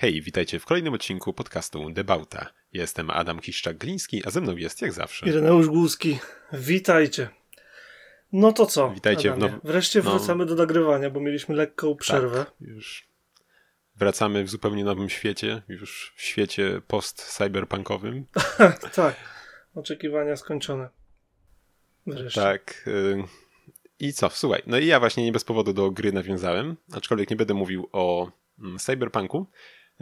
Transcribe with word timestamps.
Hej, 0.00 0.22
witajcie 0.22 0.58
w 0.58 0.66
kolejnym 0.66 0.94
odcinku 0.94 1.32
podcastu 1.32 1.90
Debauta. 1.90 2.46
Jestem 2.72 3.10
Adam 3.10 3.40
Kiszczak-Gliński, 3.40 4.20
a 4.24 4.30
ze 4.30 4.40
mną 4.40 4.56
jest 4.56 4.82
jak 4.82 4.92
zawsze. 4.92 5.26
Ireneusz 5.26 5.66
Głuski. 5.66 6.18
Witajcie. 6.52 7.28
No 8.32 8.52
to 8.52 8.66
co? 8.66 8.90
Witajcie 8.90 9.32
Adamie? 9.32 9.48
w 9.48 9.52
now... 9.52 9.60
Wreszcie 9.64 10.02
no... 10.02 10.10
wracamy 10.10 10.46
do 10.46 10.54
nagrywania, 10.54 11.10
bo 11.10 11.20
mieliśmy 11.20 11.54
lekką 11.54 11.96
przerwę. 11.96 12.44
Tak, 12.44 12.54
już 12.60 13.08
wracamy 13.96 14.44
w 14.44 14.50
zupełnie 14.50 14.84
nowym 14.84 15.08
świecie, 15.08 15.62
już 15.68 16.12
w 16.16 16.22
świecie 16.22 16.80
post-cyberpunkowym. 16.86 18.26
tak. 18.94 19.16
Oczekiwania 19.74 20.36
skończone. 20.36 20.88
Wreszcie. 22.06 22.40
Tak. 22.40 22.84
Y 22.86 23.24
i 23.98 24.12
co? 24.12 24.30
Słuchaj, 24.30 24.62
no 24.66 24.78
i 24.78 24.86
ja 24.86 25.00
właśnie 25.00 25.24
nie 25.24 25.32
bez 25.32 25.44
powodu 25.44 25.72
do 25.72 25.90
gry 25.90 26.12
nawiązałem, 26.12 26.76
aczkolwiek 26.92 27.30
nie 27.30 27.36
będę 27.36 27.54
mówił 27.54 27.88
o 27.92 28.30
mm, 28.58 28.78
cyberpunku, 28.78 29.46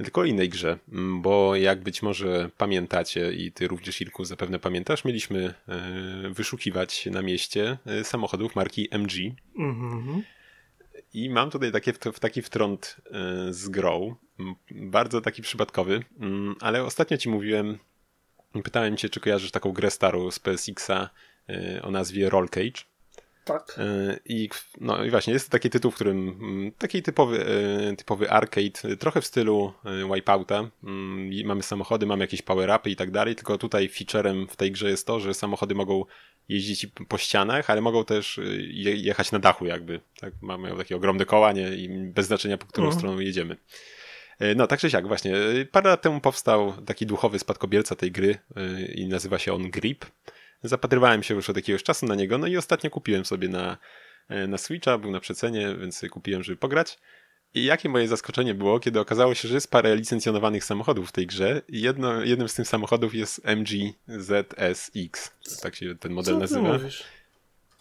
tylko 0.04 0.20
o 0.20 0.24
innej 0.24 0.48
grze, 0.48 0.78
mm, 0.92 1.22
bo 1.22 1.56
jak 1.56 1.82
być 1.82 2.02
może 2.02 2.50
pamiętacie 2.56 3.32
i 3.32 3.52
ty 3.52 3.68
również 3.68 4.00
Irku 4.00 4.24
zapewne 4.24 4.58
pamiętasz, 4.58 5.04
mieliśmy 5.04 5.54
e, 5.68 6.30
wyszukiwać 6.30 7.06
na 7.06 7.22
mieście 7.22 7.78
e, 7.86 8.04
samochodów 8.04 8.56
marki 8.56 8.88
MG. 8.90 9.12
Mm-hmm. 9.58 10.22
I 11.14 11.30
mam 11.30 11.50
tutaj 11.50 11.72
takie, 11.72 11.92
taki 11.92 12.42
wtrąd 12.42 12.96
e, 13.06 13.52
z 13.52 13.68
grą, 13.68 14.14
bardzo 14.70 15.20
taki 15.20 15.42
przypadkowy, 15.42 16.04
ale 16.60 16.84
ostatnio 16.84 17.16
ci 17.16 17.28
mówiłem, 17.28 17.78
pytałem 18.64 18.96
cię, 18.96 19.08
czy 19.08 19.20
kojarzysz 19.20 19.50
taką 19.50 19.72
grę 19.72 19.90
starą 19.90 20.30
z 20.30 20.38
PSX-a 20.38 21.10
o 21.82 21.90
nazwie 21.90 22.30
Roll 22.30 22.48
Cage. 22.48 22.87
Tak. 23.48 23.76
E, 23.78 24.18
I, 24.24 24.48
no 24.80 25.04
i 25.04 25.10
właśnie, 25.10 25.32
jest 25.32 25.50
taki 25.50 25.70
tytuł, 25.70 25.90
w 25.90 25.94
którym 25.94 26.28
mm, 26.28 26.72
taki 26.72 27.02
typowy, 27.02 27.46
e, 27.90 27.96
typowy 27.96 28.30
arcade, 28.30 28.96
trochę 28.98 29.20
w 29.20 29.26
stylu 29.26 29.72
e, 29.84 30.14
Wipeouta. 30.14 30.70
Mm, 30.84 31.46
mamy 31.46 31.62
samochody, 31.62 32.06
mamy 32.06 32.24
jakieś 32.24 32.42
power-upy 32.42 32.90
i 32.90 32.96
tak 32.96 33.10
dalej, 33.10 33.34
tylko 33.34 33.58
tutaj 33.58 33.88
featurem 33.88 34.48
w 34.48 34.56
tej 34.56 34.72
grze 34.72 34.90
jest 34.90 35.06
to, 35.06 35.20
że 35.20 35.34
samochody 35.34 35.74
mogą 35.74 36.04
jeździć 36.48 36.86
po 37.08 37.18
ścianach, 37.18 37.70
ale 37.70 37.80
mogą 37.80 38.04
też 38.04 38.40
jechać 38.74 39.32
na 39.32 39.38
dachu 39.38 39.66
jakby. 39.66 40.00
Tak? 40.20 40.32
Mamy 40.42 40.76
takie 40.76 40.96
ogromne 40.96 41.24
koła 41.24 41.52
nie? 41.52 41.68
i 41.68 41.88
bez 41.88 42.26
znaczenia, 42.26 42.58
po 42.58 42.66
którą 42.66 42.86
mhm. 42.86 43.00
stroną 43.00 43.20
jedziemy. 43.20 43.56
No, 44.56 44.66
tak 44.66 44.80
czy 44.80 44.90
siak, 44.90 45.08
właśnie. 45.08 45.34
Parę 45.72 45.90
lat 45.90 46.02
temu 46.02 46.20
powstał 46.20 46.72
taki 46.86 47.06
duchowy 47.06 47.38
spadkobierca 47.38 47.96
tej 47.96 48.12
gry 48.12 48.38
i 48.94 49.06
nazywa 49.08 49.38
się 49.38 49.54
on 49.54 49.70
Grip. 49.70 50.04
Zapatrywałem 50.62 51.22
się 51.22 51.34
już 51.34 51.50
od 51.50 51.56
jakiegoś 51.56 51.82
czasu 51.82 52.06
na 52.06 52.14
niego, 52.14 52.38
no 52.38 52.46
i 52.46 52.56
ostatnio 52.56 52.90
kupiłem 52.90 53.24
sobie 53.24 53.48
na, 53.48 53.78
e, 54.28 54.46
na 54.46 54.58
Switcha, 54.58 54.98
był 54.98 55.10
na 55.10 55.20
przecenie, 55.20 55.76
więc 55.80 56.02
kupiłem, 56.10 56.42
żeby 56.42 56.56
pograć. 56.56 56.98
I 57.54 57.64
jakie 57.64 57.88
moje 57.88 58.08
zaskoczenie 58.08 58.54
było, 58.54 58.80
kiedy 58.80 59.00
okazało 59.00 59.34
się, 59.34 59.48
że 59.48 59.54
jest 59.54 59.70
parę 59.70 59.96
licencjonowanych 59.96 60.64
samochodów 60.64 61.08
w 61.08 61.12
tej 61.12 61.26
grze 61.26 61.62
i 61.68 61.80
jedno, 61.80 62.22
jednym 62.22 62.48
z 62.48 62.54
tych 62.54 62.68
samochodów 62.68 63.14
jest 63.14 63.40
MG 63.44 63.92
ZSX. 64.06 65.30
Tak 65.62 65.76
się 65.76 65.94
ten 65.94 66.12
model 66.12 66.34
Co 66.34 66.40
nazywa. 66.40 66.72
Mówisz? 66.72 67.04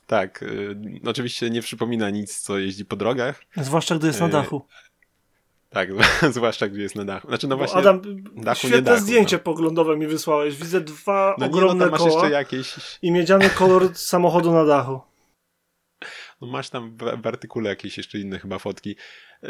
Tak, 0.08 0.44
y, 0.44 0.78
oczywiście 1.06 1.50
nie 1.50 1.62
przypomina 1.62 2.10
nic, 2.10 2.40
co 2.40 2.58
jeździ 2.58 2.86
po 2.86 2.96
drogach. 2.96 3.44
Zwłaszcza 3.58 3.96
gdy 3.96 4.08
jest 4.08 4.20
na 4.20 4.26
e, 4.26 4.30
dachu. 4.30 4.66
Tak, 5.70 5.90
zwłaszcza 6.36 6.68
gdy 6.68 6.82
jest 6.82 6.96
na 6.96 7.06
dachu. 7.06 7.28
Znaczy, 7.28 7.48
no 7.48 7.58
właśnie, 7.58 7.80
Adam, 7.80 8.02
dachu, 8.36 8.68
świetne 8.68 8.82
dachu, 8.82 9.02
zdjęcie 9.02 9.38
no. 9.38 9.44
poglądowe 9.44 9.98
mi 9.98 10.08
wysłałeś. 10.08 10.56
Widzę 10.56 10.82
dwa 10.82 11.36
no 11.38 11.46
ogromne 11.46 11.86
nie, 11.86 11.92
no, 11.92 11.98
koła 11.98 12.10
jeszcze 12.10 12.30
jakieś... 12.30 12.76
i 13.02 13.12
miedziany 13.12 13.50
kolor 13.50 13.96
samochodu 13.96 14.52
na 14.52 14.66
dachu. 14.66 15.02
No 16.42 16.48
masz 16.48 16.70
tam 16.70 16.98
w, 16.98 17.22
w, 17.22 17.28
artykule 17.28 17.70
jakieś 17.70 17.98
jeszcze 17.98 18.20
inne 18.20 18.40
chyba 18.40 18.60
fotki. 18.60 18.96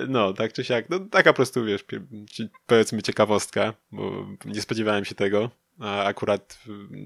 No, 0.07 0.33
tak 0.33 0.53
czy 0.53 0.63
siak, 0.63 0.89
no 0.89 0.99
taka 0.99 1.33
po 1.33 1.35
prostu, 1.35 1.65
wiesz, 1.65 1.85
powiedzmy 2.65 3.01
ciekawostka, 3.01 3.73
bo 3.91 4.27
nie 4.45 4.61
spodziewałem 4.61 5.05
się 5.05 5.15
tego, 5.15 5.49
a 5.79 6.03
akurat 6.03 6.59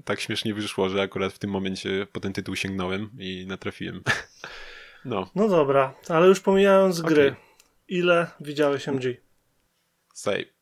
tak 0.04 0.20
śmiesznie 0.20 0.54
wyszło, 0.54 0.88
że 0.88 1.02
akurat 1.02 1.32
w 1.32 1.38
tym 1.38 1.50
momencie 1.50 2.06
po 2.12 2.20
ten 2.20 2.32
tytuł 2.32 2.56
sięgnąłem 2.56 3.10
i 3.18 3.46
natrafiłem. 3.48 4.02
No. 5.04 5.30
No 5.34 5.48
dobra, 5.48 5.94
ale 6.08 6.26
już 6.26 6.40
pomijając 6.40 7.00
gry. 7.00 7.36
Ile 7.88 8.26
widziałeś 8.40 8.88
MG? 8.88 9.16
Słuchaj, 10.14 10.52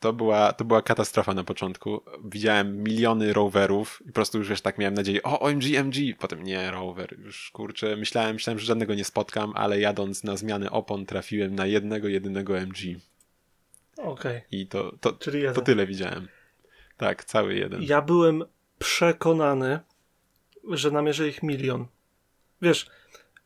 to 0.00 0.12
była, 0.12 0.52
to 0.52 0.64
była 0.64 0.82
katastrofa 0.82 1.34
na 1.34 1.44
początku. 1.44 2.02
Widziałem 2.24 2.82
miliony 2.82 3.32
rowerów 3.32 4.02
i 4.04 4.06
po 4.06 4.12
prostu 4.12 4.38
już 4.38 4.48
wiesz, 4.48 4.60
tak 4.60 4.78
miałem 4.78 4.94
nadzieję, 4.94 5.22
o 5.22 5.40
OMG, 5.40 5.64
MG, 5.64 6.16
potem 6.18 6.42
nie, 6.42 6.70
rower, 6.70 7.18
już 7.18 7.50
kurczę, 7.50 7.96
myślałem, 7.96 8.34
myślałem, 8.34 8.58
że 8.58 8.66
żadnego 8.66 8.94
nie 8.94 9.04
spotkam, 9.04 9.52
ale 9.54 9.80
jadąc 9.80 10.24
na 10.24 10.36
zmianę 10.36 10.70
opon 10.70 11.06
trafiłem 11.06 11.54
na 11.54 11.66
jednego, 11.66 12.08
jedynego 12.08 12.58
MG. 12.58 12.78
Okej. 13.96 14.36
Okay. 14.36 14.42
I 14.50 14.66
to, 14.66 14.92
to, 15.00 15.12
Czyli 15.12 15.44
to 15.54 15.60
tyle 15.60 15.86
widziałem. 15.86 16.28
Tak, 16.96 17.24
cały 17.24 17.54
jeden. 17.54 17.82
Ja 17.82 18.02
byłem 18.02 18.44
przekonany, 18.78 19.80
że 20.70 20.90
namierzę 20.90 21.28
ich 21.28 21.42
milion. 21.42 21.86
Wiesz, 22.62 22.90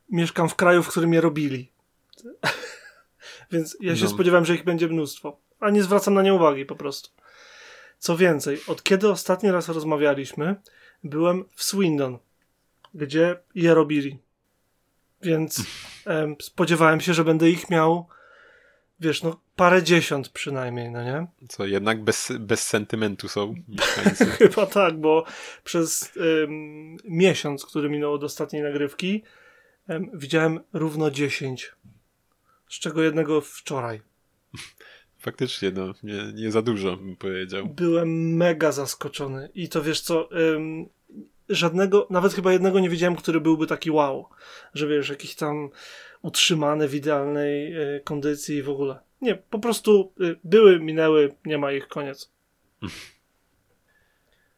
mieszkam 0.09 0.49
w 0.49 0.55
kraju, 0.55 0.83
w 0.83 0.89
którym 0.89 1.15
je 1.15 1.21
robili. 1.21 1.73
Więc 3.53 3.77
ja 3.81 3.97
się 3.97 4.05
no. 4.05 4.11
spodziewałem, 4.11 4.45
że 4.45 4.55
ich 4.55 4.65
będzie 4.65 4.89
mnóstwo. 4.89 5.41
A 5.61 5.71
nie 5.71 5.83
zwracam 5.83 6.15
na 6.15 6.23
nie 6.23 6.35
uwagi 6.35 6.67
po 6.67 6.77
prostu. 6.77 7.11
Co 7.99 8.17
więcej, 8.17 8.59
od 8.67 8.83
kiedy 8.83 9.09
ostatni 9.09 9.51
raz 9.51 9.69
rozmawialiśmy, 9.69 10.57
byłem 11.05 11.45
w 11.55 11.65
Swindon, 11.65 12.19
gdzie 12.95 13.37
je 13.55 13.75
robili. 13.75 14.19
Więc 15.23 15.63
em, 16.07 16.37
spodziewałem 16.43 17.01
się, 17.01 17.15
że 17.15 17.25
będę 17.25 17.51
ich 17.51 17.71
miał, 17.71 18.07
wiesz, 19.01 19.23
no 19.23 19.41
parę 19.57 19.83
dziesiąt 19.83 20.29
przynajmniej, 20.29 20.91
no 20.91 21.05
nie? 21.05 21.27
Co, 21.49 21.67
jednak 21.67 22.05
bez, 22.05 22.33
bez 22.39 22.67
sentymentu 22.67 23.29
są 23.29 23.55
Chyba 24.39 24.67
tak, 24.67 25.01
bo 25.01 25.25
przez 25.65 26.13
um, 26.17 26.97
miesiąc, 27.05 27.67
który 27.67 27.91
minął 27.91 28.13
od 28.13 28.25
ostatniej 28.25 28.63
nagrywki, 28.63 29.23
um, 29.89 30.11
widziałem 30.15 30.61
równo 30.73 31.11
dziesięć 31.11 31.73
z 32.71 32.79
czego 32.79 33.03
jednego 33.03 33.41
wczoraj. 33.41 34.01
Faktycznie, 35.19 35.71
no, 35.71 35.95
nie, 36.03 36.33
nie 36.35 36.51
za 36.51 36.63
dużo 36.63 36.97
bym 36.97 37.17
powiedział. 37.17 37.67
Byłem 37.67 38.37
mega 38.37 38.73
zaskoczony 38.73 39.51
i 39.55 39.69
to 39.69 39.83
wiesz 39.83 40.01
co, 40.01 40.29
ym, 40.39 40.89
żadnego, 41.49 42.07
nawet 42.11 42.35
chyba 42.35 42.53
jednego 42.53 42.81
nie 42.81 42.91
wiedziałem, 42.91 43.17
który 43.17 43.41
byłby 43.41 43.67
taki 43.67 43.91
wow, 43.91 44.29
że 44.75 44.87
wiesz, 44.87 45.09
jakiś 45.09 45.35
tam 45.35 45.71
utrzymany 46.23 46.89
w 46.89 46.95
idealnej 46.95 47.77
y, 47.97 48.01
kondycji 48.05 48.57
i 48.57 48.63
w 48.63 48.71
ogóle. 48.71 48.99
Nie, 49.21 49.35
po 49.35 49.59
prostu 49.59 50.13
y, 50.21 50.37
były, 50.45 50.81
minęły, 50.81 51.35
nie 51.47 51.59
ma 51.59 51.73
ich, 51.73 51.89
koniec. 51.89 52.33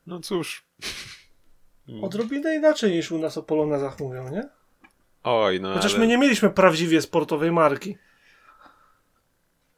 No 0.06 0.20
cóż. 0.20 0.64
Odrobinę 2.02 2.56
inaczej 2.56 2.92
niż 2.92 3.12
u 3.12 3.18
nas 3.18 3.38
o 3.38 3.42
polonezach 3.42 4.00
mówią, 4.00 4.30
nie? 4.30 4.48
Oj, 5.24 5.60
no. 5.60 5.74
Chociaż 5.74 5.92
ale... 5.92 6.00
my 6.00 6.06
nie 6.06 6.18
mieliśmy 6.18 6.50
prawdziwie 6.50 7.02
sportowej 7.02 7.52
marki. 7.52 7.96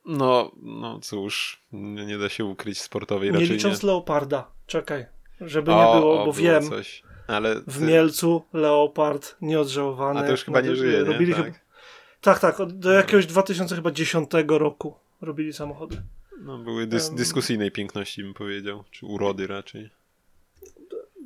No, 0.06 0.52
no 0.62 1.00
cóż, 1.00 1.62
nie, 1.72 2.06
nie 2.06 2.18
da 2.18 2.28
się 2.28 2.44
ukryć 2.44 2.80
sportowej 2.80 3.28
nie 3.32 3.38
raczej 3.38 3.56
licząc 3.56 3.82
nie. 3.82 3.86
Leoparda, 3.86 4.50
czekaj, 4.66 5.06
żeby 5.40 5.72
o, 5.72 5.94
nie 5.94 6.00
było, 6.00 6.22
o, 6.22 6.26
bo 6.26 6.32
wiem, 6.32 6.68
coś. 6.68 7.02
Ale 7.26 7.60
w 7.66 7.80
Mielcu 7.80 8.44
Leopard 8.52 9.36
nieodżałowany. 9.40 10.20
A 10.20 10.22
to 10.22 10.30
już 10.30 10.44
chyba 10.44 10.60
nie 10.60 10.76
żyje, 10.76 10.98
nie? 10.98 11.04
Robili 11.04 11.34
tak? 11.34 11.44
Chyba... 11.44 11.58
tak, 12.20 12.38
tak, 12.38 12.56
do 12.66 12.92
jakiegoś 12.92 13.26
2010 13.26 14.30
roku 14.48 14.94
robili 15.20 15.52
samochody. 15.52 16.02
No, 16.40 16.58
były 16.58 16.86
dys 16.86 17.10
dyskusyjnej 17.10 17.70
piękności, 17.70 18.22
bym 18.22 18.34
powiedział, 18.34 18.84
czy 18.90 19.06
urody 19.06 19.46
raczej. 19.46 19.90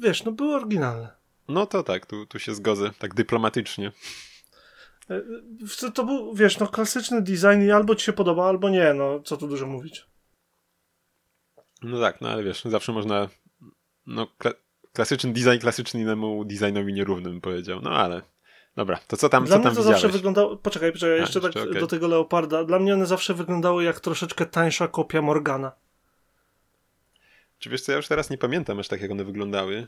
Wiesz, 0.00 0.24
no 0.24 0.32
były 0.32 0.54
oryginalne. 0.54 1.17
No 1.48 1.66
to 1.66 1.82
tak, 1.82 2.06
tu, 2.06 2.26
tu 2.26 2.38
się 2.38 2.54
zgodzę, 2.54 2.90
tak 2.98 3.14
dyplomatycznie. 3.14 3.92
To, 5.80 5.90
to 5.90 6.04
był, 6.04 6.34
wiesz, 6.34 6.58
no 6.58 6.66
klasyczny 6.66 7.22
design 7.22 7.62
i 7.66 7.70
albo 7.70 7.94
ci 7.94 8.04
się 8.04 8.12
podoba, 8.12 8.48
albo 8.48 8.70
nie, 8.70 8.94
no 8.94 9.20
co 9.20 9.36
tu 9.36 9.48
dużo 9.48 9.66
mówić. 9.66 10.06
No 11.82 12.00
tak, 12.00 12.20
no 12.20 12.28
ale 12.28 12.42
wiesz, 12.42 12.62
zawsze 12.64 12.92
można, 12.92 13.28
no 14.06 14.26
kla 14.38 14.52
klasyczny 14.92 15.32
design 15.32 15.58
klasyczny 15.60 16.00
innemu 16.00 16.44
designowi 16.44 16.92
nierównym 16.92 17.40
powiedział, 17.40 17.80
no 17.82 17.90
ale 17.90 18.22
dobra, 18.76 18.98
to 19.06 19.16
co 19.16 19.28
tam, 19.28 19.44
Dla 19.44 19.56
co 19.56 19.62
tam 19.62 19.72
mnie 19.72 19.76
to 19.76 19.82
widziałeś? 19.82 20.02
zawsze 20.02 20.16
wyglądało, 20.16 20.56
poczekaj, 20.56 20.92
poczekaj, 20.92 21.16
A, 21.16 21.20
jeszcze, 21.20 21.38
jeszcze 21.38 21.60
tak 21.60 21.68
okay. 21.68 21.80
do 21.80 21.86
tego 21.86 22.08
Leoparda, 22.08 22.64
dla 22.64 22.78
mnie 22.78 22.94
one 22.94 23.06
zawsze 23.06 23.34
wyglądały 23.34 23.84
jak 23.84 24.00
troszeczkę 24.00 24.46
tańsza 24.46 24.88
kopia 24.88 25.22
Morgana. 25.22 25.72
Czy 27.58 27.70
wiesz 27.70 27.82
co, 27.82 27.92
ja 27.92 27.96
już 27.96 28.08
teraz 28.08 28.30
nie 28.30 28.38
pamiętam 28.38 28.78
aż 28.78 28.88
tak 28.88 29.00
jak 29.00 29.10
one 29.10 29.24
wyglądały. 29.24 29.86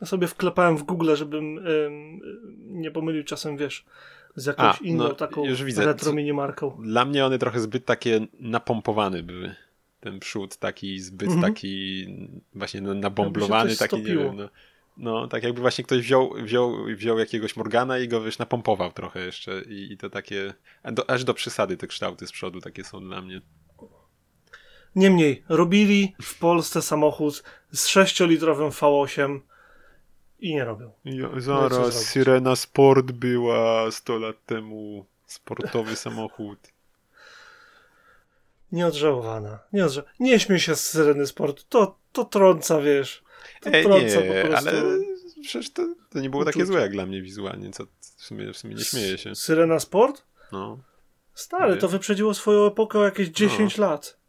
Ja 0.00 0.06
sobie 0.06 0.26
wklepałem 0.26 0.76
w 0.76 0.82
Google, 0.82 1.14
żebym 1.14 1.58
ym, 1.58 2.20
nie 2.56 2.90
pomylił 2.90 3.24
czasem, 3.24 3.56
wiesz, 3.56 3.84
z 4.36 4.46
jakąś 4.46 4.76
A, 4.80 4.84
inną 4.84 5.04
no, 5.04 5.14
taką 5.14 5.44
już 5.44 5.64
widzę. 5.64 5.84
retro 5.84 6.12
minimarką. 6.12 6.78
Dla 6.82 7.04
mnie 7.04 7.26
one 7.26 7.38
trochę 7.38 7.60
zbyt 7.60 7.84
takie 7.84 8.26
napompowane 8.40 9.22
były. 9.22 9.54
Ten 10.00 10.20
przód 10.20 10.56
taki 10.56 11.00
zbyt 11.00 11.28
mm 11.28 11.40
-hmm. 11.40 11.46
taki 11.46 12.06
właśnie 12.54 12.80
nabomblowany, 12.80 13.76
taki 13.76 13.96
nie 13.96 14.16
wiem, 14.16 14.36
no, 14.36 14.48
no, 14.96 15.28
tak 15.28 15.42
jakby 15.42 15.60
właśnie 15.60 15.84
ktoś 15.84 16.00
wziął, 16.00 16.34
wziął, 16.34 16.84
wziął 16.84 17.18
jakiegoś 17.18 17.56
Morgana 17.56 17.98
i 17.98 18.08
go 18.08 18.22
wiesz, 18.22 18.38
napompował 18.38 18.92
trochę 18.92 19.24
jeszcze 19.24 19.62
i, 19.62 19.92
i 19.92 19.96
to 19.96 20.10
takie, 20.10 20.54
do, 20.84 21.10
aż 21.10 21.24
do 21.24 21.34
przesady 21.34 21.76
te 21.76 21.86
kształty 21.86 22.26
z 22.26 22.32
przodu 22.32 22.60
takie 22.60 22.84
są 22.84 23.00
dla 23.00 23.22
mnie. 23.22 23.40
Niemniej, 24.96 25.44
robili 25.48 26.14
w 26.22 26.38
Polsce 26.38 26.82
samochód 26.82 27.42
z 27.72 27.88
6-litrowym 27.88 28.70
V8 28.70 29.40
i 30.40 30.54
nie 30.54 30.64
robią. 30.64 30.92
Ja, 31.04 31.28
zaraz, 31.36 31.94
Syrena 31.94 32.56
Sport 32.56 33.12
była 33.12 33.90
100 33.90 34.18
lat 34.18 34.36
temu. 34.46 35.06
Sportowy 35.26 35.96
samochód. 36.06 36.58
Nieodżałowana. 38.72 39.58
Nie, 39.72 39.84
odża 39.84 40.02
nie 40.20 40.40
śmiej 40.40 40.60
się 40.60 40.76
z 40.76 40.88
Syreny 40.88 41.26
Sport. 41.26 41.68
To, 41.68 41.96
to 42.12 42.24
trąca, 42.24 42.80
wiesz. 42.80 43.22
To 43.60 43.70
e, 43.70 43.82
trąca 43.82 44.20
nie, 44.20 44.42
po 44.42 44.48
prostu. 44.48 44.68
ale 44.68 44.82
przecież 45.42 45.70
to, 45.70 45.94
to 46.10 46.20
nie 46.20 46.30
było 46.30 46.44
takie 46.44 46.66
złe 46.66 46.80
jak 46.80 46.92
dla 46.92 47.06
mnie 47.06 47.22
wizualnie, 47.22 47.70
co 47.70 47.84
w 48.00 48.24
sumie, 48.24 48.52
w 48.52 48.56
sumie 48.56 48.74
nie 48.74 48.84
śmieję 48.84 49.18
się. 49.18 49.34
Syrena 49.34 49.80
Sport? 49.80 50.22
No. 50.52 50.78
Stary, 51.34 51.76
to 51.76 51.88
wyprzedziło 51.88 52.34
swoją 52.34 52.66
epokę 52.66 52.98
o 52.98 53.04
jakieś 53.04 53.28
10 53.28 53.78
no. 53.78 53.86
lat. 53.86 54.19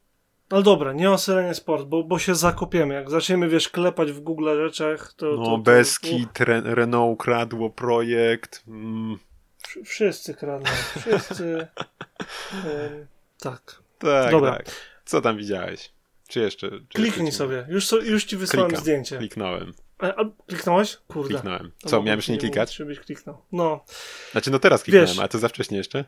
Ale 0.52 0.64
dobra, 0.64 0.94
nie 0.94 1.12
o 1.12 1.18
Syrenie 1.18 1.54
Sport, 1.54 1.88
bo, 1.88 2.04
bo 2.04 2.20
się 2.20 2.36
zakopiemy. 2.36 2.94
Jak 2.94 3.10
zaczniemy, 3.10 3.50
wiesz, 3.50 3.70
klepać 3.70 4.12
w 4.12 4.20
Google 4.20 4.50
rzeczach, 4.56 5.14
to... 5.14 5.26
No, 5.26 5.38
to, 5.38 5.52
to, 5.52 5.58
Beskid, 5.58 6.40
Renault 6.64 7.20
kradło 7.20 7.70
projekt. 7.70 8.64
Mm. 8.68 9.18
Wszyscy 9.86 10.34
kradną. 10.34 10.70
Wszyscy. 11.00 11.68
tak. 13.40 13.82
Tak, 14.00 14.32
dobra. 14.32 14.52
tak. 14.52 14.66
Co 15.06 15.22
tam 15.22 15.38
widziałeś? 15.38 15.92
Czy 16.28 16.40
jeszcze? 16.40 16.70
Czy 16.70 16.80
Kliknij 16.94 17.26
jeszcze 17.26 17.38
sobie. 17.38 17.66
Już, 17.70 17.92
już 17.92 18.24
ci 18.24 18.38
wysłałem 18.38 18.70
Klikam. 18.70 18.84
zdjęcie. 18.84 19.18
Kliknąłem. 19.18 19.74
A, 20.00 20.08
a, 20.08 20.26
kliknąłeś? 20.48 20.98
Kurde. 21.08 21.30
Kliknąłem. 21.30 21.72
Co, 21.86 22.04
miałem 22.04 22.22
nie 22.30 22.38
klikać? 22.38 22.76
Żebyś 22.76 23.00
kliknął. 23.00 23.38
No. 23.52 23.84
Znaczy, 24.32 24.52
no 24.52 24.60
teraz 24.60 24.84
kliknąłem, 24.84 25.08
Wiesz, 25.08 25.20
a 25.20 25.28
to 25.28 25.40
za 25.40 25.48
wcześnie 25.48 25.78
jeszcze? 25.78 26.06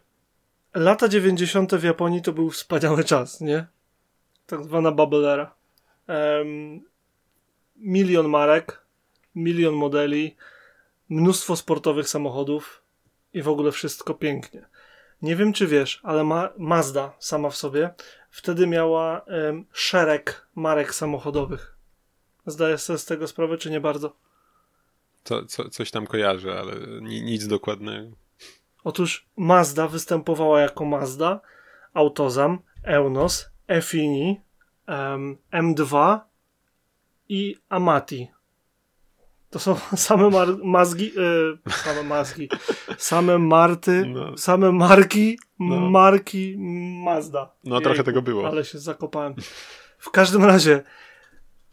Lata 0.75 1.07
90. 1.07 1.75
w 1.75 1.83
Japonii 1.83 2.21
to 2.21 2.33
był 2.33 2.49
wspaniały 2.49 3.03
czas, 3.03 3.41
nie? 3.41 3.65
Tak 4.45 4.63
zwana 4.63 4.91
bubble 4.91 5.33
era. 5.33 5.55
Um, 6.07 6.81
milion 7.75 8.29
marek, 8.29 8.85
milion 9.35 9.73
modeli, 9.73 10.35
mnóstwo 11.09 11.55
sportowych 11.55 12.09
samochodów 12.09 12.83
i 13.33 13.41
w 13.41 13.47
ogóle 13.47 13.71
wszystko 13.71 14.13
pięknie. 14.13 14.65
Nie 15.21 15.35
wiem, 15.35 15.53
czy 15.53 15.67
wiesz, 15.67 15.99
ale 16.03 16.23
ma 16.23 16.49
Mazda 16.57 17.13
sama 17.19 17.49
w 17.49 17.55
sobie 17.55 17.93
wtedy 18.29 18.67
miała 18.67 19.19
um, 19.19 19.65
szereg 19.71 20.47
marek 20.55 20.95
samochodowych. 20.95 21.77
Zdajesz 22.45 22.81
sobie 22.81 22.99
z 22.99 23.05
tego 23.05 23.27
sprawę, 23.27 23.57
czy 23.57 23.71
nie 23.71 23.81
bardzo? 23.81 24.15
Co, 25.23 25.45
co, 25.45 25.69
coś 25.69 25.91
tam 25.91 26.07
kojarzę, 26.07 26.59
ale 26.59 27.01
nic 27.01 27.47
dokładnego. 27.47 28.15
Otóż 28.83 29.27
Mazda 29.37 29.87
występowała 29.87 30.61
jako 30.61 30.85
Mazda, 30.85 31.41
Autozam, 31.93 32.59
Eunos, 32.83 33.49
Efini, 33.67 34.41
um, 34.87 35.37
M2 35.53 36.19
i 37.29 37.55
Amati. 37.69 38.27
To 39.49 39.59
są 39.59 39.75
same 39.95 40.29
mar- 40.29 40.57
mazgi, 40.63 41.11
yy, 41.15 41.57
same 41.71 42.03
mazgi, 42.03 42.49
same 42.97 43.37
marty, 43.37 44.05
no. 44.05 44.37
same 44.37 44.71
marki, 44.71 45.37
no. 45.59 45.89
marki 45.89 46.55
Mazda. 47.03 47.53
No 47.63 47.75
Jejku, 47.75 47.83
trochę 47.83 48.03
tego 48.03 48.21
było. 48.21 48.47
Ale 48.47 48.65
się 48.65 48.79
zakopałem. 48.79 49.35
W 49.97 50.11
każdym 50.11 50.45
razie 50.45 50.83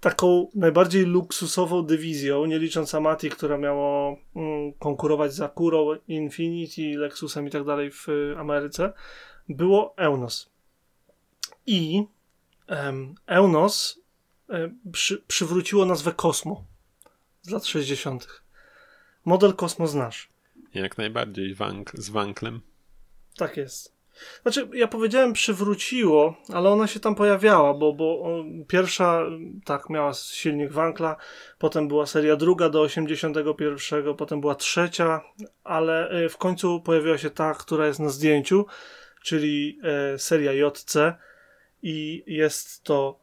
taką 0.01 0.49
najbardziej 0.55 1.05
luksusową 1.05 1.83
dywizją, 1.83 2.47
nie 2.47 2.59
licząc 2.59 2.95
Amati, 2.95 3.31
która 3.31 3.59
miała 3.59 4.17
mm, 4.37 4.73
konkurować 4.73 5.35
z 5.35 5.41
Acurą, 5.41 5.87
Infiniti, 6.09 6.95
Lexusem 6.95 7.47
i 7.49 7.51
tak 7.51 7.65
dalej 7.65 7.91
w 7.91 8.07
Ameryce, 8.39 8.93
było 9.49 9.95
Eunos. 9.97 10.50
I 11.67 12.05
um, 12.69 13.15
Eunos 13.27 14.01
um, 14.49 14.79
przy, 14.93 15.23
przywróciło 15.27 15.85
nazwę 15.85 16.13
Cosmo 16.13 16.65
z 17.43 17.51
lat 17.51 17.67
60. 17.67 18.43
Model 19.25 19.55
Cosmo 19.55 19.87
znasz. 19.87 20.29
Jak 20.75 20.99
najbardziej 20.99 21.55
wank, 21.55 21.91
z 21.95 22.11
wanklem. 22.11 22.61
Tak 23.37 23.57
jest. 23.57 24.01
Znaczy, 24.43 24.69
ja 24.75 24.89
powiedziałem 24.89 25.33
przywróciło, 25.33 26.37
ale 26.53 26.71
ona 26.71 26.87
się 26.87 27.01
tam 27.01 27.15
pojawiała, 27.15 27.75
bo, 27.75 27.93
bo 27.93 28.45
pierwsza, 28.69 29.23
tak, 29.65 29.91
miała 29.91 30.15
silnik 30.15 30.73
Wankla, 30.73 31.17
potem 31.59 31.89
była 31.89 32.07
seria 32.07 32.37
druga 32.37 32.69
do 32.69 32.81
81, 32.81 34.15
potem 34.17 34.41
była 34.41 34.55
trzecia, 34.55 35.21
ale 35.65 36.09
e, 36.09 36.29
w 36.29 36.37
końcu 36.37 36.81
pojawiła 36.81 37.19
się 37.19 37.31
ta, 37.31 37.55
która 37.55 37.87
jest 37.87 38.01
na 38.01 38.09
zdjęciu, 38.09 38.67
czyli 39.23 39.79
e, 39.83 40.19
seria 40.19 40.53
JC 40.53 40.97
i 41.83 42.23
jest 42.27 42.85
to 42.85 43.19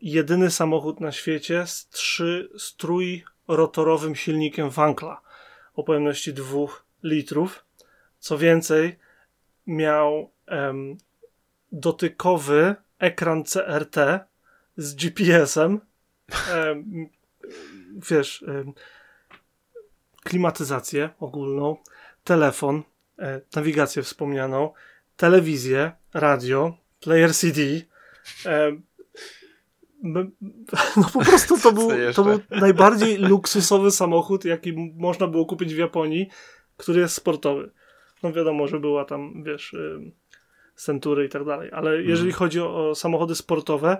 jedyny 0.00 0.50
samochód 0.50 1.00
na 1.00 1.12
świecie 1.12 1.66
z, 1.66 1.88
trzy, 1.88 2.50
z 2.58 2.76
trójrotorowym 2.76 4.14
silnikiem 4.14 4.70
Wankla 4.70 5.20
o 5.74 5.82
pojemności 5.82 6.34
2 6.34 6.44
litrów. 7.02 7.64
Co 8.18 8.38
więcej, 8.38 8.98
miał 9.66 10.30
um, 10.48 10.96
dotykowy 11.72 12.74
ekran 12.98 13.44
CRT 13.44 13.96
z 14.76 14.94
GPS-em. 14.94 15.80
Um, 16.54 17.08
wiesz, 18.10 18.42
um, 18.42 18.74
klimatyzację 20.24 21.10
ogólną, 21.20 21.76
telefon, 22.24 22.82
e, 23.18 23.40
nawigację 23.56 24.02
wspomnianą, 24.02 24.72
telewizję, 25.16 25.92
radio, 26.14 26.76
player 27.00 27.34
CD. 27.34 27.60
No 30.96 31.04
po 31.12 31.24
prostu 31.24 31.58
to 31.58 31.72
był, 31.72 31.90
to 32.14 32.24
był 32.24 32.40
najbardziej 32.50 33.16
luksusowy 33.16 33.90
samochód, 33.90 34.44
jaki 34.44 34.92
można 34.96 35.26
było 35.26 35.46
kupić 35.46 35.74
w 35.74 35.78
Japonii, 35.78 36.28
który 36.76 37.00
jest 37.00 37.14
sportowy. 37.14 37.70
No 38.22 38.32
wiadomo, 38.32 38.68
że 38.68 38.80
była 38.80 39.04
tam, 39.04 39.42
wiesz, 39.42 39.76
Century 40.74 41.24
i 41.24 41.28
tak 41.28 41.44
dalej. 41.44 41.70
Ale 41.72 41.90
mhm. 41.90 42.08
jeżeli 42.08 42.32
chodzi 42.32 42.60
o, 42.60 42.94
samochody 42.94 43.34
sportowe, 43.34 43.96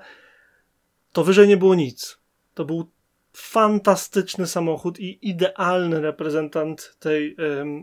to 1.13 1.25
wyżej 1.25 1.49
nie 1.49 1.57
było 1.57 1.75
nic. 1.75 2.19
To 2.55 2.65
był 2.65 2.91
fantastyczny 3.33 4.47
samochód 4.47 5.01
i 5.01 5.29
idealny 5.29 6.01
reprezentant 6.01 6.97
tej 6.99 7.37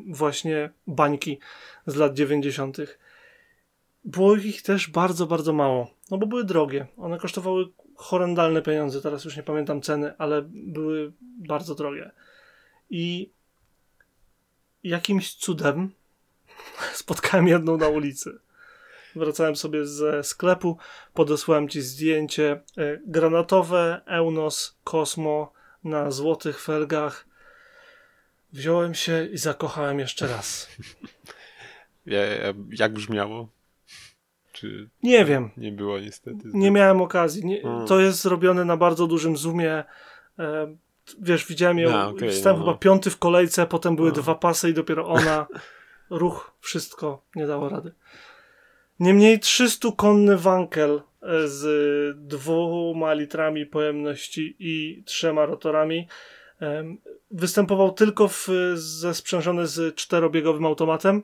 właśnie 0.08 0.70
bańki 0.88 1.40
z 1.86 1.96
lat 1.96 2.14
90. 2.14 2.78
Było 4.06 4.36
ich 4.36 4.62
też 4.62 4.90
bardzo, 4.90 5.28
bardzo 5.28 5.54
mało. 5.54 5.94
No 6.12 6.18
bo 6.18 6.26
były 6.26 6.44
drogie. 6.44 6.88
One 6.98 7.18
kosztowały 7.18 7.66
horrendalne 7.96 8.62
pieniądze. 8.62 9.02
Teraz 9.02 9.26
już 9.26 9.38
nie 9.38 9.44
pamiętam 9.44 9.82
ceny, 9.82 10.14
ale 10.18 10.42
były 10.52 11.12
bardzo 11.22 11.76
drogie. 11.76 12.12
I 12.90 13.32
jakimś 14.84 15.36
cudem 15.36 15.92
spotkałem 16.94 17.48
jedną 17.48 17.78
na 17.78 17.88
ulicy. 17.88 18.40
Wracałem 19.16 19.56
sobie 19.56 19.86
ze 19.86 20.24
sklepu, 20.24 20.78
podesłałem 21.14 21.70
ci 21.70 21.82
zdjęcie 21.82 22.52
e, 22.78 23.00
granatowe 23.06 24.02
Eunos 24.06 24.78
Cosmo 24.84 25.54
na 25.84 26.12
złotych 26.12 26.62
felgach. 26.62 27.26
Wziąłem 28.54 28.94
się 28.94 29.26
i 29.26 29.38
zakochałem 29.38 30.00
jeszcze 30.00 30.28
raz. 30.28 30.68
Jak 32.72 32.94
brzmiało? 32.94 33.50
Czy 34.52 34.90
nie 35.04 35.26
wiem. 35.26 35.50
Nie 35.58 35.72
było 35.72 36.00
niestety. 36.00 36.50
Nie 36.54 36.72
miałem 36.72 37.02
okazji. 37.02 37.46
Nie, 37.46 37.62
hmm. 37.62 37.88
to 37.88 38.00
jest 38.00 38.22
zrobione 38.22 38.66
na 38.66 38.78
bardzo 38.78 39.08
dużym 39.08 39.38
zoomie. 39.38 39.84
E, 40.40 40.76
wiesz, 41.20 41.46
widziałem 41.48 41.80
ją, 41.80 41.96
A, 41.96 42.08
okay, 42.08 42.30
no. 42.46 42.58
chyba 42.58 42.74
piąty 42.74 43.10
w 43.10 43.18
kolejce, 43.18 43.66
potem 43.66 43.96
były 43.96 44.10
no. 44.10 44.16
dwa 44.16 44.36
pasy 44.36 44.70
i 44.70 44.74
dopiero 44.74 45.08
ona, 45.08 45.48
ruch, 46.10 46.52
wszystko 46.60 47.24
nie 47.36 47.48
dało 47.48 47.70
rady. 47.70 47.92
Niemniej 49.00 49.40
300-konny 49.40 50.38
wankel 50.38 51.02
e, 51.22 51.48
z 51.48 52.18
dwoma 52.28 53.14
litrami 53.14 53.66
pojemności 53.66 54.56
i 54.60 55.04
trzema 55.06 55.46
rotorami 55.46 56.08
występował 57.32 57.92
tylko 57.92 58.28
w, 58.28 58.48
ze 58.74 59.14
sprzężony 59.14 59.68
z 59.68 59.96
czterobiegowym 59.96 60.66
automatem. 60.66 61.24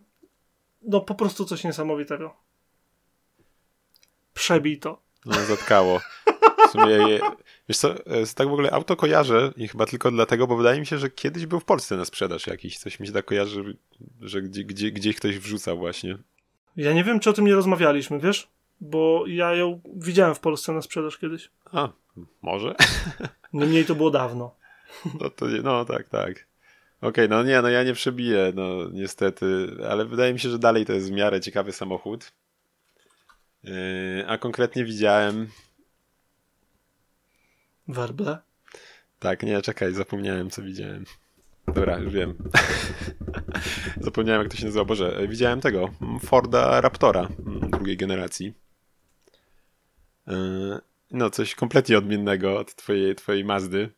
No 0.81 1.01
po 1.01 1.15
prostu 1.15 1.45
coś 1.45 1.63
niesamowitego. 1.63 2.46
Przebij 4.37 4.77
to. 4.77 5.01
No 5.25 5.45
zatkało. 5.45 6.01
W 6.67 6.71
sumie, 6.71 7.19
wiesz 7.69 7.77
co, 7.77 8.05
e, 8.05 8.25
tak 8.35 8.47
w 8.47 8.53
ogóle 8.53 8.71
auto 8.71 8.95
kojarzę 8.95 9.53
i 9.57 9.67
chyba 9.67 9.85
tylko 9.85 10.11
dlatego, 10.11 10.47
bo 10.47 10.57
wydaje 10.57 10.79
mi 10.79 10.85
się, 10.85 10.97
że 10.97 11.09
kiedyś 11.09 11.45
był 11.45 11.59
w 11.59 11.65
Polsce 11.65 11.97
na 11.97 12.05
sprzedaż 12.05 12.47
jakiś. 12.47 12.77
Coś 12.77 12.99
mi 12.99 13.07
się 13.07 13.13
tak 13.13 13.25
kojarzy, 13.25 13.77
że 14.21 14.41
gdzie, 14.41 14.63
gdzie, 14.63 14.91
gdzieś 14.91 15.15
ktoś 15.15 15.39
wrzucał 15.39 15.77
właśnie. 15.77 16.17
Ja 16.75 16.93
nie 16.93 17.03
wiem, 17.03 17.19
czy 17.19 17.29
o 17.29 17.33
tym 17.33 17.45
nie 17.45 17.55
rozmawialiśmy, 17.55 18.19
wiesz? 18.19 18.47
Bo 18.81 19.23
ja 19.27 19.53
ją 19.53 19.81
widziałem 19.95 20.35
w 20.35 20.39
Polsce 20.39 20.71
na 20.71 20.81
sprzedaż 20.81 21.17
kiedyś. 21.17 21.49
A, 21.71 21.89
może? 22.41 22.75
Niemniej 23.53 23.85
to 23.85 23.95
było 23.95 24.11
dawno. 24.11 24.55
No, 25.21 25.29
to, 25.29 25.45
no 25.63 25.85
tak, 25.85 26.09
tak. 26.09 26.31
Okej, 26.31 26.45
okay, 27.09 27.27
no 27.27 27.43
nie, 27.43 27.61
no 27.61 27.69
ja 27.69 27.83
nie 27.83 27.93
przebiję, 27.93 28.51
no 28.55 28.89
niestety, 28.91 29.67
ale 29.89 30.05
wydaje 30.05 30.33
mi 30.33 30.39
się, 30.39 30.49
że 30.49 30.59
dalej 30.59 30.85
to 30.85 30.93
jest 30.93 31.09
w 31.09 31.15
miarę 31.15 31.41
ciekawy 31.41 31.71
samochód. 31.71 32.31
Yy, 33.67 34.27
a 34.27 34.37
konkretnie 34.37 34.85
widziałem 34.85 35.47
Werble? 37.87 38.37
Tak, 39.19 39.43
nie, 39.43 39.61
czekaj, 39.61 39.93
zapomniałem 39.93 40.49
co 40.49 40.61
widziałem. 40.61 41.05
Dobra, 41.67 41.97
już 41.97 42.13
wiem. 42.13 42.37
zapomniałem 44.01 44.41
jak 44.41 44.51
to 44.51 44.57
się 44.57 44.65
nazywa. 44.65 44.85
Boże, 44.85 45.27
widziałem 45.27 45.61
tego, 45.61 45.89
Forda 46.21 46.81
Raptora 46.81 47.27
drugiej 47.71 47.97
generacji. 47.97 48.53
E, 50.27 50.33
no, 51.11 51.29
coś 51.29 51.55
kompletnie 51.55 51.97
odmiennego 51.97 52.59
od 52.59 52.75
twojej, 52.75 53.15
twojej 53.15 53.45
Mazdy. 53.45 53.89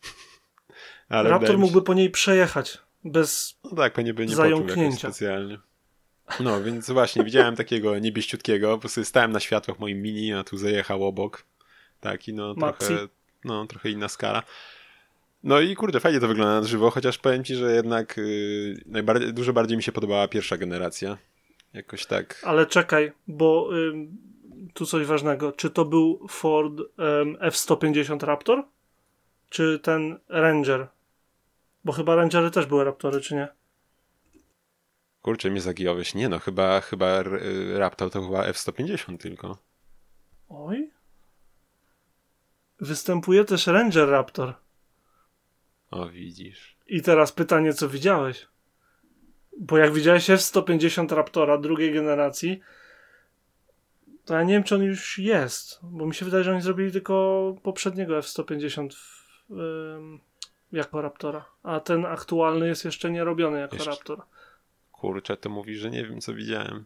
Ale 1.09 1.29
Raptor 1.29 1.57
mógłby 1.57 1.81
po 1.81 1.93
niej 1.93 2.09
przejechać 2.09 2.77
bez 3.03 3.59
no 3.63 3.75
tak, 3.75 3.93
pewnie 3.93 4.13
by 4.13 4.25
nie 4.25 4.35
poczuł 4.35 4.91
specjalnie. 4.97 5.57
No, 6.39 6.63
więc 6.63 6.91
właśnie 6.91 7.23
widziałem 7.23 7.55
takiego 7.55 7.99
niebieściutkiego, 7.99 8.73
po 8.73 8.79
prostu 8.79 9.05
stałem 9.05 9.31
na 9.31 9.39
światłach 9.39 9.79
moim 9.79 10.01
mini, 10.01 10.33
a 10.33 10.43
tu 10.43 10.57
zajechał 10.57 11.03
obok. 11.03 11.45
Taki, 11.99 12.33
no 12.33 12.53
Maxi. 12.57 12.87
trochę, 12.87 13.07
no, 13.45 13.65
trochę 13.67 13.89
inna 13.89 14.09
skala. 14.09 14.43
No 15.43 15.59
i 15.59 15.75
kurde, 15.75 15.99
fajnie 15.99 16.19
to 16.19 16.27
wygląda 16.27 16.61
na 16.61 16.67
żywo, 16.67 16.89
chociaż 16.91 17.17
powiem 17.17 17.43
ci, 17.43 17.55
że 17.55 17.71
jednak 17.71 18.17
yy, 18.17 18.81
najbardziej, 18.85 19.33
dużo 19.33 19.53
bardziej 19.53 19.77
mi 19.77 19.83
się 19.83 19.91
podobała 19.91 20.27
pierwsza 20.27 20.57
generacja. 20.57 21.17
Jakoś 21.73 22.05
tak. 22.05 22.41
Ale 22.43 22.65
czekaj, 22.65 23.11
bo 23.27 23.69
tu 24.73 24.85
coś 24.85 25.05
ważnego. 25.05 25.51
Czy 25.51 25.69
to 25.69 25.85
był 25.85 26.27
Ford 26.29 26.73
F-150 27.39 28.25
Raptor? 28.25 28.63
Czy 29.49 29.79
ten 29.79 30.19
Ranger? 30.29 30.87
Bo 31.83 31.91
chyba 31.91 32.15
Rangery 32.15 32.51
też 32.51 32.65
były 32.65 32.83
Raptory, 32.83 33.21
czy 33.21 33.35
nie? 33.35 33.47
Kurczę, 35.21 35.49
mnie 35.49 35.61
zagiąłeś. 35.61 36.15
Nie 36.15 36.29
no, 36.29 36.39
chyba, 36.39 36.81
chyba 36.81 37.23
Raptor 37.73 38.11
to 38.11 38.21
chyba 38.21 38.43
F-150 38.43 39.17
tylko. 39.17 39.57
Oj. 40.49 40.91
Występuje 42.79 43.45
też 43.45 43.67
Ranger 43.67 44.09
Raptor. 44.09 44.53
O, 45.91 46.09
widzisz. 46.09 46.77
I 46.87 47.01
teraz 47.01 47.31
pytanie, 47.31 47.73
co 47.73 47.89
widziałeś? 47.89 48.47
Bo 49.57 49.77
jak 49.77 49.93
widziałeś 49.93 50.29
F-150 50.29 51.15
Raptora 51.15 51.57
drugiej 51.57 51.93
generacji, 51.93 52.59
to 54.25 54.33
ja 54.33 54.43
nie 54.43 54.53
wiem, 54.53 54.63
czy 54.63 54.75
on 54.75 54.83
już 54.83 55.17
jest, 55.17 55.79
bo 55.83 56.05
mi 56.05 56.15
się 56.15 56.25
wydaje, 56.25 56.43
że 56.43 56.51
oni 56.51 56.61
zrobili 56.61 56.91
tylko 56.91 57.55
poprzedniego 57.63 58.17
F-150 58.17 58.89
w, 59.49 59.49
jako 60.71 61.01
Raptora, 61.01 61.45
a 61.63 61.79
ten 61.79 62.05
aktualny 62.05 62.67
jest 62.67 62.85
jeszcze 62.85 63.11
nie 63.11 63.23
robiony 63.23 63.59
jako 63.59 63.75
jeszcze. 63.75 63.91
Raptor. 63.91 64.21
Kurczę, 64.99 65.37
to 65.37 65.49
mówi, 65.49 65.75
że 65.75 65.89
nie 65.89 66.05
wiem, 66.05 66.21
co 66.21 66.33
widziałem. 66.33 66.85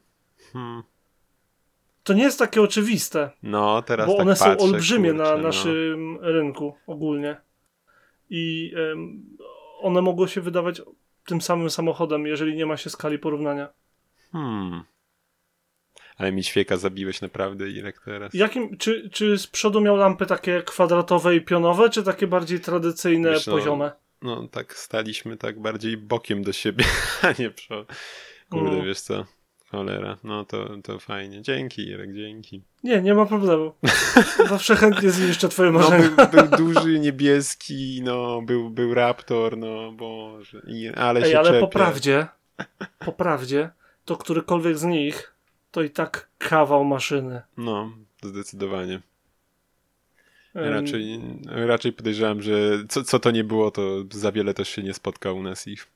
Hmm. 0.53 0.84
To 2.03 2.13
nie 2.13 2.24
jest 2.24 2.39
takie 2.39 2.62
oczywiste. 2.62 3.29
No, 3.43 3.82
teraz 3.82 4.08
Bo 4.08 4.13
tak 4.13 4.22
one 4.22 4.36
patrzę, 4.36 4.55
są 4.60 4.65
olbrzymie 4.65 5.10
kurczę, 5.10 5.24
na 5.24 5.38
no. 5.38 5.43
naszym 5.43 6.17
rynku 6.22 6.75
ogólnie. 6.88 7.38
I 8.29 8.74
um, 8.89 9.24
one 9.82 10.01
mogą 10.01 10.27
się 10.27 10.41
wydawać 10.41 10.82
tym 11.25 11.41
samym 11.41 11.70
samochodem, 11.70 12.25
jeżeli 12.25 12.55
nie 12.55 12.65
ma 12.65 12.77
się 12.77 12.89
skali 12.89 13.20
porównania. 13.20 13.70
Hmm. 14.32 14.84
Ale 16.17 16.32
mi 16.32 16.43
ćwieka 16.43 16.77
zabiłeś 16.77 17.22
naprawdę, 17.22 17.70
Irek, 17.70 18.01
teraz. 18.05 18.34
Jakim, 18.34 18.77
czy, 18.77 19.10
czy 19.10 19.38
z 19.38 19.48
przodu 19.48 19.82
miał 19.82 19.96
lampy 19.96 20.25
takie 20.25 20.62
kwadratowe 20.62 21.36
i 21.36 21.41
pionowe, 21.41 21.89
czy 21.89 22.03
takie 22.03 22.27
bardziej 22.27 22.60
tradycyjne, 22.60 23.32
Wiesz, 23.32 23.48
no, 23.48 23.53
poziome? 23.53 23.91
No, 24.24 24.48
tak 24.48 24.77
staliśmy 24.77 25.38
tak 25.38 25.60
bardziej 25.60 25.98
bokiem 25.98 26.44
do 26.44 26.53
siebie, 26.53 26.86
a 27.22 27.42
nie 27.42 27.50
przodem. 27.50 27.96
Kurde, 28.50 28.77
no. 28.77 28.84
wiesz 28.84 29.01
co? 29.01 29.25
Cholera, 29.72 30.18
no 30.24 30.46
to, 30.46 30.70
to 30.84 31.00
fajnie. 31.00 31.42
Dzięki, 31.42 31.88
Irek, 31.88 32.13
dzięki. 32.13 32.63
Nie, 32.84 33.01
nie 33.01 33.13
ma 33.13 33.25
problemu. 33.25 33.74
Zawsze 34.50 34.75
chętnie 34.75 35.10
zniszczę 35.10 35.50
twoje 35.50 35.72
no, 35.72 35.80
marzenia. 35.80 36.10
No, 36.18 36.27
był, 36.27 36.48
był, 36.48 36.58
duży, 36.58 37.00
niebieski, 37.00 38.01
no, 38.03 38.42
był, 38.42 38.70
był 38.70 38.94
raptor, 38.94 39.58
no, 39.58 39.92
boże. 39.92 40.62
I, 40.68 40.89
ale 40.89 41.22
Ej, 41.22 41.32
się 41.32 41.39
ale 41.39 41.60
po 41.60 41.68
prawdzie, 41.68 42.27
po 43.00 43.12
prawdzie, 43.12 43.70
to 44.06 44.18
którykolwiek 44.18 44.77
z 44.77 44.84
nich 44.84 45.34
to 45.72 45.82
i 45.82 45.89
tak 45.89 46.30
kawał 46.38 46.84
maszyny. 46.84 47.42
No, 47.58 47.92
zdecydowanie. 48.24 49.01
Raczej, 50.53 51.19
raczej 51.45 51.93
podejrzewam, 51.93 52.41
że 52.41 52.83
co, 52.89 53.03
co 53.03 53.19
to 53.19 53.31
nie 53.31 53.43
było, 53.43 53.72
to 53.72 54.03
za 54.12 54.31
wiele 54.31 54.53
też 54.53 54.69
się 54.69 54.83
nie 54.83 54.93
spotka 54.93 55.31
u 55.31 55.43
nas 55.43 55.67
ich. 55.67 55.88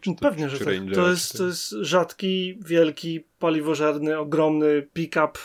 Czy 0.00 0.14
to, 0.14 0.20
Pewnie, 0.20 0.48
że 0.48 0.58
tak. 0.58 0.74
To 0.94 1.10
jest, 1.10 1.38
to 1.38 1.46
jest 1.46 1.70
rzadki, 1.70 2.58
wielki, 2.66 3.24
paliwożerny, 3.38 4.18
ogromny 4.18 4.88
pick-up 4.92 5.38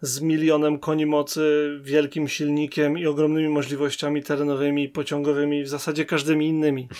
z 0.00 0.20
milionem 0.20 0.78
koni 0.78 1.06
mocy, 1.06 1.78
wielkim 1.82 2.28
silnikiem 2.28 2.98
i 2.98 3.06
ogromnymi 3.06 3.48
możliwościami 3.48 4.22
terenowymi, 4.22 4.88
pociągowymi, 4.88 5.62
w 5.62 5.68
zasadzie 5.68 6.04
każdymi 6.04 6.48
innymi. 6.48 6.88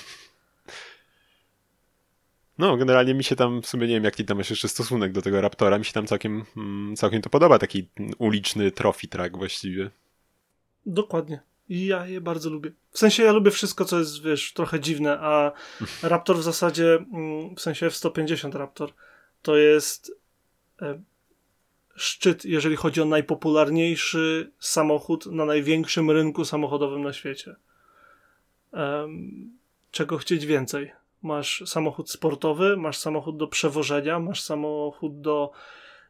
No, 2.59 2.77
generalnie 2.77 3.15
mi 3.15 3.25
się 3.25 3.37
tam, 3.37 3.63
w 3.63 3.67
sumie 3.67 3.87
nie 3.87 3.95
wiem, 3.95 4.05
jaki 4.05 4.25
tam 4.25 4.39
masz 4.39 4.51
jeszcze 4.51 4.69
stosunek 4.69 5.13
do 5.13 5.23
tego 5.23 5.41
Raptora, 5.41 5.79
mi 5.79 5.85
się 5.85 5.93
tam 5.93 6.07
całkiem, 6.07 6.45
mm, 6.57 6.97
całkiem 6.97 7.23
to 7.23 7.31
podoba, 7.31 7.59
taki 7.59 7.89
uliczny 8.19 8.71
trophy 8.71 9.09
track 9.09 9.37
właściwie. 9.37 9.91
Dokładnie. 10.87 11.41
Ja 11.69 12.07
je 12.07 12.21
bardzo 12.21 12.51
lubię. 12.51 12.73
W 12.91 12.99
sensie 12.99 13.23
ja 13.23 13.33
lubię 13.33 13.51
wszystko, 13.51 13.85
co 13.85 13.99
jest, 13.99 14.23
wiesz, 14.23 14.53
trochę 14.53 14.81
dziwne, 14.81 15.19
a 15.21 15.53
Raptor 16.03 16.37
w 16.37 16.43
zasadzie, 16.43 16.95
mm, 16.95 17.57
w 17.57 17.61
sensie 17.61 17.87
F-150 17.87 18.55
Raptor, 18.55 18.93
to 19.43 19.57
jest 19.57 20.13
e, 20.83 21.03
szczyt, 21.97 22.45
jeżeli 22.45 22.77
chodzi 22.77 23.03
o 23.03 23.05
najpopularniejszy 23.05 24.53
samochód 24.59 25.27
na 25.27 25.45
największym 25.45 26.11
rynku 26.11 26.45
samochodowym 26.45 27.03
na 27.03 27.13
świecie. 27.13 27.57
czego 29.91 30.19
chcieć 30.19 30.47
więcej? 30.47 30.93
Masz 31.23 31.63
samochód 31.67 32.11
sportowy, 32.11 32.77
masz 32.77 32.99
samochód 32.99 33.37
do 33.37 33.47
przewożenia, 33.47 34.19
masz 34.19 34.43
samochód 34.43 35.21
do 35.21 35.53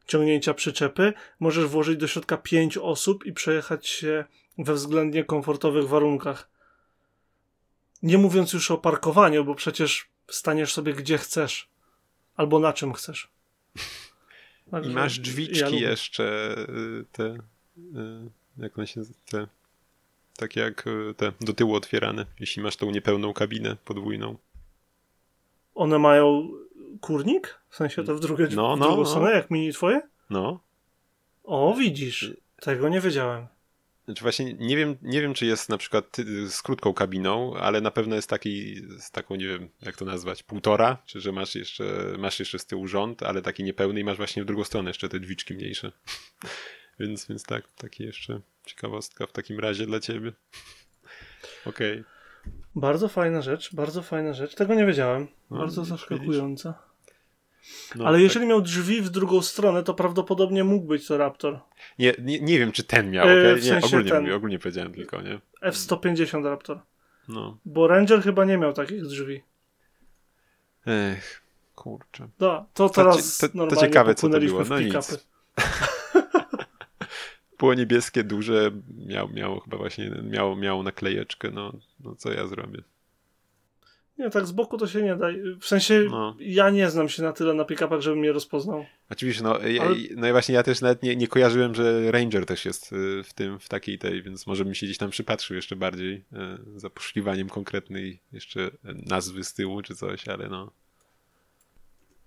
ciągnięcia 0.06 0.54
przyczepy, 0.54 1.12
możesz 1.40 1.64
włożyć 1.64 1.98
do 1.98 2.06
środka 2.06 2.36
pięć 2.36 2.78
osób 2.78 3.26
i 3.26 3.32
przejechać 3.32 3.86
się 3.86 4.24
we 4.58 4.74
względnie 4.74 5.24
komfortowych 5.24 5.88
warunkach. 5.88 6.50
Nie 8.02 8.18
mówiąc 8.18 8.52
już 8.52 8.70
o 8.70 8.78
parkowaniu, 8.78 9.44
bo 9.44 9.54
przecież 9.54 10.08
staniesz 10.28 10.72
sobie 10.72 10.92
gdzie 10.92 11.18
chcesz 11.18 11.68
albo 12.36 12.58
na 12.58 12.72
czym 12.72 12.92
chcesz. 12.92 13.28
Także 14.70 14.90
I 14.90 14.94
masz 14.94 15.18
drzwiczki 15.18 15.80
ja 15.80 15.90
jeszcze 15.90 16.56
y, 16.68 17.04
te, 17.12 17.24
y, 17.24 18.30
jak 18.58 18.78
one 18.78 18.86
się 18.86 19.02
te, 19.30 19.46
takie 20.36 20.60
jak 20.60 20.86
y, 20.86 21.14
te 21.16 21.32
do 21.40 21.52
tyłu 21.52 21.74
otwierane, 21.74 22.26
jeśli 22.40 22.62
masz 22.62 22.76
tą 22.76 22.90
niepełną 22.90 23.32
kabinę 23.32 23.76
podwójną. 23.84 24.36
One 25.74 25.98
mają 25.98 26.50
kurnik? 27.00 27.58
W 27.68 27.76
sensie 27.76 28.04
to 28.04 28.14
w, 28.14 28.20
drugie, 28.20 28.48
no, 28.52 28.76
w 28.76 28.78
no, 28.78 28.86
drugą 28.86 29.02
no. 29.02 29.08
stronę, 29.08 29.32
jak 29.32 29.50
mini 29.50 29.72
twoje? 29.72 30.00
No. 30.30 30.60
O, 31.44 31.74
widzisz. 31.78 32.30
Tego 32.60 32.88
nie 32.88 33.00
wiedziałem. 33.00 33.46
Znaczy 34.04 34.22
właśnie 34.22 34.54
nie 34.54 34.76
wiem, 34.76 34.96
nie 35.02 35.20
wiem, 35.20 35.34
czy 35.34 35.46
jest 35.46 35.68
na 35.68 35.78
przykład 35.78 36.16
z 36.48 36.62
krótką 36.62 36.94
kabiną, 36.94 37.56
ale 37.56 37.80
na 37.80 37.90
pewno 37.90 38.16
jest 38.16 38.28
taki 38.28 38.74
z 38.98 39.10
taką, 39.10 39.34
nie 39.34 39.48
wiem, 39.48 39.68
jak 39.82 39.96
to 39.96 40.04
nazwać, 40.04 40.42
półtora, 40.42 41.02
czy 41.06 41.20
że 41.20 41.32
masz 41.32 41.54
jeszcze, 41.54 41.84
masz 42.18 42.38
jeszcze 42.38 42.58
z 42.58 42.66
tyłu 42.66 42.86
rząd, 42.86 43.22
ale 43.22 43.42
taki 43.42 43.64
niepełny 43.64 44.00
i 44.00 44.04
masz 44.04 44.16
właśnie 44.16 44.42
w 44.42 44.46
drugą 44.46 44.64
stronę 44.64 44.90
jeszcze 44.90 45.08
te 45.08 45.20
drzwiczki 45.20 45.54
mniejsze. 45.54 45.92
więc, 47.00 47.26
więc 47.26 47.44
tak, 47.44 47.72
taki 47.72 48.04
jeszcze 48.04 48.40
ciekawostka 48.66 49.26
w 49.26 49.32
takim 49.32 49.60
razie 49.60 49.86
dla 49.86 50.00
ciebie. 50.00 50.32
Okej. 51.66 52.00
Okay. 52.00 52.04
Bardzo 52.74 53.08
fajna 53.08 53.42
rzecz, 53.42 53.74
bardzo 53.74 54.02
fajna 54.02 54.32
rzecz. 54.32 54.54
Tego 54.54 54.74
nie 54.74 54.86
wiedziałem. 54.86 55.28
No, 55.50 55.58
bardzo 55.58 55.84
zaskakująca. 55.84 56.91
No, 57.94 58.04
Ale 58.04 58.16
tak. 58.16 58.22
jeżeli 58.22 58.46
miał 58.46 58.62
drzwi 58.62 59.02
w 59.02 59.10
drugą 59.10 59.42
stronę, 59.42 59.82
to 59.82 59.94
prawdopodobnie 59.94 60.64
mógł 60.64 60.86
być 60.86 61.06
to 61.06 61.16
Raptor. 61.16 61.60
Nie, 61.98 62.14
nie, 62.18 62.40
nie 62.40 62.58
wiem, 62.58 62.72
czy 62.72 62.84
ten 62.84 63.10
miał. 63.10 63.24
Okay? 63.24 63.56
W 63.56 63.64
sensie 63.64 63.72
nie, 63.72 63.86
ogólnie, 63.86 64.10
ten... 64.10 64.22
mówię, 64.22 64.36
ogólnie 64.36 64.58
powiedziałem 64.58 64.92
tylko, 64.92 65.22
nie? 65.22 65.40
F-150 65.60 66.44
Raptor. 66.44 66.80
No. 67.28 67.58
Bo 67.64 67.88
Ranger 67.88 68.22
chyba 68.22 68.44
nie 68.44 68.58
miał 68.58 68.72
takich 68.72 69.02
drzwi. 69.02 69.42
Ech, 70.86 71.42
kurczę. 71.74 72.28
Da, 72.38 72.66
to 72.74 72.88
teraz 72.88 73.38
to, 73.38 73.48
to, 73.48 73.66
to 73.66 73.76
ciekawe, 73.76 74.14
co 74.14 74.28
to 74.28 74.40
było. 74.40 74.64
No 74.64 74.80
nic. 74.80 75.26
było 77.58 77.74
niebieskie, 77.74 78.24
duże, 78.24 78.70
miał, 79.06 79.28
miał 79.28 79.60
chyba 79.60 79.76
właśnie, 79.76 80.10
miał, 80.22 80.56
miał 80.56 80.82
naklejeczkę, 80.82 81.50
no, 81.50 81.72
no 82.00 82.14
co 82.14 82.32
ja 82.32 82.46
zrobię. 82.46 82.82
Nie, 84.22 84.30
tak 84.30 84.46
z 84.46 84.52
boku 84.52 84.78
to 84.78 84.86
się 84.86 85.02
nie 85.02 85.16
da. 85.16 85.26
W 85.60 85.66
sensie 85.66 86.04
no. 86.10 86.36
ja 86.40 86.70
nie 86.70 86.90
znam 86.90 87.08
się 87.08 87.22
na 87.22 87.32
tyle 87.32 87.54
na 87.54 87.64
pick-upach, 87.64 88.00
żebym 88.00 88.18
mnie 88.18 88.32
rozpoznał. 88.32 88.84
Oczywiście, 89.10 89.42
no, 89.42 89.58
ja, 89.58 89.82
Ale... 89.82 89.96
no 90.16 90.28
i 90.28 90.32
właśnie 90.32 90.54
ja 90.54 90.62
też 90.62 90.80
nawet 90.80 91.02
nie, 91.02 91.16
nie 91.16 91.28
kojarzyłem, 91.28 91.74
że 91.74 92.12
Ranger 92.12 92.46
też 92.46 92.64
jest 92.64 92.92
y, 92.92 93.22
w 93.24 93.32
tym, 93.34 93.58
w 93.58 93.68
takiej 93.68 93.98
tej, 93.98 94.22
więc 94.22 94.46
może 94.46 94.64
bym 94.64 94.74
się 94.74 94.86
gdzieś 94.86 94.98
tam 94.98 95.10
przypatrzył 95.10 95.56
jeszcze 95.56 95.76
bardziej 95.76 96.14
y, 96.14 96.80
za 96.80 96.90
poszukiwaniem 96.90 97.48
konkretnej 97.48 98.20
jeszcze 98.32 98.70
nazwy 98.84 99.44
z 99.44 99.54
tyłu 99.54 99.82
czy 99.82 99.94
coś, 99.94 100.28
ale 100.28 100.48
no. 100.48 100.70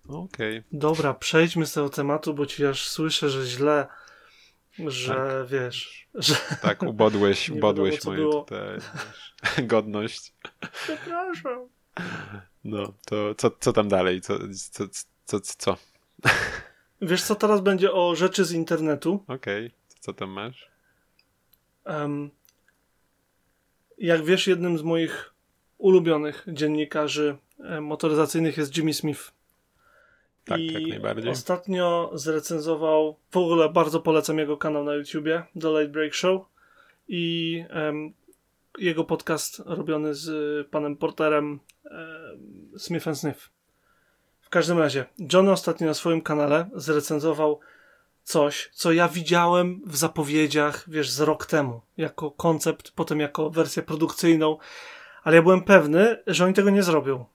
Okej. 0.07 0.57
Okay. 0.59 0.63
Dobra, 0.71 1.13
przejdźmy 1.13 1.65
z 1.65 1.73
tego 1.73 1.89
tematu, 1.89 2.33
bo 2.33 2.45
ci 2.45 2.65
aż 2.65 2.87
słyszę, 2.87 3.29
że 3.29 3.45
źle 3.45 3.87
że 4.87 5.13
tak. 5.13 5.47
wiesz, 5.47 6.07
że... 6.15 6.35
Tak, 6.61 6.83
ubodłeś, 6.83 7.49
ubodłeś 7.57 8.05
moją 8.05 8.29
tutaj 8.29 8.77
godność. 9.63 10.33
Przepraszam. 10.83 11.67
No, 12.63 12.93
to 13.05 13.35
co, 13.35 13.51
co 13.59 13.73
tam 13.73 13.89
dalej? 13.89 14.21
Co, 14.21 14.39
co, 14.71 14.83
co, 15.25 15.39
co? 15.39 15.77
Wiesz, 17.01 17.23
co 17.23 17.35
teraz 17.35 17.61
będzie 17.61 17.91
o 17.91 18.15
rzeczy 18.15 18.45
z 18.45 18.51
internetu? 18.51 19.23
Okej, 19.27 19.65
okay. 19.65 19.99
co 19.99 20.13
tam 20.13 20.29
masz? 20.29 20.69
Um, 21.85 22.29
jak 23.97 24.23
wiesz, 24.23 24.47
jednym 24.47 24.77
z 24.77 24.81
moich 24.81 25.33
ulubionych 25.77 26.45
dziennikarzy 26.47 27.37
motoryzacyjnych 27.81 28.57
jest 28.57 28.77
Jimmy 28.77 28.93
Smith. 28.93 29.31
Tak, 30.45 30.59
I 30.59 30.73
jak 30.73 30.87
najbardziej. 30.87 31.31
Ostatnio 31.31 32.11
zrecenzował, 32.13 33.15
w 33.31 33.37
ogóle 33.37 33.69
bardzo 33.69 33.99
polecam 33.99 34.37
jego 34.37 34.57
kanał 34.57 34.83
na 34.83 34.93
YouTubie, 34.93 35.43
The 35.61 35.69
Late 35.69 35.87
Break 35.87 36.15
Show 36.15 36.41
i 37.07 37.63
um, 37.75 38.13
jego 38.79 39.03
podcast 39.03 39.62
robiony 39.65 40.15
z 40.15 40.67
panem 40.67 40.98
Porterem 40.98 41.60
um, 41.84 42.79
Smith 42.79 43.05
Smith. 43.13 43.50
W 44.41 44.50
każdym 44.50 44.79
razie, 44.79 45.05
John 45.34 45.50
ostatnio 45.50 45.88
na 45.88 45.94
swoim 45.94 46.22
kanale 46.22 46.70
zrecenzował 46.75 47.60
coś, 48.24 48.70
co 48.74 48.91
ja 48.91 49.08
widziałem 49.08 49.82
w 49.86 49.96
zapowiedziach, 49.96 50.86
wiesz, 50.88 51.10
z 51.10 51.22
rok 51.22 51.46
temu, 51.46 51.82
jako 51.98 52.32
koncept, 52.32 52.91
potem 52.91 53.20
jako 53.20 53.50
wersję 53.50 53.84
produkcyjną, 53.84 54.58
ale 55.24 55.36
ja 55.36 55.41
byłem 55.41 55.63
pewny, 55.63 56.24
że 56.27 56.46
oni 56.46 56.53
tego 56.53 56.70
nie 56.70 56.84
zrobią. 56.84 57.25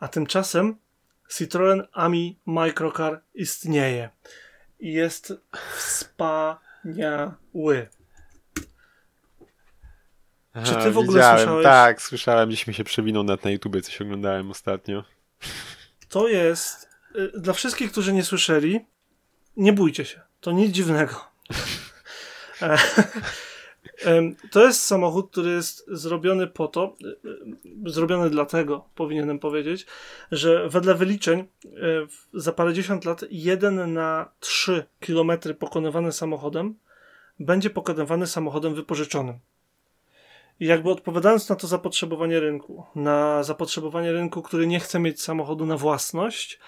A 0.00 0.08
tymczasem 0.08 0.76
Citroen 1.28 1.86
Ami 1.92 2.38
Microcar 2.46 3.22
istnieje 3.34 4.10
i 4.80 4.92
jest 4.92 5.32
wspaniały. 5.76 7.36
Czy 10.64 10.74
ty 10.74 10.90
w 10.90 10.98
ogóle 10.98 11.18
widziałem, 11.18 11.38
słyszałeś? 11.38 11.64
Tak, 11.64 12.02
słyszałem, 12.02 12.48
gdzieś 12.48 12.66
mi 12.66 12.74
się 12.74 12.84
przewinął 12.84 13.24
na 13.24 13.50
YouTubie, 13.50 13.82
coś 13.82 14.00
oglądałem 14.00 14.50
ostatnio. 14.50 15.04
To 16.08 16.28
jest, 16.28 16.88
y, 17.16 17.40
dla 17.40 17.52
wszystkich, 17.52 17.92
którzy 17.92 18.12
nie 18.12 18.24
słyszeli, 18.24 18.86
nie 19.56 19.72
bójcie 19.72 20.04
się, 20.04 20.20
to 20.40 20.52
nic 20.52 20.72
dziwnego. 20.72 21.14
E, 24.04 24.32
to 24.50 24.64
jest 24.64 24.84
samochód, 24.84 25.30
który 25.30 25.50
jest 25.50 25.84
zrobiony 25.88 26.46
po 26.46 26.68
to, 26.68 26.96
y, 27.04 27.28
y, 27.86 27.90
zrobiony 27.90 28.30
dlatego, 28.30 28.88
powinienem 28.94 29.38
powiedzieć, 29.38 29.86
że 30.32 30.68
wedle 30.68 30.94
wyliczeń 30.94 31.48
za 32.34 32.52
parędziesiąt 32.52 33.04
lat 33.04 33.24
jeden 33.30 33.92
na 33.92 34.32
trzy 34.40 34.84
kilometry 35.00 35.54
pokonywane 35.54 36.12
samochodem 36.12 36.74
będzie 37.40 37.70
pokonywany 37.70 38.26
samochodem 38.26 38.74
wypożyczonym. 38.74 39.38
I 40.60 40.66
jakby 40.66 40.90
odpowiadając 40.90 41.48
na 41.48 41.56
to 41.56 41.66
zapotrzebowanie 41.66 42.40
rynku, 42.40 42.84
na 42.94 43.42
zapotrzebowanie 43.42 44.12
rynku, 44.12 44.42
który 44.42 44.66
nie 44.66 44.80
chce 44.80 44.98
mieć 44.98 45.22
samochodu 45.22 45.66
na 45.66 45.76
własność, 45.76 46.58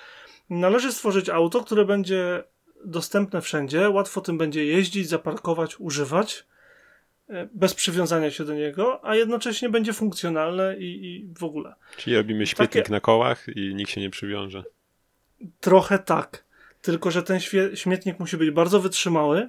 należy 0.51 0.93
stworzyć 0.93 1.29
auto, 1.29 1.65
które 1.65 1.85
będzie 1.85 2.45
dostępne 2.85 3.41
wszędzie, 3.41 3.91
łatwo 3.91 4.21
tym 4.21 4.39
będzie 4.39 4.65
jeździć, 4.65 5.09
zaparkować, 5.09 5.81
używać, 5.81 6.47
e, 7.29 7.49
bez 7.55 7.75
przywiązania 7.75 8.31
się 8.31 8.45
do 8.45 8.55
niego, 8.55 9.01
a 9.05 9.15
jednocześnie 9.15 9.69
będzie 9.69 9.93
funkcjonalne 9.93 10.77
i, 10.79 10.85
i 10.85 11.35
w 11.39 11.45
ogóle. 11.45 11.75
Czyli 11.97 12.17
robimy 12.17 12.47
śmietnik 12.47 12.83
Takie... 12.83 12.93
na 12.93 13.01
kołach 13.01 13.47
i 13.57 13.75
nikt 13.75 13.91
się 13.91 14.01
nie 14.01 14.11
przywiąże. 14.11 14.65
Trochę 15.61 15.99
tak. 15.99 16.48
Tylko, 16.89 17.11
że 17.11 17.23
ten 17.23 17.41
śmietnik 17.75 18.19
musi 18.19 18.37
być 18.37 18.51
bardzo 18.51 18.81
wytrzymały, 18.81 19.49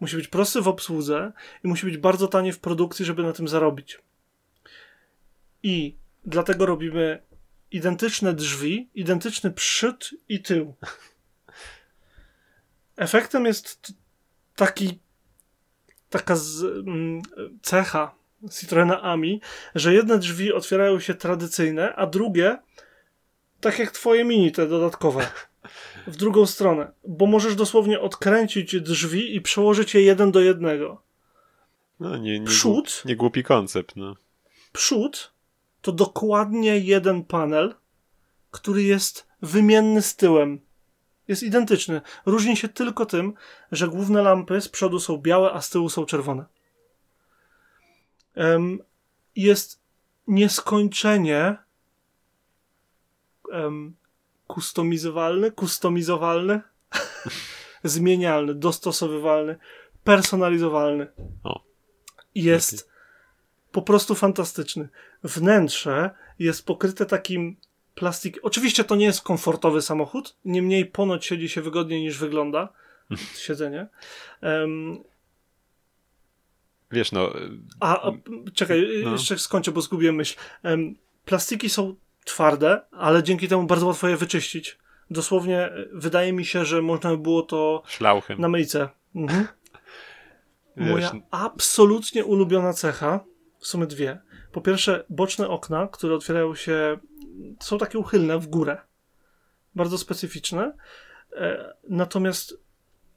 musi 0.00 0.16
być 0.16 0.28
prosty 0.28 0.60
w 0.60 0.68
obsłudze 0.68 1.32
i 1.64 1.68
musi 1.68 1.86
być 1.86 1.96
bardzo 1.96 2.28
tani 2.28 2.52
w 2.52 2.58
produkcji, 2.58 3.04
żeby 3.04 3.22
na 3.22 3.32
tym 3.32 3.48
zarobić. 3.48 3.98
I 5.62 5.96
dlatego 6.24 6.66
robimy 6.66 7.22
identyczne 7.70 8.32
drzwi, 8.32 8.90
identyczny 8.94 9.50
przód 9.50 10.10
i 10.28 10.42
tył. 10.42 10.74
Efektem 12.96 13.46
jest 13.46 13.92
taki 14.56 14.98
taka 16.08 16.36
z, 16.36 16.62
mm, 16.62 17.22
cecha 17.62 18.14
Citroena 18.60 19.02
Ami, 19.02 19.40
że 19.74 19.94
jedne 19.94 20.18
drzwi 20.18 20.52
otwierają 20.52 21.00
się 21.00 21.14
tradycyjne, 21.14 21.94
a 21.94 22.06
drugie 22.06 22.58
tak 23.60 23.78
jak 23.78 23.90
twoje 23.90 24.24
mini, 24.24 24.52
te 24.52 24.66
dodatkowe 24.66 25.26
w 26.06 26.16
drugą 26.16 26.46
stronę, 26.46 26.92
bo 27.06 27.26
możesz 27.26 27.54
dosłownie 27.54 28.00
odkręcić 28.00 28.80
drzwi 28.80 29.36
i 29.36 29.40
przełożyć 29.40 29.94
je 29.94 30.02
jeden 30.02 30.32
do 30.32 30.40
jednego. 30.40 31.02
No, 32.00 32.16
nie, 32.16 32.40
nie, 32.40 32.46
przód, 32.46 33.02
nie 33.04 33.16
głupi 33.16 33.42
koncept, 33.42 33.96
no. 33.96 34.16
Przód 34.72 35.32
to 35.82 35.92
dokładnie 35.92 36.78
jeden 36.78 37.24
panel, 37.24 37.74
który 38.50 38.82
jest 38.82 39.26
wymienny 39.42 40.02
z 40.02 40.16
tyłem. 40.16 40.60
Jest 41.28 41.42
identyczny. 41.42 42.00
Różni 42.26 42.56
się 42.56 42.68
tylko 42.68 43.06
tym, 43.06 43.34
że 43.72 43.88
główne 43.88 44.22
lampy 44.22 44.60
z 44.60 44.68
przodu 44.68 45.00
są 45.00 45.18
białe, 45.18 45.52
a 45.52 45.60
z 45.60 45.70
tyłu 45.70 45.88
są 45.88 46.06
czerwone. 46.06 46.44
Um, 48.36 48.78
jest 49.36 49.80
nieskończenie 50.26 51.56
um, 53.52 53.96
kustomizowalny, 54.54 55.50
kustomizowalny, 55.50 56.60
zmienialny, 57.84 58.54
dostosowywalny, 58.54 59.56
personalizowalny. 60.04 61.06
O. 61.44 61.64
Jest 62.34 62.90
po 63.72 63.82
prostu 63.82 64.14
fantastyczny. 64.14 64.88
Wnętrze 65.24 66.10
jest 66.38 66.66
pokryte 66.66 67.06
takim 67.06 67.56
plastikiem. 67.94 68.40
Oczywiście 68.44 68.84
to 68.84 68.96
nie 68.96 69.06
jest 69.06 69.22
komfortowy 69.22 69.82
samochód, 69.82 70.36
niemniej 70.44 70.86
ponoć 70.86 71.26
siedzi 71.26 71.48
się 71.48 71.62
wygodniej 71.62 72.02
niż 72.02 72.18
wygląda 72.18 72.68
siedzenie. 73.46 73.86
Um, 74.42 74.98
Wiesz, 76.92 77.12
no. 77.12 77.32
A, 77.80 78.08
a 78.08 78.12
czekaj, 78.54 79.02
no. 79.04 79.12
jeszcze 79.12 79.38
skończę, 79.38 79.72
bo 79.72 79.80
zgubiłem 79.80 80.14
myśl. 80.14 80.36
Um, 80.64 80.94
plastiki 81.24 81.70
są 81.70 81.94
twarde, 82.24 82.80
ale 82.90 83.22
dzięki 83.22 83.48
temu 83.48 83.66
bardzo 83.66 83.86
łatwo 83.86 84.08
je 84.08 84.16
wyczyścić. 84.16 84.78
Dosłownie 85.10 85.64
e, 85.64 85.86
wydaje 85.92 86.32
mi 86.32 86.44
się, 86.44 86.64
że 86.64 86.82
można 86.82 87.10
by 87.10 87.18
było 87.18 87.42
to 87.42 87.82
Szlauchem. 87.86 88.40
na 88.40 88.48
myjce. 88.48 88.88
Mhm. 89.14 89.46
Moja 90.76 91.12
absolutnie 91.30 92.24
ulubiona 92.24 92.72
cecha, 92.72 93.20
w 93.58 93.66
sumie 93.66 93.86
dwie. 93.86 94.18
Po 94.52 94.60
pierwsze, 94.60 95.04
boczne 95.08 95.48
okna, 95.48 95.88
które 95.92 96.14
otwierają 96.14 96.54
się, 96.54 96.98
są 97.60 97.78
takie 97.78 97.98
uchylne 97.98 98.38
w 98.38 98.46
górę. 98.46 98.78
Bardzo 99.74 99.98
specyficzne. 99.98 100.72
E, 101.36 101.74
natomiast 101.88 102.60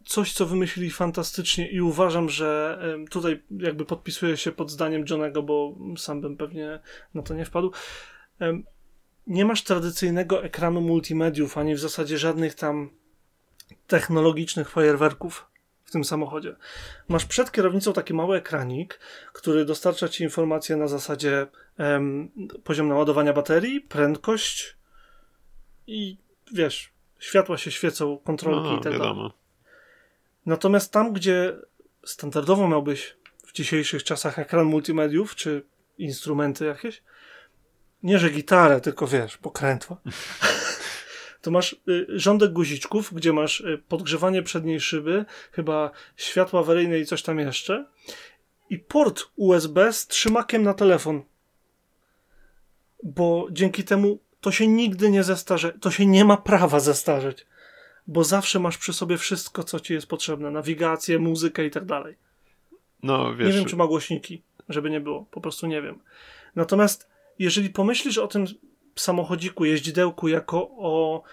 coś, 0.06 0.34
co 0.34 0.46
wymyślili 0.46 0.92
fantastycznie 0.92 1.72
i 1.72 1.82
uważam, 1.82 2.30
że 2.30 2.80
tutaj 3.10 3.44
jakby 3.58 3.86
podpisuję 3.86 4.38
się 4.38 4.52
pod 4.52 4.72
zdaniem 4.72 5.06
Johnego, 5.10 5.44
bo 5.44 5.76
sam 5.98 6.22
bym 6.22 6.38
pewnie 6.38 6.80
na 7.14 7.22
to 7.22 7.34
nie 7.34 7.46
wpadł 7.46 7.72
nie 9.28 9.46
masz 9.46 9.64
tradycyjnego 9.64 10.44
ekranu 10.44 10.82
multimediów, 10.82 11.58
ani 11.58 11.76
w 11.76 11.80
zasadzie 11.80 12.18
żadnych 12.18 12.56
tam 12.56 12.90
technologicznych 13.88 14.70
fajerwerków 14.70 15.48
w 15.84 15.92
tym 15.92 16.04
samochodzie. 16.04 16.56
Masz 17.08 17.26
przed 17.26 17.52
kierownicą 17.52 17.94
taki 17.94 18.14
mały 18.14 18.38
ekranik, 18.38 19.00
który 19.34 19.66
dostarcza 19.66 20.10
ci 20.10 20.24
informacje 20.24 20.76
na 20.76 20.88
zasadzie 20.88 21.48
em, 21.78 22.32
poziom 22.64 22.88
naładowania 22.88 23.34
baterii, 23.34 23.82
prędkość 23.82 24.78
i 25.88 26.18
wiesz, 26.54 26.94
światła 27.20 27.58
się 27.58 27.72
świecą, 27.72 28.18
kontrolki 28.18 28.70
no, 28.70 28.78
i 28.78 28.82
tak 28.82 28.98
dalej. 28.98 29.30
Natomiast 30.46 30.92
tam, 30.92 31.14
gdzie 31.14 31.56
standardowo 32.06 32.68
miałbyś 32.68 33.18
w 33.46 33.54
dzisiejszych 33.54 34.04
czasach 34.04 34.40
ekran 34.40 34.66
multimediów, 34.66 35.36
czy 35.36 35.66
instrumenty 35.98 36.66
jakieś, 36.66 37.04
nie 38.04 38.20
że 38.20 38.30
gitarę, 38.30 38.82
tylko 38.82 39.08
wiesz, 39.08 39.38
pokrętła. 39.38 39.98
to 41.42 41.52
masz 41.52 41.76
y, 41.88 42.06
rządek 42.10 42.54
guziczków, 42.54 43.14
gdzie 43.14 43.34
masz 43.34 43.62
y, 43.62 43.82
podgrzewanie 43.88 44.44
przedniej 44.44 44.80
szyby, 44.80 45.26
chyba 45.52 45.92
światła 46.18 46.60
awaryjne 46.60 47.00
i 47.00 47.06
coś 47.06 47.24
tam 47.24 47.40
jeszcze. 47.40 47.86
I 48.70 48.80
port 48.80 49.24
USB 49.36 49.94
z 49.94 50.08
trzymakiem 50.08 50.64
na 50.64 50.74
telefon. 50.74 51.22
Bo 53.04 53.48
dzięki 53.52 53.84
temu 53.84 54.20
to 54.42 54.52
się 54.52 54.68
nigdy 54.68 55.12
nie 55.12 55.24
zestarze, 55.24 55.74
to 55.82 55.92
się 55.92 56.06
nie 56.06 56.26
ma 56.26 56.38
prawa 56.38 56.80
zestarzeć. 56.80 57.46
Bo 58.08 58.24
zawsze 58.24 58.60
masz 58.60 58.78
przy 58.78 58.94
sobie 58.94 59.18
wszystko, 59.18 59.64
co 59.64 59.80
ci 59.80 59.94
jest 59.94 60.08
potrzebne. 60.08 60.52
Nawigację, 60.52 61.20
muzykę 61.20 61.66
i 61.66 61.72
tak 61.72 61.86
dalej. 61.86 62.16
No, 63.04 63.36
wiesz... 63.36 63.48
Nie 63.48 63.54
wiem, 63.54 63.66
czy 63.66 63.76
ma 63.76 63.88
głośniki, 63.88 64.42
żeby 64.70 64.90
nie 64.90 65.02
było. 65.02 65.26
Po 65.32 65.42
prostu 65.42 65.68
nie 65.68 65.82
wiem. 65.82 66.00
Natomiast 66.56 67.13
jeżeli 67.40 67.70
pomyślisz 67.70 68.18
o 68.18 68.28
tym 68.28 68.46
samochodziku, 68.96 69.66
jeździdełku 69.66 70.28
jako 70.28 70.70
o 70.70 71.24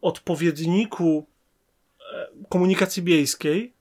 odpowiedniku 0.00 1.26
e, 2.12 2.28
komunikacji 2.48 3.02
miejskiej, 3.02 3.72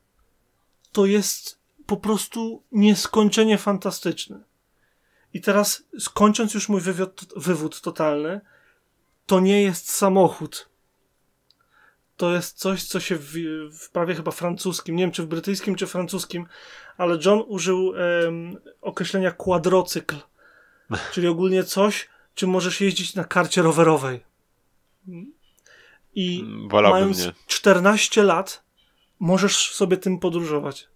to 0.92 1.06
jest 1.06 1.60
po 1.86 1.98
prostu 1.98 2.64
nieskończenie 2.72 3.58
fantastyczny. 3.58 4.40
I 5.34 5.42
teraz, 5.42 5.84
skończąc 6.00 6.54
już 6.54 6.70
mój 6.70 6.82
wywód 7.36 7.82
totalny, 7.82 8.42
to 9.26 9.40
nie 9.40 9.62
jest 9.62 9.90
samochód. 9.90 10.70
To 12.18 12.34
jest 12.34 12.58
coś, 12.58 12.84
co 12.84 13.00
się 13.00 13.16
w, 13.16 13.34
w 13.72 13.90
prawie 13.90 14.16
chyba 14.16 14.32
francuskim, 14.32 14.96
nie 14.96 15.04
wiem 15.04 15.12
czy 15.12 15.24
w 15.24 15.28
brytyjskim, 15.28 15.76
czy 15.76 15.88
francuskim, 15.88 16.46
ale 16.98 17.18
John 17.26 17.44
użył 17.48 17.94
określenia 18.82 19.32
kwadrocykl, 19.32 20.16
czyli 21.12 21.28
ogólnie 21.28 21.64
coś, 21.64 22.10
czym 22.36 22.50
możesz 22.50 22.82
jeździć 22.82 23.16
na 23.16 23.24
karcie 23.24 23.62
rowerowej. 23.62 24.24
I 26.16 26.46
Wolałbym 26.68 27.02
mając 27.02 27.26
nie. 27.26 27.34
14 27.48 28.24
lat, 28.24 28.64
możesz 29.20 29.72
sobie 29.72 29.98
tym 29.98 30.20
podróżować. 30.20 30.88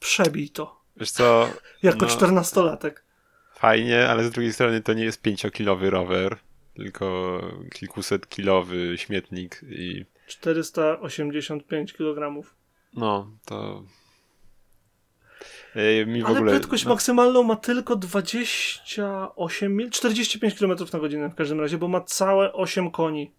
Przebij 0.00 0.50
to. 0.50 0.80
Wiesz 0.96 1.10
co? 1.10 1.48
Jako 1.82 2.06
no, 2.06 2.12
czternastolatek. 2.12 3.04
Fajnie, 3.54 4.08
ale 4.08 4.24
z 4.24 4.30
drugiej 4.30 4.52
strony 4.52 4.80
to 4.80 4.92
nie 4.92 5.04
jest 5.04 5.22
pięciokilowy 5.22 5.90
rower, 5.90 6.36
tylko 6.74 7.40
kilkusetkilowy 7.72 8.98
śmietnik 8.98 9.60
i 9.68 10.04
485 10.26 11.92
kg. 11.92 12.42
no, 12.94 13.30
to 13.44 13.84
mi 16.06 16.22
w 16.22 16.26
Ale 16.26 16.36
ogóle... 16.36 16.50
prędkość 16.50 16.84
no, 16.84 16.90
maksymalną 16.90 17.42
ma 17.42 17.56
tylko 17.56 17.96
28 17.96 19.76
mil, 19.76 19.90
45 19.90 20.54
km 20.54 20.76
na 20.92 20.98
godzinę 20.98 21.28
w 21.28 21.34
każdym 21.34 21.60
razie, 21.60 21.78
bo 21.78 21.88
ma 21.88 22.00
całe 22.00 22.52
8 22.52 22.90
koni. 22.90 23.32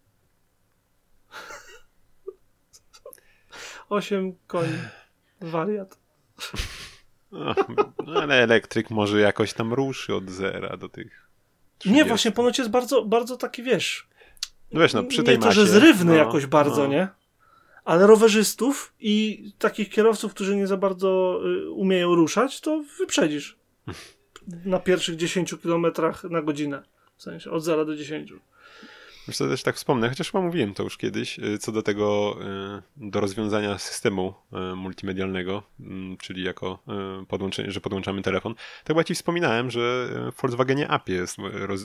8 3.90 4.36
koni. 4.48 4.78
Wariat. 5.42 6.00
no, 8.06 8.22
ale 8.22 8.44
elektryk 8.44 8.90
może 8.90 9.20
jakoś 9.20 9.54
tam 9.54 9.74
ruszy 9.74 10.16
od 10.16 10.30
zera 10.30 10.78
do 10.78 10.90
tych 10.90 11.30
30. 11.78 11.98
Nie, 11.98 12.06
właśnie 12.06 12.32
ponoć 12.32 12.58
jest 12.58 12.72
bardzo, 12.72 13.06
bardzo 13.06 13.38
taki, 13.38 13.64
wiesz... 13.64 14.08
No 14.72 14.82
wiesz, 14.82 14.94
no 14.94 15.04
przy 15.04 15.24
tej 15.24 15.36
nie 15.36 15.42
to, 15.42 15.48
masie... 15.48 15.62
że 15.62 15.68
zrywny 15.68 16.12
no, 16.12 16.18
jakoś 16.18 16.46
bardzo, 16.46 16.84
no. 16.84 16.88
nie? 16.88 17.08
Ale 17.86 18.08
rowerzystów 18.08 18.94
i 19.00 19.44
takich 19.60 19.90
kierowców, 19.90 20.34
którzy 20.34 20.56
nie 20.56 20.68
za 20.68 20.78
bardzo 20.78 21.42
y, 21.46 21.72
umieją 21.72 22.16
ruszać, 22.16 22.62
to 22.62 22.84
wyprzedzisz. 23.00 23.58
Na 24.66 24.80
pierwszych 24.80 25.16
10 25.16 25.56
km 25.64 25.86
na 26.30 26.42
godzinę. 26.42 26.84
W 27.16 27.24
sensie 27.24 27.52
od 27.52 27.64
0 27.64 27.86
do 27.86 27.96
10. 27.96 28.34
Wiesz 29.28 29.38
co, 29.38 29.48
też 29.48 29.64
tak 29.64 29.76
wspomnę, 29.76 30.10
chociaż 30.10 30.32
chyba 30.32 30.44
mówiłem 30.44 30.74
to 30.74 30.84
już 30.84 30.98
kiedyś, 30.98 31.40
y, 31.40 31.58
co 31.58 31.72
do 31.72 31.82
tego, 31.82 32.38
y, 32.98 33.10
do 33.10 33.20
rozwiązania 33.20 33.78
systemu 33.78 34.34
y, 34.72 34.76
multimedialnego, 34.76 35.64
mm, 35.80 36.18
czyli 36.18 36.44
jako 36.44 36.80
podłączenie, 37.28 37.72
że 37.72 37.82
podłączamy 37.82 38.22
telefon. 38.22 38.56
Tak 38.56 38.88
chyba 38.88 39.04
ci 39.04 39.16
wspominałem, 39.16 39.72
że 39.72 40.10
w 40.32 40.42
Volkswagenie 40.42 40.90
App 40.90 41.10
jest 41.10 41.38
roz, 41.54 41.82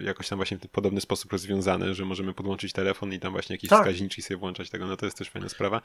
jakoś 0.00 0.28
tam 0.28 0.36
właśnie 0.36 0.58
w 0.58 0.68
podobny 0.68 1.00
sposób 1.00 1.32
rozwiązane, 1.32 1.94
że 1.94 2.04
możemy 2.04 2.34
podłączyć 2.34 2.72
telefon 2.72 3.12
i 3.12 3.18
tam 3.20 3.32
właśnie 3.32 3.54
jakieś 3.54 3.70
Tak. 3.70 3.80
wskaźniki 3.80 4.22
sobie 4.22 4.38
włączać 4.38 4.70
tego, 4.70 4.86
no 4.86 4.96
to 4.96 5.06
jest 5.06 5.18
też 5.18 5.30
fajna 5.30 5.48
sprawa. 5.48 5.80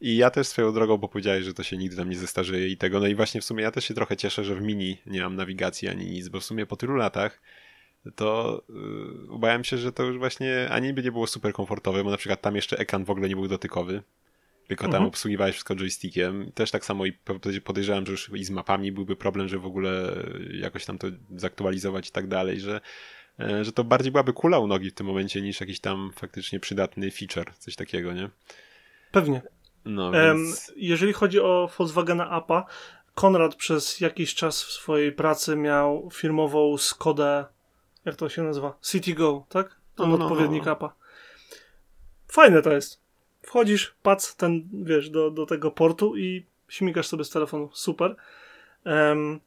I 0.00 0.16
ja 0.16 0.30
też 0.30 0.46
swoją 0.46 0.72
drogą, 0.72 0.98
bo 0.98 1.08
powiedziałeś, 1.08 1.44
że 1.44 1.54
to 1.54 1.62
się 1.62 1.76
nigdy 1.76 1.96
tam 1.96 2.10
nie 2.10 2.16
zestarzeje 2.16 2.68
i 2.68 2.76
tego, 2.76 3.00
no 3.00 3.06
i 3.06 3.14
właśnie 3.14 3.40
w 3.40 3.44
sumie 3.44 3.62
ja 3.62 3.70
też 3.70 3.84
się 3.84 3.94
trochę 3.94 4.16
cieszę, 4.16 4.44
że 4.44 4.54
w 4.54 4.62
Mini 4.62 4.98
nie 5.06 5.22
mam 5.22 5.36
nawigacji 5.36 5.88
ani 5.88 6.06
nic, 6.06 6.28
bo 6.28 6.40
w 6.40 6.44
sumie 6.44 6.66
po 6.66 6.76
tylu 6.76 6.94
latach 6.96 7.40
to 8.16 8.62
yy, 8.68 9.30
obawiam 9.34 9.64
się, 9.64 9.78
że 9.78 9.92
to 9.92 10.02
już 10.02 10.18
właśnie 10.18 10.68
ani 10.70 10.92
by 10.92 11.02
nie 11.02 11.12
było 11.12 11.26
super 11.26 11.52
komfortowe, 11.52 12.04
bo 12.04 12.10
na 12.10 12.16
przykład 12.16 12.40
tam 12.40 12.56
jeszcze 12.56 12.78
ekran 12.78 13.04
w 13.04 13.10
ogóle 13.10 13.28
nie 13.28 13.36
był 13.36 13.48
dotykowy, 13.48 14.02
tylko 14.68 14.84
tam 14.84 14.94
Mhm. 14.94 15.08
obsługiwałeś 15.08 15.54
wszystko 15.54 15.74
joystickiem. 15.76 16.52
Też 16.54 16.70
tak 16.70 16.84
samo 16.84 17.06
i 17.06 17.12
po- 17.12 17.40
podejrzewam, 17.64 18.06
że 18.06 18.12
już 18.12 18.30
i 18.34 18.44
z 18.44 18.50
mapami 18.50 18.92
byłby 18.92 19.16
problem, 19.16 19.48
że 19.48 19.58
w 19.58 19.66
ogóle 19.66 20.16
jakoś 20.52 20.84
tam 20.84 20.98
to 20.98 21.06
zaktualizować 21.36 22.08
i 22.08 22.12
tak 22.12 22.26
dalej, 22.28 22.60
że, 22.60 22.80
e, 23.40 23.64
że 23.64 23.72
to 23.72 23.84
bardziej 23.84 24.12
byłaby 24.12 24.32
kula 24.32 24.58
u 24.58 24.66
nogi 24.66 24.90
w 24.90 24.94
tym 24.94 25.06
momencie 25.06 25.42
niż 25.42 25.60
jakiś 25.60 25.80
tam 25.80 26.10
faktycznie 26.14 26.60
przydatny 26.60 27.10
feature, 27.10 27.54
coś 27.58 27.76
takiego, 27.76 28.12
nie? 28.12 28.30
Pewnie. 29.12 29.42
No, 29.84 30.10
więc... 30.10 30.72
jeżeli 30.76 31.12
chodzi 31.12 31.40
o 31.40 31.70
Volkswagena 31.78 32.30
Appa, 32.30 32.66
Konrad 33.14 33.54
przez 33.54 34.00
jakiś 34.00 34.34
czas 34.34 34.62
w 34.62 34.70
swojej 34.72 35.12
pracy 35.12 35.56
miał 35.56 36.08
firmową 36.12 36.78
Skodę, 36.78 37.44
jak 38.08 38.16
to 38.16 38.28
się 38.28 38.42
nazywa? 38.42 38.78
CityGo, 38.82 39.46
tak? 39.48 39.68
Ten 39.96 40.10
No, 40.10 40.16
no, 40.16 40.24
odpowiednik 40.24 40.64
no. 40.64 40.72
Appa. 40.72 40.94
Fajne 42.28 42.62
to 42.62 42.72
jest. 42.72 43.00
Wchodzisz, 43.42 43.94
pac 44.02 44.36
ten, 44.36 44.68
wiesz, 44.72 45.10
do, 45.10 45.30
do 45.30 45.46
tego 45.46 45.70
portu 45.70 46.16
i 46.16 46.46
śmigasz 46.68 47.06
sobie 47.06 47.24
z 47.24 47.30
telefonu. 47.30 47.70
Super. 47.72 48.16
Em, 48.84 49.40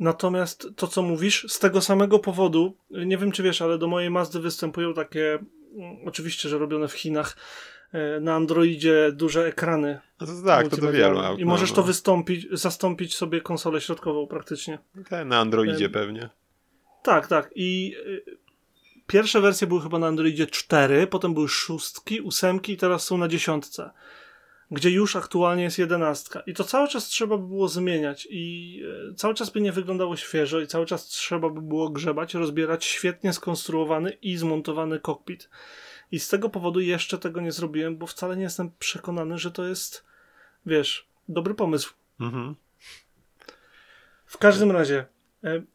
natomiast 0.00 0.68
to, 0.76 0.86
co 0.86 1.02
mówisz, 1.02 1.46
z 1.48 1.58
tego 1.58 1.80
samego 1.80 2.18
powodu, 2.18 2.76
nie 2.90 3.18
wiem, 3.18 3.32
czy 3.32 3.42
wiesz, 3.42 3.62
ale 3.62 3.78
do 3.78 3.88
mojej 3.88 4.10
Mazdy 4.10 4.40
występują 4.40 4.94
takie, 4.94 5.38
mm, 5.74 5.96
oczywiście, 6.06 6.48
że 6.48 6.58
robione 6.58 6.88
w 6.88 6.92
Chinach, 6.92 7.36
e, 7.92 8.20
na 8.20 8.34
Androidzie 8.34 9.12
duże 9.12 9.46
ekrany 9.46 10.00
No 10.20 10.26
to 10.26 10.32
tak, 10.46 10.68
to 10.68 10.76
do 10.76 10.92
wielu. 10.92 11.20
I 11.38 11.44
no, 11.44 11.46
możesz 11.46 11.70
no. 11.70 11.76
to 11.76 11.82
wystąpić, 11.82 12.46
zastąpić 12.52 13.14
sobie 13.14 13.40
konsolę 13.40 13.80
środkową 13.80 14.26
praktycznie. 14.26 14.78
Tak, 15.08 15.26
Na 15.26 15.38
Androidzie 15.38 15.88
pewnie. 15.88 16.30
Tak, 17.02 17.26
tak. 17.26 17.50
I 17.54 17.96
y, 18.06 18.24
pierwsze 19.06 19.40
wersje 19.40 19.66
były 19.66 19.82
chyba 19.82 19.98
na 19.98 20.06
Androidzie 20.06 20.46
4, 20.46 21.06
potem 21.06 21.34
były 21.34 21.48
szóstki, 21.48 22.20
ósemki 22.20 22.72
i 22.72 22.76
teraz 22.76 23.04
są 23.04 23.18
na 23.18 23.28
dziesiątce. 23.28 23.90
Gdzie 24.70 24.90
już 24.90 25.16
aktualnie 25.16 25.62
jest 25.62 25.78
jedenastka. 25.78 26.40
I 26.40 26.54
to 26.54 26.64
cały 26.64 26.88
czas 26.88 27.06
trzeba 27.08 27.36
by 27.36 27.46
było 27.46 27.68
zmieniać. 27.68 28.28
I 28.30 28.76
y, 29.10 29.14
cały 29.14 29.34
czas 29.34 29.50
by 29.50 29.60
nie 29.60 29.72
wyglądało 29.72 30.16
świeżo 30.16 30.60
i 30.60 30.66
cały 30.66 30.86
czas 30.86 31.06
trzeba 31.06 31.48
by 31.48 31.62
było 31.62 31.90
grzebać, 31.90 32.34
rozbierać 32.34 32.84
świetnie 32.84 33.32
skonstruowany 33.32 34.10
i 34.10 34.36
zmontowany 34.36 35.00
kokpit. 35.00 35.48
I 36.12 36.20
z 36.20 36.28
tego 36.28 36.48
powodu 36.48 36.80
jeszcze 36.80 37.18
tego 37.18 37.40
nie 37.40 37.52
zrobiłem, 37.52 37.96
bo 37.96 38.06
wcale 38.06 38.36
nie 38.36 38.42
jestem 38.42 38.70
przekonany, 38.78 39.38
że 39.38 39.50
to 39.50 39.64
jest, 39.64 40.04
wiesz, 40.66 41.08
dobry 41.28 41.54
pomysł. 41.54 41.94
Mhm. 42.20 42.54
W 44.26 44.38
każdym 44.38 44.70
razie, 44.70 45.06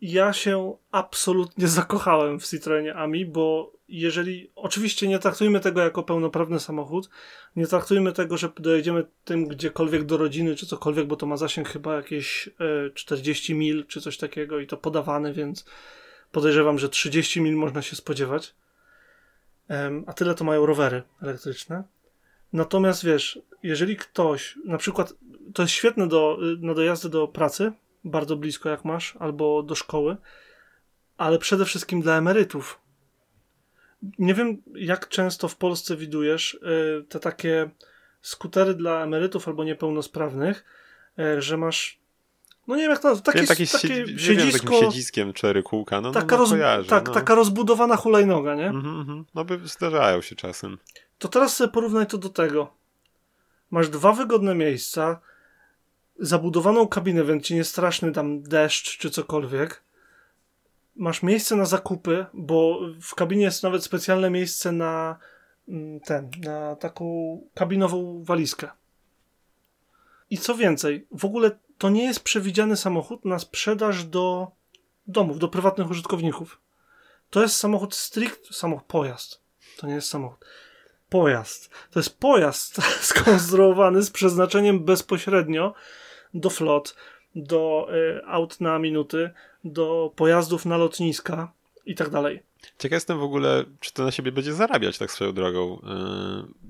ja 0.01 0.33
się 0.33 0.77
absolutnie 0.91 1.67
zakochałem 1.67 2.39
w 2.39 2.47
Citroenie 2.47 2.95
Ami, 2.95 3.25
bo 3.25 3.75
jeżeli, 3.87 4.51
oczywiście 4.55 5.07
nie 5.07 5.19
traktujmy 5.19 5.59
tego 5.59 5.81
jako 5.81 6.03
pełnoprawny 6.03 6.59
samochód, 6.59 7.09
nie 7.55 7.67
traktujmy 7.67 8.13
tego, 8.13 8.37
że 8.37 8.49
dojedziemy 8.59 9.05
tym 9.25 9.47
gdziekolwiek 9.47 10.03
do 10.03 10.17
rodziny, 10.17 10.55
czy 10.55 10.65
cokolwiek, 10.65 11.07
bo 11.07 11.15
to 11.15 11.25
ma 11.25 11.37
zasięg 11.37 11.69
chyba 11.69 11.95
jakieś 11.95 12.49
e, 12.87 12.89
40 12.89 13.55
mil, 13.55 13.85
czy 13.85 14.01
coś 14.01 14.17
takiego 14.17 14.59
i 14.59 14.67
to 14.67 14.77
podawane, 14.77 15.33
więc 15.33 15.65
podejrzewam, 16.31 16.79
że 16.79 16.89
30 16.89 17.41
mil 17.41 17.55
można 17.55 17.81
się 17.81 17.95
spodziewać. 17.95 18.55
A 20.07 20.13
tyle 20.13 20.35
to 20.35 20.43
mają 20.43 20.65
rowery 20.65 21.03
elektryczne. 21.21 21.83
Natomiast 22.53 23.05
wiesz, 23.05 23.39
jeżeli 23.63 23.95
ktoś, 23.95 24.57
na 24.65 24.77
przykład, 24.77 25.13
to 25.53 25.61
jest 25.61 25.73
świetne 25.73 26.07
do, 26.07 26.37
na 26.59 26.73
dojazdy 26.73 27.09
do 27.09 27.27
pracy, 27.27 27.71
bardzo 28.05 28.35
blisko 28.35 28.69
jak 28.69 28.85
masz, 28.85 29.15
albo 29.19 29.63
do 29.63 29.75
szkoły, 29.75 30.17
ale 31.17 31.39
przede 31.39 31.65
wszystkim 31.65 32.01
dla 32.01 32.17
emerytów. 32.17 32.79
Nie 34.19 34.33
wiem, 34.33 34.61
jak 34.75 35.09
często 35.09 35.47
w 35.47 35.55
Polsce 35.55 35.95
widujesz 35.95 36.53
y, 36.53 37.05
te 37.09 37.19
takie 37.19 37.69
skutery 38.21 38.73
dla 38.73 39.03
emerytów 39.03 39.47
albo 39.47 39.63
niepełnosprawnych, 39.63 40.65
y, 41.19 41.41
że 41.41 41.57
masz, 41.57 41.99
no 42.67 42.75
nie 42.75 42.81
wiem 42.81 42.91
jak 42.91 43.01
to, 43.01 43.15
takie, 43.15 43.39
Wiem, 43.39 43.47
taki 43.47 43.67
takie 43.67 43.87
siedzi- 43.87 44.05
wiem, 44.05 44.19
siedzisko, 44.19 44.67
takim 44.67 44.81
siedziskiem 44.81 45.33
cztery 45.33 45.63
kółka, 45.63 46.01
no, 46.01 46.11
taka, 46.11 46.25
no, 46.25 46.31
no 46.31 46.37
roz, 46.37 46.49
kojarzę, 46.49 46.89
tak, 46.89 47.07
no. 47.07 47.13
taka 47.13 47.35
rozbudowana 47.35 47.95
hulajnoga, 47.95 48.55
nie? 48.55 48.67
Mhm, 48.67 48.99
mhm. 48.99 49.25
No 49.35 49.45
by 49.45 49.59
zdarzają 49.63 50.21
się 50.21 50.35
czasem. 50.35 50.77
To 51.17 51.27
teraz 51.27 51.55
sobie 51.55 51.71
porównaj 51.71 52.07
to 52.07 52.17
do 52.17 52.29
tego. 52.29 52.73
Masz 53.71 53.89
dwa 53.89 54.13
wygodne 54.13 54.55
miejsca, 54.55 55.19
zabudowaną 56.19 56.87
kabinę, 56.87 57.23
więc 57.23 57.43
ci 57.43 57.55
nie 57.55 57.63
straszny 57.63 58.11
tam 58.11 58.41
deszcz 58.41 58.97
czy 58.97 59.09
cokolwiek. 59.09 59.83
Masz 60.95 61.23
miejsce 61.23 61.55
na 61.55 61.65
zakupy, 61.65 62.25
bo 62.33 62.79
w 63.01 63.15
kabinie 63.15 63.43
jest 63.43 63.63
nawet 63.63 63.83
specjalne 63.83 64.29
miejsce 64.29 64.71
na 64.71 65.17
mm, 65.67 65.99
ten, 65.99 66.31
na 66.43 66.75
taką 66.75 67.39
kabinową 67.53 68.23
walizkę. 68.23 68.69
I 70.29 70.37
co 70.37 70.55
więcej, 70.55 71.07
w 71.11 71.25
ogóle 71.25 71.51
to 71.77 71.89
nie 71.89 72.03
jest 72.03 72.19
przewidziany 72.19 72.77
samochód 72.77 73.25
na 73.25 73.39
sprzedaż 73.39 74.03
do 74.03 74.51
domów, 75.07 75.39
do 75.39 75.47
prywatnych 75.47 75.89
użytkowników. 75.89 76.61
To 77.29 77.41
jest 77.41 77.55
samochód 77.55 77.95
strict, 77.95 78.55
samochód, 78.55 78.85
pojazd. 78.85 79.41
To 79.77 79.87
nie 79.87 79.93
jest 79.93 80.09
samochód 80.09 80.45
pojazd. 81.09 81.69
To 81.91 81.99
jest 81.99 82.19
pojazd 82.19 82.81
skonstruowany 83.11 84.01
z 84.01 84.11
przeznaczeniem 84.11 84.85
bezpośrednio 84.85 85.73
do 86.35 86.49
flot, 86.49 86.95
do 87.35 87.87
y, 87.93 88.25
aut 88.25 88.61
na 88.61 88.79
minuty, 88.79 89.29
do 89.63 90.11
pojazdów 90.15 90.65
na 90.65 90.77
lotniska 90.77 91.51
i 91.85 91.95
tak 91.95 92.09
dalej. 92.09 92.43
Ciekaw 92.79 92.95
jestem 92.95 93.19
w 93.19 93.23
ogóle, 93.23 93.63
czy 93.79 93.93
to 93.93 94.03
na 94.03 94.11
siebie 94.11 94.31
będzie 94.31 94.53
zarabiać 94.53 94.97
tak 94.97 95.11
swoją 95.11 95.33
drogą. 95.33 95.81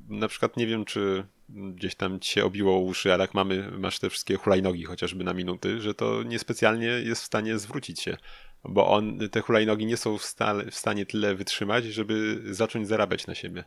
Yy, 0.10 0.18
na 0.18 0.28
przykład 0.28 0.58
nie 0.58 0.68
wiem, 0.68 0.86
czy 0.86 1.26
gdzieś 1.50 1.96
tam 1.96 2.20
ci 2.20 2.32
się 2.32 2.46
obiło 2.46 2.80
uszy, 2.80 3.14
ale 3.14 3.24
jak 3.24 3.34
mamy, 3.34 3.72
masz 3.72 4.00
te 4.00 4.10
wszystkie 4.10 4.36
hulajnogi 4.36 4.84
chociażby 4.84 5.24
na 5.24 5.34
minuty, 5.34 5.82
że 5.82 5.94
to 5.94 6.24
niespecjalnie 6.24 6.88
jest 6.88 7.22
w 7.22 7.26
stanie 7.26 7.58
zwrócić 7.58 8.02
się, 8.02 8.18
bo 8.64 8.88
on, 8.88 9.30
te 9.30 9.42
hulajnogi 9.42 9.86
nie 9.86 9.98
są 9.98 10.18
w, 10.18 10.36
w 10.72 10.76
stanie 10.76 11.06
tyle 11.06 11.36
wytrzymać, 11.36 11.86
żeby 11.86 12.42
zacząć 12.54 12.88
zarabiać 12.88 13.28
na 13.28 13.36
siebie. 13.36 13.64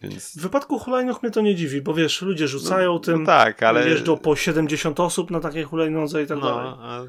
Więc... 0.00 0.36
W 0.36 0.40
wypadku 0.40 0.78
hulajnóg 0.78 1.22
mnie 1.22 1.32
to 1.32 1.40
nie 1.40 1.54
dziwi, 1.54 1.82
bo 1.82 1.94
wiesz, 1.94 2.22
ludzie 2.22 2.48
rzucają 2.48 2.92
no, 2.92 2.98
tym, 2.98 3.20
no 3.20 3.26
tak, 3.26 3.62
ale... 3.62 3.88
jeżdżą 3.88 4.16
po 4.16 4.36
70 4.36 5.00
osób 5.00 5.30
na 5.30 5.40
takiej 5.40 5.64
hulajnodze 5.64 6.22
i 6.22 6.26
tak 6.26 6.38
no, 6.38 6.46
dalej. 6.46 6.72
A, 6.78 7.02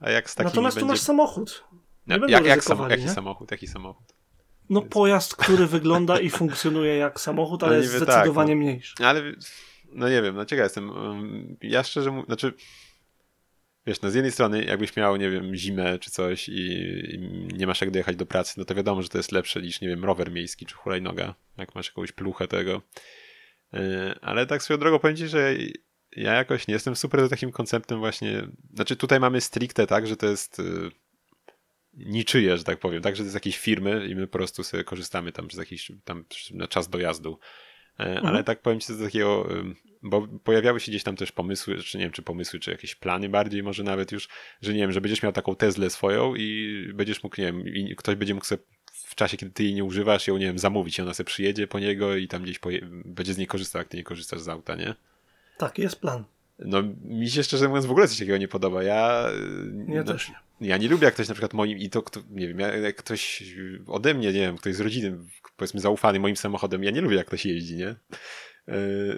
a 0.00 0.10
jak 0.10 0.30
z 0.30 0.38
Natomiast 0.38 0.76
będzie... 0.76 0.80
tu 0.80 0.86
masz 0.86 1.00
samochód. 1.00 1.64
Nie 2.06 2.16
jak, 2.16 2.30
jak, 2.30 2.46
jak 2.46 2.64
sam, 2.64 2.90
jaki 2.90 3.08
samochód? 3.08 3.50
Jaki 3.50 3.66
samochód? 3.66 4.06
No 4.70 4.80
Więc... 4.80 4.92
pojazd, 4.92 5.36
który 5.36 5.66
wygląda 5.76 6.20
i 6.20 6.30
funkcjonuje 6.30 6.96
jak 6.96 7.20
samochód, 7.20 7.62
ale 7.62 7.72
no, 7.72 7.82
jest 7.82 7.96
zdecydowanie 7.96 8.52
tak, 8.52 8.58
no. 8.58 8.64
mniejszy. 8.64 8.94
Ale 9.04 9.22
no 9.92 10.08
nie 10.08 10.22
wiem, 10.22 10.36
no 10.36 10.44
ciekaw 10.44 10.64
jestem. 10.64 10.92
Ja 11.60 11.82
szczerze 11.82 12.10
mówiąc, 12.10 12.26
znaczy 12.26 12.52
wiesz, 13.86 14.00
no 14.00 14.10
z 14.10 14.14
jednej 14.14 14.32
strony 14.32 14.64
jakbyś 14.64 14.96
miał, 14.96 15.16
nie 15.16 15.30
wiem, 15.30 15.56
zimę 15.56 15.98
czy 15.98 16.10
coś 16.10 16.48
i, 16.48 16.52
i, 17.14 17.18
nie 17.56 17.66
masz 17.66 17.80
jak 17.80 17.90
dojechać 17.90 18.16
do 18.16 18.26
pracy, 18.26 18.54
no 18.56 18.64
to 18.64 18.74
wiadomo, 18.74 19.02
że 19.02 19.08
to 19.08 19.18
jest 19.18 19.32
lepsze 19.32 19.62
niż, 19.62 19.80
nie 19.80 19.88
wiem, 19.88 20.04
rower 20.04 20.32
miejski 20.32 20.66
czy 20.66 20.74
hulajnoga, 20.74 21.34
jak 21.58 21.74
masz 21.74 21.86
jakąś 21.86 22.12
pluchę 22.12 22.48
tego. 22.48 22.82
Yy, 23.72 23.80
ale 24.20 24.46
tak 24.46 24.62
swoją 24.62 24.80
drogą 24.80 24.98
powiem 24.98 25.16
ci, 25.16 25.28
że 25.28 25.54
ja 26.16 26.32
jakoś 26.32 26.68
nie 26.68 26.74
jestem 26.74 26.96
super 26.96 27.20
za 27.20 27.28
takim 27.28 27.52
konceptem 27.52 27.98
właśnie, 27.98 28.48
znaczy 28.74 28.96
tutaj 28.96 29.20
mamy 29.20 29.40
stricte 29.40 29.86
tak, 29.86 30.06
że 30.06 30.16
to 30.16 30.26
jest 30.26 30.58
yy, 30.58 30.90
niczyje, 31.94 32.58
że 32.58 32.64
tak 32.64 32.78
powiem, 32.78 33.02
tak, 33.02 33.16
że 33.16 33.22
to 33.22 33.24
jest 33.24 33.34
jakieś 33.34 33.58
firmy 33.58 34.06
i 34.06 34.14
my 34.14 34.26
po 34.26 34.38
prostu 34.38 34.64
sobie 34.64 34.84
korzystamy 34.84 35.32
tam 35.32 35.48
przez 35.48 35.58
jakiś 35.58 35.92
tam 36.04 36.24
na 36.50 36.68
czas 36.68 36.88
dojazdu. 36.88 37.38
Yy, 37.98 38.06
mhm. 38.06 38.26
Ale 38.26 38.44
tak 38.44 38.62
powiem 38.62 38.80
ci 38.80 38.92
z 38.92 39.02
takiego 39.02 39.48
bo 40.02 40.28
pojawiały 40.44 40.80
się 40.80 40.90
gdzieś 40.90 41.02
tam 41.02 41.16
też 41.16 41.32
pomysły, 41.32 41.78
czy 41.78 41.98
nie 41.98 42.04
wiem, 42.04 42.12
czy 42.12 42.22
pomysły, 42.22 42.60
czy 42.60 42.70
jakieś 42.70 42.94
plany 42.94 43.28
bardziej, 43.28 43.62
może 43.62 43.82
nawet 43.82 44.12
już, 44.12 44.28
że 44.62 44.72
nie 44.72 44.78
wiem, 44.78 44.92
że 44.92 45.00
będziesz 45.00 45.22
miał 45.22 45.32
taką 45.32 45.56
Teslę 45.56 45.90
swoją 45.90 46.34
i 46.34 46.90
będziesz 46.94 47.22
mógł, 47.22 47.40
nie 47.40 47.46
wiem, 47.46 47.66
i 47.66 47.96
ktoś 47.96 48.14
będzie 48.14 48.34
mógł 48.34 48.46
sobie 48.46 48.62
w 48.92 49.14
czasie, 49.14 49.36
kiedy 49.36 49.52
ty 49.52 49.64
jej 49.64 49.74
nie 49.74 49.84
używasz, 49.84 50.26
ją, 50.26 50.38
nie 50.38 50.46
wiem, 50.46 50.58
zamówić 50.58 50.98
i 50.98 51.02
ona 51.02 51.14
sobie 51.14 51.26
przyjedzie 51.26 51.66
po 51.66 51.78
niego 51.78 52.16
i 52.16 52.28
tam 52.28 52.42
gdzieś 52.42 52.60
będzie 53.04 53.34
z 53.34 53.38
niej 53.38 53.46
korzystał, 53.46 53.80
jak 53.80 53.88
ty 53.88 53.96
nie 53.96 54.04
korzystasz 54.04 54.40
z 54.40 54.48
auta, 54.48 54.74
nie? 54.74 54.94
Tak, 55.58 55.78
jest 55.78 56.00
plan. 56.00 56.24
No, 56.58 56.82
mi 57.04 57.30
się 57.30 57.42
szczerze 57.42 57.68
mówiąc 57.68 57.86
w 57.86 57.90
ogóle 57.90 58.08
coś 58.08 58.18
takiego 58.18 58.38
nie 58.38 58.48
podoba. 58.48 58.82
Ja, 58.82 59.28
ja 59.88 60.04
no, 60.04 60.12
też 60.12 60.28
nie. 60.28 60.68
Ja 60.68 60.76
nie 60.76 60.88
lubię, 60.88 61.04
jak 61.04 61.14
ktoś 61.14 61.28
na 61.28 61.34
przykład 61.34 61.54
moim, 61.54 61.78
i 61.78 61.90
to, 61.90 62.02
kto, 62.02 62.20
nie 62.30 62.48
wiem, 62.48 62.58
jak 62.58 62.96
ktoś 62.96 63.44
ode 63.86 64.14
mnie, 64.14 64.26
nie 64.26 64.40
wiem, 64.40 64.56
ktoś 64.56 64.74
z 64.74 64.80
rodziny, 64.80 65.18
powiedzmy 65.56 65.80
zaufany 65.80 66.20
moim 66.20 66.36
samochodem, 66.36 66.84
ja 66.84 66.90
nie 66.90 67.00
lubię, 67.00 67.16
jak 67.16 67.26
ktoś 67.26 67.46
jeździ, 67.46 67.76
nie? 67.76 67.94
E, 68.68 68.74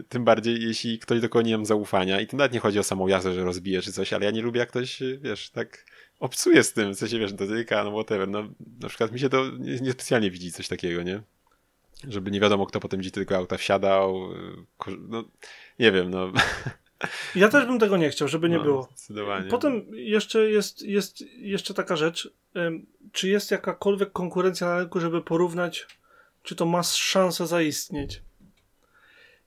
tym 0.09 0.25
bardziej, 0.25 0.63
jeśli 0.63 0.99
ktoś 0.99 1.21
do 1.21 1.29
kogo 1.29 1.43
nie 1.43 1.57
mam 1.57 1.67
zaufania 1.67 2.21
i 2.21 2.27
to 2.27 2.37
nawet 2.37 2.53
nie 2.53 2.61
chodzi 2.61 2.79
o 2.79 2.83
samą 2.83 3.09
jazdę, 3.09 3.35
że 3.35 3.45
rozbije 3.45 3.83
czy 3.83 3.93
coś, 3.93 4.13
ale 4.13 4.25
ja 4.25 4.31
nie 4.31 4.43
lubię, 4.43 4.61
jak 4.61 4.69
ktoś, 4.69 5.03
wiesz, 5.21 5.51
tak 5.51 5.85
obsuje 6.21 6.63
z 6.65 6.73
tym, 6.73 6.95
co 6.95 7.09
się, 7.09 7.19
wiesz, 7.19 7.33
dotyka, 7.33 7.85
no 7.85 7.91
whatever. 7.91 8.29
No, 8.29 8.49
na 8.81 8.89
przykład 8.89 9.13
mi 9.13 9.21
się 9.21 9.29
to 9.29 9.45
niespecjalnie 9.59 10.31
widzi 10.31 10.53
coś 10.53 10.69
takiego, 10.69 11.03
nie? 11.03 11.23
Żeby 12.09 12.31
nie 12.31 12.41
wiadomo, 12.41 12.67
kto 12.67 12.81
potem 12.81 13.01
gdzie 13.01 13.11
tylko 13.11 13.37
auta 13.37 13.57
wsiadał. 13.57 14.33
E, 14.87 14.91
no, 15.09 15.25
nie 15.79 15.93
wiem, 15.93 16.11
no. 16.11 16.33
Ja 17.35 17.49
też 17.49 17.67
bym 17.67 17.79
tego 17.79 17.97
nie 17.97 18.11
chciał, 18.11 18.29
żeby 18.29 18.49
nie 18.49 18.59
no, 18.59 18.65
było. 18.65 18.89
Zdecydowanie. 18.97 19.51
Potem 19.51 19.87
jeszcze 19.93 20.51
jest, 20.51 20.83
jest 20.83 21.21
jeszcze 21.37 21.75
taka 21.75 21.97
rzecz. 21.97 22.33
Czy 23.13 23.29
jest 23.29 23.51
jakakolwiek 23.51 24.13
konkurencja 24.13 24.67
na 24.67 24.79
rynku, 24.79 25.01
żeby 25.01 25.23
porównać, 25.23 25.87
czy 26.43 26.57
to 26.57 26.67
ma 26.67 26.83
szansę 26.83 27.47
zaistnieć? 27.47 28.23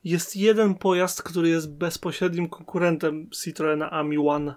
Jest 0.10 0.36
jeden 0.36 0.76
pojazd, 0.76 1.24
który 1.24 1.50
jest 1.50 1.74
bezpośrednim 1.74 2.50
konkurentem 2.50 3.30
Citroena 3.44 3.92
Ami 3.92 4.18
One. 4.18 4.56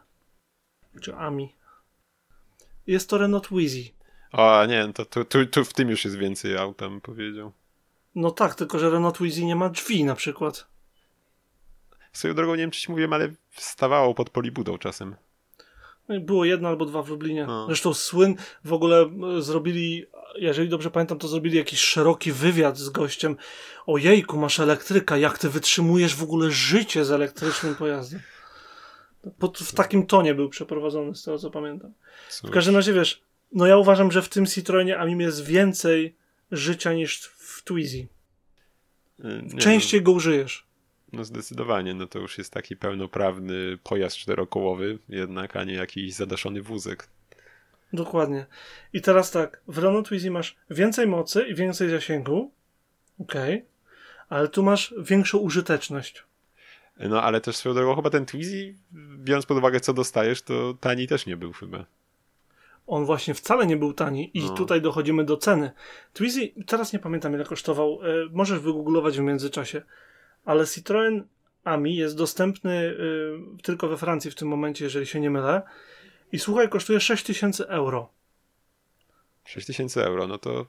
Czy 1.02 1.14
Ami. 1.14 1.54
Jest 2.86 3.10
to 3.10 3.18
Renault 3.18 3.48
Twizy. 3.48 3.90
O, 4.32 4.66
nie, 4.66 4.92
to 4.92 5.04
tu, 5.04 5.24
tu, 5.24 5.46
tu 5.46 5.64
w 5.64 5.72
tym 5.72 5.90
już 5.90 6.04
jest 6.04 6.16
więcej 6.16 6.56
auta, 6.56 6.88
bym 6.88 7.00
powiedział. 7.00 7.52
No 8.14 8.30
tak, 8.30 8.54
tylko 8.54 8.78
że 8.78 8.90
Renault 8.90 9.16
Twizy 9.16 9.44
nie 9.44 9.56
ma 9.56 9.68
drzwi 9.68 10.04
na 10.04 10.14
przykład. 10.14 10.66
Swoją 12.12 12.34
drogą, 12.34 12.54
nie 12.54 12.62
wiem 12.62 12.70
czy 12.70 12.80
ci 12.80 12.90
mówiłem, 12.90 13.12
ale 13.12 13.28
wstawało 13.50 14.14
pod 14.14 14.30
polibudą 14.30 14.78
czasem. 14.78 15.16
Było 16.20 16.44
jedno 16.44 16.68
albo 16.68 16.86
dwa 16.86 17.02
w 17.02 17.08
Lublinie. 17.08 17.46
No. 17.46 17.66
Zresztą 17.66 17.94
Słyn 17.94 18.36
w 18.64 18.72
ogóle 18.72 19.10
e, 19.36 19.42
zrobili 19.42 20.06
jeżeli 20.34 20.68
dobrze 20.68 20.90
pamiętam, 20.90 21.18
to 21.18 21.28
zrobili 21.28 21.56
jakiś 21.56 21.80
szeroki 21.80 22.32
wywiad 22.32 22.78
z 22.78 22.88
gościem. 22.88 23.36
Ojejku, 23.86 24.38
masz 24.38 24.60
elektryka, 24.60 25.16
jak 25.16 25.38
ty 25.38 25.48
wytrzymujesz 25.48 26.14
w 26.14 26.22
ogóle 26.22 26.50
życie 26.50 27.04
z 27.04 27.10
elektrycznym 27.10 27.74
pojazdem? 27.74 28.20
Pod, 29.38 29.58
w 29.58 29.74
takim 29.74 30.06
tonie 30.06 30.34
był 30.34 30.48
przeprowadzony, 30.48 31.14
z 31.14 31.22
tego 31.22 31.38
co 31.38 31.50
pamiętam. 31.50 31.92
Cóż. 32.28 32.50
W 32.50 32.52
każdym 32.52 32.76
razie 32.76 32.92
wiesz, 32.92 33.22
no 33.52 33.66
ja 33.66 33.76
uważam, 33.76 34.12
że 34.12 34.22
w 34.22 34.28
tym 34.28 34.46
Citroenie 34.46 34.98
Amim 34.98 35.20
jest 35.20 35.44
więcej 35.44 36.16
życia 36.50 36.92
niż 36.92 37.20
w 37.22 37.64
Twizy. 37.64 38.08
Y, 39.24 39.56
Częściej 39.58 40.02
go 40.02 40.12
użyjesz. 40.12 40.66
No 41.12 41.24
zdecydowanie, 41.24 41.94
no 41.94 42.06
to 42.06 42.18
już 42.18 42.38
jest 42.38 42.52
taki 42.52 42.76
pełnoprawny 42.76 43.78
pojazd 43.84 44.16
czterokołowy 44.16 44.98
jednak, 45.08 45.56
a 45.56 45.64
nie 45.64 45.74
jakiś 45.74 46.14
zadaszony 46.14 46.62
wózek. 46.62 47.08
Dokładnie. 47.92 48.46
I 48.92 49.00
teraz 49.00 49.30
tak, 49.30 49.60
w 49.68 49.78
Renault 49.78 50.06
Twizy 50.06 50.30
masz 50.30 50.56
więcej 50.70 51.06
mocy 51.06 51.42
i 51.48 51.54
więcej 51.54 51.90
zasięgu, 51.90 52.50
okej, 53.20 53.54
okay. 53.54 53.66
ale 54.28 54.48
tu 54.48 54.62
masz 54.62 54.94
większą 54.98 55.38
użyteczność. 55.38 56.24
No 56.98 57.22
ale 57.22 57.40
też 57.40 57.56
swoją 57.56 57.74
drogą 57.74 57.96
chyba 57.96 58.10
ten 58.10 58.26
Twizy, 58.26 58.74
biorąc 59.16 59.46
pod 59.46 59.58
uwagę 59.58 59.80
co 59.80 59.92
dostajesz, 59.92 60.42
to 60.42 60.74
tani 60.80 61.06
też 61.06 61.26
nie 61.26 61.36
był 61.36 61.52
chyba. 61.52 61.84
On 62.86 63.04
właśnie 63.04 63.34
wcale 63.34 63.66
nie 63.66 63.76
był 63.76 63.92
tani 63.92 64.30
i 64.34 64.44
no. 64.44 64.54
tutaj 64.54 64.82
dochodzimy 64.82 65.24
do 65.24 65.36
ceny. 65.36 65.70
Twizy, 66.12 66.50
teraz 66.66 66.92
nie 66.92 66.98
pamiętam 66.98 67.34
ile 67.34 67.44
kosztował, 67.44 68.00
e, 68.02 68.06
możesz 68.32 68.58
wygooglować 68.58 69.18
w 69.18 69.20
międzyczasie, 69.20 69.82
ale 70.44 70.66
Citroen 70.66 71.24
Ami 71.64 71.96
jest 71.96 72.16
dostępny 72.16 72.96
e, 73.58 73.62
tylko 73.62 73.88
we 73.88 73.96
Francji 73.96 74.30
w 74.30 74.34
tym 74.34 74.48
momencie, 74.48 74.84
jeżeli 74.84 75.06
się 75.06 75.20
nie 75.20 75.30
mylę. 75.30 75.62
I 76.32 76.38
słuchaj, 76.38 76.68
kosztuje 76.68 77.00
6000 77.00 77.68
euro. 77.68 78.12
6000 79.44 80.04
euro, 80.04 80.26
no 80.26 80.38
to. 80.38 80.66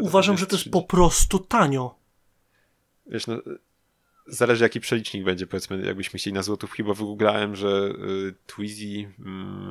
Uważam, 0.00 0.38
że 0.38 0.46
to 0.46 0.56
jest 0.56 0.70
po 0.70 0.82
prostu 0.82 1.38
tanio. 1.38 1.94
Wiesz, 3.06 3.26
no, 3.26 3.42
zależy 4.26 4.64
jaki 4.64 4.80
przelicznik 4.80 5.24
będzie, 5.24 5.46
powiedzmy, 5.46 5.86
jakbyśmy 5.86 6.18
chcieli 6.18 6.34
na 6.34 6.42
złotówki, 6.42 6.84
bo 6.84 6.94
wygooglałem, 6.94 7.56
że 7.56 7.92
y, 8.28 8.34
Twizy, 8.46 9.12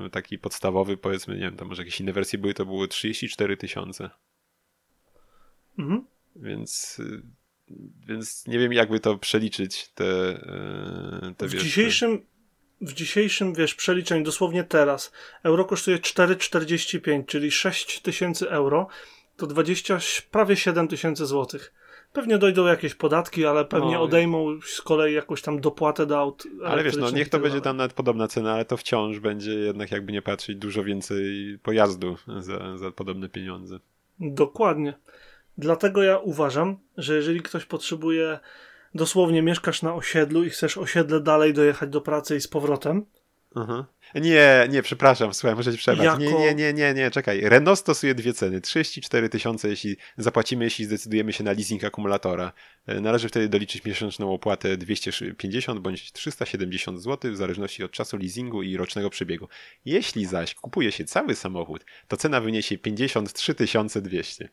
y, 0.06 0.10
taki 0.10 0.40
podstawowy, 0.40 0.98
powiedzmy, 0.98 1.36
nie 1.36 1.42
wiem, 1.42 1.56
tam 1.56 1.68
może 1.68 1.82
jakieś 1.82 2.02
inne 2.02 2.14
wersje 2.14 2.40
były, 2.40 2.54
to 2.54 2.66
były 2.66 2.88
34 2.88 3.58
tysiące. 3.58 4.10
Mhm. 5.80 6.06
Więc, 6.36 7.00
y, 7.00 7.22
więc 8.08 8.48
nie 8.48 8.60
wiem, 8.60 8.74
jakby 8.74 9.00
to 9.00 9.18
przeliczyć, 9.18 9.90
te, 9.96 10.30
y, 11.30 11.36
te 11.36 11.48
W 11.48 11.52
wiesz, 11.52 11.64
dzisiejszym 11.64 12.22
w 12.82 12.94
dzisiejszym, 12.94 13.54
wiesz, 13.54 13.76
przeliczeniu, 13.76 14.24
dosłownie 14.24 14.64
teraz, 14.64 15.12
euro 15.44 15.66
kosztuje 15.66 15.98
4,45, 15.98 17.26
czyli 17.26 17.52
6 17.52 18.02
tysięcy 18.02 18.50
euro, 18.50 18.88
to 19.38 19.48
20, 19.48 19.98
prawie 20.32 20.56
7 20.56 20.88
tysięcy 20.88 21.26
złotych. 21.26 21.74
Pewnie 22.14 22.38
dojdą 22.38 22.66
jakieś 22.66 22.96
podatki, 22.96 23.46
ale 23.46 23.66
pewnie 23.66 23.94
no, 23.94 24.02
odejmą 24.02 24.60
z 24.66 24.82
kolei 24.82 25.14
jakąś 25.14 25.42
tam 25.42 25.62
dopłatę 25.62 26.06
do 26.06 26.20
aut. 26.20 26.44
Ale 26.66 26.84
wiesz, 26.84 26.98
no 26.98 27.12
niech 27.12 27.30
to 27.30 27.40
będzie 27.40 27.62
tam 27.62 27.78
nawet 27.78 27.94
podobna 27.94 28.28
cena, 28.28 28.54
ale 28.54 28.66
to 28.66 28.78
wciąż 28.78 29.20
będzie 29.20 29.52
jednak 29.52 29.92
jakby 29.92 30.12
nie 30.12 30.22
patrzeć 30.22 30.58
dużo 30.58 30.84
więcej 30.84 31.58
pojazdu 31.64 32.18
za, 32.40 32.78
za 32.78 32.92
podobne 32.92 33.30
pieniądze. 33.30 33.80
Dokładnie. 34.20 34.94
Dlatego 35.58 36.04
ja 36.04 36.18
uważam, 36.18 36.78
że 36.98 37.16
jeżeli 37.16 37.42
ktoś 37.42 37.66
potrzebuje 37.66 38.40
dosłownie 38.96 39.42
mieszkasz 39.42 39.82
na 39.82 39.94
osiedlu 39.94 40.44
i 40.44 40.50
chcesz 40.50 40.78
osiedle 40.78 41.20
dalej 41.20 41.54
dojechać 41.54 41.90
do 41.90 42.02
pracy 42.02 42.36
i 42.36 42.42
z 42.42 42.48
powrotem. 42.48 43.06
Aha. 43.56 43.86
Nie, 44.16 44.68
nie, 44.70 44.82
przepraszam, 44.82 45.34
słuchaj, 45.34 45.56
muszę 45.56 45.72
ci 45.72 45.78
przerwać. 45.78 46.06
Jako... 46.06 46.20
Nie, 46.20 46.34
nie, 46.34 46.54
nie, 46.54 46.74
nie, 46.74 46.94
nie, 46.94 47.12
czekaj. 47.12 47.42
Renault 47.42 47.80
stosuje 47.80 48.16
dwie 48.16 48.34
ceny. 48.34 48.62
34 48.62 49.30
tysiące, 49.30 49.70
jeśli 49.70 49.98
zapłacimy, 50.18 50.64
jeśli 50.64 50.86
zdecydujemy 50.86 51.34
się 51.34 51.44
na 51.44 51.52
leasing 51.52 51.84
akumulatora. 51.84 52.52
E, 52.88 53.02
należy 53.02 53.30
wtedy 53.30 53.50
doliczyć 53.50 53.86
miesięczną 53.86 54.34
opłatę 54.34 54.78
250 54.78 55.80
bądź 55.80 56.12
370 56.12 57.02
zł 57.02 57.32
w 57.32 57.38
zależności 57.38 57.84
od 57.84 57.92
czasu 57.92 58.18
leasingu 58.18 58.64
i 58.64 58.78
rocznego 58.78 59.10
przebiegu. 59.10 59.48
Jeśli 59.86 60.26
zaś 60.26 60.56
kupuje 60.56 60.92
się 60.92 61.06
cały 61.06 61.36
samochód, 61.36 61.86
to 62.08 62.18
cena 62.18 62.42
wyniesie 62.42 62.78
53 62.78 63.56
200. 64.02 64.50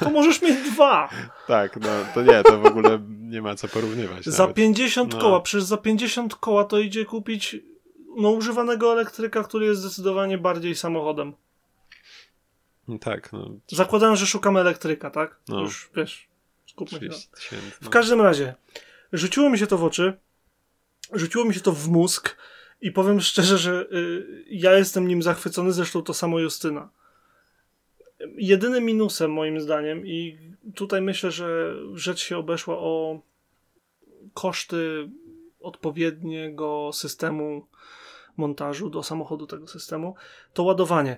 To 0.00 0.10
możesz 0.10 0.42
mieć 0.42 0.70
dwa. 0.70 1.10
tak, 1.46 1.76
no 1.80 1.88
to 2.14 2.22
nie, 2.22 2.42
to 2.42 2.58
w 2.58 2.66
ogóle 2.66 2.98
nie 3.08 3.42
ma 3.42 3.54
co 3.54 3.68
porównywać. 3.68 4.24
Za 4.24 4.42
nawet. 4.42 4.56
50 4.56 5.12
no. 5.12 5.20
koła, 5.20 5.40
przecież 5.40 5.64
za 5.64 5.76
50 5.76 6.34
koła 6.34 6.64
to 6.64 6.78
idzie 6.78 7.04
kupić 7.04 7.56
no, 8.16 8.30
używanego 8.30 8.92
elektryka, 8.92 9.42
który 9.42 9.66
jest 9.66 9.80
zdecydowanie 9.80 10.38
bardziej 10.38 10.74
samochodem. 10.74 11.32
Tak, 13.00 13.32
no. 13.32 13.50
Zakładając, 13.68 14.18
że 14.18 14.26
szukamy 14.26 14.60
elektryka, 14.60 15.10
tak? 15.10 15.40
No. 15.48 15.60
Już 15.60 15.90
wiesz, 15.96 16.28
Skupmy 16.66 16.98
się. 16.98 17.08
30 17.08 17.28
tysięcy. 17.30 17.78
W 17.80 17.88
każdym 17.88 18.20
razie, 18.20 18.54
rzuciło 19.12 19.50
mi 19.50 19.58
się 19.58 19.66
to 19.66 19.78
w 19.78 19.84
oczy, 19.84 20.12
rzuciło 21.12 21.44
mi 21.44 21.54
się 21.54 21.60
to 21.60 21.72
w 21.72 21.88
mózg 21.88 22.36
i 22.80 22.92
powiem 22.92 23.20
szczerze, 23.20 23.58
że 23.58 23.86
y, 23.92 24.44
ja 24.48 24.72
jestem 24.72 25.08
nim 25.08 25.22
zachwycony, 25.22 25.72
zresztą 25.72 26.02
to 26.02 26.14
samo 26.14 26.38
Justyna. 26.38 26.88
Jedynym 28.36 28.84
minusem 28.84 29.32
moim 29.32 29.60
zdaniem 29.60 30.06
i 30.06 30.38
tutaj 30.74 31.02
myślę, 31.02 31.30
że 31.30 31.74
rzecz 31.94 32.22
się 32.22 32.38
obeszła 32.38 32.78
o 32.78 33.20
koszty 34.34 35.08
odpowiedniego 35.60 36.90
systemu 36.92 37.66
montażu 38.36 38.90
do 38.90 39.02
samochodu 39.02 39.46
tego 39.46 39.66
systemu, 39.66 40.14
to 40.52 40.62
ładowanie. 40.62 41.16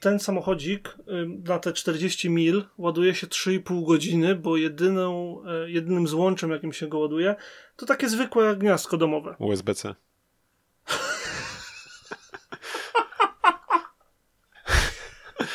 Ten 0.00 0.18
samochodzik 0.18 0.96
na 1.44 1.58
te 1.58 1.72
40 1.72 2.30
mil 2.30 2.64
ładuje 2.78 3.14
się 3.14 3.26
3,5 3.26 3.86
godziny, 3.86 4.34
bo 4.34 4.56
jedyną, 4.56 5.36
y, 5.66 5.70
jedynym 5.70 6.08
złączem, 6.08 6.50
jakim 6.50 6.72
się 6.72 6.88
go 6.88 6.98
ładuje, 6.98 7.34
to 7.76 7.86
takie 7.86 8.08
zwykłe 8.08 8.56
gniazdko 8.56 8.96
domowe. 8.96 9.36
USB-C. 9.38 9.94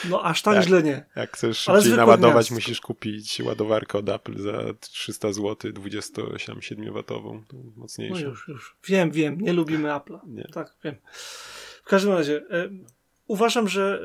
No 0.09 0.23
aż 0.23 0.41
tak 0.41 0.55
Tak. 0.55 0.65
źle 0.65 0.83
nie. 0.83 1.05
Jak 1.15 1.31
chcesz 1.37 1.57
szybciej 1.57 1.93
naładować, 1.93 2.51
musisz 2.51 2.81
kupić 2.81 3.41
ładowarkę 3.41 3.97
od 3.97 4.09
Apple 4.09 4.41
za 4.41 4.53
300 4.79 5.33
zł, 5.33 5.71
27-watową, 5.71 7.41
tą 7.47 7.57
No 7.57 7.71
mocniejszą. 7.75 8.19
już, 8.25 8.47
już. 8.47 8.75
Wiem, 8.87 9.11
wiem, 9.11 9.41
nie 9.41 9.53
lubimy 9.53 9.89
Apple'a. 9.89 10.19
Nie. 10.27 10.43
Tak, 10.43 10.75
wiem. 10.83 10.95
W 11.83 11.89
każdym 11.89 12.13
razie, 12.13 12.37
e, 12.51 12.69
uważam, 13.27 13.67
że 13.67 14.01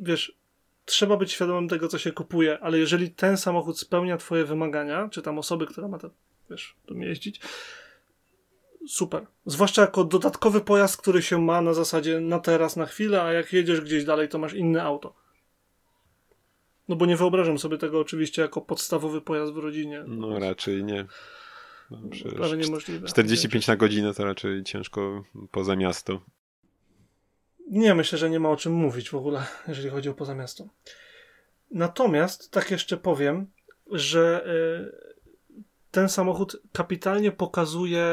wiesz, 0.00 0.36
trzeba 0.84 1.16
być 1.16 1.32
świadomym 1.32 1.68
tego, 1.68 1.88
co 1.88 1.98
się 1.98 2.12
kupuje, 2.12 2.58
ale 2.60 2.78
jeżeli 2.78 3.10
ten 3.10 3.36
samochód 3.36 3.78
spełnia 3.78 4.16
twoje 4.16 4.44
wymagania, 4.44 5.08
czy 5.08 5.22
tam 5.22 5.38
osoby, 5.38 5.66
która 5.66 5.88
ma 5.88 5.98
to, 5.98 6.10
wiesz, 6.50 6.76
tu 6.86 6.98
jeździć, 6.98 7.40
super. 8.88 9.26
Zwłaszcza 9.46 9.82
jako 9.82 10.04
dodatkowy 10.04 10.60
pojazd, 10.60 10.96
który 10.96 11.22
się 11.22 11.38
ma 11.42 11.60
na 11.60 11.74
zasadzie 11.74 12.20
na 12.20 12.38
teraz, 12.38 12.76
na 12.76 12.86
chwilę, 12.86 13.22
a 13.22 13.32
jak 13.32 13.52
jedziesz 13.52 13.80
gdzieś 13.80 14.04
dalej, 14.04 14.28
to 14.28 14.38
masz 14.38 14.54
inne 14.54 14.82
auto. 14.82 15.14
No 16.88 16.96
bo 16.96 17.06
nie 17.06 17.16
wyobrażam 17.16 17.58
sobie 17.58 17.78
tego 17.78 18.00
oczywiście 18.00 18.42
jako 18.42 18.60
podstawowy 18.60 19.20
pojazd 19.20 19.52
w 19.52 19.56
rodzinie. 19.56 20.04
No 20.06 20.38
raczej 20.38 20.84
nie. 20.84 21.06
No, 21.90 21.98
Prawie 22.36 22.56
niemożliwe. 22.56 23.08
45 23.08 23.66
na 23.66 23.76
godzinę 23.76 24.14
to 24.14 24.24
raczej 24.24 24.64
ciężko 24.64 25.24
poza 25.50 25.76
miasto. 25.76 26.20
Nie, 27.70 27.94
myślę, 27.94 28.18
że 28.18 28.30
nie 28.30 28.40
ma 28.40 28.48
o 28.48 28.56
czym 28.56 28.72
mówić 28.72 29.10
w 29.10 29.14
ogóle, 29.14 29.46
jeżeli 29.68 29.90
chodzi 29.90 30.08
o 30.08 30.14
poza 30.14 30.34
miasto. 30.34 30.68
Natomiast, 31.70 32.50
tak 32.50 32.70
jeszcze 32.70 32.96
powiem, 32.96 33.46
że 33.90 34.46
y, 34.46 35.16
ten 35.90 36.08
samochód 36.08 36.56
kapitalnie 36.72 37.32
pokazuje 37.32 38.04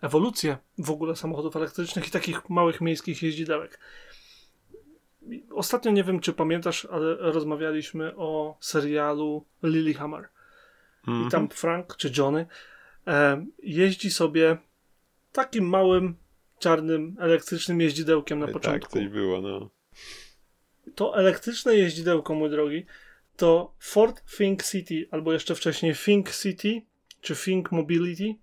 ewolucję 0.00 0.56
w 0.78 0.90
ogóle 0.90 1.16
samochodów 1.16 1.56
elektrycznych 1.56 2.08
i 2.08 2.10
takich 2.10 2.50
małych 2.50 2.80
miejskich 2.80 3.22
jeździdełek. 3.22 3.78
Ostatnio 5.50 5.92
nie 5.92 6.04
wiem, 6.04 6.20
czy 6.20 6.32
pamiętasz, 6.32 6.84
ale 6.84 7.16
rozmawialiśmy 7.16 8.16
o 8.16 8.56
serialu 8.60 9.44
Lilyhammer. 9.62 10.28
Mhm. 11.08 11.28
I 11.28 11.30
tam 11.30 11.48
Frank 11.48 11.96
czy 11.96 12.12
Johnny 12.18 12.46
e, 13.06 13.46
jeździ 13.62 14.10
sobie 14.10 14.56
takim 15.32 15.68
małym, 15.68 16.16
czarnym, 16.58 17.16
elektrycznym 17.18 17.80
jeździdełkiem 17.80 18.38
na 18.38 18.46
Tak, 18.46 18.52
początku. 18.52 18.92
coś 18.92 19.08
było, 19.08 19.40
no. 19.40 19.70
To 20.94 21.18
elektryczne 21.18 21.76
jeździdełko, 21.76 22.34
mój 22.34 22.50
drogi, 22.50 22.86
to 23.36 23.74
Ford 23.78 24.22
Think 24.36 24.62
City, 24.62 25.08
albo 25.10 25.32
jeszcze 25.32 25.54
wcześniej 25.54 25.94
Think 25.94 26.30
City, 26.36 26.82
czy 27.20 27.36
Think 27.36 27.72
Mobility, 27.72 28.34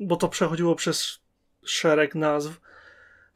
bo 0.00 0.16
to 0.16 0.28
przechodziło 0.28 0.74
przez 0.74 1.20
szereg 1.64 2.14
nazw. 2.14 2.60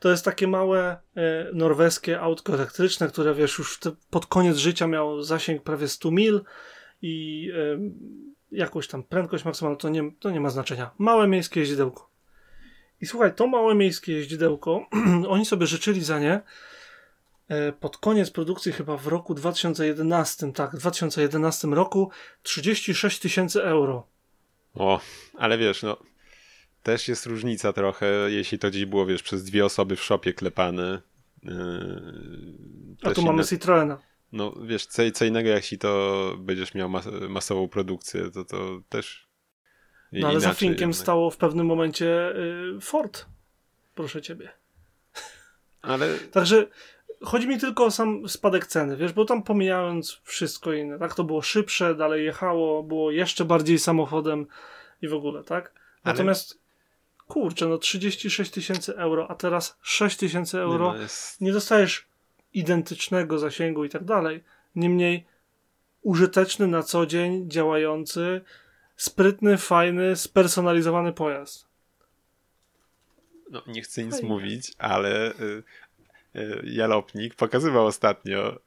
To 0.03 0.11
jest 0.11 0.25
takie 0.25 0.47
małe 0.47 0.97
e, 1.17 1.51
norweskie 1.53 2.21
autko 2.21 2.55
elektryczne, 2.55 3.09
które 3.09 3.35
wiesz, 3.35 3.59
już 3.59 3.79
te, 3.79 3.93
pod 4.11 4.27
koniec 4.27 4.57
życia 4.57 4.87
miało 4.87 5.23
zasięg 5.23 5.63
prawie 5.63 5.89
100 5.89 6.11
mil 6.11 6.41
i 7.03 7.49
e, 7.55 7.79
jakąś 8.53 8.89
tam 8.89 9.03
prędkość 9.03 9.45
maksymalną, 9.45 9.79
to 9.79 9.89
nie, 9.89 10.13
to 10.21 10.31
nie 10.31 10.41
ma 10.41 10.51
znaczenia. 10.51 10.91
Małe 10.99 11.29
miejskie 11.29 11.61
jeździdełko. 11.61 12.11
I 13.01 13.07
słuchaj, 13.07 13.35
to 13.35 13.47
małe 13.47 13.75
miejskie 13.75 14.13
jeździdełko, 14.13 14.87
oni 15.29 15.47
sobie 15.47 15.67
życzyli 15.67 16.05
za 16.05 16.19
nie 16.19 16.41
e, 17.49 17.73
pod 17.73 17.97
koniec 17.97 18.31
produkcji, 18.31 18.73
chyba 18.73 18.97
w 18.97 19.07
roku 19.07 19.35
2011, 19.35 20.53
tak, 20.53 20.77
w 20.77 20.79
2011 20.79 21.69
roku 21.69 22.11
36 22.43 23.21
tysięcy 23.21 23.63
euro. 23.63 24.07
O, 24.75 25.01
ale 25.39 25.59
wiesz, 25.59 25.83
no. 25.83 26.12
Też 26.83 27.09
jest 27.09 27.27
różnica 27.27 27.73
trochę, 27.73 28.07
jeśli 28.29 28.59
to 28.59 28.71
gdzieś 28.71 28.85
było, 28.85 29.07
wiesz, 29.07 29.23
przez 29.23 29.45
dwie 29.45 29.65
osoby 29.65 29.97
w 29.97 30.03
szopie 30.03 30.33
klepane. 30.33 31.03
Yy, 31.43 31.53
A 33.03 33.11
tu 33.11 33.23
mamy 33.23 33.43
inne- 33.43 33.49
Citroena. 33.49 33.99
No 34.33 34.53
wiesz, 34.67 34.87
co, 34.87 35.03
co 35.15 35.25
innego, 35.25 35.49
jeśli 35.49 35.79
to 35.79 36.33
będziesz 36.39 36.75
miał 36.75 36.89
mas 36.89 37.09
masową 37.29 37.69
produkcję, 37.69 38.31
to 38.31 38.45
to 38.45 38.81
też. 38.89 39.29
No 40.13 40.29
ale 40.29 40.41
za 40.41 40.55
Finkiem 40.55 40.89
jednak. 40.89 41.03
stało 41.03 41.31
w 41.31 41.37
pewnym 41.37 41.67
momencie 41.67 42.37
y, 42.77 42.81
Ford. 42.81 43.27
Proszę 43.95 44.23
ciebie. 44.23 44.51
Ale 45.83 46.19
Także 46.19 46.67
chodzi 47.23 47.49
mi 47.49 47.59
tylko 47.59 47.85
o 47.85 47.91
sam 47.91 48.29
spadek 48.29 48.67
ceny, 48.67 48.97
wiesz, 48.97 49.13
bo 49.13 49.25
tam 49.25 49.43
pomijając 49.43 50.21
wszystko 50.25 50.73
inne, 50.73 50.99
tak? 50.99 51.15
To 51.15 51.25
było 51.25 51.43
szybsze, 51.43 51.95
dalej 51.95 52.25
jechało, 52.25 52.83
było 52.83 53.11
jeszcze 53.11 53.45
bardziej 53.45 53.79
samochodem 53.79 54.47
i 55.03 55.09
w 55.09 55.15
ogóle, 55.15 55.45
tak? 55.45 55.73
Natomiast 56.05 56.62
kurczę, 57.33 57.67
no 57.67 57.79
36 57.79 58.51
tysięcy 58.51 58.97
euro, 58.97 59.31
a 59.31 59.35
teraz 59.35 59.79
6 59.83 60.17
tysięcy 60.17 60.59
euro. 60.61 60.93
No, 60.93 61.03
jest, 61.03 61.41
Nie 61.41 61.53
dostajesz 61.53 62.07
identycznego 62.55 63.39
zasięgu 63.39 63.85
i 63.85 63.89
tak 63.89 64.05
dalej. 64.05 64.45
Niemniej 64.77 65.27
użyteczny 66.03 66.67
na 66.67 66.83
co 66.83 67.07
dzień, 67.07 67.51
działający, 67.51 68.41
sprytny, 68.97 69.59
fajny, 69.59 70.17
spersonalizowany 70.17 71.13
pojazd. 71.13 71.67
no, 73.51 73.63
nie 73.67 73.83
chcę 73.83 74.05
nic 74.05 74.15
Fajnie. 74.15 74.29
mówić, 74.29 74.73
ale 74.79 75.31
y, 75.33 75.63
y, 76.37 76.63
Jalopnik 76.65 77.35
pokazywał 77.35 77.87
ostatnio 77.87 78.53
y, 78.57 78.59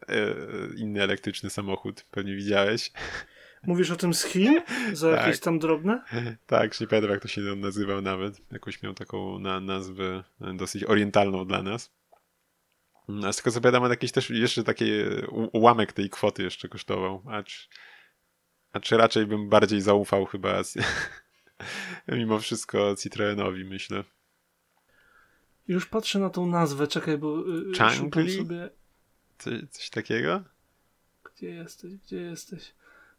inny 0.77 1.03
elektryczny 1.03 1.49
samochód, 1.49 2.05
pewnie 2.11 2.35
widziałeś. 2.35 2.91
Mówisz 3.67 3.91
o 3.91 3.95
tym 3.95 4.13
z 4.13 4.23
Chin? 4.23 4.61
Za 4.93 5.11
Tak. 5.15 5.25
jakieś 5.25 5.39
tam 5.39 5.59
drobne? 5.59 6.03
tak, 6.47 6.79
nie 6.81 6.87
pamiętam 6.87 7.11
jak 7.11 7.21
to 7.21 7.27
się 7.27 7.41
nazywał 7.41 8.01
nawet. 8.01 8.41
Jakąś 8.51 8.83
miał 8.83 8.93
taką 8.93 9.39
na, 9.39 9.59
nazwę 9.59 10.23
y, 10.41 10.57
dosyć 10.57 10.83
orientalną 10.83 11.45
dla 11.47 11.63
nas. 11.63 11.91
Mm, 13.09 13.25
A 13.25 13.33
z 13.33 13.37
tego 13.37 13.51
co 13.51 13.61
pamiętam, 13.61 13.89
jakieś 13.89 14.11
też 14.11 14.29
jeszcze 14.29 14.63
taki 14.63 14.85
u- 15.29 15.49
ułamek 15.57 15.93
tej 15.93 16.09
kwoty 16.09 16.43
jeszcze 16.43 16.69
kosztował. 16.69 17.23
Acz, 17.31 17.69
acz 18.73 18.91
raczej 18.91 19.25
bym 19.25 19.49
bardziej 19.49 19.81
zaufał 19.81 20.25
chyba 20.25 20.61
mimo 22.07 22.39
wszystko 22.39 22.95
Citroenowi, 22.95 23.65
myślę. 23.65 24.03
Już 25.67 25.85
patrzę 25.85 26.19
na 26.19 26.29
tą 26.29 26.47
nazwę, 26.47 26.87
czekaj, 26.87 27.17
bo 27.17 27.37
yy, 27.47 27.73
Changli? 27.77 27.97
szukam 27.97 28.29
sobie... 28.29 28.69
Co, 29.37 29.49
coś 29.69 29.89
takiego? 29.89 30.43
Gdzie 31.23 31.49
jesteś, 31.49 31.93
gdzie 31.95 32.17
jesteś? 32.21 32.73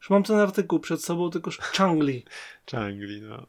Już 0.07 0.11
mam 0.11 0.23
ten 0.23 0.39
artykuł 0.39 0.81
przed 0.81 1.05
sobą, 1.05 1.31
tylko 1.31 1.51
Changli. 1.77 2.25
Changli, 2.71 3.23
no. 3.23 3.47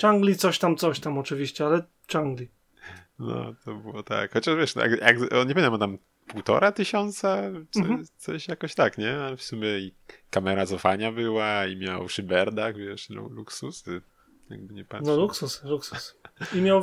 Changli 0.00 0.36
coś 0.36 0.58
tam, 0.58 0.76
coś 0.76 1.00
tam 1.00 1.18
oczywiście, 1.18 1.66
ale 1.66 1.82
Changli. 2.12 2.48
No, 3.18 3.54
to 3.64 3.74
było 3.74 4.02
tak. 4.02 4.32
Chociaż 4.32 4.56
wiesz, 4.56 4.74
no, 4.74 4.82
jak, 4.86 5.00
jak, 5.00 5.18
nie 5.20 5.54
pamiętam, 5.54 5.78
tam 5.78 5.98
półtora 6.26 6.72
tysiąca? 6.72 7.42
Co, 7.70 7.80
Mhm. 7.80 8.04
Coś 8.16 8.48
jakoś 8.48 8.74
tak, 8.74 8.98
nie? 8.98 9.16
W 9.36 9.42
sumie 9.42 9.78
i 9.78 9.94
kamera 10.30 10.66
cofania 10.66 11.12
była 11.12 11.66
i 11.66 11.76
miał 11.76 12.08
szyberdach, 12.08 12.76
wiesz, 12.76 13.10
lu- 13.10 13.28
luksusy. 13.30 14.02
Jakby 14.50 14.74
nie 14.74 14.84
patrzeć. 14.84 15.06
No 15.08 15.16
luksus, 15.16 15.64
luksus. 15.64 16.16
I 16.54 16.60
miał 16.60 16.82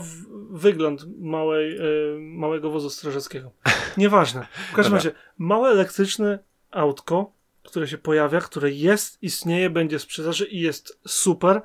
wygląd 0.49 1.05
małej, 1.19 1.77
y, 1.77 2.19
małego 2.19 2.69
wozu 2.71 2.89
strażackiego. 2.89 3.51
Nieważne. 3.97 4.47
W 4.71 4.75
każdym 4.75 4.95
razie, 4.95 5.11
małe 5.37 5.69
elektryczne 5.69 6.39
autko, 6.71 7.31
które 7.69 7.87
się 7.87 7.97
pojawia, 7.97 8.41
które 8.41 8.71
jest, 8.71 9.23
istnieje, 9.23 9.69
będzie 9.69 9.99
sprzedaży 9.99 10.45
i 10.45 10.59
jest 10.59 10.99
super 11.07 11.61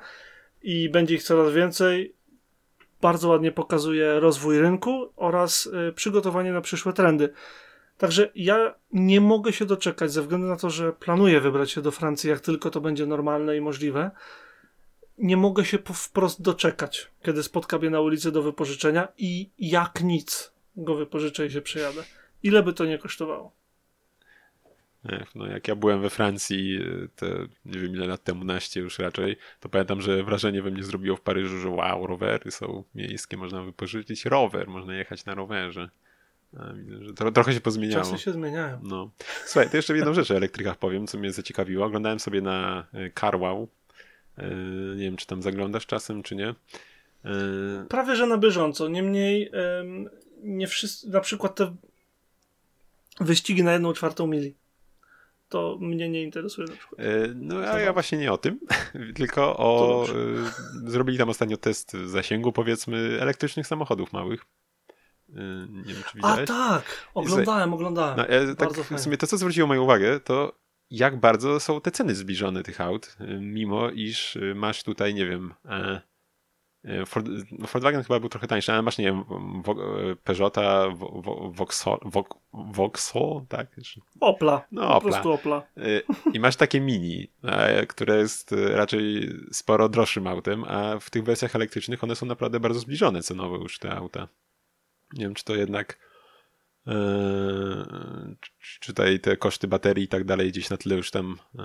i 0.63 0.89
będzie 0.89 1.15
ich 1.15 1.23
coraz 1.23 1.53
więcej. 1.53 2.13
Bardzo 3.01 3.29
ładnie 3.29 3.51
pokazuje 3.51 4.19
rozwój 4.19 4.59
rynku 4.59 5.09
oraz 5.15 5.65
y, 5.65 5.93
przygotowanie 5.93 6.51
na 6.51 6.61
przyszłe 6.61 6.93
trendy. 6.93 7.29
Także 7.97 8.31
ja 8.35 8.75
nie 8.91 9.21
mogę 9.21 9.53
się 9.53 9.65
doczekać, 9.65 10.11
ze 10.11 10.21
względu 10.21 10.47
na 10.47 10.55
to, 10.55 10.69
że 10.69 10.93
planuję 10.93 11.41
wybrać 11.41 11.71
się 11.71 11.81
do 11.81 11.91
Francji, 11.91 12.29
jak 12.29 12.39
tylko 12.39 12.69
to 12.69 12.81
będzie 12.81 13.05
normalne 13.05 13.57
i 13.57 13.61
możliwe. 13.61 14.11
Nie 15.17 15.37
mogę 15.37 15.65
się 15.65 15.77
wprost 15.93 16.41
doczekać, 16.41 17.11
kiedy 17.23 17.43
spotkam 17.43 17.83
je 17.83 17.89
na 17.89 18.01
ulicy 18.01 18.31
do 18.31 18.41
wypożyczenia 18.41 19.07
i 19.17 19.49
jak 19.59 20.01
nic 20.01 20.51
go 20.75 20.95
wypożyczę 20.95 21.45
i 21.45 21.51
się 21.51 21.61
przejadę. 21.61 22.03
Ile 22.43 22.63
by 22.63 22.73
to 22.73 22.85
nie 22.85 22.97
kosztowało? 22.97 23.51
No, 25.35 25.47
jak 25.47 25.67
ja 25.67 25.75
byłem 25.75 26.01
we 26.01 26.09
Francji, 26.09 26.79
te 27.15 27.25
nie 27.65 27.79
wiem 27.79 27.95
ile 27.95 28.07
lat 28.07 28.23
temu, 28.23 28.43
naście 28.43 28.79
już 28.79 28.99
raczej, 28.99 29.37
to 29.59 29.69
pamiętam, 29.69 30.01
że 30.01 30.23
wrażenie 30.23 30.61
we 30.61 30.71
mnie 30.71 30.83
zrobiło 30.83 31.17
w 31.17 31.21
Paryżu, 31.21 31.59
że 31.59 31.69
wow, 31.69 32.07
rowery 32.07 32.51
są 32.51 32.83
miejskie, 32.95 33.37
można 33.37 33.63
wypożyczyć 33.63 34.25
rower, 34.25 34.67
można 34.67 34.95
jechać 34.95 35.25
na 35.25 35.35
rowerze. 35.35 35.89
To, 37.15 37.31
trochę 37.31 37.53
się 37.53 37.61
pozmieniało. 37.61 38.03
Czasy 38.03 38.17
się 38.17 38.31
zmieniają. 38.31 38.79
No. 38.83 39.11
Słuchaj, 39.45 39.69
to 39.69 39.77
jeszcze 39.77 39.97
jedną 39.97 40.13
rzecz 40.13 40.31
o 40.31 40.35
elektrykach 40.35 40.77
powiem, 40.77 41.07
co 41.07 41.17
mnie 41.17 41.31
zaciekawiło. 41.31 41.85
Oglądałem 41.85 42.19
sobie 42.19 42.41
na 42.41 42.87
e, 42.93 43.11
CarWow. 43.19 43.69
E, 44.37 44.49
nie 44.95 45.03
wiem, 45.03 45.17
czy 45.17 45.27
tam 45.27 45.41
zaglądasz 45.41 45.85
czasem, 45.85 46.23
czy 46.23 46.35
nie. 46.35 46.55
Prawie, 47.89 48.15
że 48.15 48.27
na 48.27 48.37
bieżąco. 48.37 48.87
Niemniej 48.87 49.51
nie 50.43 50.67
wszyscy, 50.67 51.09
na 51.09 51.21
przykład 51.21 51.55
te 51.55 51.75
wyścigi 53.19 53.63
na 53.63 53.73
jedną 53.73 53.93
czwartą 53.93 54.27
mili. 54.27 54.55
To 55.55 55.77
mnie 55.79 56.09
nie 56.09 56.23
interesuje 56.23 56.67
na 56.67 56.75
przykład. 56.75 57.01
No 57.35 57.55
a 57.57 57.79
ja 57.79 57.93
właśnie 57.93 58.17
nie 58.17 58.31
o 58.31 58.37
tym, 58.37 58.59
tylko 59.15 59.57
o... 59.57 60.05
Zrobili 60.85 61.17
tam 61.17 61.29
ostatnio 61.29 61.57
test 61.57 61.93
zasięgu, 62.05 62.51
powiedzmy, 62.51 63.17
elektrycznych 63.21 63.67
samochodów 63.67 64.13
małych. 64.13 64.45
Y, 65.29 65.33
nie 65.69 65.93
wiem, 65.93 66.03
czy 66.11 66.15
widziałeś. 66.15 66.49
A 66.49 66.53
tak, 66.53 67.09
oglądałem, 67.13 67.73
oglądałem. 67.73 68.17
No, 68.17 68.27
e, 68.27 68.55
tak, 68.55 68.69
w 68.73 68.99
sumie 68.99 69.17
to, 69.17 69.27
co 69.27 69.37
zwróciło 69.37 69.67
moją 69.67 69.83
uwagę, 69.83 70.19
to 70.19 70.59
jak 70.89 71.19
bardzo 71.19 71.59
są 71.59 71.81
te 71.81 71.91
ceny 71.91 72.15
zbliżone 72.15 72.63
tych 72.63 72.81
aut, 72.81 73.17
mimo 73.39 73.89
iż 73.89 74.37
masz 74.55 74.83
tutaj, 74.83 75.13
nie 75.13 75.25
wiem, 75.25 75.53
e, 75.65 75.69
e, 75.69 76.01
Ford, 77.05 77.27
no, 77.51 77.67
Volkswagen 77.67 78.03
chyba 78.03 78.19
był 78.19 78.29
trochę 78.29 78.47
tańszy, 78.47 78.73
ale 78.73 78.81
masz, 78.81 78.97
nie 78.97 79.05
wiem, 79.05 79.23
Peugeota, 80.23 80.87
Vauxhall, 81.51 81.99
Vauxhall, 82.53 83.41
tak? 83.49 83.67
Opla, 84.19 84.65
no, 84.71 84.81
po 84.81 84.95
Opla. 84.95 85.11
prostu 85.11 85.31
Opla. 85.31 85.63
I 86.33 86.39
masz 86.39 86.55
takie 86.55 86.81
mini, 86.81 87.27
które 87.87 88.17
jest 88.17 88.55
raczej 88.73 89.29
sporo 89.51 89.89
droższym 89.89 90.27
autem, 90.27 90.63
a 90.63 90.99
w 90.99 91.09
tych 91.09 91.23
wersjach 91.23 91.55
elektrycznych 91.55 92.03
one 92.03 92.15
są 92.15 92.25
naprawdę 92.25 92.59
bardzo 92.59 92.79
zbliżone 92.79 93.23
cenowo 93.23 93.57
już 93.57 93.79
te 93.79 93.95
auta. 93.95 94.27
Nie 95.13 95.25
wiem, 95.25 95.33
czy 95.33 95.43
to 95.43 95.55
jednak 95.55 95.99
yy, 96.85 96.93
czy 98.59 98.93
tutaj 98.93 99.19
te 99.19 99.37
koszty 99.37 99.67
baterii 99.67 100.03
i 100.03 100.07
tak 100.07 100.23
dalej 100.23 100.51
gdzieś 100.51 100.69
na 100.69 100.77
tyle 100.77 100.95
już 100.95 101.11
tam 101.11 101.39
yy, 101.53 101.63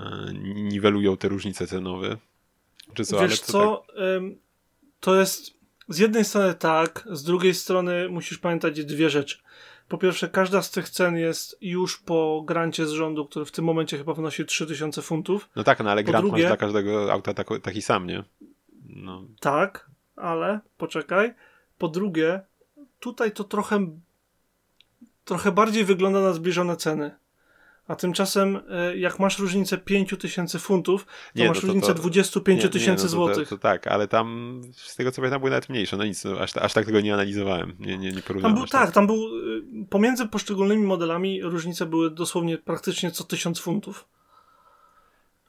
niwelują 0.53 1.17
te 1.17 1.27
różnice 1.27 1.67
cenowe. 1.67 2.17
Czy 2.93 3.05
co, 3.05 3.19
Wiesz 3.19 3.41
to 3.41 3.45
co, 3.45 3.85
tak... 3.87 3.95
to 5.01 5.15
jest 5.15 5.53
z 5.89 5.97
jednej 5.97 6.25
strony 6.25 6.53
tak, 6.53 7.07
z 7.11 7.23
drugiej 7.23 7.53
strony 7.53 8.09
musisz 8.09 8.37
pamiętać 8.37 8.85
dwie 8.85 9.09
rzeczy. 9.09 9.37
Po 9.87 9.97
pierwsze, 9.97 10.29
każda 10.29 10.61
z 10.61 10.71
tych 10.71 10.89
cen 10.89 11.17
jest 11.17 11.57
już 11.61 11.97
po 11.97 12.43
grancie 12.45 12.85
z 12.85 12.91
rządu, 12.91 13.25
który 13.25 13.45
w 13.45 13.51
tym 13.51 13.65
momencie 13.65 13.97
chyba 13.97 14.13
wynosi 14.13 14.45
3000 14.45 15.01
funtów. 15.01 15.49
No 15.55 15.63
tak, 15.63 15.79
no 15.79 15.91
ale 15.91 16.03
po 16.03 16.11
grant 16.11 16.25
drugie, 16.25 16.43
masz 16.43 16.49
dla 16.49 16.57
każdego 16.57 17.13
auta 17.13 17.33
taki, 17.33 17.61
taki 17.61 17.81
sam, 17.81 18.07
nie? 18.07 18.23
No. 18.85 19.23
Tak, 19.39 19.89
ale 20.15 20.59
poczekaj. 20.77 21.33
Po 21.77 21.87
drugie, 21.87 22.41
tutaj 22.99 23.31
to 23.31 23.43
trochę, 23.43 23.87
trochę 25.25 25.51
bardziej 25.51 25.85
wygląda 25.85 26.21
na 26.21 26.33
zbliżone 26.33 26.77
ceny. 26.77 27.11
A 27.91 27.95
tymczasem, 27.95 28.59
e, 28.69 28.97
jak 28.97 29.19
masz 29.19 29.39
różnicę 29.39 29.77
5 29.77 30.17
tysięcy 30.19 30.59
funtów, 30.59 31.05
to 31.05 31.11
nie, 31.35 31.47
masz 31.47 31.57
no 31.57 31.61
to, 31.61 31.67
różnicę 31.67 31.93
25 31.93 32.69
tysięcy 32.69 33.03
no 33.03 33.09
złotych. 33.09 33.49
To, 33.49 33.55
to, 33.55 33.61
tak, 33.61 33.87
ale 33.87 34.07
tam 34.07 34.61
z 34.73 34.95
tego 34.95 35.11
co 35.11 35.15
pamiętam 35.15 35.39
były 35.39 35.51
nawet 35.51 35.69
mniejsze. 35.69 35.97
No 35.97 36.05
nic, 36.05 36.23
no, 36.23 36.39
aż, 36.39 36.57
aż 36.57 36.73
tak 36.73 36.85
tego 36.85 37.01
nie 37.01 37.13
analizowałem. 37.13 37.73
Nie, 37.79 37.97
nie, 37.97 38.11
nie 38.11 38.21
porównałem. 38.21 38.55
Tam 38.55 38.63
był, 38.63 38.71
tak, 38.71 38.91
tam 38.91 39.07
był 39.07 39.15
y, 39.15 39.63
pomiędzy 39.89 40.27
poszczególnymi 40.27 40.83
modelami 40.83 41.43
różnice 41.43 41.85
były 41.85 42.11
dosłownie 42.11 42.57
praktycznie 42.57 43.11
co 43.11 43.23
1000 43.23 43.59
funtów. 43.59 44.07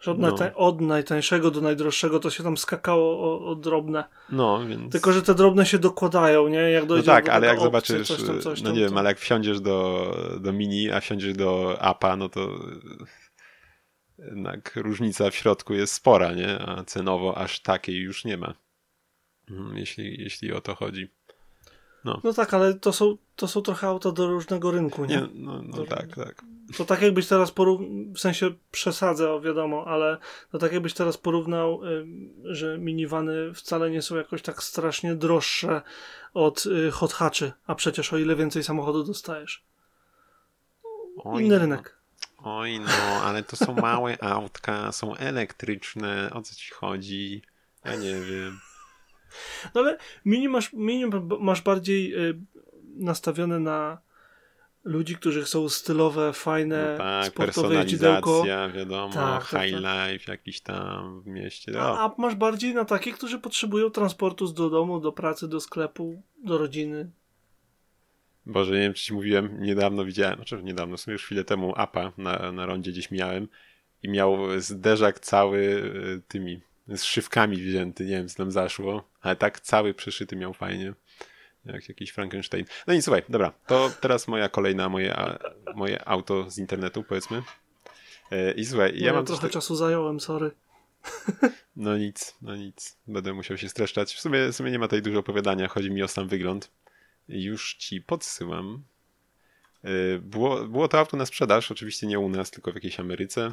Że 0.02 0.10
od, 0.10 0.18
no. 0.18 0.28
najtań, 0.28 0.50
od, 0.54 0.80
najtańszego 0.80 1.50
do 1.50 1.60
najdroższego 1.60 2.20
to 2.20 2.30
się 2.30 2.42
tam 2.42 2.56
skakało 2.56 3.20
o, 3.20 3.46
o, 3.46 3.54
drobne. 3.54 4.04
No, 4.32 4.66
więc... 4.66 4.92
Tylko, 4.92 5.12
że 5.12 5.22
te 5.22 5.34
drobne 5.34 5.66
się 5.66 5.78
dokładają, 5.78 6.48
nie? 6.48 6.58
Jak 6.58 6.86
dojdzie 6.86 7.06
no 7.06 7.12
tak, 7.12 7.28
ale 7.28 7.46
jak 7.46 7.56
opcji, 7.56 7.64
zobaczysz, 7.64 8.08
coś 8.08 8.22
tam, 8.22 8.40
coś 8.40 8.60
no 8.60 8.64
tam, 8.64 8.74
no 8.74 8.80
nie 8.80 8.86
wiem, 8.86 8.98
ale 8.98 9.08
jak 9.08 9.18
wsiądziesz 9.18 9.60
do, 9.60 10.16
do 10.40 10.52
mini, 10.52 10.90
a 10.90 11.00
wsiądziesz 11.00 11.32
do 11.32 11.76
APA, 11.80 12.16
no 12.16 12.28
to 12.28 12.58
jednak 14.18 14.76
różnica 14.76 15.30
w 15.30 15.34
środku 15.34 15.74
jest 15.74 15.92
spora, 15.92 16.32
nie? 16.32 16.58
A 16.58 16.84
cenowo 16.84 17.38
aż 17.38 17.60
takiej 17.60 17.96
już 17.96 18.24
nie 18.24 18.36
ma. 18.36 18.54
Mhm, 19.50 19.78
jeśli, 19.78 20.22
jeśli 20.22 20.52
o 20.52 20.60
to 20.60 20.74
chodzi. 20.74 21.10
No. 22.04 22.20
no 22.24 22.32
tak, 22.32 22.54
ale 22.54 22.74
to 22.74 22.92
są, 22.92 23.16
to 23.36 23.48
są 23.48 23.62
trochę 23.62 23.86
auta 23.86 24.12
do 24.12 24.26
różnego 24.26 24.70
rynku, 24.70 25.04
nie? 25.04 25.16
nie 25.16 25.28
no, 25.34 25.62
no 25.62 25.86
tak, 25.86 26.14
tak. 26.16 26.44
To 26.76 26.84
tak 26.84 27.02
jakbyś 27.02 27.26
teraz 27.26 27.50
porównał, 27.50 27.88
w 28.14 28.18
sensie 28.18 28.50
przesadzę, 28.70 29.40
wiadomo, 29.40 29.84
ale 29.86 30.18
to 30.52 30.58
tak 30.58 30.72
jakbyś 30.72 30.94
teraz 30.94 31.18
porównał, 31.18 31.80
że 32.44 32.78
minivany 32.78 33.54
wcale 33.54 33.90
nie 33.90 34.02
są 34.02 34.16
jakoś 34.16 34.42
tak 34.42 34.62
strasznie 34.62 35.14
droższe 35.14 35.82
od 36.34 36.66
y, 36.66 36.90
hot 36.90 37.12
hatchy, 37.12 37.52
a 37.66 37.74
przecież 37.74 38.12
o 38.12 38.18
ile 38.18 38.36
więcej 38.36 38.64
samochodu 38.64 39.04
dostajesz. 39.04 39.64
Oj, 41.24 41.44
Inny 41.44 41.54
no. 41.54 41.60
rynek. 41.60 41.96
Oj 42.44 42.80
no, 42.80 43.22
ale 43.24 43.42
to 43.42 43.56
są 43.56 43.74
małe 43.74 44.22
autka, 44.22 44.92
są 44.92 45.16
elektryczne, 45.16 46.30
o 46.34 46.42
co 46.42 46.54
ci 46.54 46.70
chodzi? 46.70 47.42
Ja 47.84 47.96
nie 47.96 48.20
wiem. 48.20 48.60
No 49.74 49.80
ale 49.80 49.98
mini 50.24 50.48
masz, 50.48 50.72
mini 50.72 51.04
masz 51.40 51.62
bardziej 51.62 52.28
y, 52.28 52.38
nastawione 52.96 53.60
na 53.60 53.98
ludzi, 54.84 55.16
którzy 55.16 55.42
chcą 55.42 55.68
stylowe, 55.68 56.32
fajne, 56.32 56.92
no 56.92 56.98
tak, 56.98 57.26
sportowe 57.26 57.74
jeździdełko. 57.74 58.44
wiadomo, 58.74 59.14
tak, 59.14 59.48
tak, 59.48 59.62
high 59.62 59.82
tak, 59.82 60.12
life 60.12 60.32
jakiś 60.32 60.60
tam 60.60 61.22
w 61.22 61.26
mieście. 61.26 61.80
A, 61.80 62.04
a, 62.04 62.14
masz 62.18 62.34
bardziej 62.34 62.74
na 62.74 62.84
takich, 62.84 63.14
którzy 63.14 63.38
potrzebują 63.38 63.90
transportu 63.90 64.52
do 64.52 64.70
domu, 64.70 65.00
do 65.00 65.12
pracy, 65.12 65.48
do 65.48 65.60
sklepu, 65.60 66.22
do 66.44 66.58
rodziny. 66.58 67.10
Boże, 68.46 68.74
nie 68.74 68.80
wiem, 68.80 68.94
czy 68.94 69.04
ci 69.04 69.14
mówiłem, 69.14 69.60
niedawno 69.60 70.04
widziałem, 70.04 70.36
znaczy 70.36 70.62
niedawno, 70.62 70.96
w 70.96 71.00
sumie 71.00 71.12
już 71.12 71.24
chwilę 71.24 71.44
temu 71.44 71.72
APA 71.76 72.12
na, 72.18 72.52
na 72.52 72.66
rondzie 72.66 72.90
gdzieś 72.90 73.10
miałem 73.10 73.48
i 74.02 74.08
miał 74.08 74.60
zderzak 74.60 75.20
cały 75.20 75.58
y, 75.58 76.22
tymi 76.28 76.60
z 76.88 77.02
szywkami 77.02 77.56
wzięty, 77.56 78.04
nie 78.04 78.10
wiem, 78.10 78.28
co 78.28 78.36
tam 78.36 78.50
zaszło, 78.50 79.08
ale 79.20 79.36
tak 79.36 79.60
cały 79.60 79.94
przeszyty 79.94 80.36
miał 80.36 80.54
fajnie. 80.54 80.94
Jak 81.64 81.88
jakiś 81.88 82.10
Frankenstein. 82.10 82.64
No 82.86 82.94
i 82.94 83.02
słuchaj, 83.02 83.22
dobra, 83.28 83.52
to 83.66 83.90
teraz 84.00 84.28
moja 84.28 84.48
kolejna, 84.48 84.88
moje, 84.88 85.38
moje 85.74 86.08
auto 86.08 86.50
z 86.50 86.58
internetu, 86.58 87.02
powiedzmy. 87.02 87.42
E, 88.30 88.52
I 88.52 88.64
słuchaj, 88.64 88.92
no, 89.00 89.06
ja 89.06 89.12
mam. 89.12 89.26
trochę 89.26 89.48
czasu 89.48 89.76
zająłem, 89.76 90.20
sorry. 90.20 90.50
No 91.76 91.98
nic, 91.98 92.34
no 92.42 92.56
nic. 92.56 92.98
Będę 93.06 93.32
musiał 93.32 93.58
się 93.58 93.68
streszczać. 93.68 94.14
W 94.14 94.20
sumie, 94.20 94.48
w 94.48 94.56
sumie 94.56 94.70
nie 94.70 94.78
ma 94.78 94.86
tutaj 94.86 95.02
dużo 95.02 95.18
opowiadania, 95.18 95.68
chodzi 95.68 95.90
mi 95.90 96.02
o 96.02 96.08
sam 96.08 96.28
wygląd. 96.28 96.70
Już 97.28 97.74
ci 97.74 98.00
podsyłam. 98.00 98.84
E, 99.84 100.18
było, 100.18 100.64
było 100.64 100.88
to 100.88 100.98
auto 100.98 101.16
na 101.16 101.26
sprzedaż, 101.26 101.70
oczywiście 101.70 102.06
nie 102.06 102.18
u 102.18 102.28
nas, 102.28 102.50
tylko 102.50 102.72
w 102.72 102.74
jakiejś 102.74 103.00
Ameryce. 103.00 103.52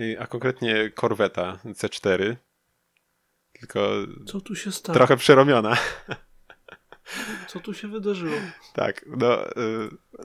E, 0.00 0.20
a 0.20 0.26
konkretnie 0.26 0.90
Corvetta 1.00 1.58
C4. 1.64 2.36
Tylko. 3.52 3.90
Co 4.26 4.40
tu 4.40 4.54
się 4.56 4.72
stało? 4.72 4.94
Trochę 4.94 5.16
przerobiona. 5.16 5.76
Co 7.48 7.60
tu 7.60 7.74
się 7.74 7.88
wydarzyło? 7.88 8.36
Tak, 8.74 9.04
no, 9.06 9.48
y, 9.48 9.52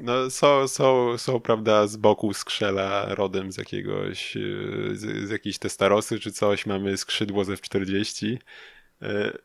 no 0.02 0.30
są, 0.30 0.68
są, 0.68 1.18
są, 1.18 1.40
prawda, 1.40 1.88
z 1.88 1.98
boku 1.98 2.34
skrzela 2.34 3.16
rodem 3.16 3.52
z 3.52 3.58
jakiegoś, 3.58 4.38
y, 4.38 4.92
z, 4.94 5.28
z 5.28 5.30
jakiejś 5.30 5.58
testarosy 5.58 6.20
czy 6.20 6.32
coś, 6.32 6.66
mamy 6.66 6.98
skrzydło 6.98 7.44
ze 7.44 7.54
F40, 7.54 8.28
y, 8.34 8.38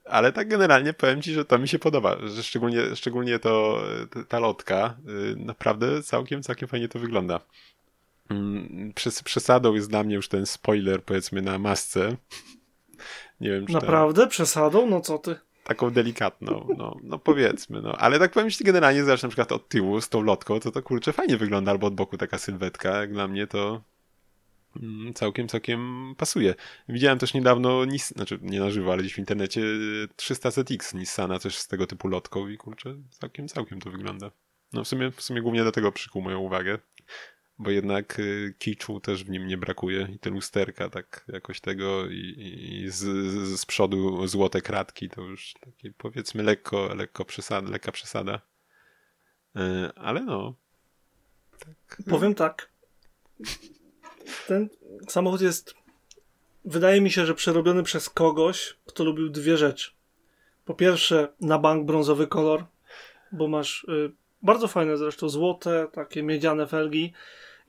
ale 0.04 0.32
tak 0.32 0.48
generalnie 0.48 0.92
powiem 0.92 1.22
ci, 1.22 1.32
że 1.32 1.44
to 1.44 1.58
mi 1.58 1.68
się 1.68 1.78
podoba, 1.78 2.16
że 2.28 2.42
szczególnie, 2.42 2.96
szczególnie 2.96 3.38
to, 3.38 3.82
ta 4.28 4.38
lotka, 4.38 4.96
naprawdę 5.36 6.02
całkiem, 6.02 6.42
całkiem 6.42 6.68
fajnie 6.68 6.88
to 6.88 6.98
wygląda. 6.98 7.40
Mm, 8.30 8.92
Przez, 8.94 9.22
przesadą 9.22 9.74
jest 9.74 9.90
dla 9.90 10.04
mnie 10.04 10.14
już 10.14 10.28
ten 10.28 10.46
spoiler, 10.46 11.04
powiedzmy, 11.04 11.42
na 11.42 11.58
masce. 11.58 12.16
Nie 13.40 13.50
wiem, 13.50 13.66
czy 13.66 13.72
Naprawdę? 13.72 14.22
To... 14.22 14.28
Przesadą? 14.28 14.86
No 14.86 15.00
co 15.00 15.18
ty? 15.18 15.36
taką 15.64 15.90
delikatną, 15.90 16.68
no, 16.76 16.96
no 17.02 17.18
powiedzmy, 17.18 17.82
no. 17.82 17.96
Ale 17.96 18.18
tak 18.18 18.32
powiem, 18.32 18.46
jeśli 18.46 18.66
generalnie 18.66 19.04
zacznę 19.04 19.26
na 19.26 19.30
przykład 19.30 19.52
od 19.52 19.68
tyłu 19.68 20.00
z 20.00 20.08
tą 20.08 20.22
lotką, 20.22 20.60
to 20.60 20.70
to 20.70 20.82
kurczę 20.82 21.12
fajnie 21.12 21.36
wygląda, 21.36 21.70
albo 21.70 21.86
od 21.86 21.94
boku 21.94 22.18
taka 22.18 22.38
sylwetka, 22.38 23.00
jak 23.00 23.12
dla 23.12 23.28
mnie 23.28 23.46
to 23.46 23.82
mm, 24.82 25.14
całkiem, 25.14 25.48
całkiem 25.48 26.14
pasuje. 26.18 26.54
Widziałem 26.88 27.18
też 27.18 27.34
niedawno, 27.34 27.84
nis, 27.84 28.08
znaczy 28.08 28.38
nie 28.42 28.60
na 28.60 28.70
żywo, 28.70 28.92
ale 28.92 29.02
gdzieś 29.02 29.14
w 29.14 29.18
internecie 29.18 29.60
300ZX 30.16 30.94
Nissana, 30.94 31.38
coś 31.38 31.56
z 31.56 31.68
tego 31.68 31.86
typu 31.86 32.08
lotką 32.08 32.48
i 32.48 32.56
kurczę, 32.56 32.94
całkiem, 33.10 33.48
całkiem 33.48 33.80
to 33.80 33.90
wygląda. 33.90 34.30
No 34.72 34.84
w 34.84 34.88
sumie, 34.88 35.10
w 35.10 35.22
sumie 35.22 35.42
głównie 35.42 35.64
do 35.64 35.72
tego 35.72 35.92
przykuł 35.92 36.22
moją 36.22 36.38
uwagę 36.38 36.78
bo 37.60 37.70
jednak 37.70 38.18
y, 38.18 38.54
kiczu 38.58 39.00
też 39.00 39.24
w 39.24 39.30
nim 39.30 39.46
nie 39.46 39.58
brakuje 39.58 40.08
i 40.14 40.18
te 40.18 40.30
lusterka 40.30 40.88
tak 40.88 41.24
jakoś 41.28 41.60
tego 41.60 42.06
i, 42.06 42.34
i 42.38 42.90
z, 42.90 42.98
z, 43.60 43.66
przodu 43.66 44.26
złote 44.26 44.60
kratki 44.60 45.08
to 45.08 45.22
już 45.22 45.54
takie 45.60 45.92
powiedzmy 45.98 46.42
lekko, 46.42 46.94
lekko 46.94 47.24
przesada, 47.24 47.70
lekka 47.70 47.92
przesada. 47.92 48.40
Y, 49.56 49.60
ale 49.94 50.20
no. 50.20 50.54
Tak. 51.58 52.02
Powiem 52.08 52.34
tak. 52.34 52.70
ten 54.48 54.68
samochód 55.08 55.40
jest 55.40 55.74
wydaje 56.64 57.00
mi 57.00 57.10
się, 57.10 57.26
że 57.26 57.34
przerobiony 57.34 57.82
przez 57.82 58.10
kogoś, 58.10 58.76
kto 58.86 59.04
lubił 59.04 59.28
dwie 59.28 59.56
rzeczy. 59.56 59.90
Po 60.64 60.74
pierwsze, 60.74 61.28
na 61.40 61.58
bank 61.58 61.86
brązowy 61.86 62.26
kolor, 62.26 62.64
bo 63.32 63.48
masz 63.48 63.84
y, 63.84 64.12
bardzo 64.42 64.68
fajne 64.68 64.96
zresztą 64.96 65.28
złote, 65.28 65.88
takie 65.92 66.22
miedziane 66.22 66.66
felgi 66.66 67.12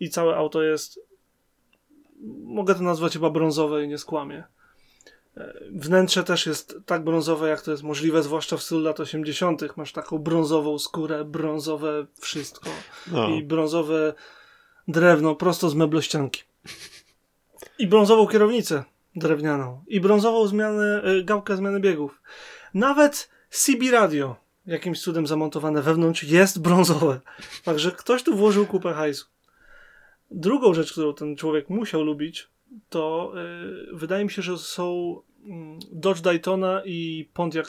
i 0.02 0.10
całe 0.10 0.36
auto 0.36 0.62
jest 0.62 1.00
mogę 2.44 2.76
to 2.76 2.84
nazwać 2.84 3.14
chyba 3.14 3.30
brązowe 3.30 3.84
i 3.84 3.88
nie 3.88 3.98
skłamię. 3.98 4.44
E, 5.38 5.54
wnętrze 5.72 6.24
też 6.24 6.46
jest 6.46 6.78
tak 6.86 7.04
brązowe, 7.04 7.50
jak 7.50 7.62
to 7.62 7.72
jest 7.72 7.84
możliwe, 7.84 8.24
zwłaszcza 8.24 8.58
w 8.58 8.64
stylu 8.64 8.82
lat 8.82 9.00
80. 9.00 9.78
Masz 9.78 9.92
taką 9.92 10.18
brązową 10.18 10.80
skórę, 10.80 11.26
brązowe 11.26 12.06
wszystko 12.20 12.70
no. 13.12 13.30
i 13.30 13.44
brązowe 13.44 14.14
drewno 14.88 15.36
prosto 15.36 15.70
z 15.70 15.76
meblościanki. 15.76 16.44
I 17.80 17.88
brązową 17.88 18.28
kierownicę 18.28 18.84
drewnianą. 19.16 19.84
I 19.88 20.02
brązową 20.02 20.48
zmianę, 20.48 21.04
e, 21.04 21.24
gałkę 21.24 21.58
zmiany 21.58 21.80
biegów. 21.80 22.22
Nawet 22.74 23.30
CB 23.50 23.92
radio 23.92 24.36
jakimś 24.66 25.02
cudem 25.02 25.28
zamontowane 25.28 25.82
wewnątrz 25.82 26.24
jest 26.24 26.62
brązowe. 26.62 27.20
Także 27.64 27.92
ktoś 27.92 28.24
tu 28.24 28.36
włożył 28.36 28.66
kupę 28.66 28.94
hajsu. 28.94 29.26
Drugą 30.32 30.74
rzecz, 30.74 30.92
którą 30.92 31.14
ten 31.14 31.36
człowiek 31.36 31.70
musiał 31.70 32.04
lubić, 32.04 32.50
to 32.90 33.34
yy, 33.36 33.98
wydaje 33.98 34.24
mi 34.24 34.32
się, 34.32 34.42
że 34.42 34.58
są 34.58 35.16
Dodge 35.92 36.22
Daytona 36.22 36.82
i 36.86 37.30
Pontiac 37.34 37.68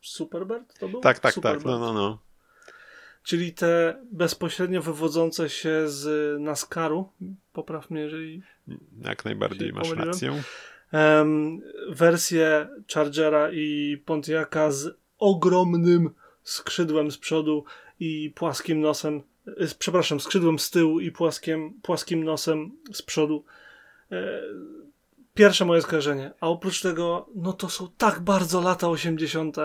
Superbird 0.00 0.78
to 0.78 0.88
był? 0.88 1.00
Tak, 1.00 1.18
tak, 1.18 1.34
tak. 1.34 1.64
No, 1.64 1.78
no, 1.78 1.92
no. 1.92 2.18
Czyli 3.22 3.52
te 3.52 4.02
bezpośrednio 4.12 4.82
wywodzące 4.82 5.50
się 5.50 5.88
z 5.88 6.40
NASCARu. 6.40 7.08
Popraw 7.52 7.90
mnie, 7.90 8.00
jeżeli. 8.00 8.42
Jak 9.04 9.24
najbardziej 9.24 9.72
masz 9.72 9.82
pomyliłem. 9.82 10.08
rację. 10.08 10.42
Um, 10.92 11.60
wersję 11.90 12.68
Chargera 12.94 13.50
i 13.52 13.96
Pontiaca 14.04 14.70
z 14.70 14.96
ogromnym 15.18 16.10
skrzydłem 16.42 17.10
z 17.10 17.18
przodu 17.18 17.64
i 18.00 18.32
płaskim 18.34 18.80
nosem 18.80 19.22
Y, 19.48 19.74
przepraszam, 19.78 20.20
skrzydłem 20.20 20.58
z 20.58 20.70
tyłu 20.70 21.00
i 21.00 21.10
płaskiem, 21.12 21.74
płaskim 21.82 22.24
nosem 22.24 22.72
z 22.92 23.02
przodu. 23.02 23.44
E, 24.12 24.40
pierwsze 25.34 25.64
moje 25.64 25.82
skojarzenie. 25.82 26.32
A 26.40 26.48
oprócz 26.48 26.80
tego, 26.80 27.28
no 27.34 27.52
to 27.52 27.68
są 27.68 27.88
tak 27.98 28.20
bardzo 28.20 28.60
lata 28.60 28.88
80. 28.88 29.56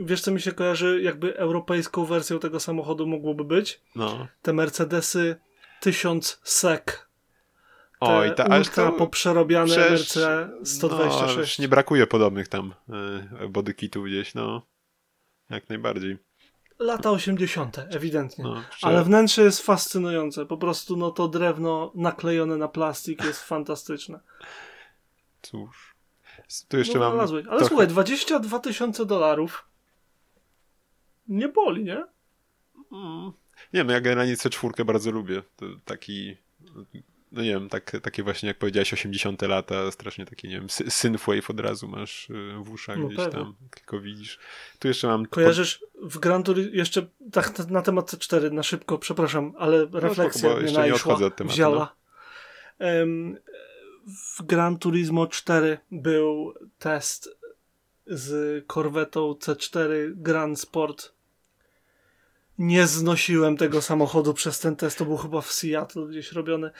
Wiesz, 0.00 0.20
co 0.20 0.30
mi 0.30 0.40
się 0.40 0.52
kojarzy, 0.52 1.00
jakby 1.02 1.36
europejską 1.36 2.04
wersją 2.04 2.38
tego 2.38 2.60
samochodu 2.60 3.06
mogłoby 3.06 3.44
być? 3.44 3.80
No. 3.96 4.26
Te 4.42 4.52
Mercedesy 4.52 5.36
1000 5.80 6.40
SEC. 6.44 6.82
Oj, 8.00 8.34
ta, 8.34 8.58
ultra 8.58 8.90
to 8.90 8.92
poprzerobiane 8.92 9.76
MRC 9.76 10.18
126. 10.64 11.58
No, 11.58 11.62
nie 11.62 11.68
brakuje 11.68 12.06
podobnych 12.06 12.48
tam 12.48 12.74
y, 13.42 13.48
bodykitów 13.48 14.06
gdzieś, 14.06 14.34
no. 14.34 14.62
Jak 15.50 15.68
najbardziej 15.68 16.18
lata 16.82 17.10
80., 17.10 17.78
ewidentnie. 17.78 18.44
No, 18.44 18.62
Ale 18.82 19.04
wnętrze 19.04 19.42
jest 19.42 19.60
fascynujące. 19.60 20.46
Po 20.46 20.56
prostu 20.56 20.96
no 20.96 21.10
to 21.10 21.28
drewno 21.28 21.92
naklejone 21.94 22.56
na 22.56 22.68
plastik 22.68 23.24
jest 23.24 23.42
fantastyczne. 23.42 24.20
Cóż. 25.42 25.94
Tu 26.68 26.78
jeszcze 26.78 26.98
no, 26.98 27.10
mam. 27.10 27.20
Ale 27.20 27.42
trochę... 27.42 27.64
słuchaj, 27.68 27.88
22 27.88 28.58
tysiące 28.58 29.06
dolarów. 29.06 29.68
Nie 31.28 31.48
boli, 31.48 31.84
nie? 31.84 32.04
Mm. 32.92 33.32
Nie, 33.72 33.84
no 33.84 33.92
ja 33.92 34.00
generalnie 34.00 34.34
C4 34.34 34.84
bardzo 34.84 35.10
lubię. 35.10 35.42
To 35.56 35.66
taki 35.84 36.36
no 37.32 37.42
nie 37.42 37.50
wiem, 37.50 37.68
tak, 37.68 37.96
takie 38.02 38.22
właśnie 38.22 38.46
jak 38.48 38.58
powiedziałeś 38.58 38.92
80 38.92 39.42
lata, 39.42 39.90
strasznie 39.90 40.26
taki, 40.26 40.48
nie 40.48 40.54
wiem, 40.54 40.70
synthwave 40.88 41.50
od 41.50 41.60
razu 41.60 41.88
masz 41.88 42.30
y, 42.30 42.54
w 42.62 42.70
uszach 42.70 42.98
no 42.98 43.06
gdzieś 43.06 43.18
pewnie. 43.18 43.32
tam, 43.32 43.54
tylko 43.70 44.00
widzisz. 44.00 44.38
Tu 44.78 44.88
jeszcze 44.88 45.06
mam... 45.06 45.26
Kojarzysz 45.26 45.84
w 46.02 46.18
Gran 46.18 46.42
Turismo, 46.42 46.74
jeszcze 46.74 47.06
tak 47.32 47.58
na 47.68 47.82
temat 47.82 48.12
C4, 48.12 48.52
na 48.52 48.62
szybko, 48.62 48.98
przepraszam, 48.98 49.54
ale 49.58 49.86
no 49.92 50.00
refleksja 50.00 50.50
no, 50.50 50.82
mnie 50.82 50.94
od 50.94 51.02
tematu, 51.02 51.44
wzięła. 51.44 51.94
No. 52.80 52.86
w 54.36 54.42
Gran 54.42 54.78
Turismo 54.78 55.26
4 55.26 55.78
był 55.90 56.54
test 56.78 57.38
z 58.06 58.64
korwetą 58.66 59.32
C4 59.32 59.90
Grand 60.14 60.60
Sport 60.60 61.12
nie 62.62 62.86
znosiłem 62.86 63.56
tego 63.56 63.82
samochodu 63.82 64.34
przez 64.34 64.60
ten 64.60 64.76
test. 64.76 64.98
To 64.98 65.04
był 65.04 65.16
chyba 65.16 65.40
w 65.40 65.52
Seattle 65.52 66.06
gdzieś 66.06 66.32
robiony. 66.32 66.70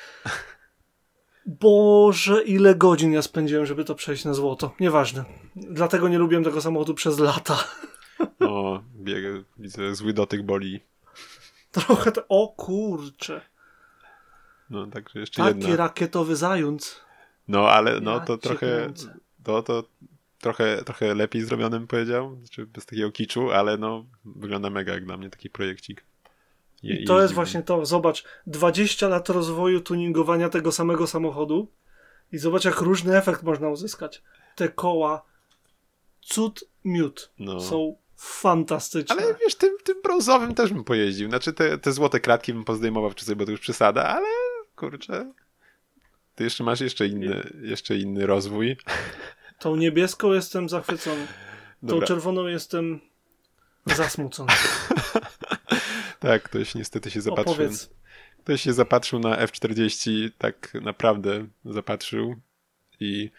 Boże, 1.46 2.42
ile 2.42 2.74
godzin 2.74 3.12
ja 3.12 3.22
spędziłem, 3.22 3.66
żeby 3.66 3.84
to 3.84 3.94
przejść 3.94 4.24
na 4.24 4.34
złoto. 4.34 4.74
Nieważne. 4.80 5.24
Dlatego 5.56 6.08
nie 6.08 6.18
lubiłem 6.18 6.44
tego 6.44 6.60
samochodu 6.60 6.94
przez 6.94 7.18
lata. 7.18 7.64
O, 8.40 8.82
bieg, 8.96 9.24
widzę, 9.58 9.94
zły 9.94 10.12
dotyk 10.12 10.42
boli. 10.42 10.80
Trochę 11.72 12.12
to, 12.12 12.24
o 12.28 12.48
kurcze. 12.48 13.40
No, 14.70 14.86
także 14.86 15.20
jeszcze 15.20 15.42
Taki 15.42 15.60
jedna. 15.60 15.76
rakietowy 15.76 16.36
zając. 16.36 17.00
No, 17.48 17.68
ale 17.68 18.00
no 18.00 18.14
ja 18.14 18.20
to 18.20 18.38
trochę, 18.38 18.92
to, 19.44 19.62
to 19.62 19.84
trochę, 20.42 20.84
trochę 20.84 21.14
lepiej 21.14 21.42
zrobionym 21.42 21.86
powiedział, 21.86 22.36
znaczy 22.36 22.66
bez 22.66 22.86
takiego 22.86 23.12
kiczu, 23.12 23.50
ale 23.50 23.78
no 23.78 24.04
wygląda 24.24 24.70
mega 24.70 24.92
jak 24.92 25.04
dla 25.04 25.16
mnie 25.16 25.30
taki 25.30 25.50
projekcik. 25.50 26.04
Je, 26.82 26.96
I 26.96 27.04
to 27.04 27.22
jest 27.22 27.34
właśnie 27.34 27.62
to, 27.62 27.86
zobacz, 27.86 28.24
20 28.46 29.08
lat 29.08 29.28
rozwoju 29.28 29.80
tuningowania 29.80 30.48
tego 30.48 30.72
samego 30.72 31.06
samochodu 31.06 31.68
i 32.32 32.38
zobacz 32.38 32.64
jak 32.64 32.80
różny 32.80 33.16
efekt 33.16 33.42
można 33.42 33.68
uzyskać. 33.68 34.22
Te 34.56 34.68
koła 34.68 35.22
cud 36.20 36.64
miód 36.84 37.30
no. 37.38 37.60
są 37.60 37.96
fantastyczne. 38.16 39.16
Ale 39.16 39.34
wiesz, 39.34 39.54
tym, 39.54 39.76
tym 39.84 40.02
brązowym 40.02 40.54
też 40.54 40.72
bym 40.72 40.84
pojeździł. 40.84 41.28
Znaczy 41.28 41.52
te, 41.52 41.78
te 41.78 41.92
złote 41.92 42.20
kratki 42.20 42.54
bym 42.54 42.64
pozdejmował 42.64 43.12
sobie, 43.16 43.36
bo 43.36 43.44
to 43.44 43.50
już 43.50 43.60
przesada, 43.60 44.04
ale 44.04 44.28
kurczę, 44.76 45.32
ty 46.34 46.44
jeszcze 46.44 46.64
masz 46.64 46.80
jeszcze 46.80 47.06
inny, 47.06 47.50
jeszcze 47.62 47.96
inny 47.96 48.26
rozwój. 48.26 48.76
Tą 49.62 49.76
niebieską 49.76 50.32
jestem 50.32 50.68
zachwycony. 50.68 51.26
Dobra. 51.82 52.00
Tą 52.00 52.06
czerwoną 52.06 52.46
jestem 52.46 53.00
zasmucony. 53.86 54.52
tak, 56.20 56.42
ktoś 56.42 56.74
niestety 56.74 57.10
się 57.10 57.20
zapatrzył. 57.20 57.54
Opowiedz. 57.54 57.90
Ktoś 58.44 58.62
się 58.62 58.72
zapatrzył 58.72 59.18
na 59.18 59.46
F40, 59.46 60.30
tak 60.38 60.74
naprawdę 60.74 61.46
zapatrzył 61.64 62.36
i... 63.00 63.30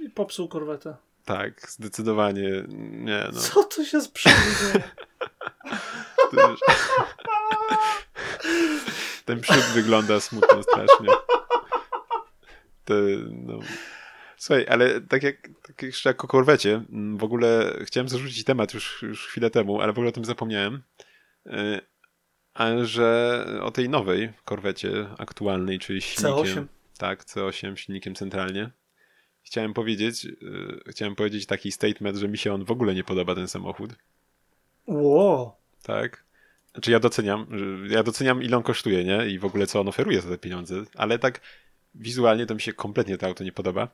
I 0.00 0.10
popsuł 0.10 0.48
korwetę. 0.48 0.96
Tak, 1.24 1.70
zdecydowanie. 1.70 2.64
Nie, 2.90 3.28
no. 3.32 3.40
Co 3.40 3.64
tu 3.64 3.84
się 3.84 4.00
sprzeduje? 4.00 4.82
Ten 9.24 9.40
przód 9.40 9.64
wygląda 9.74 10.20
smutno 10.20 10.62
strasznie. 10.62 11.08
Te, 12.84 12.94
no, 13.30 13.58
Słuchaj, 14.40 14.66
ale 14.68 15.00
tak 15.00 15.22
jak, 15.22 15.48
tak 15.62 15.82
jeszcze 15.82 16.10
jak 16.10 16.24
o 16.24 16.28
korwecie, 16.28 16.82
mm, 16.92 17.18
w 17.18 17.24
ogóle 17.24 17.78
chciałem 17.84 18.08
zarzucić 18.08 18.44
temat 18.44 18.74
już, 18.74 19.02
już 19.02 19.26
chwilę 19.26 19.50
temu, 19.50 19.80
ale 19.80 19.92
w 19.92 19.96
ogóle 19.98 20.08
o 20.08 20.12
tym 20.12 20.24
zapomniałem, 20.24 20.82
y, 21.46 21.80
ale 22.54 22.86
że 22.86 23.44
o 23.62 23.70
tej 23.70 23.88
nowej 23.88 24.32
korwecie 24.44 25.06
aktualnej, 25.18 25.78
czyli 25.78 26.00
silnikiem... 26.00 26.64
C8. 26.64 26.66
Tak, 26.98 27.24
C8, 27.24 27.76
silnikiem 27.76 28.14
centralnie. 28.14 28.70
Chciałem 29.42 29.74
powiedzieć, 29.74 30.24
y, 30.24 30.80
chciałem 30.86 31.14
powiedzieć 31.14 31.46
taki 31.46 31.72
statement, 31.72 32.16
że 32.16 32.28
mi 32.28 32.38
się 32.38 32.54
on 32.54 32.64
w 32.64 32.70
ogóle 32.70 32.94
nie 32.94 33.04
podoba, 33.04 33.34
ten 33.34 33.48
samochód. 33.48 33.90
Wow. 34.86 35.52
Tak. 35.82 36.24
Znaczy 36.72 36.90
ja 36.90 37.00
doceniam, 37.00 37.46
ja 37.88 38.02
doceniam 38.02 38.42
ile 38.42 38.56
on 38.56 38.62
kosztuje, 38.62 39.04
nie? 39.04 39.26
I 39.26 39.38
w 39.38 39.44
ogóle 39.44 39.66
co 39.66 39.80
on 39.80 39.88
oferuje 39.88 40.20
za 40.20 40.28
te 40.28 40.38
pieniądze, 40.38 40.74
ale 40.94 41.18
tak 41.18 41.40
wizualnie 41.94 42.46
to 42.46 42.54
mi 42.54 42.60
się 42.60 42.72
kompletnie 42.72 43.18
to 43.18 43.26
auto 43.26 43.44
nie 43.44 43.52
podoba. 43.52 43.88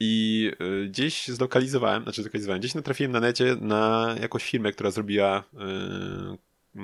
I 0.00 0.52
y, 0.84 0.88
gdzieś 0.88 1.28
zlokalizowałem, 1.28 2.02
znaczy 2.02 2.22
zlokalizowałem, 2.22 2.60
gdzieś 2.60 2.74
natrafiłem 2.74 3.12
na 3.12 3.20
necie 3.20 3.56
na 3.60 4.14
jakąś 4.20 4.44
firmę, 4.44 4.72
która 4.72 4.90
zrobiła 4.90 5.44
yy, 6.74 6.82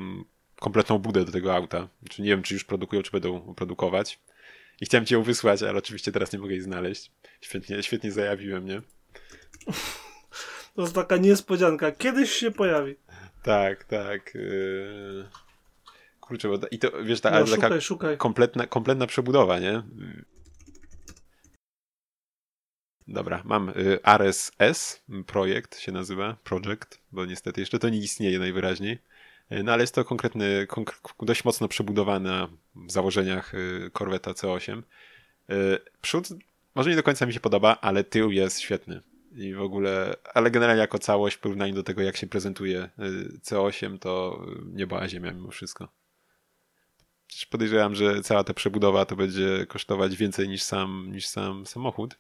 kompletną 0.60 0.98
budę 0.98 1.24
do 1.24 1.32
tego 1.32 1.54
auta. 1.54 1.88
Znaczy 2.02 2.22
nie 2.22 2.28
wiem, 2.28 2.42
czy 2.42 2.54
już 2.54 2.64
produkują, 2.64 3.02
czy 3.02 3.10
będą 3.10 3.54
produkować. 3.54 4.20
I 4.80 4.84
chciałem 4.84 5.06
ci 5.06 5.14
ją 5.14 5.22
wysłać, 5.22 5.62
ale 5.62 5.78
oczywiście 5.78 6.12
teraz 6.12 6.32
nie 6.32 6.38
mogę 6.38 6.52
jej 6.52 6.60
znaleźć. 6.60 7.10
Świetnie, 7.40 7.82
świetnie 7.82 8.12
zajawiłem, 8.12 8.66
nie? 8.66 8.82
To 10.74 10.82
jest 10.82 10.94
taka 10.94 11.16
niespodzianka. 11.16 11.92
Kiedyś 11.92 12.30
się 12.30 12.50
pojawi. 12.50 12.94
Tak, 13.42 13.84
tak. 13.84 14.34
Yy... 14.34 15.45
Kurczę, 16.26 16.48
bo 16.48 16.58
i 16.70 16.78
to, 16.78 17.04
wiesz, 17.04 17.20
ta, 17.20 17.30
no, 17.30 17.46
szukaj, 17.46 17.60
taka 17.60 17.80
szukaj. 17.80 18.16
Kompletna, 18.18 18.66
kompletna 18.66 19.06
przebudowa, 19.06 19.58
nie? 19.58 19.82
Dobra, 23.08 23.42
mam 23.44 23.68
y, 23.68 23.98
Ares 24.02 24.52
S, 24.58 25.02
projekt 25.26 25.78
się 25.78 25.92
nazywa, 25.92 26.36
project, 26.44 27.00
bo 27.12 27.24
niestety 27.26 27.60
jeszcze 27.60 27.78
to 27.78 27.88
nie 27.88 27.98
istnieje 27.98 28.38
najwyraźniej, 28.38 28.98
No 29.64 29.72
ale 29.72 29.82
jest 29.82 29.94
to 29.94 30.04
konkretny, 30.04 30.66
konk- 30.66 31.24
dość 31.26 31.44
mocno 31.44 31.68
przebudowana 31.68 32.48
w 32.74 32.92
założeniach 32.92 33.52
Corvette 33.98 34.30
C8. 34.30 34.82
Przód 36.00 36.28
może 36.74 36.90
nie 36.90 36.96
do 36.96 37.02
końca 37.02 37.26
mi 37.26 37.32
się 37.32 37.40
podoba, 37.40 37.78
ale 37.80 38.04
tył 38.04 38.30
jest 38.32 38.60
świetny. 38.60 39.00
I 39.36 39.54
w 39.54 39.60
ogóle, 39.60 40.14
ale 40.34 40.50
generalnie 40.50 40.80
jako 40.80 40.98
całość 40.98 41.36
w 41.36 41.40
porównaniu 41.40 41.74
do 41.74 41.82
tego, 41.82 42.02
jak 42.02 42.16
się 42.16 42.26
prezentuje 42.26 42.90
C8, 43.42 43.98
to 43.98 44.42
nieba 44.72 45.00
a 45.00 45.08
ziemia 45.08 45.32
mimo 45.32 45.50
wszystko. 45.50 45.88
Podejrzewam, 47.50 47.94
że 47.94 48.20
cała 48.22 48.44
ta 48.44 48.54
przebudowa 48.54 49.06
to 49.06 49.16
będzie 49.16 49.66
kosztować 49.66 50.16
więcej 50.16 50.48
niż 50.48 50.62
sam, 50.62 51.08
niż 51.12 51.26
sam 51.26 51.66
samochód. 51.66 52.18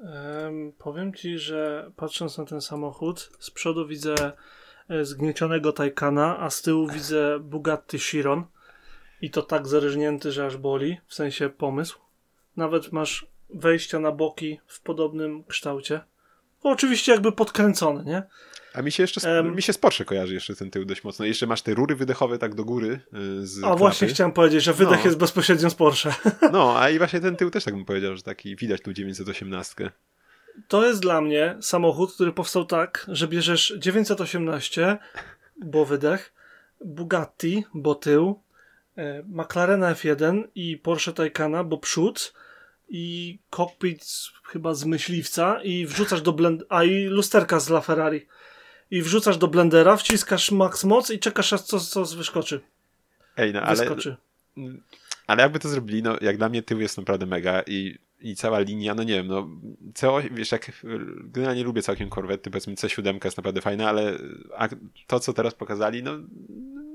Um, 0.00 0.72
powiem 0.78 1.14
ci, 1.14 1.38
że 1.38 1.92
patrząc 1.96 2.38
na 2.38 2.44
ten 2.44 2.60
samochód, 2.60 3.30
z 3.38 3.50
przodu 3.50 3.86
widzę 3.86 4.32
e, 4.88 5.04
zgniecionego 5.04 5.72
Taycana, 5.72 6.38
a 6.38 6.50
z 6.50 6.62
tyłu 6.62 6.88
widzę 6.88 7.38
Bugatti 7.40 7.98
Chiron. 7.98 8.44
I 9.20 9.30
to 9.30 9.42
tak 9.42 9.68
zarżnięty, 9.68 10.32
że 10.32 10.46
aż 10.46 10.56
boli, 10.56 11.00
w 11.06 11.14
sensie 11.14 11.48
pomysł. 11.48 11.98
Nawet 12.56 12.92
masz 12.92 13.26
wejścia 13.50 13.98
na 13.98 14.12
boki 14.12 14.60
w 14.66 14.80
podobnym 14.80 15.44
kształcie. 15.44 16.00
Oczywiście 16.62 17.12
jakby 17.12 17.32
podkręcone, 17.32 18.04
nie? 18.04 18.22
A 18.74 18.82
mi 18.82 18.92
się 18.92 19.02
jeszcze 19.02 19.36
um, 19.36 19.54
mi 19.54 19.62
się 19.62 19.72
z 19.72 19.78
Porsche 19.78 20.04
kojarzy 20.04 20.34
jeszcze 20.34 20.56
ten 20.56 20.70
tył 20.70 20.84
dość 20.84 21.04
mocno. 21.04 21.24
Jeszcze 21.24 21.46
masz 21.46 21.62
te 21.62 21.74
rury 21.74 21.96
wydechowe 21.96 22.38
tak 22.38 22.54
do 22.54 22.64
góry. 22.64 23.00
Y, 23.40 23.46
z 23.46 23.58
a 23.58 23.60
klapy. 23.60 23.78
właśnie 23.78 24.08
chciałem 24.08 24.32
powiedzieć, 24.32 24.62
że 24.64 24.74
wydech 24.74 24.98
no. 24.98 25.04
jest 25.04 25.18
bezpośrednio 25.18 25.70
z 25.70 25.74
Porsche. 25.74 26.14
No, 26.52 26.78
a 26.78 26.90
i 26.90 26.98
właśnie 26.98 27.20
ten 27.20 27.36
tył 27.36 27.50
też 27.50 27.64
tak 27.64 27.74
bym 27.74 27.84
powiedział, 27.84 28.16
że 28.16 28.22
taki 28.22 28.56
widać 28.56 28.80
tu 28.80 28.92
918. 28.92 29.90
To 30.68 30.86
jest 30.86 31.00
dla 31.00 31.20
mnie 31.20 31.56
samochód, 31.60 32.14
który 32.14 32.32
powstał 32.32 32.64
tak, 32.64 33.06
że 33.08 33.28
bierzesz 33.28 33.74
918, 33.78 34.98
bo 35.64 35.84
wydech, 35.84 36.32
Bugatti, 36.84 37.64
bo 37.74 37.94
tył, 37.94 38.42
e, 38.96 39.22
McLarena 39.22 39.94
F1 39.94 40.42
i 40.54 40.76
Porsche 40.76 41.12
Taycana, 41.12 41.64
bo 41.64 41.78
przód 41.78 42.32
i 42.90 43.38
cockpit 43.50 44.04
chyba 44.44 44.74
z 44.74 44.84
myśliwca 44.84 45.62
i 45.62 45.86
wrzucasz 45.86 46.22
do 46.22 46.32
blend... 46.32 46.62
a 46.68 46.84
i 46.84 47.04
lusterka 47.04 47.60
z 47.60 47.70
La 47.70 47.80
Ferrari 47.80 48.26
i 48.90 49.02
wrzucasz 49.02 49.38
do 49.38 49.48
blendera, 49.48 49.96
wciskasz 49.96 50.50
max 50.50 50.84
moc 50.84 51.10
i 51.10 51.18
czekasz 51.18 51.52
aż 51.52 51.60
co, 51.60 51.80
co 51.80 52.04
wyskoczy. 52.04 52.60
Ej, 53.36 53.52
no 53.52 53.62
ale... 53.62 53.96
Ale 55.26 55.42
jakby 55.42 55.58
to 55.58 55.68
zrobili, 55.68 56.02
no 56.02 56.16
jak 56.20 56.36
dla 56.36 56.48
mnie 56.48 56.62
tył 56.62 56.80
jest 56.80 56.98
naprawdę 56.98 57.26
mega 57.26 57.62
i, 57.66 57.98
i 58.20 58.36
cała 58.36 58.60
linia, 58.60 58.94
no 58.94 59.02
nie 59.02 59.14
wiem, 59.14 59.26
no 59.26 59.48
co, 59.94 60.18
wiesz, 60.30 60.52
jak 60.52 60.72
generalnie 61.24 61.64
lubię 61.64 61.82
całkiem 61.82 62.10
korwety, 62.10 62.50
powiedzmy 62.50 62.74
C7 62.74 63.24
jest 63.24 63.36
naprawdę 63.36 63.60
fajna, 63.60 63.88
ale 63.88 64.18
to, 65.06 65.20
co 65.20 65.32
teraz 65.32 65.54
pokazali, 65.54 66.02
no 66.02 66.12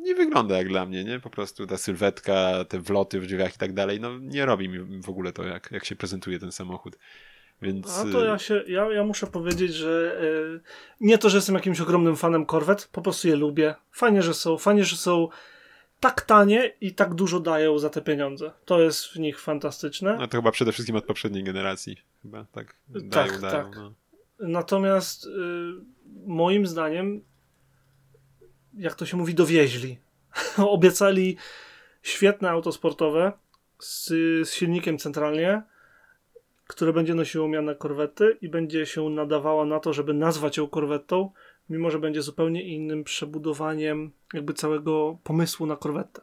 nie 0.06 0.16
wygląda 0.16 0.58
jak 0.58 0.68
dla 0.68 0.86
mnie, 0.86 1.04
nie? 1.04 1.20
Po 1.20 1.30
prostu 1.30 1.68
ta 1.68 1.78
sylwetka, 1.78 2.66
te 2.70 2.80
wloty 2.80 3.20
w 3.20 3.28
drzwiach 3.28 3.56
i 3.56 3.58
tak 3.58 3.74
dalej, 3.74 4.00
no 4.00 4.18
nie 4.20 4.46
robi 4.46 4.70
mi 4.70 5.02
w 5.02 5.10
ogóle 5.10 5.34
to, 5.34 5.44
jak, 5.44 5.72
jak 5.72 5.86
się 5.86 5.96
prezentuje 5.96 6.40
ten 6.40 6.52
samochód. 6.52 6.98
Więc... 7.62 7.98
A 7.98 8.12
to 8.12 8.26
ja 8.26 8.40
się, 8.40 8.64
ja, 8.68 8.92
ja 8.92 9.04
muszę 9.04 9.28
powiedzieć, 9.28 9.74
że 9.74 10.22
yy, 10.22 10.62
nie 11.02 11.18
to, 11.18 11.30
że 11.30 11.38
jestem 11.38 11.56
jakimś 11.56 11.82
ogromnym 11.82 12.16
fanem 12.16 12.46
korwet, 12.46 12.90
po 12.92 13.02
prostu 13.02 13.28
je 13.28 13.36
lubię. 13.36 13.76
Fajnie, 13.92 14.22
że 14.22 14.34
są, 14.34 14.58
fajnie, 14.58 14.84
że 14.84 14.96
są 14.96 15.28
tak 16.00 16.22
tanie 16.22 16.72
i 16.82 16.94
tak 16.94 17.14
dużo 17.14 17.40
dają 17.40 17.80
za 17.80 17.90
te 17.90 18.02
pieniądze. 18.02 18.52
To 18.66 18.82
jest 18.82 19.06
w 19.06 19.16
nich 19.20 19.40
fantastyczne. 19.40 20.18
No 20.20 20.28
to 20.28 20.38
chyba 20.38 20.52
przede 20.52 20.72
wszystkim 20.72 20.96
od 20.96 21.06
poprzedniej 21.06 21.44
generacji. 21.44 21.98
Chyba 22.22 22.46
tak 22.52 22.76
dają, 22.88 23.32
tak, 23.32 23.42
dają. 23.42 23.64
Tak. 23.64 23.76
No. 23.76 23.94
Natomiast 24.40 25.26
yy, 25.26 25.82
moim 26.26 26.68
zdaniem 26.68 27.22
jak 28.78 28.96
to 28.96 29.06
się 29.06 29.18
mówi, 29.18 29.34
dowieźli. 29.34 29.98
Obiecali 30.58 31.38
świetne 32.02 32.50
auto 32.50 32.72
sportowe 32.72 33.34
z, 33.80 34.08
z, 34.48 34.54
silnikiem 34.54 34.98
centralnie, 34.98 35.62
które 36.68 36.94
będzie 36.94 37.16
nosiło 37.16 37.48
mianę 37.48 37.76
korwety 37.76 38.38
i 38.42 38.50
będzie 38.50 38.86
się 38.86 39.10
nadawała 39.10 39.66
na 39.66 39.80
to, 39.80 39.94
żeby 39.94 40.14
nazwać 40.14 40.58
ją 40.58 40.68
korwetą, 40.68 41.32
mimo 41.70 41.92
że 41.92 42.00
będzie 42.00 42.22
zupełnie 42.22 42.64
innym 42.64 43.04
przebudowaniem 43.04 44.12
jakby 44.34 44.54
całego 44.54 45.18
pomysłu 45.24 45.66
na 45.66 45.76
korwetę. 45.76 46.22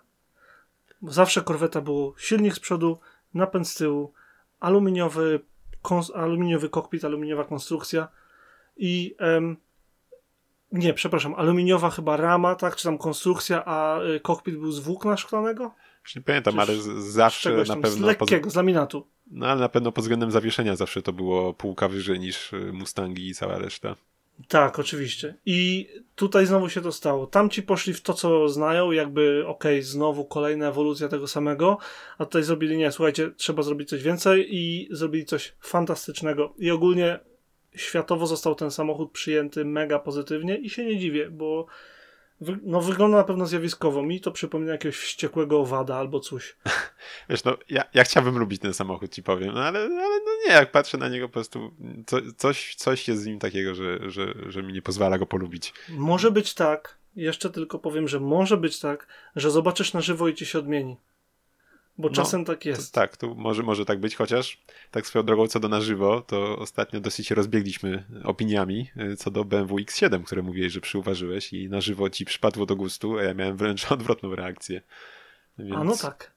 Bo 1.02 1.12
zawsze 1.12 1.42
korweta 1.42 1.80
było 1.80 2.14
silnik 2.18 2.54
z 2.54 2.60
przodu, 2.60 2.98
napęd 3.34 3.68
z 3.68 3.74
tyłu, 3.74 4.12
aluminiowy, 4.60 5.40
aluminiowy 6.14 6.68
kokpit, 6.68 7.04
aluminiowa 7.04 7.44
konstrukcja 7.44 8.08
i 8.76 9.14
em, 9.18 9.56
nie, 10.72 10.94
przepraszam, 10.94 11.34
aluminiowa 11.34 11.90
chyba 11.90 12.16
rama, 12.16 12.54
tak, 12.54 12.76
czy 12.76 12.84
tam 12.84 12.98
konstrukcja, 12.98 13.64
a 13.64 14.02
y, 14.02 14.20
kokpit 14.20 14.56
był 14.56 14.72
z 14.72 14.78
włókna 14.78 15.16
szklanego? 15.16 15.74
Już 16.04 16.16
nie 16.16 16.22
pamiętam, 16.22 16.58
ale 16.58 16.72
zawsze 16.98 17.50
na 17.56 17.74
pewno... 17.74 17.90
Z 17.90 18.00
lekkiego, 18.00 18.44
pod... 18.44 18.52
z 18.52 18.56
laminatu. 18.56 19.06
No 19.30 19.46
ale 19.46 19.60
na 19.60 19.68
pewno 19.68 19.92
pod 19.92 20.04
względem 20.04 20.30
zawieszenia 20.30 20.76
zawsze 20.76 21.02
to 21.02 21.12
było 21.12 21.54
półka 21.54 21.88
wyżej 21.88 22.20
niż 22.20 22.52
y, 22.52 22.72
Mustangi 22.72 23.28
i 23.28 23.34
cała 23.34 23.58
reszta. 23.58 23.96
Tak, 24.48 24.78
oczywiście. 24.78 25.34
I 25.46 25.88
tutaj 26.14 26.46
znowu 26.46 26.68
się 26.68 26.80
to 26.80 26.92
stało. 26.92 27.26
Tamci 27.26 27.62
poszli 27.62 27.94
w 27.94 28.00
to, 28.00 28.14
co 28.14 28.48
znają, 28.48 28.92
jakby 28.92 29.44
okej, 29.46 29.78
okay, 29.78 29.82
znowu 29.82 30.24
kolejna 30.24 30.68
ewolucja 30.68 31.08
tego 31.08 31.26
samego, 31.26 31.78
a 32.18 32.24
tutaj 32.24 32.42
zrobili 32.42 32.76
nie, 32.76 32.92
słuchajcie, 32.92 33.30
trzeba 33.36 33.62
zrobić 33.62 33.88
coś 33.88 34.02
więcej 34.02 34.56
i 34.56 34.88
zrobili 34.90 35.24
coś 35.24 35.54
fantastycznego. 35.60 36.54
I 36.58 36.70
ogólnie 36.70 37.20
światowo 37.76 38.26
został 38.26 38.54
ten 38.54 38.70
samochód 38.70 39.12
przyjęty 39.12 39.64
mega 39.64 39.98
pozytywnie 39.98 40.56
i 40.56 40.70
się 40.70 40.84
nie 40.84 40.98
dziwię, 40.98 41.30
bo 41.30 41.66
no, 42.62 42.80
wygląda 42.80 43.16
na 43.16 43.24
pewno 43.24 43.46
zjawiskowo. 43.46 44.02
Mi 44.02 44.20
to 44.20 44.32
przypomina 44.32 44.72
jakiegoś 44.72 44.96
wściekłego 44.96 45.60
owada 45.60 45.96
albo 45.96 46.20
coś. 46.20 46.56
Wiesz, 47.30 47.44
no 47.44 47.56
ja, 47.68 47.84
ja 47.94 48.04
chciałbym 48.04 48.38
lubić 48.38 48.62
ten 48.62 48.74
samochód, 48.74 49.14
ci 49.14 49.22
powiem, 49.22 49.54
no, 49.54 49.64
ale, 49.64 49.78
ale 49.80 50.20
no 50.24 50.30
nie, 50.46 50.52
jak 50.52 50.72
patrzę 50.72 50.98
na 50.98 51.08
niego 51.08 51.28
po 51.28 51.32
prostu 51.32 51.74
co, 52.06 52.16
coś, 52.36 52.74
coś 52.74 53.08
jest 53.08 53.22
z 53.22 53.26
nim 53.26 53.38
takiego, 53.38 53.74
że, 53.74 54.10
że, 54.10 54.34
że 54.46 54.62
mi 54.62 54.72
nie 54.72 54.82
pozwala 54.82 55.18
go 55.18 55.26
polubić. 55.26 55.74
Może 55.88 56.30
być 56.30 56.54
tak, 56.54 56.98
jeszcze 57.16 57.50
tylko 57.50 57.78
powiem, 57.78 58.08
że 58.08 58.20
może 58.20 58.56
być 58.56 58.80
tak, 58.80 59.06
że 59.36 59.50
zobaczysz 59.50 59.92
na 59.92 60.00
żywo 60.00 60.28
i 60.28 60.34
ci 60.34 60.46
się 60.46 60.58
odmieni. 60.58 60.96
Bo 61.98 62.08
no, 62.08 62.14
czasem 62.14 62.44
tak 62.44 62.64
jest. 62.64 62.94
To, 62.94 63.00
tak, 63.00 63.16
tu 63.16 63.34
może, 63.34 63.62
może 63.62 63.84
tak 63.84 64.00
być, 64.00 64.16
chociaż 64.16 64.58
tak 64.90 65.06
swoją 65.06 65.24
drogą 65.24 65.46
co 65.46 65.60
do 65.60 65.68
na 65.68 65.80
żywo, 65.80 66.20
to 66.20 66.58
ostatnio 66.58 67.00
dosyć 67.00 67.26
się 67.26 67.34
rozbiegliśmy 67.34 68.04
opiniami 68.24 68.90
y, 69.12 69.16
co 69.16 69.30
do 69.30 69.44
BMW 69.44 69.76
X7, 69.76 70.22
które 70.24 70.42
mówiłeś, 70.42 70.72
że 70.72 70.80
przyuważyłeś 70.80 71.52
i 71.52 71.68
na 71.68 71.80
żywo 71.80 72.10
ci 72.10 72.24
przypadło 72.24 72.66
do 72.66 72.76
gustu, 72.76 73.18
a 73.18 73.22
ja 73.22 73.34
miałem 73.34 73.56
wręcz 73.56 73.84
odwrotną 73.92 74.34
reakcję. 74.34 74.82
Więc... 75.58 75.76
A 75.76 75.84
no 75.84 75.96
tak. 75.96 76.32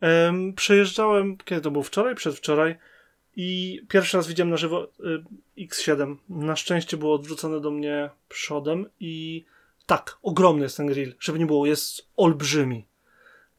Um, 0.00 0.52
przejeżdżałem, 0.52 1.36
kiedy 1.36 1.60
to 1.60 1.70
był 1.70 1.82
wczoraj, 1.82 2.14
przedwczoraj 2.14 2.76
i 3.36 3.80
pierwszy 3.88 4.16
raz 4.16 4.26
widziałem 4.26 4.50
na 4.50 4.56
żywo 4.56 4.88
y, 5.58 5.64
X7. 5.66 6.16
Na 6.28 6.56
szczęście 6.56 6.96
było 6.96 7.14
odwrócone 7.14 7.60
do 7.60 7.70
mnie 7.70 8.10
przodem 8.28 8.86
i 9.00 9.44
tak, 9.86 10.18
ogromny 10.22 10.62
jest 10.62 10.76
ten 10.76 10.86
grill, 10.86 11.14
żeby 11.20 11.38
nie 11.38 11.46
było, 11.46 11.66
jest 11.66 12.06
olbrzymi 12.16 12.84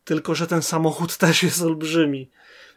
tylko, 0.06 0.36
że 0.36 0.48
ten 0.48 0.62
samochód 0.62 1.18
też 1.24 1.44
jest 1.44 1.62
olbrzymi. 1.62 2.30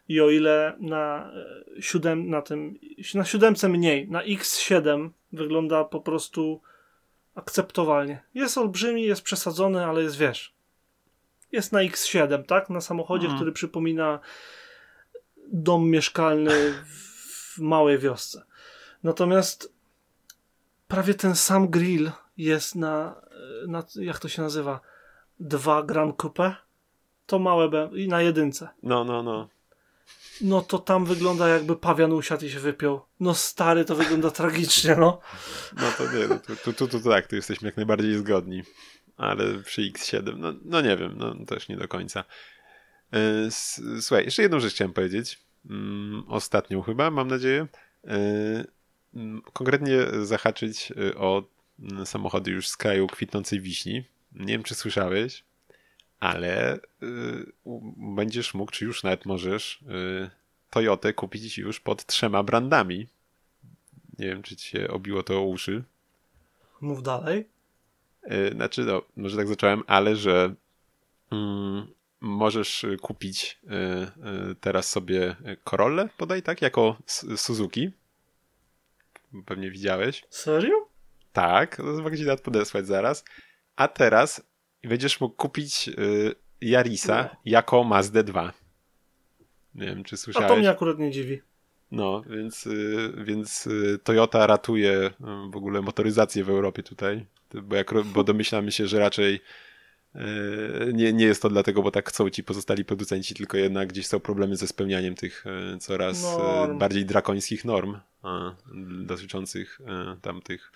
I 0.09 0.21
o 0.21 0.31
ile 0.31 0.77
na, 0.81 1.33
e, 1.77 1.83
siódem, 1.83 2.31
na 2.31 2.43
tym, 2.43 2.79
na 3.15 3.25
siódemce 3.25 3.69
mniej, 3.69 4.11
na 4.11 4.23
X7 4.25 5.11
wygląda 5.33 5.85
po 5.85 6.01
prostu 6.01 6.61
akceptowalnie. 7.35 8.23
Jest 8.35 8.59
olbrzymi, 8.59 9.03
jest 9.03 9.23
przesadzony, 9.23 9.85
ale 9.85 10.03
jest, 10.03 10.17
wiesz, 10.17 10.55
jest 11.53 11.73
na 11.73 11.79
X7, 11.79 12.45
tak? 12.45 12.71
Na 12.71 12.81
samochodzie, 12.81 13.25
mhm. 13.25 13.39
który 13.39 13.53
przypomina 13.53 14.21
dom 15.53 15.91
mieszkalny 15.91 16.75
w 17.27 17.59
małej 17.59 17.99
wiosce. 17.99 18.43
Natomiast 19.03 19.73
prawie 20.89 21.15
ten 21.15 21.35
sam 21.35 21.69
grill 21.69 22.11
jest 22.37 22.75
na, 22.75 23.21
e, 23.65 23.67
na 23.67 23.85
jak 23.95 24.19
to 24.19 24.29
się 24.29 24.43
nazywa, 24.43 24.81
dwa 25.41 25.83
Grand 25.83 26.17
Coupe 26.17 26.66
to 27.27 27.39
małe 27.39 27.69
B 27.69 27.91
i 27.95 28.09
na 28.09 28.23
jedynce. 28.23 28.69
No, 28.83 29.05
no, 29.05 29.23
no. 29.23 29.49
No 30.41 30.61
to 30.63 30.79
tam 30.79 31.05
wygląda 31.05 31.49
jakby 31.49 31.77
pawian 31.77 32.13
usiadł 32.13 32.45
i 32.45 32.51
się 32.51 32.61
wypiął. 32.61 33.01
No 33.21 33.35
stary, 33.35 33.85
to 33.85 33.95
wygląda 33.95 34.31
tragicznie, 34.31 34.97
no. 34.97 35.21
No 35.77 35.87
to 35.99 36.13
nie, 36.13 36.29
no, 36.29 36.39
tu, 36.39 36.57
tu, 36.57 36.73
tu, 36.73 36.89
tu 36.89 37.11
tak, 37.11 37.27
tu 37.27 37.37
jesteśmy 37.37 37.69
jak 37.69 37.77
najbardziej 37.77 38.19
zgodni. 38.19 38.63
Ale 39.17 39.63
przy 39.63 39.83
X7, 39.83 40.39
no, 40.39 40.53
no 40.65 40.81
nie 40.81 40.97
wiem, 40.97 41.15
no 41.17 41.47
też 41.47 41.69
nie 41.69 41.77
do 41.77 41.89
końca. 41.89 42.25
E, 43.13 43.51
słuchaj, 44.01 44.25
jeszcze 44.25 44.43
jedną 44.43 44.61
rzecz 44.61 44.75
chciałem 44.75 44.93
powiedzieć. 44.93 45.39
Mm, 45.71 46.25
ostatnią 46.29 46.83
chyba, 46.83 47.11
mam 47.11 47.29
nadzieję. 47.29 47.67
E, 48.05 48.65
konkretnie 49.53 49.99
zahaczyć 50.23 50.93
e, 50.93 51.15
o 51.19 51.43
mm, 51.81 52.07
samochody 52.07 52.51
już 52.51 52.69
z 52.69 52.77
kraju 52.77 53.07
kwitnącej 53.07 53.61
wiśni. 53.61 54.05
Nie 54.33 54.53
wiem, 54.53 54.63
czy 54.63 54.75
słyszałeś, 54.75 55.45
ale 56.21 56.75
y, 57.03 57.53
będziesz 57.97 58.55
mógł, 58.55 58.73
czy 58.73 58.85
już 58.85 59.03
nawet 59.03 59.27
możesz 59.27 59.83
y, 59.83 60.31
Toyotę 60.71 61.13
kupić 61.13 61.59
już 61.59 61.81
pod 61.81 62.07
trzema 62.07 62.43
brandami. 62.43 63.09
Nie 64.19 64.27
wiem, 64.27 64.43
czy 64.43 64.57
ci 64.57 64.69
się 64.69 64.89
obiło 64.89 65.23
to 65.23 65.39
o 65.39 65.43
uszy. 65.43 65.85
Mów 66.81 67.03
dalej. 67.03 67.49
Yy, 68.31 68.51
znaczy, 68.53 68.85
no, 68.85 69.03
może 69.17 69.37
tak 69.37 69.49
zacząłem, 69.49 69.83
ale 69.87 70.17
że 70.17 70.55
mm, 71.31 71.87
możesz 72.21 72.87
kupić 73.01 73.59
yy, 73.63 73.71
yy, 74.49 74.55
teraz 74.55 74.89
sobie 74.89 75.37
Corollę, 75.65 76.09
podaj, 76.17 76.43
tak? 76.43 76.63
Jako 76.63 76.97
Suzuki. 77.37 77.91
Pewnie 79.47 79.71
widziałeś. 79.71 80.25
Serio? 80.31 80.89
Tak, 81.33 81.79
mogę 81.79 82.17
ci 82.17 82.25
nawet 82.25 82.41
podesłać 82.41 82.87
zaraz. 82.87 83.25
A 83.77 83.89
teraz 83.89 84.43
będziesz 84.85 85.21
mógł 85.21 85.37
kupić 85.37 85.89
y, 85.89 86.35
Yarisa 86.61 87.23
no. 87.23 87.41
jako 87.45 87.85
Mazda 87.85 88.23
2. 88.23 88.53
Nie 89.75 89.87
wiem, 89.87 90.05
czy 90.05 90.17
słyszałeś. 90.17 90.47
A 90.47 90.49
to 90.49 90.57
mnie 90.57 90.71
akurat 90.71 90.99
nie 90.99 91.11
dziwi. 91.11 91.41
No, 91.91 92.23
więc, 92.31 92.67
y, 92.67 93.13
więc 93.25 93.67
y, 93.67 93.99
Toyota 94.05 94.47
ratuje 94.47 95.11
w 95.51 95.57
ogóle 95.57 95.83
motoryzację 95.83 96.45
w 96.45 96.51
Europie 96.51 96.83
tutaj, 96.83 97.27
bo, 97.63 97.77
jak, 97.77 97.95
bo 98.05 98.25
domyślamy 98.25 98.73
się, 98.73 98.87
że 98.87 98.99
raczej 98.99 99.41
nie, 100.93 101.13
nie 101.13 101.25
jest 101.25 101.43
to 101.43 101.49
dlatego, 101.49 101.83
bo 101.83 101.91
tak 101.91 102.09
chcą 102.09 102.31
ci 102.31 102.45
pozostali 102.45 102.85
producenci, 102.85 103.35
tylko 103.35 103.57
jednak 103.57 103.89
gdzieś 103.89 104.07
są 104.07 104.21
problemy 104.21 104.57
ze 104.57 104.67
spełnianiem 104.67 105.15
tych 105.15 105.45
coraz 105.81 106.23
norm. 106.23 106.79
bardziej 106.79 107.05
drakońskich 107.05 107.65
norm 107.65 107.97
dotyczących 109.05 109.81
tamtych 110.23 110.73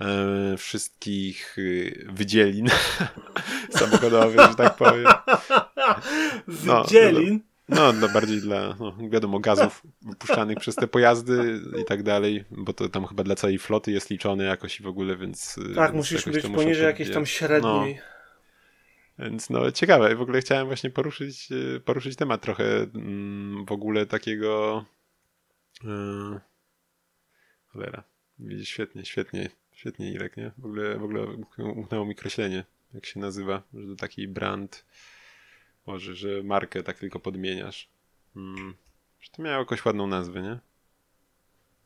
e, 0.00 0.56
wszystkich 0.56 1.58
y, 1.58 2.06
wydzielin 2.08 2.68
samochodowych, 3.78 4.40
że 4.40 4.54
tak 4.54 4.76
powiem. 4.76 5.06
No, 6.64 6.82
wydzielin? 6.82 7.40
No, 7.68 7.92
no, 7.92 8.08
bardziej 8.08 8.40
dla, 8.40 8.76
no, 8.80 8.96
wiadomo, 9.08 9.40
gazów 9.40 9.82
wypuszczanych 10.02 10.58
przez 10.58 10.74
te 10.74 10.86
pojazdy 10.86 11.60
i 11.82 11.84
tak 11.84 12.02
dalej, 12.02 12.44
bo 12.50 12.72
to 12.72 12.88
tam 12.88 13.06
chyba 13.06 13.24
dla 13.24 13.34
całej 13.34 13.58
floty 13.58 13.92
jest 13.92 14.10
liczone 14.10 14.44
jakoś 14.44 14.80
i 14.80 14.82
w 14.82 14.86
ogóle, 14.86 15.16
więc... 15.16 15.58
Y, 15.58 15.74
tak, 15.74 15.92
więc 15.92 16.10
musisz 16.10 16.24
być 16.24 16.46
poniżej 16.46 16.84
jakiejś 16.84 17.10
tam 17.10 17.26
średniej. 17.26 17.94
No. 17.94 18.14
Więc 19.18 19.50
no 19.50 19.70
ciekawe, 19.70 20.16
w 20.16 20.22
ogóle 20.22 20.40
chciałem 20.40 20.66
właśnie 20.66 20.90
poruszyć, 20.90 21.52
y, 21.52 21.80
poruszyć 21.84 22.16
temat 22.16 22.42
trochę 22.42 22.64
mm, 22.64 23.64
w 23.64 23.72
ogóle 23.72 24.06
takiego... 24.06 24.84
Yy, 25.84 26.40
cholera, 27.66 28.04
widzisz, 28.38 28.68
świetnie, 28.68 29.04
świetnie. 29.04 29.50
Świetnie, 29.84 30.12
Irek, 30.12 30.36
nie? 30.36 30.50
W 30.58 30.64
ogóle, 30.64 30.98
w 30.98 31.04
ogóle 31.04 31.24
umknęło 31.58 32.06
mi 32.06 32.14
kreślenie, 32.14 32.64
jak 32.94 33.06
się 33.06 33.20
nazywa, 33.20 33.62
że 33.74 33.86
to 33.86 33.96
taki 33.96 34.28
brand, 34.28 34.84
może, 35.86 36.14
że 36.14 36.42
markę 36.42 36.82
tak 36.82 36.98
tylko 36.98 37.20
podmieniasz. 37.20 37.88
Hmm. 38.34 38.74
Że 39.20 39.30
to 39.30 39.42
miało 39.42 39.58
jakąś 39.58 39.84
ładną 39.84 40.06
nazwę, 40.06 40.42
nie? 40.42 40.58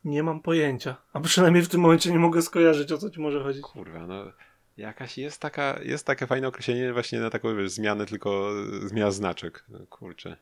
Nie 0.05 0.23
mam 0.23 0.41
pojęcia. 0.41 0.97
A 1.13 1.21
przynajmniej 1.21 1.63
w 1.63 1.69
tym 1.69 1.81
momencie 1.81 2.13
nie 2.13 2.19
mogę 2.19 2.43
skojarzyć, 2.43 2.93
o 2.93 2.99
co 2.99 3.11
ci 3.11 3.21
może 3.21 3.43
chodzić. 3.43 3.63
Kurwa, 3.63 4.07
no 4.07 4.33
jakaś 4.77 5.19
jest 5.19 5.41
taka, 5.41 5.81
jest 5.83 6.07
takie 6.07 6.27
fajne 6.27 6.49
określenie 6.49 6.93
właśnie 6.93 7.21
na 7.21 7.31
taką 7.31 7.57
wiesz, 7.57 7.71
zmianę, 7.71 8.07
tylko 8.07 8.51
zmiana 8.87 9.11
znaczek. 9.11 9.65
No, 9.69 9.79
kurczę. 9.87 10.37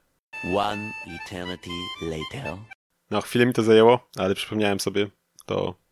One 0.57 0.93
eternity 1.07 1.71
later. 2.03 2.59
No, 3.11 3.21
chwilę 3.21 3.47
mi 3.47 3.53
to 3.53 3.63
zajęło, 3.63 4.09
ale 4.17 4.35
przypomniałem 4.35 4.81
sobie 4.81 5.09
to 5.47 5.86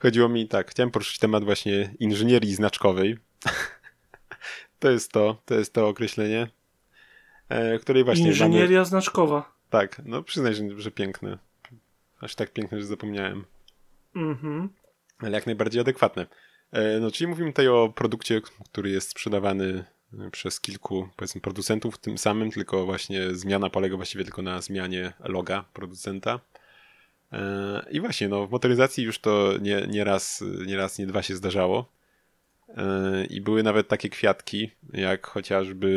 Chodziło 0.00 0.28
mi 0.28 0.48
tak, 0.48 0.70
chciałem 0.70 0.90
poruszyć 0.90 1.18
temat 1.18 1.44
właśnie 1.44 1.94
inżynierii 1.98 2.54
znaczkowej. 2.54 3.18
to 4.78 4.90
jest 4.90 5.12
to, 5.12 5.42
to 5.44 5.54
jest 5.54 5.72
to 5.72 5.88
określenie, 5.88 6.48
e, 7.48 7.78
której 7.78 8.04
właśnie 8.04 8.26
Inżynieria 8.26 8.78
mamy... 8.78 8.86
znaczkowa. 8.86 9.52
Tak, 9.70 10.02
no 10.04 10.22
przyznaj, 10.22 10.54
że, 10.54 10.80
że 10.80 10.90
piękne. 10.90 11.38
Aż 12.20 12.34
tak 12.34 12.52
piękne, 12.52 12.80
że 12.80 12.86
zapomniałem. 12.86 13.44
Mhm. 14.16 14.68
Ale 15.18 15.30
jak 15.30 15.46
najbardziej 15.46 15.80
adekwatne. 15.80 16.26
E, 16.72 17.00
no, 17.00 17.10
czyli 17.10 17.28
mówimy 17.28 17.50
tutaj 17.50 17.68
o 17.68 17.92
produkcie, 17.94 18.40
który 18.64 18.90
jest 18.90 19.10
sprzedawany 19.10 19.84
e, 20.18 20.30
przez 20.30 20.60
kilku, 20.60 21.08
powiedzmy, 21.16 21.40
producentów 21.40 21.98
tym 21.98 22.18
samym, 22.18 22.50
tylko 22.50 22.84
właśnie 22.84 23.34
zmiana 23.34 23.70
polega 23.70 23.96
właściwie 23.96 24.24
tylko 24.24 24.42
na 24.42 24.60
zmianie 24.60 25.12
loga 25.20 25.64
producenta. 25.72 26.40
I 27.90 28.00
właśnie, 28.00 28.28
no, 28.28 28.46
w 28.46 28.50
motoryzacji 28.50 29.04
już 29.04 29.18
to 29.18 29.52
nie, 29.60 29.86
nie, 29.88 30.04
raz, 30.04 30.44
nie 30.66 30.76
raz, 30.76 30.98
nie 30.98 31.06
dwa 31.06 31.22
się 31.22 31.36
zdarzało. 31.36 31.92
I 33.30 33.40
były 33.40 33.62
nawet 33.62 33.88
takie 33.88 34.08
kwiatki, 34.08 34.70
jak 34.92 35.26
chociażby. 35.26 35.88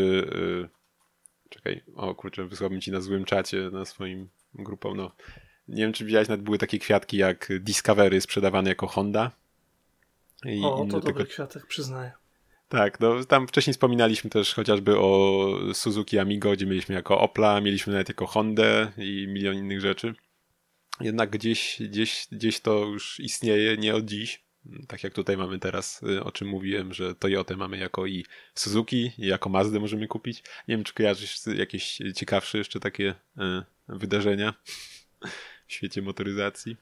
Y, 0.65 1.49
czekaj, 1.49 1.83
o 1.95 2.15
kurczę, 2.15 2.45
wysłałbym 2.45 2.81
ci 2.81 2.91
na 2.91 3.01
złym 3.01 3.25
czacie 3.25 3.69
na 3.71 3.85
swoim 3.85 4.29
grupą. 4.53 4.95
No. 4.95 5.11
Nie 5.67 5.83
wiem, 5.83 5.93
czy 5.93 6.05
widziałeś, 6.05 6.27
nawet 6.27 6.45
były 6.45 6.57
takie 6.57 6.79
kwiatki 6.79 7.17
jak 7.17 7.49
Discovery 7.59 8.21
sprzedawane 8.21 8.69
jako 8.69 8.87
Honda. 8.87 9.31
I 10.45 10.61
o, 10.63 10.77
to 10.91 10.99
dobry 10.99 11.13
tego... 11.13 11.25
kwiatek, 11.25 11.65
przyznaję. 11.65 12.11
Tak, 12.69 12.99
no 12.99 13.25
tam 13.25 13.47
wcześniej 13.47 13.73
wspominaliśmy 13.73 14.29
też 14.29 14.53
chociażby 14.53 14.99
o 14.99 15.47
Suzuki 15.73 16.19
Amigo, 16.19 16.51
gdzie 16.51 16.65
mieliśmy 16.65 16.95
jako 16.95 17.19
Opla, 17.19 17.61
mieliśmy 17.61 17.93
nawet 17.93 18.09
jako 18.09 18.25
Hondę 18.25 18.91
i 18.97 19.27
milion 19.27 19.55
innych 19.55 19.81
rzeczy 19.81 20.15
jednak 21.01 21.29
gdzieś, 21.29 21.77
gdzieś, 21.79 22.27
gdzieś 22.31 22.59
to 22.59 22.85
już 22.85 23.19
istnieje, 23.19 23.77
nie 23.77 23.95
od 23.95 24.05
dziś. 24.05 24.45
Tak 24.87 25.03
jak 25.03 25.13
tutaj 25.13 25.37
mamy 25.37 25.59
teraz, 25.59 26.03
y, 26.03 26.23
o 26.23 26.31
czym 26.31 26.47
mówiłem, 26.47 26.93
że 26.93 27.15
Toyotę 27.15 27.57
mamy 27.57 27.77
jako 27.77 28.05
i 28.05 28.25
Suzuki, 28.55 29.11
i 29.17 29.27
jako 29.27 29.49
Mazdę 29.49 29.79
możemy 29.79 30.07
kupić. 30.07 30.43
Nie 30.67 30.75
wiem, 30.75 30.83
czy 30.83 30.93
kojarzysz 30.93 31.39
jakieś 31.55 31.99
ciekawsze 32.15 32.57
jeszcze 32.57 32.79
takie 32.79 33.09
y, 33.09 33.41
wydarzenia 33.87 34.53
w 35.67 35.73
świecie 35.73 36.01
motoryzacji? 36.01 36.77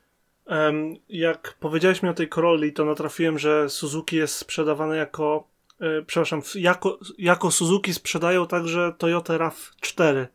Jak 1.10 1.58
powiedziałeś 1.60 2.04
mi 2.04 2.10
o 2.10 2.14
tej 2.14 2.30
Corolli, 2.30 2.74
to 2.74 2.86
natrafiłem, 2.86 3.40
że 3.40 3.70
Suzuki 3.70 4.16
jest 4.16 4.36
sprzedawane 4.36 4.98
jako, 4.98 5.48
yy, 5.80 6.04
przepraszam, 6.08 6.42
jako, 6.56 7.00
jako 7.18 7.52
Suzuki 7.52 7.94
sprzedają 7.94 8.48
także 8.48 8.94
Toyota 8.98 9.38
RAV4 9.38 10.28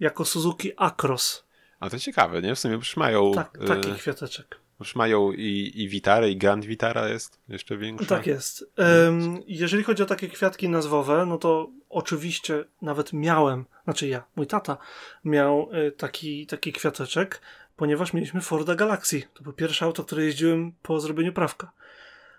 jako 0.00 0.24
Suzuki 0.24 0.72
Acros. 0.76 1.43
A 1.84 1.90
to 1.90 1.98
ciekawe, 1.98 2.42
nie? 2.42 2.54
W 2.54 2.58
sumie 2.58 2.74
już 2.74 2.96
mają... 2.96 3.32
Tak, 3.32 3.58
taki 3.66 3.90
y 3.90 3.94
kwiateczek. 3.94 4.58
Już 4.80 4.96
mają 4.96 5.32
i, 5.32 5.72
i 5.74 5.88
Witarę, 5.88 6.30
i 6.30 6.36
Grand 6.36 6.64
Vitara 6.64 7.08
jest 7.08 7.40
jeszcze 7.48 7.76
większa. 7.76 8.06
Tak 8.06 8.26
jest. 8.26 8.70
Um, 8.78 9.42
jeżeli 9.46 9.82
chodzi 9.82 10.02
o 10.02 10.06
takie 10.06 10.28
kwiatki 10.28 10.68
nazwowe, 10.68 11.26
no 11.26 11.38
to 11.38 11.70
oczywiście 11.90 12.64
nawet 12.82 13.12
miałem, 13.12 13.64
znaczy 13.84 14.08
ja, 14.08 14.24
mój 14.36 14.46
tata 14.46 14.76
miał 15.24 15.70
y, 15.74 15.92
taki, 15.92 16.46
taki 16.46 16.72
kwiateczek, 16.72 17.40
ponieważ 17.76 18.12
mieliśmy 18.12 18.40
Forda 18.40 18.74
Galaxy. 18.74 19.22
To 19.34 19.42
był 19.42 19.52
pierwsze 19.52 19.84
auto, 19.84 20.04
które 20.04 20.24
jeździłem 20.24 20.72
po 20.82 21.00
zrobieniu 21.00 21.32
prawka. 21.32 21.72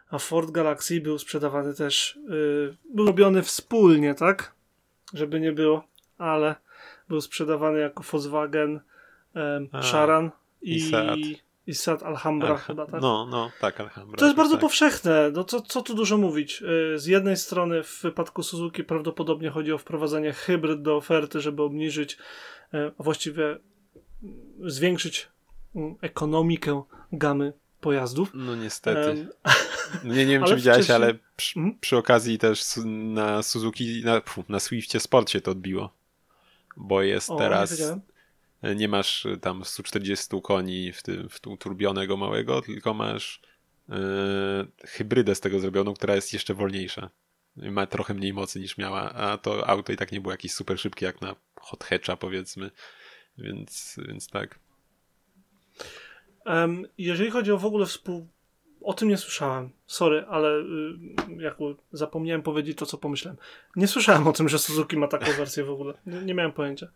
A 0.10 0.18
Ford 0.18 0.52
Galaxy 0.52 1.02
był 1.02 1.20
sprzedawany 1.20 1.74
też, 1.74 2.16
y, 2.16 2.78
był 2.94 3.06
robiony 3.06 3.44
wspólnie, 3.44 4.16
tak? 4.16 4.54
Żeby 5.14 5.40
nie 5.40 5.52
było, 5.52 5.88
ale 6.18 6.56
był 7.10 7.22
sprzedawany 7.22 7.80
jako 7.80 8.04
Volkswagen 8.04 8.80
um, 9.36 9.84
Sharan 9.84 10.32
i, 10.62 10.92
i 11.68 11.74
Seat. 11.76 12.04
Alhambra 12.04 12.50
Al 12.50 12.58
chyba, 12.58 12.86
tak? 12.86 13.02
No, 13.02 13.28
no, 13.32 13.52
tak, 13.62 13.80
Alhambra. 13.80 14.18
To 14.18 14.26
jest 14.26 14.38
bardzo 14.38 14.54
tak. 14.54 14.62
powszechne. 14.62 15.32
No, 15.34 15.44
co, 15.44 15.62
co 15.62 15.82
tu 15.82 15.96
dużo 15.96 16.18
mówić? 16.18 16.62
Y, 16.96 17.00
z 17.00 17.06
jednej 17.06 17.38
strony 17.38 17.84
w 17.84 18.02
wypadku 18.02 18.44
Suzuki 18.44 18.84
prawdopodobnie 18.84 19.50
chodzi 19.50 19.72
o 19.72 19.78
wprowadzenie 19.78 20.34
hybryd 20.34 20.82
do 20.82 20.96
oferty, 20.96 21.42
żeby 21.42 21.64
obniżyć, 21.64 22.14
y, 22.74 22.78
a 23.00 23.04
właściwie 23.04 23.58
zwiększyć 24.66 25.30
mm, 25.76 25.96
ekonomikę 26.02 26.84
gamy 27.12 27.54
pojazdów. 27.82 28.32
No 28.34 28.56
niestety. 28.56 29.28
Um, 29.44 30.16
nie, 30.16 30.26
nie 30.26 30.40
wiem, 30.40 30.44
czy 30.48 30.56
widziałeś, 30.56 30.86
wcześniej... 30.86 30.96
ale 30.96 31.14
przy, 31.36 31.54
hmm? 31.54 31.78
przy, 31.82 31.98
okazji 31.98 32.38
też 32.38 32.64
na 32.86 33.44
Suzuki, 33.44 34.02
na, 34.06 34.22
na 34.50 34.60
Swiftie 34.60 35.00
Sporcie 35.00 35.42
to 35.42 35.52
odbiło. 35.52 35.94
Bo 36.78 37.02
jest 37.02 37.30
o, 37.30 37.36
teraz 37.36 37.94
nie 38.76 38.88
masz 38.88 39.26
y, 39.26 39.38
tam 39.38 39.66
140 39.66 40.42
koni 40.44 40.92
w 40.92 41.04
tym, 41.04 41.30
w 41.30 41.40
tym 41.40 41.58
turbionego 41.58 42.18
małego, 42.18 42.62
tylko 42.62 42.94
masz 42.94 43.42
yy, 43.90 43.96
hybrydę 44.86 45.36
z 45.36 45.40
tego 45.40 45.60
zrobioną, 45.60 45.94
która 45.94 46.16
jest 46.16 46.34
jeszcze 46.34 46.54
wolniejsza. 46.54 47.10
Ma 47.56 47.86
trochę 47.86 48.14
mniej 48.14 48.34
mocy 48.34 48.60
niż 48.60 48.78
miała, 48.78 49.14
a 49.14 49.38
to 49.38 49.70
auto 49.70 49.94
i 49.94 49.96
tak 49.98 50.12
nie 50.12 50.22
było 50.22 50.34
jakieś 50.34 50.54
super 50.54 50.80
szybkie 50.80 51.06
jak 51.06 51.22
na 51.22 51.36
hot 51.60 51.84
hatcha 51.84 52.18
powiedzmy, 52.18 52.72
więc, 53.38 53.96
więc 54.08 54.28
tak. 54.28 54.60
Jeżeli 56.98 57.32
chodzi 57.32 57.52
o 57.52 57.58
w 57.58 57.66
ogóle 57.66 57.86
współ, 57.86 58.28
o 58.86 58.94
tym 58.94 59.10
nie 59.10 59.18
słyszałem. 59.18 59.70
Sorry, 59.88 60.26
ale 60.30 60.60
y, 60.60 60.64
jakby 61.38 61.76
zapomniałem 61.92 62.42
powiedzieć 62.42 62.78
to, 62.78 62.86
co 62.86 62.98
pomyślałem. 62.98 63.38
Nie 63.76 63.88
słyszałem 63.88 64.28
o 64.28 64.34
tym, 64.34 64.50
że 64.50 64.60
Suzuki 64.60 64.98
ma 64.98 65.08
taką 65.08 65.26
wersję 65.32 65.64
w 65.64 65.70
ogóle. 65.70 65.94
Nie, 66.06 66.22
nie 66.22 66.34
miałem 66.34 66.52
pojęcia. 66.52 66.88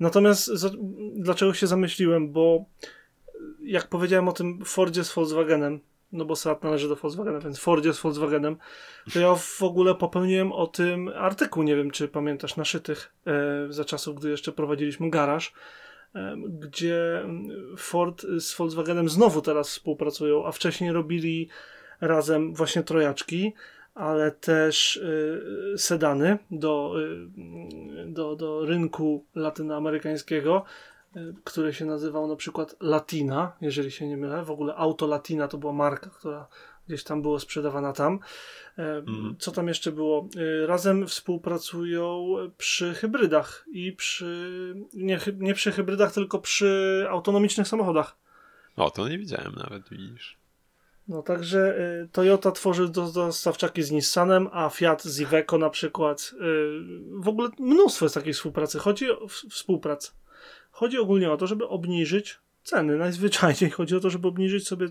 Natomiast 0.00 0.46
za, 0.46 0.70
dlaczego 1.14 1.54
się 1.54 1.66
zamyśliłem? 1.66 2.32
Bo 2.32 2.64
jak 3.62 3.88
powiedziałem 3.88 4.28
o 4.28 4.32
tym 4.32 4.64
Fordzie 4.64 5.04
z 5.04 5.14
Volkswagenem, 5.14 5.80
no 6.12 6.24
bo 6.24 6.36
Seat 6.36 6.64
należy 6.64 6.88
do 6.88 6.96
Volkswagena, 6.96 7.40
więc 7.40 7.58
Fordzie 7.58 7.94
z 7.94 8.00
Volkswagenem, 8.00 8.56
to 9.12 9.20
ja 9.20 9.34
w 9.34 9.62
ogóle 9.62 9.94
popełniłem 9.94 10.52
o 10.52 10.66
tym 10.66 11.08
artykuł, 11.08 11.62
nie 11.62 11.76
wiem 11.76 11.90
czy 11.90 12.08
pamiętasz, 12.08 12.56
naszytych 12.56 13.12
e, 13.26 13.72
za 13.72 13.84
czasów, 13.84 14.16
gdy 14.16 14.30
jeszcze 14.30 14.52
prowadziliśmy 14.52 15.10
garaż 15.10 15.52
gdzie 16.48 17.26
Ford 17.76 18.22
z 18.38 18.56
Volkswagenem 18.56 19.08
znowu 19.08 19.42
teraz 19.42 19.68
współpracują, 19.68 20.46
a 20.46 20.52
wcześniej 20.52 20.92
robili 20.92 21.48
razem 22.00 22.54
właśnie 22.54 22.82
trojaczki, 22.82 23.52
ale 23.94 24.30
też 24.30 24.96
y, 24.96 25.78
sedany 25.78 26.38
do, 26.50 26.94
y, 27.00 28.06
do, 28.06 28.36
do 28.36 28.64
rynku 28.64 29.24
latynoamerykańskiego, 29.34 30.64
y, 31.16 31.34
który 31.44 31.74
się 31.74 31.84
nazywał 31.84 32.26
na 32.26 32.36
przykład 32.36 32.76
Latina, 32.80 33.52
jeżeli 33.60 33.90
się 33.90 34.08
nie 34.08 34.16
mylę. 34.16 34.44
W 34.44 34.50
ogóle 34.50 34.74
Auto 34.74 35.06
Latina 35.06 35.48
to 35.48 35.58
była 35.58 35.72
marka, 35.72 36.10
która 36.10 36.48
gdzieś 36.88 37.04
tam 37.04 37.22
było 37.22 37.40
sprzedawana 37.40 37.92
tam. 37.92 38.18
Mhm. 38.76 39.36
Co 39.38 39.52
tam 39.52 39.68
jeszcze 39.68 39.92
było? 39.92 40.28
Razem 40.66 41.06
współpracują 41.06 42.34
przy 42.58 42.94
hybrydach 42.94 43.64
i 43.72 43.92
przy. 43.92 44.74
Nie, 44.94 45.20
nie 45.36 45.54
przy 45.54 45.72
hybrydach, 45.72 46.12
tylko 46.12 46.38
przy 46.38 47.04
autonomicznych 47.10 47.68
samochodach. 47.68 48.16
O, 48.76 48.90
to 48.90 49.08
nie 49.08 49.18
widziałem 49.18 49.54
nawet, 49.54 49.88
widzisz. 49.88 50.38
No 51.08 51.22
także 51.22 51.78
y, 52.04 52.08
Toyota 52.12 52.52
tworzy 52.52 52.88
dostawczaki 52.88 53.82
z 53.82 53.90
Nissanem, 53.90 54.48
a 54.52 54.70
Fiat 54.70 55.04
z 55.04 55.20
Iveco 55.20 55.58
na 55.58 55.70
przykład. 55.70 56.34
W 57.12 57.28
ogóle 57.28 57.48
mnóstwo 57.58 58.04
jest 58.04 58.14
takiej 58.14 58.32
współpracy. 58.32 58.78
Chodzi 58.78 59.10
o 59.10 59.28
współpracę. 59.28 60.10
Chodzi 60.70 60.98
ogólnie 60.98 61.32
o 61.32 61.36
to, 61.36 61.46
żeby 61.46 61.68
obniżyć 61.68 62.38
ceny. 62.62 62.96
Najzwyczajniej 62.96 63.70
chodzi 63.70 63.96
o 63.96 64.00
to, 64.00 64.10
żeby 64.10 64.28
obniżyć 64.28 64.68
sobie 64.68 64.88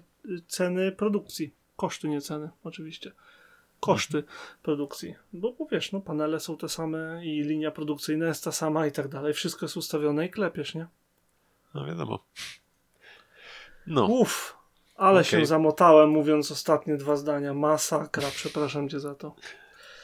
ceny 0.47 0.91
produkcji. 0.91 1.53
Koszty, 1.77 2.07
nie 2.07 2.21
ceny, 2.21 2.49
oczywiście. 2.63 3.11
Koszty 3.79 4.17
mhm. 4.17 4.35
produkcji. 4.63 5.15
Bo, 5.33 5.55
wiesz, 5.71 5.91
no 5.91 6.01
panele 6.01 6.39
są 6.39 6.57
te 6.57 6.69
same 6.69 7.25
i 7.25 7.41
linia 7.41 7.71
produkcyjna 7.71 8.27
jest 8.27 8.43
ta 8.43 8.51
sama 8.51 8.87
i 8.87 8.91
tak 8.91 9.07
dalej. 9.07 9.33
Wszystko 9.33 9.65
jest 9.65 9.77
ustawione 9.77 10.25
i 10.25 10.29
klepiesz, 10.29 10.75
nie? 10.75 10.87
No 11.73 11.85
wiadomo. 11.85 12.23
No. 13.87 14.05
Uff, 14.05 14.57
ale 14.95 15.19
okay. 15.19 15.23
się 15.23 15.45
zamotałem 15.45 16.09
mówiąc 16.09 16.51
ostatnie 16.51 16.97
dwa 16.97 17.15
zdania. 17.15 17.53
Masakra, 17.53 18.29
przepraszam 18.29 18.89
cię 18.89 18.99
za 18.99 19.15
to. 19.15 19.35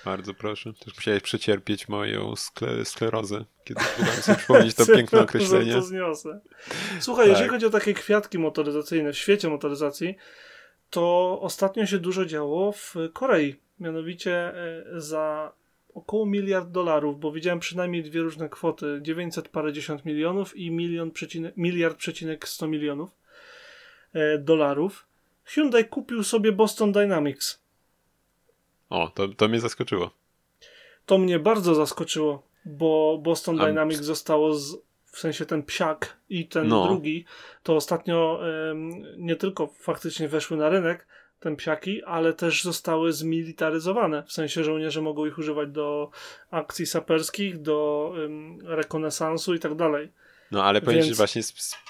Bardzo 0.06 0.34
proszę. 0.34 0.74
Też 0.74 0.96
musiałeś 0.96 1.24
przecierpieć 1.24 1.90
moją 1.90 2.36
skle 2.36 2.86
sklerozę, 2.86 3.46
kiedy 3.64 3.82
próbowałem 3.96 4.22
sobie 4.22 4.38
przypomnieć 4.38 4.76
to 4.76 4.86
piękne 4.96 5.22
określenie. 5.22 5.74
to 5.74 5.82
zniosę. 5.82 6.40
Słuchaj, 7.00 7.26
tak. 7.26 7.32
jeżeli 7.32 7.50
chodzi 7.50 7.66
o 7.66 7.70
takie 7.70 7.94
kwiatki 7.94 8.40
motoryzacyjne 8.40 9.14
w 9.14 9.18
świecie 9.18 9.50
motoryzacji, 9.50 10.16
to 10.94 11.40
ostatnio 11.42 11.86
się 11.86 12.00
dużo 12.00 12.26
działo 12.26 12.72
w 12.72 12.96
Korei. 13.14 13.56
Mianowicie 13.80 14.34
e, 14.34 14.84
za 15.02 15.52
około 15.94 16.26
miliard 16.26 16.70
dolarów, 16.70 17.20
bo 17.20 17.32
widziałem 17.32 17.60
przynajmniej 17.60 18.04
dwie 18.04 18.22
różne 18.22 18.50
kwoty, 18.50 19.00
900 19.02 19.50
parędziesiąt 19.50 20.06
milionów 20.06 20.58
i 20.58 20.72
milion 20.72 21.12
przecinek, 21.12 21.58
miliard 21.58 21.98
przecinek 21.98 22.48
100 22.48 22.68
milionów 22.68 23.10
E, 24.14 24.38
dolarów, 24.38 25.06
Hyundai 25.44 25.86
kupił 25.86 26.24
sobie 26.24 26.52
Boston 26.52 26.92
Dynamics. 26.92 27.60
O, 28.90 29.12
to, 29.16 29.28
to 29.28 29.48
mnie 29.48 29.60
zaskoczyło. 29.60 30.12
To 31.06 31.18
mnie 31.18 31.40
bardzo 31.40 31.76
zaskoczyło, 31.76 32.44
bo 32.66 33.20
Boston 33.22 33.62
A... 33.62 33.66
Dynamics 33.66 34.02
zostało 34.02 34.54
z, 34.54 34.78
w 35.14 35.20
sensie 35.20 35.46
ten 35.46 35.64
psiak 35.64 36.18
i 36.30 36.48
ten 36.48 36.68
no. 36.68 36.88
drugi, 36.88 37.26
to 37.64 37.76
ostatnio 37.76 38.40
nie 39.18 39.36
tylko 39.36 39.68
faktycznie 39.68 40.28
weszły 40.28 40.58
na 40.58 40.70
rynek, 40.70 41.08
ten 41.40 41.56
psiaki, 41.56 42.04
ale 42.04 42.34
też 42.34 42.64
zostały 42.64 43.14
zmilitaryzowane. 43.14 44.24
W 44.24 44.32
sensie 44.32 44.64
żołnierze 44.64 45.02
mogą 45.02 45.26
ich 45.26 45.38
używać 45.38 45.70
do 45.70 46.10
akcji 46.52 46.86
saperskich, 46.86 47.62
do 47.62 48.14
rekonesansu 48.64 49.54
i 49.54 49.60
tak 49.60 49.76
dalej. 49.76 50.10
No 50.52 50.64
ale 50.64 50.82
Więc... 50.82 51.06
że 51.06 51.14
właśnie 51.14 51.42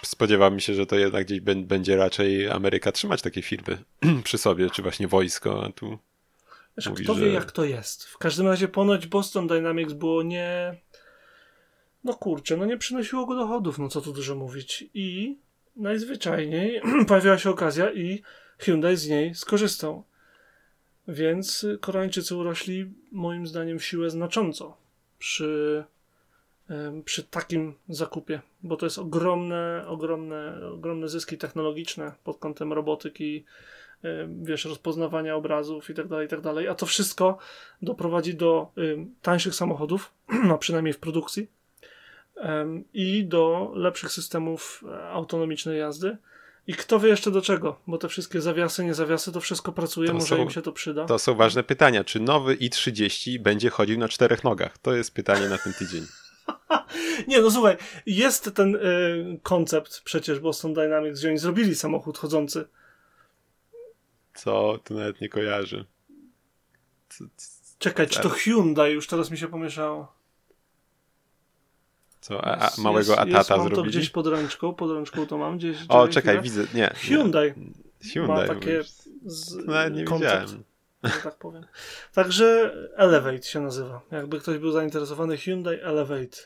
spodziewam 0.03 0.59
się, 0.59 0.73
że 0.73 0.85
to 0.85 0.95
jednak 0.95 1.25
gdzieś 1.25 1.39
będzie 1.41 1.95
raczej 1.95 2.49
Ameryka 2.49 2.91
trzymać 2.91 3.21
takie 3.21 3.41
firmy 3.41 3.77
przy 4.23 4.37
sobie, 4.37 4.69
czy 4.69 4.81
właśnie 4.81 5.07
wojsko, 5.07 5.65
a 5.65 5.71
tu 5.71 5.97
Wiesz, 6.77 6.87
mówi, 6.87 7.03
kto 7.03 7.13
że... 7.13 7.25
wie 7.25 7.33
jak 7.33 7.51
to 7.51 7.65
jest. 7.65 8.05
W 8.05 8.17
każdym 8.17 8.47
razie 8.47 8.67
ponoć 8.67 9.07
Boston 9.07 9.47
Dynamics 9.47 9.93
było 9.93 10.23
nie... 10.23 10.75
No 12.03 12.13
kurczę, 12.13 12.57
no 12.57 12.65
nie 12.65 12.77
przynosiło 12.77 13.25
go 13.25 13.35
dochodów, 13.35 13.79
no 13.79 13.87
co 13.87 14.01
tu 14.01 14.13
dużo 14.13 14.35
mówić. 14.35 14.85
I 14.93 15.37
najzwyczajniej 15.75 16.81
pojawiła 17.07 17.37
się 17.37 17.49
okazja 17.49 17.91
i 17.91 18.21
Hyundai 18.57 18.97
z 18.97 19.09
niej 19.09 19.35
skorzystał. 19.35 20.03
Więc 21.07 21.65
Koreańczycy 21.81 22.35
urośli 22.35 22.93
moim 23.11 23.47
zdaniem 23.47 23.79
siłę 23.79 24.09
znacząco 24.09 24.77
przy 25.19 25.83
przy 27.05 27.23
takim 27.23 27.73
zakupie, 27.89 28.41
bo 28.63 28.77
to 28.77 28.85
jest 28.85 28.99
ogromne, 28.99 29.85
ogromne, 29.87 30.69
ogromne 30.73 31.09
zyski 31.09 31.37
technologiczne 31.37 32.11
pod 32.23 32.37
kątem 32.37 32.73
robotyki, 32.73 33.45
wiesz, 34.27 34.65
rozpoznawania 34.65 35.35
obrazów 35.35 35.89
i 35.89 35.93
tak 35.93 36.07
dalej, 36.07 36.25
i 36.25 36.29
tak 36.29 36.41
dalej, 36.41 36.67
a 36.67 36.75
to 36.75 36.85
wszystko 36.85 37.37
doprowadzi 37.81 38.35
do 38.35 38.71
tańszych 39.21 39.55
samochodów, 39.55 40.13
no 40.49 40.57
przynajmniej 40.57 40.93
w 40.93 40.99
produkcji, 40.99 41.47
i 42.93 43.25
do 43.25 43.71
lepszych 43.75 44.11
systemów 44.11 44.83
e, 44.87 45.09
autonomicznej 45.09 45.79
jazdy. 45.79 46.17
I 46.67 46.73
kto 46.73 46.99
wie 46.99 47.09
jeszcze 47.09 47.31
do 47.31 47.41
czego, 47.41 47.79
bo 47.87 47.97
te 47.97 48.09
wszystkie 48.09 48.41
zawiasy, 48.41 48.83
nie 48.83 48.93
zawiasy, 48.93 49.31
to 49.31 49.41
wszystko 49.41 49.71
pracuje, 49.71 50.07
to 50.07 50.13
może 50.13 50.35
są, 50.35 50.43
im 50.43 50.49
się 50.49 50.61
to 50.61 50.71
przyda. 50.71 51.05
To 51.05 51.19
są 51.19 51.35
ważne 51.35 51.63
pytania. 51.63 52.03
Czy 52.03 52.19
nowy 52.19 52.55
i30 52.55 53.39
będzie 53.39 53.69
chodził 53.69 53.99
na 53.99 54.09
czterech 54.09 54.43
nogach? 54.43 54.77
To 54.77 54.93
jest 54.93 55.13
pytanie 55.13 55.49
na 55.49 55.57
ten 55.57 55.73
tydzień. 55.73 56.05
Nie, 57.27 57.41
no 57.41 57.51
słuchaj, 57.51 57.77
jest 58.05 58.55
ten 58.55 58.75
y, 58.75 59.39
koncept 59.43 60.01
przecież 60.01 60.39
Boston 60.39 60.73
Dynamics, 60.73 61.19
że 61.19 61.29
oni 61.29 61.37
zrobili 61.37 61.75
samochód 61.75 62.17
chodzący. 62.17 62.67
Co? 64.33 64.79
To 64.83 64.93
nawet 64.93 65.21
nie 65.21 65.29
kojarzy. 65.29 65.85
Czekaj, 67.79 68.07
czy 68.07 68.19
to 68.19 68.29
Hyundai? 68.29 68.93
Już 68.93 69.07
teraz 69.07 69.31
mi 69.31 69.37
się 69.37 69.47
pomieszało. 69.47 70.22
Co? 72.23 72.45
A, 72.45 72.57
a 72.57 72.71
małego 72.77 73.11
jest, 73.11 73.21
Atata 73.21 73.37
jest, 73.37 73.49
mam 73.49 73.59
zrobili? 73.59 73.75
to 73.75 73.83
gdzieś 73.83 74.09
pod 74.09 74.27
ręczką, 74.27 74.73
pod 74.73 74.91
ręczką 74.91 75.27
to 75.27 75.37
mam 75.37 75.57
gdzieś. 75.57 75.77
O, 75.89 76.07
czekaj, 76.07 76.41
widzę, 76.41 76.65
nie. 76.73 76.93
Hyundai. 76.95 77.53
Hyundai. 78.13 78.47
Ma 78.47 78.53
takie 78.53 78.83
z, 79.25 79.55
nawet 79.65 79.95
nie 79.95 80.03
koncept. 80.03 80.41
widziałem 80.41 80.63
że 81.03 81.21
tak 81.23 81.35
powiem. 81.35 81.65
Także 82.13 82.75
Elevate 82.95 83.43
się 83.43 83.59
nazywa. 83.59 84.01
Jakby 84.11 84.39
ktoś 84.39 84.57
był 84.57 84.71
zainteresowany, 84.71 85.37
Hyundai 85.37 85.79
Elevate. 85.81 86.37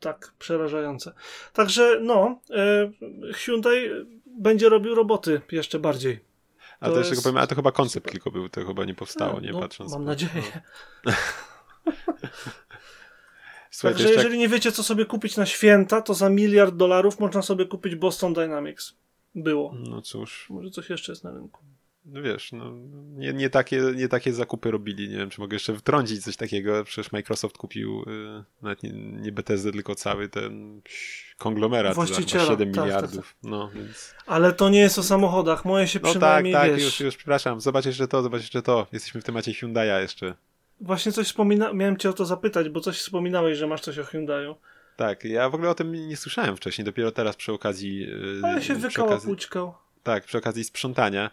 Tak, 0.00 0.32
przerażające. 0.38 1.12
Także 1.52 2.00
no, 2.00 2.40
e, 2.50 2.90
Hyundai 3.34 3.90
będzie 4.26 4.68
robił 4.68 4.94
roboty 4.94 5.40
jeszcze 5.52 5.78
bardziej. 5.78 6.20
A 6.80 6.90
to, 6.90 6.98
jeszcze 6.98 7.16
powiem, 7.16 7.36
a 7.36 7.46
to 7.46 7.54
chyba 7.54 7.72
koncept 7.72 8.10
tylko 8.10 8.30
był, 8.30 8.48
to 8.48 8.66
chyba 8.66 8.84
nie 8.84 8.94
powstało, 8.94 9.40
nie 9.40 9.52
no, 9.52 9.60
patrząc. 9.60 9.92
Mam 9.92 10.04
nadzieję. 10.04 10.42
Słuchaj, 13.76 13.94
Także 13.94 14.14
jeżeli 14.14 14.38
nie 14.38 14.48
wiecie, 14.48 14.72
co 14.72 14.82
sobie 14.82 15.04
kupić 15.04 15.36
na 15.36 15.46
święta, 15.46 16.02
to 16.02 16.14
za 16.14 16.30
miliard 16.30 16.76
dolarów 16.76 17.20
można 17.20 17.42
sobie 17.42 17.66
kupić 17.66 17.94
Boston 17.94 18.34
Dynamics. 18.34 18.94
Było. 19.34 19.74
No 19.74 20.02
cóż. 20.02 20.46
Może 20.50 20.70
coś 20.70 20.90
jeszcze 20.90 21.12
jest 21.12 21.24
na 21.24 21.30
rynku 21.30 21.60
no 22.06 22.22
wiesz, 22.22 22.52
no, 22.52 22.72
nie, 23.16 23.32
nie, 23.32 23.50
takie, 23.50 23.82
nie 23.96 24.08
takie 24.08 24.32
zakupy 24.32 24.70
robili. 24.70 25.08
Nie 25.08 25.16
wiem, 25.16 25.30
czy 25.30 25.40
mogę 25.40 25.54
jeszcze 25.54 25.74
wtrącić 25.74 26.24
coś 26.24 26.36
takiego. 26.36 26.84
Przecież 26.84 27.12
Microsoft 27.12 27.58
kupił 27.58 28.02
y, 28.02 28.44
nawet 28.62 28.82
nie, 28.82 28.92
nie 28.92 29.32
Bethesda, 29.32 29.72
tylko 29.72 29.94
cały 29.94 30.28
ten 30.28 30.80
konglomerat 31.38 31.94
Właściciela, 31.94 32.44
za 32.44 32.50
7 32.50 32.72
tak, 32.72 32.84
miliardów. 32.84 33.14
Tak, 33.14 33.24
tak. 33.24 33.50
No, 33.50 33.70
więc... 33.74 34.14
Ale 34.26 34.52
to 34.52 34.68
nie 34.68 34.80
jest 34.80 34.98
o 34.98 35.02
samochodach. 35.02 35.64
Moje 35.64 35.88
się 35.88 35.98
no 35.98 36.02
tak, 36.02 36.10
przynajmniej 36.10 36.52
tak, 36.54 36.62
tak, 36.62 36.72
wiesz... 36.74 36.84
już, 36.84 37.00
już, 37.00 37.16
przepraszam. 37.16 37.60
Zobacz 37.60 37.86
jeszcze 37.86 38.08
to, 38.08 38.22
zobacz 38.22 38.40
jeszcze 38.40 38.62
to. 38.62 38.86
Jesteśmy 38.92 39.20
w 39.20 39.24
temacie 39.24 39.52
Hyundai'a 39.52 40.00
jeszcze. 40.00 40.34
Właśnie 40.80 41.12
coś 41.12 41.26
wspomina... 41.26 41.72
Miałem 41.72 41.96
cię 41.96 42.10
o 42.10 42.12
to 42.12 42.24
zapytać, 42.24 42.68
bo 42.68 42.80
coś 42.80 42.98
wspominałeś, 42.98 43.58
że 43.58 43.66
masz 43.66 43.80
coś 43.80 43.98
o 43.98 44.02
Hyundai'u. 44.02 44.54
Tak, 44.96 45.24
ja 45.24 45.50
w 45.50 45.54
ogóle 45.54 45.70
o 45.70 45.74
tym 45.74 46.08
nie 46.08 46.16
słyszałem 46.16 46.56
wcześniej, 46.56 46.84
dopiero 46.84 47.12
teraz 47.12 47.36
przy 47.36 47.52
okazji... 47.52 48.06
Ale 48.42 48.62
się 48.62 48.74
wykała 48.74 49.08
okazji... 49.08 49.36
Tak, 50.02 50.24
przy 50.24 50.38
okazji 50.38 50.64
sprzątania. 50.64 51.30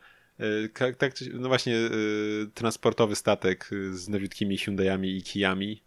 Tak, 0.74 0.96
tak, 0.96 1.14
no 1.34 1.48
właśnie 1.48 1.76
y, 1.76 2.50
transportowy 2.54 3.16
statek 3.16 3.70
z 3.92 4.10
nowiutkimi 4.10 4.58
Hyundai'ami 4.58 5.06
i 5.06 5.24
Kijami 5.24 5.84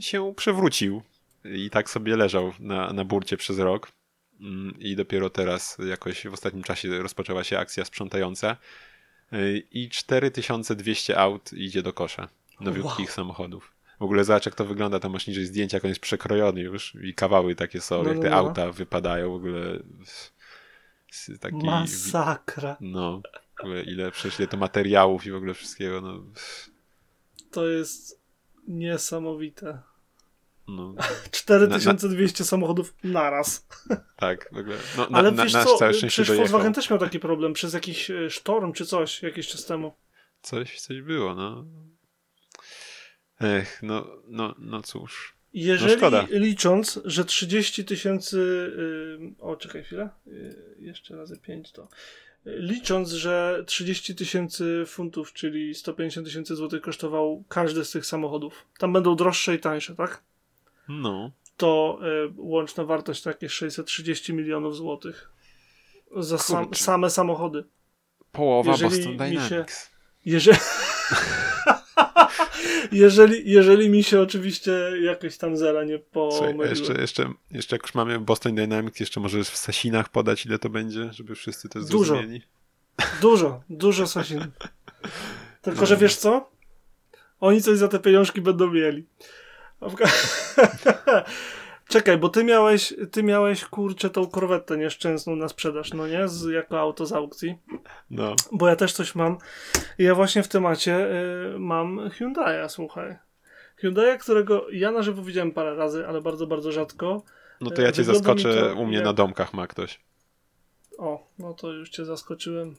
się 0.00 0.34
przewrócił 0.36 1.02
i 1.44 1.70
tak 1.70 1.90
sobie 1.90 2.16
leżał 2.16 2.52
na, 2.60 2.92
na 2.92 3.04
burcie 3.04 3.36
przez 3.36 3.58
rok. 3.58 3.92
Mm, 4.40 4.74
i 4.78 4.96
dopiero 4.96 5.30
teraz 5.30 5.78
jakoś 5.88 6.26
w 6.26 6.32
ostatnim 6.32 6.62
czasie 6.62 7.02
rozpoczęła 7.02 7.44
się 7.44 7.58
akcja 7.58 7.84
sprzątająca 7.84 8.56
i 9.70 9.88
4200 9.88 11.18
aut 11.18 11.52
idzie 11.52 11.82
do 11.82 11.92
kosza 11.92 12.28
nowiutkich 12.60 13.06
wow. 13.06 13.14
samochodów. 13.14 13.74
W 14.00 14.02
ogóle 14.02 14.24
zobacz 14.24 14.46
jak 14.46 14.54
to 14.54 14.64
wygląda, 14.64 15.00
tam 15.00 15.12
masz 15.12 15.26
niżej 15.26 15.46
zdjęcia, 15.46 15.76
jak 15.76 15.84
on 15.84 15.88
jest 15.88 16.00
przekrojony 16.00 16.60
już 16.60 16.94
i 17.02 17.14
kawały 17.14 17.54
takie 17.54 17.80
są, 17.80 18.02
no, 18.02 18.08
jak 18.08 18.18
te 18.18 18.30
no, 18.30 18.30
no. 18.30 18.36
auta 18.36 18.72
wypadają 18.72 19.30
w 19.30 19.34
ogóle 19.34 19.78
taki... 21.40 21.56
Masakra. 21.56 22.76
No, 22.80 23.22
ile 23.86 24.10
przecież 24.10 24.38
ile 24.38 24.48
to 24.48 24.56
materiałów 24.56 25.26
i 25.26 25.30
w 25.30 25.36
ogóle 25.36 25.54
wszystkiego, 25.54 26.00
no. 26.00 26.24
To 27.50 27.68
jest 27.68 28.20
niesamowite. 28.68 29.78
No. 30.68 30.94
4200 31.30 32.38
na, 32.38 32.44
na... 32.44 32.48
samochodów 32.48 32.94
naraz. 33.04 33.66
Tak, 34.16 34.48
w 34.52 34.56
ogóle. 34.56 34.76
No, 34.96 35.08
Ale 35.12 35.30
na, 35.30 35.44
wiesz 35.44 35.52
na, 35.52 35.64
co, 35.64 35.78
przecież 35.92 36.32
Volkswagen 36.32 36.72
też 36.72 36.90
miał 36.90 36.98
taki 36.98 37.20
problem 37.20 37.52
przez 37.52 37.74
jakiś 37.74 38.10
e, 38.10 38.30
sztorm 38.30 38.72
czy 38.72 38.86
coś 38.86 39.22
jakiś 39.22 39.48
czas 39.48 39.64
temu. 39.66 39.92
Coś, 40.42 40.80
coś 40.80 41.00
było, 41.00 41.34
no. 41.34 41.64
Ech, 43.40 43.82
no, 43.82 44.06
no, 44.28 44.54
no 44.58 44.82
cóż. 44.82 45.34
Jeżeli 45.54 46.02
no 46.02 46.26
licząc, 46.30 47.00
że 47.04 47.24
30 47.24 47.84
tysięcy. 47.84 48.38
Yy, 49.20 49.34
o, 49.38 49.56
czekaj 49.56 49.84
chwilę. 49.84 50.10
Yy, 50.26 50.76
jeszcze 50.78 51.16
razy 51.16 51.38
5 51.38 51.72
to. 51.72 51.88
Licząc, 52.46 53.12
że 53.12 53.64
30 53.66 54.14
tysięcy 54.14 54.84
funtów, 54.86 55.32
czyli 55.32 55.74
150 55.74 56.26
tysięcy 56.26 56.56
złotych 56.56 56.82
kosztował 56.82 57.44
każdy 57.48 57.84
z 57.84 57.90
tych 57.90 58.06
samochodów. 58.06 58.66
Tam 58.78 58.92
będą 58.92 59.16
droższe 59.16 59.54
i 59.54 59.58
tańsze, 59.58 59.94
tak? 59.94 60.22
No. 60.88 61.30
To 61.56 61.98
y, 62.26 62.32
łączna 62.36 62.84
wartość 62.84 63.22
takie 63.22 63.48
630 63.48 64.34
milionów 64.34 64.76
złotych. 64.76 65.30
Za 66.16 66.38
sam, 66.38 66.74
same 66.74 67.10
samochody. 67.10 67.64
Połowa 68.32 68.70
jeżeli 68.72 68.90
Boston 68.90 69.16
Dynamics. 69.16 69.48
Się, 69.48 69.64
jeżeli, 70.24 70.58
jeżeli, 73.02 73.50
jeżeli 73.50 73.90
mi 73.90 74.02
się 74.02 74.20
oczywiście 74.20 74.72
jakieś 75.02 75.36
tam 75.38 75.56
zera 75.56 75.84
nie 75.84 75.98
pomyliły. 75.98 76.68
Jeszcze, 76.68 76.92
jeszcze, 76.92 77.32
jeszcze 77.50 77.76
jak 77.76 77.82
już 77.82 77.94
mamy 77.94 78.20
Boston 78.20 78.54
Dynamics, 78.54 79.00
jeszcze 79.00 79.20
możesz 79.20 79.48
w 79.48 79.56
Sasinach 79.56 80.08
podać, 80.08 80.46
ile 80.46 80.58
to 80.58 80.68
będzie, 80.68 81.12
żeby 81.12 81.34
wszyscy 81.34 81.68
to 81.68 81.82
zrozumieli. 81.82 82.42
Dużo, 82.98 83.20
dużo, 83.20 83.62
dużo 83.70 84.06
Sasin. 84.06 84.40
Tylko, 85.62 85.86
że 85.86 85.96
wiesz 85.96 86.16
co? 86.16 86.50
Oni 87.40 87.62
coś 87.62 87.78
za 87.78 87.88
te 87.88 87.98
pieniążki 87.98 88.40
będą 88.40 88.70
mieli. 88.70 89.06
Czekaj, 91.88 92.18
bo 92.18 92.28
ty 92.28 92.44
miałeś, 92.44 92.94
ty 93.10 93.22
miałeś 93.22 93.64
kurczę 93.64 94.10
tą 94.10 94.26
korwetę 94.26 94.76
nieszczęsną 94.76 95.36
na 95.36 95.48
sprzedaż, 95.48 95.92
no 95.92 96.06
nie? 96.06 96.28
Z, 96.28 96.50
jako 96.50 96.80
auto 96.80 97.06
z 97.06 97.12
aukcji. 97.12 97.58
No. 98.10 98.36
Bo 98.52 98.68
ja 98.68 98.76
też 98.76 98.92
coś 98.92 99.14
mam. 99.14 99.38
Ja 99.98 100.14
właśnie 100.14 100.42
w 100.42 100.48
temacie 100.48 101.10
y, 101.54 101.58
mam 101.58 102.08
Hyundai'a, 102.08 102.68
słuchaj. 102.68 103.16
Hyundai'a, 103.82 104.18
którego 104.18 104.66
ja 104.72 104.90
na 104.90 105.02
żywo 105.02 105.22
widziałem 105.22 105.52
parę 105.52 105.74
razy, 105.74 106.06
ale 106.06 106.20
bardzo, 106.20 106.46
bardzo 106.46 106.72
rzadko. 106.72 107.22
No 107.60 107.70
to 107.70 107.82
ja 107.82 107.92
cię 107.92 108.02
Wygląda 108.02 108.28
zaskoczę, 108.28 108.60
to, 108.60 108.80
u 108.80 108.86
mnie 108.86 108.96
jak... 108.96 109.04
na 109.04 109.12
domkach 109.12 109.54
ma 109.54 109.66
ktoś. 109.66 110.00
O, 110.98 111.26
no 111.38 111.54
to 111.54 111.72
już 111.72 111.90
cię 111.90 112.04
zaskoczyłem. 112.04 112.76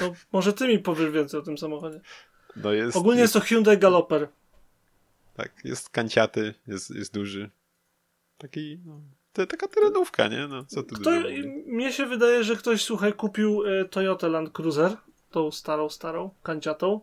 To 0.00 0.12
może 0.32 0.52
ty 0.52 0.68
mi 0.68 0.78
powiesz 0.78 1.10
więcej 1.10 1.40
o 1.40 1.42
tym 1.42 1.58
samochodzie. 1.58 2.00
No 2.56 2.72
jest, 2.72 2.96
Ogólnie 2.96 3.20
jest, 3.20 3.34
jest 3.34 3.44
to 3.44 3.48
Hyundai 3.48 3.78
Galloper. 3.78 4.28
Tak, 5.42 5.64
jest 5.64 5.90
kanciaty, 5.90 6.54
jest, 6.66 6.90
jest 6.90 7.14
duży. 7.14 7.50
Taki, 8.38 8.78
no, 8.86 9.00
to, 9.32 9.46
taka 9.46 9.68
terenówka, 9.68 10.28
nie? 10.28 10.46
No, 10.48 10.64
co 10.64 10.82
tu 10.82 10.94
Kto, 10.94 11.10
Mnie 11.66 11.92
się 11.92 12.06
wydaje, 12.06 12.44
że 12.44 12.56
ktoś, 12.56 12.84
słuchaj, 12.84 13.12
kupił 13.12 13.66
y, 13.66 13.84
Toyota 13.84 14.28
Land 14.28 14.50
Cruiser, 14.50 14.96
tą 15.30 15.50
starą, 15.50 15.88
starą, 15.88 16.30
kanciatą 16.42 17.00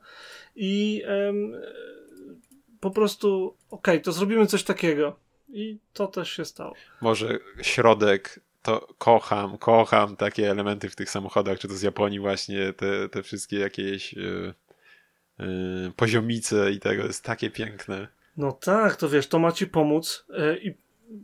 i 0.55 1.03
y, 1.05 2.77
po 2.79 2.91
prostu, 2.91 3.55
okej, 3.69 3.95
okay, 3.95 3.99
to 3.99 4.11
zrobimy 4.11 4.47
coś 4.47 4.63
takiego. 4.63 5.19
I 5.49 5.79
to 5.93 6.07
też 6.07 6.31
się 6.31 6.45
stało. 6.45 6.73
Może 7.01 7.39
środek 7.61 8.39
to 8.61 8.87
kocham, 8.97 9.57
kocham 9.57 10.15
takie 10.15 10.51
elementy 10.51 10.89
w 10.89 10.95
tych 10.95 11.09
samochodach, 11.09 11.59
czy 11.59 11.67
to 11.67 11.73
z 11.73 11.81
Japonii 11.81 12.19
właśnie, 12.19 12.73
te, 12.73 13.09
te 13.09 13.23
wszystkie 13.23 13.59
jakieś 13.59 14.13
yy, 14.13 14.53
yy, 15.39 15.91
poziomice 15.95 16.71
i 16.71 16.79
tego, 16.79 17.03
jest 17.03 17.23
takie 17.23 17.49
piękne. 17.49 18.16
No 18.37 18.51
tak, 18.51 18.95
to 18.95 19.09
wiesz, 19.09 19.27
to 19.27 19.39
ma 19.39 19.51
ci 19.51 19.67
pomóc 19.67 20.25
yy, 20.29 20.59
i 20.63 20.73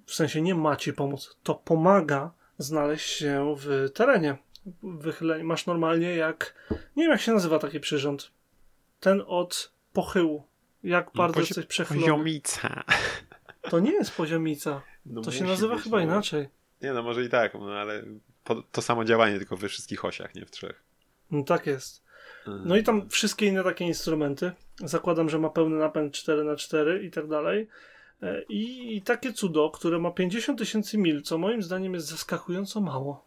w 0.06 0.14
sensie 0.14 0.42
nie 0.42 0.56
ma 0.56 0.76
ci 0.76 0.94
pomóc, 0.94 1.38
to 1.44 1.56
pomaga 1.56 2.32
znaleźć 2.58 3.10
się 3.10 3.56
w 3.58 3.90
terenie. 3.94 4.38
Wychylenie 4.84 5.44
masz 5.44 5.66
normalnie 5.66 6.16
jak, 6.16 6.56
nie 6.96 7.04
wiem 7.04 7.12
jak 7.12 7.22
się 7.22 7.32
nazywa 7.32 7.60
taki 7.60 7.80
przyrząd, 7.80 8.32
ten 9.00 9.24
od 9.28 9.74
pochyłu. 9.94 10.44
Jak 10.84 11.06
no, 11.06 11.12
bardzo 11.18 11.40
Pozi- 11.40 11.50
jesteś 11.50 11.66
przechylony. 11.66 12.02
Poziomica. 12.02 12.84
To 13.70 13.80
nie 13.80 13.92
jest 13.92 14.12
poziomica. 14.12 14.82
No 15.06 15.22
to 15.22 15.32
się 15.32 15.44
nazywa 15.44 15.78
chyba 15.78 15.98
no. 15.98 16.04
inaczej. 16.04 16.50
Nie 16.82 16.94
no, 16.94 17.04
może 17.04 17.24
i 17.24 17.30
tak, 17.30 17.54
no 17.54 17.72
ale 17.72 18.04
po, 18.44 18.62
to 18.72 18.82
samo 18.82 19.06
działanie, 19.06 19.38
tylko 19.38 19.58
we 19.58 19.68
wszystkich 19.68 20.06
osiach, 20.06 20.36
nie 20.36 20.46
w 20.46 20.52
trzech. 20.52 20.84
No 21.32 21.44
tak 21.44 21.68
jest. 21.68 22.03
No 22.66 22.76
i 22.76 22.84
tam 22.84 23.10
wszystkie 23.10 23.46
inne 23.46 23.64
takie 23.64 23.86
instrumenty. 23.86 24.52
Zakładam, 24.76 25.30
że 25.30 25.40
ma 25.40 25.50
pełny 25.50 25.78
napęd 25.78 26.14
4x4 26.14 27.04
i 27.04 27.12
tak 27.12 27.28
dalej. 27.28 27.68
E, 28.22 28.44
I, 28.50 29.02
takie 29.02 29.34
cudo, 29.34 29.70
które 29.70 30.00
ma 30.00 30.12
50 30.12 30.60
tysięcy 30.60 30.98
mil, 30.98 31.22
co 31.22 31.38
moim 31.38 31.64
zdaniem 31.64 31.94
jest 31.94 32.08
zaskakująco 32.08 32.82
mało. 32.82 33.26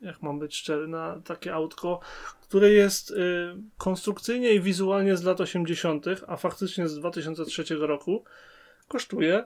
Jak 0.00 0.22
mam 0.22 0.38
być 0.38 0.56
szczery, 0.56 0.88
na 0.88 1.20
takie 1.24 1.54
autko, 1.54 2.00
które 2.42 2.70
jest 2.70 3.10
y, 3.10 3.14
konstrukcyjnie 3.78 4.52
i 4.52 4.60
wizualnie 4.60 5.16
z 5.16 5.22
lat 5.22 5.40
80., 5.40 6.06
a 6.26 6.36
faktycznie 6.36 6.88
z 6.88 6.98
2003 6.98 7.64
roku, 7.74 8.24
kosztuje 8.88 9.44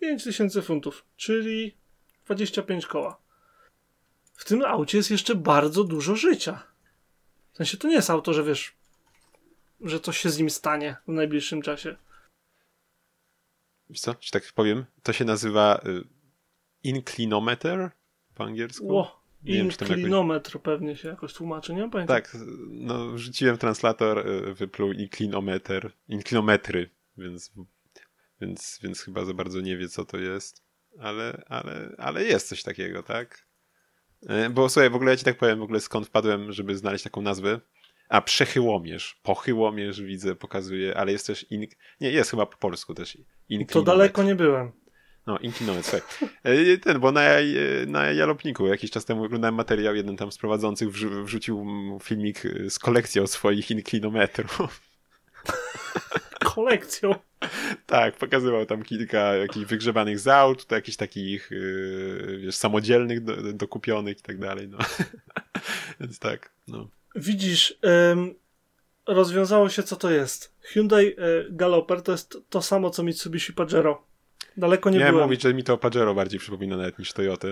5000 0.00 0.62
funtów, 0.62 1.04
czyli 1.16 1.76
25 2.26 2.86
koła. 2.86 3.18
W 4.34 4.44
tym 4.44 4.64
aucie 4.64 4.98
jest 4.98 5.10
jeszcze 5.10 5.34
bardzo 5.34 5.84
dużo 5.84 6.16
życia. 6.16 6.62
W 7.52 7.56
sensie 7.56 7.76
to 7.76 7.88
nie 7.88 7.94
jest 7.94 8.10
auto, 8.10 8.32
że 8.32 8.44
wiesz, 8.44 8.72
że 9.80 10.00
coś 10.00 10.18
się 10.18 10.30
z 10.30 10.38
nim 10.38 10.50
stanie 10.50 10.96
w 11.08 11.12
najbliższym 11.12 11.62
czasie. 11.62 11.96
Wiesz 13.90 14.00
co, 14.00 14.14
ci 14.14 14.30
tak 14.30 14.52
powiem, 14.54 14.84
to 15.02 15.12
się 15.12 15.24
nazywa 15.24 15.80
y, 15.86 16.04
inclinometer 16.82 17.90
po 18.34 18.44
angielsku. 18.44 18.86
Ło, 18.86 19.22
inclinometr 19.44 20.50
jakoś... 20.50 20.62
pewnie 20.62 20.96
się 20.96 21.08
jakoś 21.08 21.34
tłumaczy, 21.34 21.74
nie 21.74 21.90
pamiętam. 21.90 22.16
Tak, 22.16 22.36
no 22.68 23.10
wrzuciłem 23.10 23.58
translator, 23.58 24.26
y, 24.28 24.54
wypluł 24.54 24.92
inclinometer, 24.92 25.92
inclinometry, 26.08 26.90
więc, 27.16 27.52
więc, 28.40 28.78
więc 28.82 29.00
chyba 29.00 29.24
za 29.24 29.34
bardzo 29.34 29.60
nie 29.60 29.76
wie, 29.76 29.88
co 29.88 30.04
to 30.04 30.18
jest. 30.18 30.62
Ale, 30.98 31.44
ale, 31.48 31.94
ale 31.98 32.24
jest 32.24 32.48
coś 32.48 32.62
takiego, 32.62 33.02
tak? 33.02 33.46
Y, 34.22 34.50
bo 34.50 34.68
słuchaj, 34.68 34.90
w 34.90 34.94
ogóle 34.94 35.10
ja 35.10 35.16
ci 35.16 35.24
tak 35.24 35.38
powiem, 35.38 35.58
w 35.58 35.62
ogóle 35.62 35.80
skąd 35.80 36.06
wpadłem, 36.06 36.52
żeby 36.52 36.76
znaleźć 36.76 37.04
taką 37.04 37.22
nazwę. 37.22 37.60
A 38.08 38.20
przechyłomierz, 38.20 39.20
pochyłomierz 39.22 40.02
widzę, 40.02 40.34
pokazuje, 40.34 40.96
ale 40.96 41.12
jest 41.12 41.26
też 41.26 41.46
in... 41.50 41.66
nie, 42.00 42.10
jest 42.10 42.30
chyba 42.30 42.46
po 42.46 42.56
polsku 42.56 42.94
też 42.94 43.18
To 43.68 43.82
daleko 43.82 44.22
nie 44.22 44.34
byłem. 44.34 44.72
No, 45.26 45.38
inklinometr, 45.38 45.88
słuchaj. 45.88 46.30
E, 46.42 46.78
ten, 46.78 47.00
bo 47.00 47.12
na, 47.12 47.22
na 47.86 48.10
Jalopniku 48.10 48.66
jakiś 48.66 48.90
czas 48.90 49.04
temu 49.04 49.24
oglądałem 49.24 49.54
materiał, 49.54 49.94
jeden 49.94 50.16
tam 50.16 50.32
z 50.32 50.38
prowadzących 50.38 50.90
wrzu 50.90 51.24
wrzucił 51.24 51.66
filmik 52.02 52.42
z 52.68 52.78
kolekcją 52.78 53.26
swoich 53.26 53.70
inklinometrów. 53.70 54.80
Kolekcją? 56.54 57.14
tak, 57.86 58.16
pokazywał 58.16 58.66
tam 58.66 58.82
kilka 58.82 59.34
jakichś 59.34 59.66
wygrzebanych 59.66 60.18
z 60.18 60.28
aut, 60.28 60.72
jakichś 60.72 60.96
takich 60.96 61.50
yy, 61.50 62.38
wiesz, 62.42 62.54
samodzielnych, 62.54 63.24
do, 63.24 63.52
dokupionych 63.52 64.18
i 64.18 64.22
tak 64.22 64.38
dalej, 64.38 64.68
no. 64.68 64.78
Więc 66.00 66.18
tak, 66.18 66.50
no. 66.68 66.88
Widzisz, 67.14 67.78
ym, 68.12 68.34
rozwiązało 69.06 69.68
się 69.68 69.82
co 69.82 69.96
to 69.96 70.10
jest. 70.10 70.52
Hyundai 70.60 71.06
y, 71.06 71.16
Galloper 71.50 72.02
to 72.02 72.12
jest 72.12 72.38
to 72.48 72.62
samo 72.62 72.90
co 72.90 73.02
Mitsubishi 73.02 73.52
Pajero. 73.52 74.02
Daleko 74.56 74.90
nie 74.90 74.98
Miałem 74.98 75.14
byłem. 75.14 75.28
mówić, 75.28 75.42
że 75.42 75.54
mi 75.54 75.64
to 75.64 75.78
Pajero 75.78 76.14
bardziej 76.14 76.40
przypomina 76.40 76.76
nawet 76.76 76.98
niż 76.98 77.12
Toyota. 77.12 77.48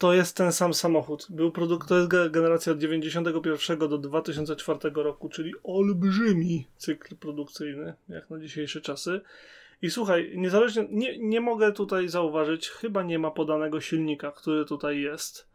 To 0.00 0.14
jest 0.14 0.36
ten 0.36 0.52
sam 0.52 0.74
samochód. 0.74 1.26
Był 1.30 1.52
produkt, 1.52 1.88
to 1.88 1.96
jest 1.96 2.08
generacja 2.30 2.72
od 2.72 2.78
91 2.78 3.78
do 3.78 3.98
2004 3.98 4.78
roku, 4.94 5.28
czyli 5.28 5.52
olbrzymi 5.64 6.66
cykl 6.76 7.16
produkcyjny, 7.16 7.94
jak 8.08 8.30
na 8.30 8.38
dzisiejsze 8.38 8.80
czasy. 8.80 9.20
I 9.82 9.90
słuchaj, 9.90 10.32
niezależnie, 10.36 10.86
nie, 10.90 11.18
nie 11.18 11.40
mogę 11.40 11.72
tutaj 11.72 12.08
zauważyć, 12.08 12.68
chyba 12.68 13.02
nie 13.02 13.18
ma 13.18 13.30
podanego 13.30 13.80
silnika, 13.80 14.32
który 14.32 14.64
tutaj 14.64 15.00
jest. 15.00 15.48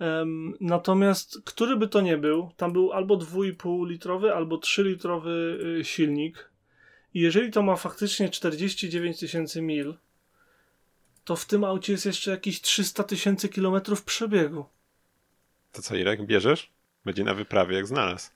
Um, 0.00 0.54
natomiast, 0.60 1.42
który 1.44 1.76
by 1.76 1.88
to 1.88 2.00
nie 2.00 2.16
był, 2.16 2.50
tam 2.56 2.72
był 2.72 2.92
albo 2.92 3.16
2,5 3.16 3.88
litrowy, 3.88 4.34
albo 4.34 4.58
3 4.58 4.84
litrowy 4.84 5.58
y, 5.80 5.84
silnik. 5.84 6.50
I 7.14 7.20
jeżeli 7.20 7.50
to 7.50 7.62
ma 7.62 7.76
faktycznie 7.76 8.28
49 8.28 9.18
tysięcy 9.18 9.62
mil, 9.62 9.94
to 11.28 11.36
w 11.36 11.44
tym 11.44 11.64
aucie 11.64 11.92
jest 11.92 12.06
jeszcze 12.06 12.30
jakieś 12.30 12.60
300 12.60 13.04
tysięcy 13.04 13.48
kilometrów 13.48 14.04
przebiegu. 14.04 14.64
To 15.72 15.82
co, 15.82 15.96
Irek, 15.96 16.26
bierzesz? 16.26 16.70
Będzie 17.04 17.24
na 17.24 17.34
wyprawie, 17.34 17.76
jak 17.76 17.86
znalazł. 17.86 18.30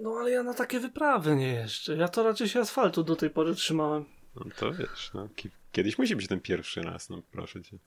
No 0.00 0.10
ale 0.20 0.30
ja 0.30 0.42
na 0.42 0.54
takie 0.54 0.80
wyprawy 0.80 1.36
nie 1.36 1.52
jeszcze. 1.52 1.96
Ja 1.96 2.08
to 2.08 2.22
raczej 2.22 2.48
się 2.48 2.60
asfaltu 2.60 3.04
do 3.04 3.16
tej 3.16 3.30
pory 3.30 3.54
trzymałem. 3.54 4.04
No 4.34 4.44
to 4.58 4.72
wiesz, 4.72 5.10
no, 5.14 5.28
kiedyś 5.72 5.98
musi 5.98 6.16
być 6.16 6.28
ten 6.28 6.40
pierwszy 6.40 6.82
raz, 6.82 7.10
no 7.10 7.22
proszę 7.30 7.62
cię. 7.62 7.78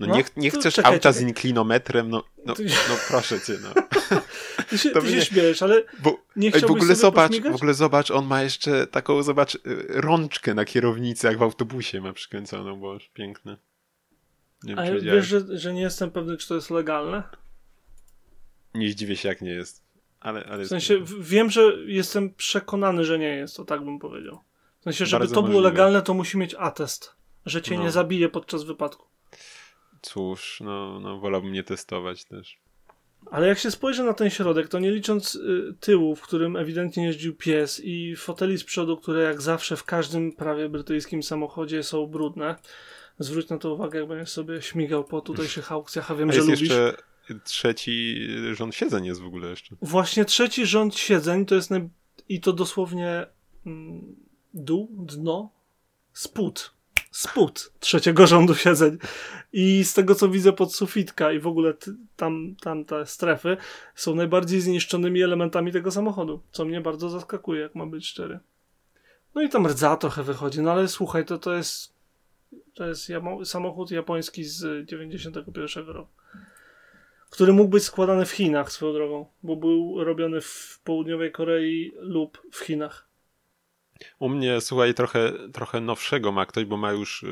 No, 0.00 0.06
no 0.06 0.16
nie, 0.16 0.24
nie 0.36 0.50
chcesz 0.50 0.74
czekaj, 0.74 0.92
auta 0.92 1.08
czekaj. 1.08 1.20
z 1.20 1.28
inklinometrem, 1.28 2.10
no, 2.10 2.24
no, 2.46 2.54
no 2.58 2.94
proszę 3.08 3.40
cię, 3.40 3.52
no. 3.62 3.82
Ty 4.68 4.78
się, 4.78 4.90
ty 4.90 5.10
się 5.10 5.24
śmiejesz, 5.24 5.62
ale 5.62 5.82
bo, 5.98 6.18
nie 6.36 6.50
w 6.50 6.64
ogóle 6.64 6.94
zobacz, 6.94 7.30
pośmigać? 7.30 7.52
W 7.52 7.56
ogóle 7.56 7.74
zobacz, 7.74 8.10
on 8.10 8.26
ma 8.26 8.42
jeszcze 8.42 8.86
taką, 8.86 9.22
zobacz, 9.22 9.54
y, 9.54 9.60
rączkę 9.88 10.54
na 10.54 10.64
kierownicy, 10.64 11.26
jak 11.26 11.38
w 11.38 11.42
autobusie 11.42 12.00
ma 12.00 12.12
przykręconą, 12.12 12.80
bo 12.80 12.98
piękne. 13.14 13.56
Nie 14.62 14.74
wiem, 14.74 15.00
wiesz, 15.00 15.26
że, 15.26 15.58
że 15.58 15.74
nie 15.74 15.80
jestem 15.80 16.10
pewny, 16.10 16.36
czy 16.36 16.48
to 16.48 16.54
jest 16.54 16.70
legalne? 16.70 17.22
Nie 18.74 18.90
zdziwię 18.90 19.16
się, 19.16 19.28
jak 19.28 19.42
nie 19.42 19.50
jest. 19.50 19.84
Ale, 20.20 20.44
ale 20.44 20.64
w 20.64 20.68
sensie 20.68 21.04
wiem, 21.20 21.50
że 21.50 21.72
jestem 21.86 22.34
przekonany, 22.34 23.04
że 23.04 23.18
nie 23.18 23.36
jest, 23.36 23.56
to 23.56 23.64
tak 23.64 23.84
bym 23.84 23.98
powiedział. 23.98 24.40
W 24.80 24.84
sensie, 24.84 25.06
żeby 25.06 25.18
Bardzo 25.18 25.34
to 25.34 25.42
było 25.42 25.52
możliwe. 25.52 25.70
legalne, 25.70 26.02
to 26.02 26.14
musi 26.14 26.38
mieć 26.38 26.54
atest, 26.58 27.14
że 27.46 27.62
cię 27.62 27.76
no. 27.76 27.82
nie 27.82 27.90
zabije 27.90 28.28
podczas 28.28 28.64
wypadku. 28.64 29.06
Cóż, 30.04 30.60
no, 30.64 31.00
no 31.00 31.18
wolałbym 31.18 31.52
nie 31.52 31.64
testować 31.64 32.24
też. 32.24 32.58
Ale 33.30 33.48
jak 33.48 33.58
się 33.58 33.70
spojrzy 33.70 34.02
na 34.02 34.14
ten 34.14 34.30
środek, 34.30 34.68
to 34.68 34.78
nie 34.78 34.90
licząc 34.90 35.34
y, 35.34 35.74
tyłu, 35.80 36.16
w 36.16 36.20
którym 36.20 36.56
ewidentnie 36.56 37.04
jeździł 37.04 37.34
pies 37.34 37.80
i 37.84 38.16
foteli 38.16 38.58
z 38.58 38.64
przodu, 38.64 38.96
które 38.96 39.22
jak 39.22 39.42
zawsze 39.42 39.76
w 39.76 39.84
każdym 39.84 40.32
prawie 40.32 40.68
brytyjskim 40.68 41.22
samochodzie 41.22 41.82
są 41.82 42.06
brudne. 42.06 42.56
Zwróć 43.18 43.48
na 43.48 43.58
to 43.58 43.74
uwagę, 43.74 43.98
jak 43.98 44.08
będziesz 44.08 44.30
sobie 44.30 44.62
śmigał 44.62 45.04
po 45.04 45.20
tutejszych 45.20 45.72
aukcjach, 45.72 46.10
a 46.10 46.14
wiem, 46.14 46.30
a 46.30 46.32
że 46.32 46.38
jest 46.38 46.48
lubisz. 46.48 46.60
jeszcze 46.60 46.96
trzeci 47.44 48.26
rząd 48.52 48.74
siedzeń 48.74 49.06
jest 49.06 49.20
w 49.20 49.26
ogóle 49.26 49.48
jeszcze. 49.48 49.76
Właśnie 49.82 50.24
trzeci 50.24 50.66
rząd 50.66 50.96
siedzeń 50.96 51.46
to 51.46 51.54
jest 51.54 51.70
naj... 51.70 51.88
i 52.28 52.40
to 52.40 52.52
dosłownie 52.52 53.26
mm, 53.66 54.16
dół, 54.54 54.88
dno, 54.90 55.50
spód 56.12 56.73
spód 57.14 57.72
trzeciego 57.80 58.26
rządu 58.26 58.54
siedzeń. 58.54 58.98
I 59.52 59.84
z 59.84 59.94
tego, 59.94 60.14
co 60.14 60.28
widzę 60.28 60.52
pod 60.52 60.74
sufitka 60.74 61.32
i 61.32 61.38
w 61.38 61.46
ogóle 61.46 61.74
tam, 62.16 62.54
tam 62.60 62.84
te 62.84 63.06
strefy 63.06 63.56
są 63.94 64.14
najbardziej 64.14 64.60
zniszczonymi 64.60 65.22
elementami 65.22 65.72
tego 65.72 65.90
samochodu, 65.90 66.40
co 66.52 66.64
mnie 66.64 66.80
bardzo 66.80 67.10
zaskakuje, 67.10 67.60
jak 67.60 67.74
ma 67.74 67.86
być 67.86 68.06
szczery. 68.06 68.38
No 69.34 69.42
i 69.42 69.48
tam 69.48 69.66
rdza 69.66 69.96
trochę 69.96 70.22
wychodzi, 70.22 70.62
no 70.62 70.72
ale 70.72 70.88
słuchaj, 70.88 71.24
to, 71.24 71.38
to 71.38 71.54
jest 71.54 71.94
to 72.74 72.86
jest 72.86 73.12
samochód 73.44 73.90
japoński 73.90 74.44
z 74.44 74.88
91 74.88 75.86
roku, 75.86 76.10
który 77.30 77.52
mógł 77.52 77.70
być 77.70 77.84
składany 77.84 78.26
w 78.26 78.30
Chinach 78.30 78.72
swoją 78.72 78.92
drogą, 78.92 79.26
bo 79.42 79.56
był 79.56 80.04
robiony 80.04 80.40
w 80.40 80.80
południowej 80.84 81.32
Korei 81.32 81.92
lub 81.96 82.42
w 82.52 82.58
Chinach. 82.58 83.13
U 84.18 84.28
mnie, 84.28 84.60
słuchaj, 84.60 84.94
trochę, 84.94 85.32
trochę 85.52 85.80
nowszego 85.80 86.32
ma 86.32 86.46
ktoś, 86.46 86.64
bo 86.64 86.76
ma 86.76 86.92
już, 86.92 87.24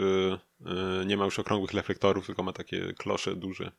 yy, 0.61 1.07
nie 1.07 1.17
ma 1.17 1.25
już 1.25 1.39
okrągłych 1.39 1.73
reflektorów, 1.73 2.27
tylko 2.27 2.43
ma 2.43 2.53
takie 2.53 2.93
klosze 2.93 3.37
duże. 3.37 3.73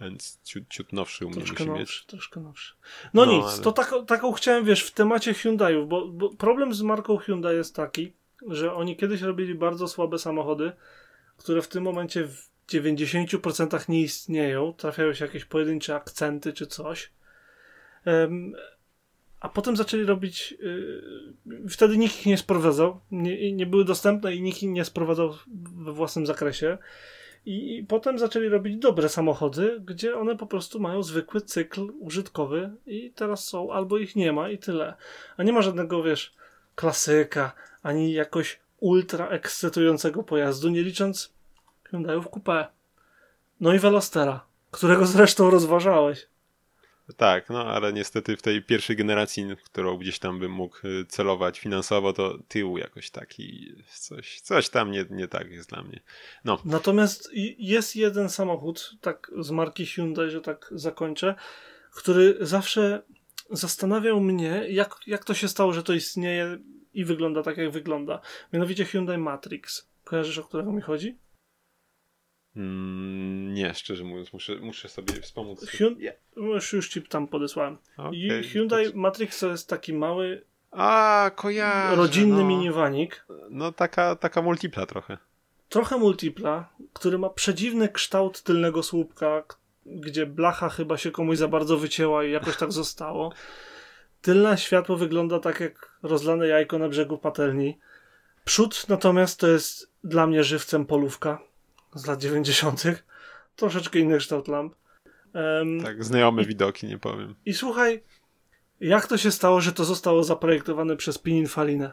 Więc 0.00 0.40
ciut, 0.44 0.68
ciut 0.68 0.92
nowszy 0.92 1.26
u 1.26 1.28
mnie 1.28 1.36
troszkę 1.36 1.64
musi 1.64 1.68
nowszy, 1.68 1.80
mieć. 1.80 2.06
Troszkę 2.06 2.40
nowszy. 2.40 2.74
No, 3.14 3.26
no 3.26 3.32
nic, 3.32 3.44
ale... 3.44 3.62
to 3.62 3.72
tak, 3.72 3.94
taką 4.06 4.32
chciałem, 4.32 4.64
wiesz, 4.64 4.82
w 4.82 4.90
temacie 4.90 5.34
Hyundaiów, 5.34 5.88
bo, 5.88 6.08
bo 6.08 6.36
problem 6.36 6.74
z 6.74 6.82
marką 6.82 7.16
Hyundai 7.16 7.56
jest 7.56 7.76
taki, 7.76 8.12
że 8.48 8.74
oni 8.74 8.96
kiedyś 8.96 9.20
robili 9.20 9.54
bardzo 9.54 9.88
słabe 9.88 10.18
samochody, 10.18 10.72
które 11.36 11.62
w 11.62 11.68
tym 11.68 11.84
momencie 11.84 12.24
w 12.24 12.50
90% 12.68 13.88
nie 13.88 14.00
istnieją, 14.00 14.72
trafiają 14.72 15.14
się 15.14 15.24
jakieś 15.24 15.44
pojedyncze 15.44 15.94
akcenty 15.94 16.52
czy 16.52 16.66
coś. 16.66 17.12
Um, 18.06 18.54
a 19.44 19.48
potem 19.48 19.76
zaczęli 19.76 20.04
robić. 20.04 20.54
Yy, 21.46 21.68
wtedy 21.68 21.96
nikt 21.98 22.20
ich 22.20 22.26
nie 22.26 22.38
sprowadzał, 22.38 23.00
nie, 23.10 23.52
nie 23.52 23.66
były 23.66 23.84
dostępne 23.84 24.34
i 24.34 24.42
nikt 24.42 24.62
ich 24.62 24.70
nie 24.70 24.84
sprowadzał 24.84 25.34
we 25.84 25.92
własnym 25.92 26.26
zakresie. 26.26 26.78
I, 27.46 27.76
I, 27.76 27.84
potem 27.84 28.18
zaczęli 28.18 28.48
robić 28.48 28.76
dobre 28.76 29.08
samochody, 29.08 29.80
gdzie 29.84 30.16
one 30.16 30.36
po 30.36 30.46
prostu 30.46 30.80
mają 30.80 31.02
zwykły 31.02 31.40
cykl 31.40 31.92
użytkowy 32.00 32.70
i 32.86 33.12
teraz 33.14 33.46
są, 33.46 33.72
albo 33.72 33.98
ich 33.98 34.16
nie 34.16 34.32
ma 34.32 34.50
i 34.50 34.58
tyle. 34.58 34.94
A 35.36 35.42
nie 35.42 35.52
ma 35.52 35.62
żadnego, 35.62 36.02
wiesz, 36.02 36.34
klasyka, 36.74 37.52
ani 37.82 38.12
jakoś 38.12 38.60
ultra 38.80 39.28
ekscytującego 39.28 40.22
pojazdu, 40.22 40.68
nie 40.68 40.82
licząc 40.82 41.32
Hyundaiów 41.84 42.28
Coupe. 42.30 42.66
No 43.60 43.74
i 43.74 43.78
Velostera, 43.78 44.44
którego 44.70 45.06
zresztą 45.06 45.50
rozważałeś. 45.50 46.33
Tak, 47.16 47.50
no 47.50 47.64
ale 47.64 47.92
niestety 47.92 48.36
w 48.36 48.42
tej 48.42 48.62
pierwszej 48.62 48.96
generacji, 48.96 49.46
którą 49.64 49.96
gdzieś 49.96 50.18
tam 50.18 50.38
bym 50.38 50.52
mógł 50.52 50.86
y, 50.86 51.06
celować 51.08 51.60
finansowo, 51.60 52.12
to 52.12 52.38
tył 52.48 52.78
jakoś 52.78 53.10
taki, 53.10 53.74
coś, 53.88 54.40
coś 54.40 54.68
tam 54.68 54.90
nie, 54.90 55.04
nie 55.10 55.28
tak 55.28 55.50
jest 55.50 55.70
dla 55.70 55.82
mnie. 55.82 56.00
No. 56.44 56.58
Natomiast 56.64 57.30
jest 57.58 57.96
jeden 57.96 58.28
samochód, 58.28 58.90
tak 59.00 59.30
z 59.38 59.50
marki 59.50 59.86
Hyundai, 59.86 60.30
że 60.30 60.40
tak 60.40 60.70
zakończę, 60.72 61.34
który 61.90 62.36
zawsze 62.40 63.02
zastanawiał 63.50 64.20
mnie, 64.20 64.64
jak, 64.68 64.96
jak 65.06 65.24
to 65.24 65.34
się 65.34 65.48
stało, 65.48 65.72
że 65.72 65.82
to 65.82 65.92
istnieje 65.92 66.58
i 66.94 67.04
wygląda 67.04 67.42
tak, 67.42 67.56
jak 67.56 67.70
wygląda. 67.70 68.20
Mianowicie 68.52 68.84
Hyundai 68.84 69.18
Matrix. 69.18 69.88
Kojarzysz, 70.04 70.38
o 70.38 70.44
którego 70.44 70.72
mi 70.72 70.82
chodzi? 70.82 71.18
Mm, 72.56 73.54
nie, 73.54 73.74
szczerze 73.74 74.04
mówiąc, 74.04 74.32
muszę, 74.32 74.56
muszę 74.56 74.88
sobie 74.88 75.14
wspomóc. 75.14 75.66
Hyundai, 75.66 76.10
już, 76.36 76.72
już 76.72 76.88
ci 76.88 77.02
tam 77.02 77.28
podesłałem. 77.28 77.78
Okay, 77.96 78.42
Hyundai. 78.42 78.94
Matrix 78.94 79.40
to 79.40 79.50
jest 79.50 79.68
taki 79.68 79.92
mały 79.92 80.44
a, 80.70 81.30
kojarzę, 81.34 81.96
rodzinny 81.96 82.42
no. 82.42 82.48
miniwanik. 82.48 83.26
No 83.50 83.72
taka, 83.72 84.16
taka 84.16 84.42
multipla 84.42 84.86
trochę. 84.86 85.18
Trochę 85.68 85.98
multipla, 85.98 86.68
który 86.92 87.18
ma 87.18 87.30
przedziwny 87.30 87.88
kształt 87.88 88.42
tylnego 88.42 88.82
słupka, 88.82 89.42
gdzie 89.86 90.26
blacha 90.26 90.68
chyba 90.68 90.96
się 90.96 91.10
komuś 91.10 91.38
za 91.38 91.48
bardzo 91.48 91.78
wycięła 91.78 92.24
i 92.24 92.32
jakoś 92.32 92.56
tak 92.56 92.72
zostało. 92.72 93.32
Tylne 94.22 94.58
światło 94.58 94.96
wygląda 94.96 95.40
tak 95.40 95.60
jak 95.60 95.98
rozlane 96.02 96.48
jajko 96.48 96.78
na 96.78 96.88
brzegu 96.88 97.18
patelni. 97.18 97.78
Przód 98.44 98.88
natomiast 98.88 99.40
to 99.40 99.46
jest 99.46 99.92
dla 100.04 100.26
mnie 100.26 100.44
żywcem 100.44 100.86
polówka 100.86 101.38
z 101.94 102.06
lat 102.06 102.20
90. 102.20 102.82
Troszeczkę 103.56 103.98
inny 103.98 104.18
kształt 104.18 104.48
lamp. 104.48 104.74
Um, 105.34 105.80
tak, 105.80 106.04
znajome 106.04 106.44
widoki, 106.44 106.86
nie 106.86 106.98
powiem. 106.98 107.34
I 107.46 107.54
słuchaj, 107.54 108.02
jak 108.80 109.06
to 109.06 109.18
się 109.18 109.30
stało, 109.30 109.60
że 109.60 109.72
to 109.72 109.84
zostało 109.84 110.24
zaprojektowane 110.24 110.96
przez 110.96 111.18
Pininfalinę? 111.18 111.92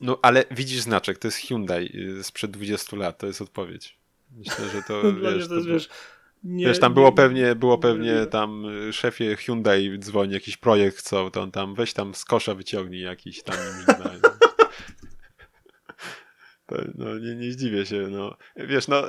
No, 0.00 0.18
ale 0.22 0.44
widzisz 0.50 0.80
znaczek, 0.80 1.18
to 1.18 1.28
jest 1.28 1.38
Hyundai 1.38 1.90
y, 2.18 2.22
sprzed 2.22 2.50
20 2.50 2.96
lat, 2.96 3.18
to 3.18 3.26
jest 3.26 3.42
odpowiedź. 3.42 3.98
Myślę, 4.36 4.68
że 4.68 4.82
to, 4.82 5.02
wiesz, 5.22 5.48
to 5.48 5.54
to, 5.54 5.64
wiesz, 5.64 5.88
nie, 6.44 6.66
wiesz, 6.66 6.80
tam 6.80 6.94
było 6.94 7.12
pewnie, 7.12 7.54
było 7.54 7.78
pewnie 7.78 8.26
tam 8.26 8.64
y, 8.88 8.92
szefie 8.92 9.36
Hyundai 9.36 9.98
dzwoni, 9.98 10.32
jakiś 10.32 10.56
projekt 10.56 10.98
chcą, 10.98 11.30
to 11.30 11.42
on 11.42 11.50
tam 11.50 11.74
weź 11.74 11.92
tam 11.92 12.14
z 12.14 12.24
kosza 12.24 12.54
wyciągnij 12.54 13.00
jakiś 13.00 13.42
tam. 13.42 13.56
no, 16.94 17.18
nie, 17.18 17.34
nie 17.34 17.52
zdziwię 17.52 17.86
się, 17.86 18.08
no. 18.10 18.36
Wiesz, 18.56 18.88
no, 18.88 19.02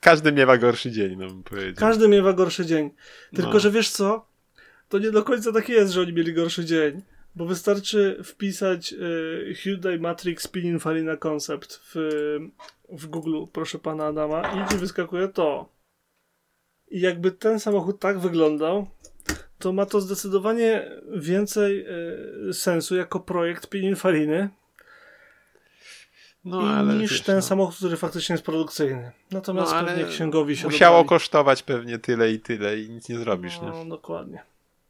każdy 0.00 0.32
miewa 0.32 0.58
gorszy 0.58 0.90
dzień, 0.90 1.16
no 1.18 1.26
bym 1.26 1.42
powiedział. 1.42 1.74
Każdy 1.76 2.08
miewa 2.08 2.32
gorszy 2.32 2.66
dzień. 2.66 2.90
Tylko, 3.34 3.52
no. 3.52 3.60
że 3.60 3.70
wiesz 3.70 3.90
co? 3.90 4.26
To 4.88 4.98
nie 4.98 5.10
do 5.10 5.22
końca 5.22 5.52
tak 5.52 5.68
jest, 5.68 5.92
że 5.92 6.00
oni 6.00 6.12
mieli 6.12 6.34
gorszy 6.34 6.64
dzień. 6.64 7.02
Bo 7.34 7.46
wystarczy 7.46 8.20
wpisać 8.24 8.92
y, 8.92 9.54
Hyundai 9.54 9.98
Matrix 9.98 10.48
Pininfarina 10.48 11.16
Concept 11.16 11.80
w, 11.84 11.94
w 12.88 13.06
Google, 13.06 13.44
proszę 13.52 13.78
pana 13.78 14.06
Adama, 14.06 14.42
i 14.42 14.70
ci 14.70 14.76
wyskakuje 14.76 15.28
to. 15.28 15.68
I 16.90 17.00
jakby 17.00 17.32
ten 17.32 17.60
samochód 17.60 18.00
tak 18.00 18.18
wyglądał, 18.18 18.86
to 19.58 19.72
ma 19.72 19.86
to 19.86 20.00
zdecydowanie 20.00 20.90
więcej 21.16 21.86
y, 22.48 22.54
sensu 22.54 22.96
jako 22.96 23.20
projekt 23.20 23.68
Pininfariny 23.68 24.48
no, 26.44 26.82
niż 26.82 27.10
wiesz, 27.10 27.22
ten 27.22 27.36
no. 27.36 27.42
samochód, 27.42 27.76
który 27.76 27.96
faktycznie 27.96 28.32
jest 28.32 28.44
produkcyjny. 28.44 29.12
Natomiast 29.30 29.72
no, 29.72 29.84
pewnie 29.84 30.04
księgowi 30.04 30.56
się 30.56 30.66
Musiało 30.66 31.04
kosztować 31.04 31.62
pewnie 31.62 31.98
tyle 31.98 32.32
i 32.32 32.40
tyle 32.40 32.80
i 32.80 32.90
nic 32.90 33.08
nie 33.08 33.18
zrobisz. 33.18 33.60
No, 33.60 33.84
nie? 33.84 33.90
dokładnie. 33.90 34.42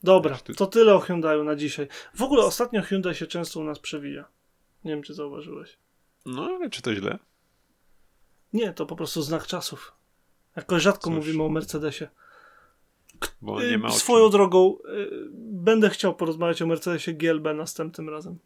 Dobra, 0.02 0.38
to 0.56 0.66
tyle 0.66 0.94
o 0.94 1.00
Hyundaiu 1.00 1.44
na 1.44 1.56
dzisiaj. 1.56 1.88
W 2.14 2.22
ogóle 2.22 2.44
ostatnio 2.44 2.82
Hyundai 2.82 3.14
się 3.14 3.26
często 3.26 3.60
u 3.60 3.64
nas 3.64 3.78
przewija. 3.78 4.24
Nie 4.84 4.90
wiem, 4.90 5.02
czy 5.02 5.14
zauważyłeś. 5.14 5.78
No, 6.26 6.44
ale 6.44 6.70
czy 6.70 6.82
to 6.82 6.94
źle? 6.94 7.18
Nie, 8.52 8.72
to 8.72 8.86
po 8.86 8.96
prostu 8.96 9.22
znak 9.22 9.46
czasów. 9.46 9.92
Jakoś 10.56 10.82
rzadko 10.82 11.04
Cóż. 11.04 11.14
mówimy 11.14 11.42
o 11.42 11.48
Mercedesie. 11.48 12.08
Bo 13.42 13.62
nie 13.62 13.78
ma 13.78 13.90
Swoją 13.90 14.30
drogą, 14.30 14.76
y, 14.78 15.10
będę 15.36 15.90
chciał 15.90 16.14
porozmawiać 16.14 16.62
o 16.62 16.66
Mercedesie 16.66 17.12
GLB 17.12 17.54
następnym 17.54 18.08
razem. 18.08 18.38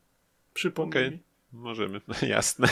Przypomnij 0.54 1.06
okay. 1.06 1.18
Możemy, 1.54 2.00
jasne. 2.22 2.68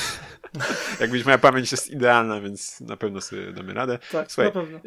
Jakbyś 1.01 1.25
moja 1.25 1.39
pamięć 1.39 1.73
jest 1.73 1.91
idealna, 1.91 2.41
więc 2.41 2.81
na 2.81 2.97
pewno 2.97 3.21
sobie 3.21 3.53
damy 3.53 3.75
radę. 3.75 3.99
Tak, 4.13 4.33
Słuchaj, 4.33 4.55
na 4.55 4.61
pewno. 4.61 4.81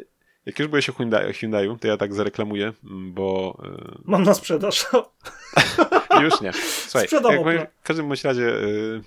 Jak 0.46 0.58
już 0.58 0.68
byłeś 0.68 0.88
o 0.88 0.92
Hyundai, 0.92 1.32
Hyundaiu, 1.32 1.78
to 1.78 1.88
ja 1.88 1.96
tak 1.96 2.14
zareklamuję, 2.14 2.72
bo... 2.82 3.58
Yy... 3.64 3.98
Mam 4.04 4.22
na 4.22 4.34
sprzedaż. 4.34 4.86
już 6.22 6.40
nie. 6.40 6.52
Słuchaj, 6.86 7.08
jak 7.32 7.70
w 7.80 7.82
każdym 7.82 8.08
bądź 8.08 8.24
razie 8.24 8.42
yy, 8.42 9.02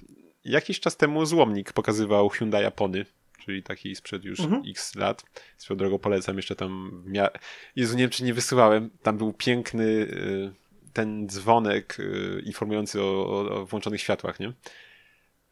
jakiś 0.45 0.79
czas 0.79 0.97
temu 0.97 1.25
Złomnik 1.25 1.73
pokazywał 1.73 2.29
Hyundai 2.29 2.65
Apony 2.65 3.05
czyli 3.49 3.63
taki 3.63 3.95
sprzed 3.95 4.23
już 4.25 4.39
mhm. 4.39 4.63
x 4.67 4.95
lat. 4.95 5.23
Swoją 5.57 5.77
drogą 5.77 5.99
polecam, 5.99 6.37
jeszcze 6.37 6.55
tam 6.55 7.03
mia... 7.05 7.29
Jezu, 7.75 7.95
nie 7.95 8.03
wiem, 8.03 8.09
czy 8.09 8.23
nie 8.23 8.33
wysyłałem, 8.33 8.89
tam 9.03 9.17
był 9.17 9.33
piękny 9.33 9.83
y, 9.83 10.51
ten 11.01 11.30
dzwonek 11.30 11.99
y, 11.99 12.41
informujący 12.45 13.01
o, 13.01 13.30
o, 13.49 13.65
włączonych 13.65 14.01
światłach, 14.01 14.39
nie? 14.39 14.53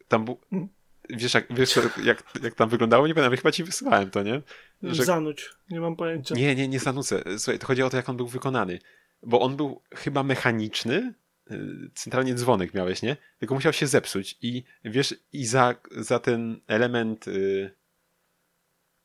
Tam 0.08 0.24
był... 0.24 0.40
Mhm. 0.52 0.68
Wiesz, 1.10 1.34
jak, 1.34 1.54
wiesz 1.54 1.78
jak, 2.04 2.22
jak 2.42 2.54
tam 2.54 2.68
wyglądało? 2.68 3.06
Nie 3.06 3.14
pamiętam, 3.14 3.36
chyba 3.36 3.52
ci 3.52 3.64
wysyłałem 3.64 4.10
to, 4.10 4.22
nie? 4.22 4.42
Że... 4.82 5.04
Zanuć, 5.04 5.50
nie 5.70 5.80
mam 5.80 5.96
pojęcia. 5.96 6.34
Nie, 6.34 6.54
nie, 6.54 6.68
nie 6.68 6.78
zanucę. 6.78 7.22
Słuchaj, 7.38 7.58
to 7.58 7.66
chodzi 7.66 7.82
o 7.82 7.90
to, 7.90 7.96
jak 7.96 8.08
on 8.08 8.16
był 8.16 8.26
wykonany. 8.26 8.78
Bo 9.22 9.40
on 9.40 9.56
był 9.56 9.82
chyba 9.94 10.22
mechaniczny, 10.22 11.14
Y, 11.50 11.90
centralnie 11.94 12.34
dzwonek 12.34 12.74
miałeś, 12.74 13.02
nie? 13.02 13.16
Tylko 13.38 13.54
musiał 13.54 13.72
się 13.72 13.86
zepsuć 13.86 14.38
i 14.42 14.64
wiesz, 14.84 15.14
i 15.32 15.46
za, 15.46 15.74
za 15.90 16.18
ten 16.18 16.60
element, 16.66 17.28
y, 17.28 17.74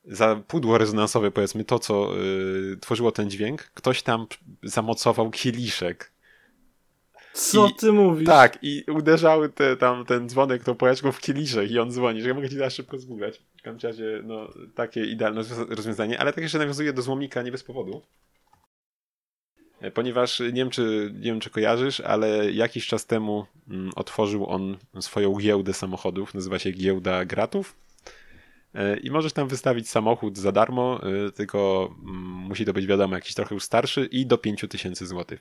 za 0.06 0.36
pudło 0.36 0.78
rezonansowe, 0.78 1.32
powiedzmy, 1.32 1.66
to 1.66 1.80
co 1.80 2.12
tworzyło 2.82 3.12
ten 3.12 3.30
dźwięk, 3.30 3.64
ktoś 3.64 4.04
tam 4.04 4.28
zamocował 4.64 5.32
kieliszek. 5.32 6.13
Co 7.34 7.68
I, 7.68 7.76
ty 7.76 7.92
mówisz? 7.92 8.28
Tak, 8.28 8.58
i 8.62 8.84
uderzały 8.92 9.50
te, 9.50 9.78
tam 9.78 10.06
ten 10.06 10.30
dzwonek 10.30 10.64
tą 10.64 10.76
pałeczką 10.76 11.12
w 11.12 11.20
kieliszek 11.20 11.72
i 11.72 11.80
on 11.80 11.92
dzwoni, 11.92 12.22
że 12.22 12.28
ja 12.28 12.36
mogę 12.36 12.50
ci 12.50 12.56
teraz 12.56 12.74
szybko 12.74 12.98
zgooglać. 12.98 13.42
W 13.58 13.62
każdym 13.62 13.90
razie, 13.90 14.22
no, 14.24 14.48
takie 14.76 15.06
idealne 15.06 15.42
rozwiązanie, 15.70 16.20
ale 16.20 16.34
tak 16.34 16.44
jeszcze 16.44 16.58
nawiązuje 16.58 16.94
do 16.94 17.02
złomika 17.02 17.42
nie 17.42 17.52
bez 17.52 17.64
powodu. 17.64 18.02
E, 19.82 19.92
ponieważ 19.92 20.40
nie 20.40 20.52
wiem, 20.52 20.70
czy, 20.70 21.12
nie 21.14 21.32
wiem, 21.32 21.40
czy 21.40 21.50
kojarzysz, 21.50 22.00
ale 22.00 22.52
jakiś 22.52 22.88
czas 22.88 23.06
temu 23.06 23.46
mm, 23.70 23.92
otworzył 23.96 24.50
on 24.50 24.78
swoją 25.00 25.36
giełdę 25.36 25.74
samochodów, 25.74 26.34
nazywa 26.34 26.60
się 26.60 26.72
Giełda 26.72 27.26
Gratów. 27.26 27.76
E, 28.76 28.98
I 28.98 29.12
możesz 29.12 29.34
tam 29.34 29.48
wystawić 29.48 29.90
samochód 29.90 30.38
za 30.38 30.52
darmo, 30.52 31.02
e, 31.28 31.32
tylko 31.32 31.90
mm, 32.04 32.16
musi 32.22 32.66
to 32.66 32.74
być 32.74 32.88
wiadomo 32.88 33.16
jakiś 33.16 33.34
trochę 33.34 33.56
już 33.56 33.64
starszy 33.64 34.06
i 34.06 34.26
do 34.26 34.38
5000 34.38 35.06
zł. 35.06 35.38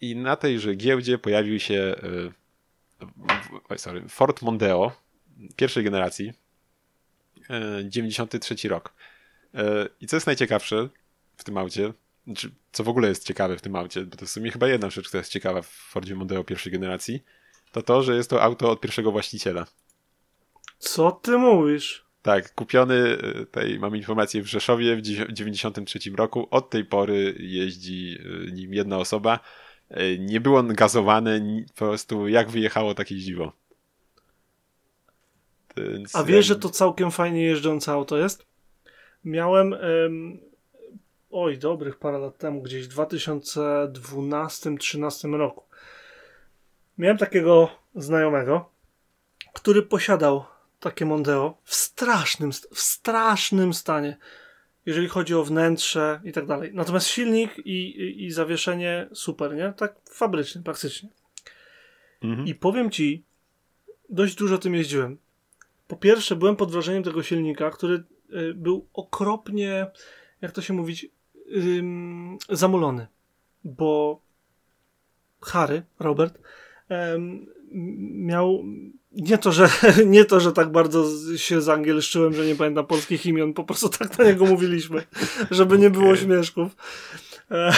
I 0.00 0.16
na 0.16 0.36
tejże 0.36 0.74
giełdzie 0.74 1.18
pojawił 1.18 1.60
się 1.60 1.94
oj, 3.68 3.78
sorry, 3.78 4.08
Ford 4.08 4.42
Mondeo 4.42 4.92
pierwszej 5.56 5.84
generacji, 5.84 6.32
93 7.84 8.68
rok. 8.68 8.94
I 10.00 10.06
co 10.06 10.16
jest 10.16 10.26
najciekawsze 10.26 10.88
w 11.36 11.44
tym 11.44 11.58
aucie, 11.58 11.92
znaczy, 12.26 12.50
co 12.72 12.84
w 12.84 12.88
ogóle 12.88 13.08
jest 13.08 13.24
ciekawe 13.24 13.56
w 13.56 13.62
tym 13.62 13.76
aucie, 13.76 14.04
bo 14.04 14.16
to 14.16 14.26
w 14.26 14.30
sumie 14.30 14.50
chyba 14.50 14.68
jedna 14.68 14.90
rzecz, 14.90 15.08
która 15.08 15.18
jest 15.18 15.32
ciekawa 15.32 15.62
w 15.62 15.68
Fordzie 15.68 16.14
Mondeo 16.14 16.44
pierwszej 16.44 16.72
generacji, 16.72 17.24
to 17.72 17.82
to, 17.82 18.02
że 18.02 18.16
jest 18.16 18.30
to 18.30 18.42
auto 18.42 18.70
od 18.70 18.80
pierwszego 18.80 19.12
właściciela. 19.12 19.66
Co 20.78 21.12
ty 21.12 21.38
mówisz? 21.38 22.09
Tak, 22.22 22.54
kupiony, 22.54 22.94
y, 22.94 23.46
tej 23.46 23.78
mam 23.78 23.96
informację 23.96 24.42
w 24.42 24.46
Rzeszowie 24.46 24.96
w 24.96 25.02
93 25.32 25.98
roku. 26.16 26.48
Od 26.50 26.70
tej 26.70 26.84
pory 26.84 27.34
jeździ 27.38 28.18
y, 28.48 28.52
nim 28.52 28.74
jedna 28.74 28.98
osoba. 28.98 29.40
Y, 29.90 30.18
nie 30.18 30.40
był 30.40 30.56
on 30.56 30.74
gazowany, 30.74 31.64
po 31.68 31.84
prostu 31.84 32.28
jak 32.28 32.50
wyjechało, 32.50 32.94
takie 32.94 33.16
dziwo. 33.16 33.52
Więc 35.76 36.16
A 36.16 36.24
wiesz, 36.24 36.46
że 36.46 36.56
to 36.56 36.68
całkiem 36.68 37.10
fajnie 37.10 37.42
jeżdżące 37.42 37.92
auto 37.92 38.18
jest? 38.18 38.46
Miałem 39.24 39.74
oj, 41.30 41.58
dobrych 41.58 41.98
parę 41.98 42.18
lat 42.18 42.38
temu, 42.38 42.62
gdzieś 42.62 42.88
w 42.88 42.94
2012-2013 42.94 45.36
roku. 45.36 45.64
Miałem 46.98 47.18
takiego 47.18 47.70
znajomego, 47.94 48.70
który 49.52 49.82
posiadał 49.82 50.44
takie 50.80 51.06
Mondeo 51.06 51.58
w 51.64 51.74
strasznym, 51.74 52.52
w 52.52 52.80
strasznym 52.80 53.74
stanie, 53.74 54.16
jeżeli 54.86 55.08
chodzi 55.08 55.34
o 55.34 55.44
wnętrze 55.44 56.20
i 56.24 56.32
tak 56.32 56.46
dalej. 56.46 56.70
Natomiast 56.74 57.06
silnik 57.06 57.58
i, 57.58 58.00
i, 58.00 58.24
i 58.24 58.30
zawieszenie 58.30 59.08
super, 59.14 59.56
nie? 59.56 59.72
Tak 59.76 59.94
fabrycznie, 60.10 60.62
praktycznie. 60.62 61.08
Mhm. 62.22 62.46
I 62.46 62.54
powiem 62.54 62.90
ci, 62.90 63.24
dość 64.08 64.34
dużo 64.34 64.58
tym 64.58 64.74
jeździłem. 64.74 65.18
Po 65.88 65.96
pierwsze, 65.96 66.36
byłem 66.36 66.56
pod 66.56 66.70
wrażeniem 66.70 67.02
tego 67.02 67.22
silnika, 67.22 67.70
który 67.70 67.94
y, 68.32 68.54
był 68.54 68.86
okropnie, 68.92 69.86
jak 70.40 70.52
to 70.52 70.62
się 70.62 70.74
mówić, 70.74 71.06
ym, 71.56 72.38
zamulony, 72.48 73.06
bo 73.64 74.20
Harry, 75.40 75.82
Robert, 75.98 76.38
miał 77.70 78.64
nie 79.12 79.38
to, 79.38 79.52
że, 79.52 79.68
nie 80.06 80.24
to, 80.24 80.40
że 80.40 80.52
tak 80.52 80.72
bardzo 80.72 81.04
się 81.36 81.60
zangielszczyłem, 81.60 82.34
że 82.34 82.46
nie 82.46 82.56
pamiętam 82.56 82.86
polskich 82.86 83.26
imion, 83.26 83.54
po 83.54 83.64
prostu 83.64 83.88
tak 83.88 84.18
na 84.18 84.24
niego 84.24 84.46
mówiliśmy, 84.46 85.02
żeby 85.50 85.78
nie 85.78 85.90
było 85.90 86.16
śmieszków. 86.16 86.76
E, 87.50 87.72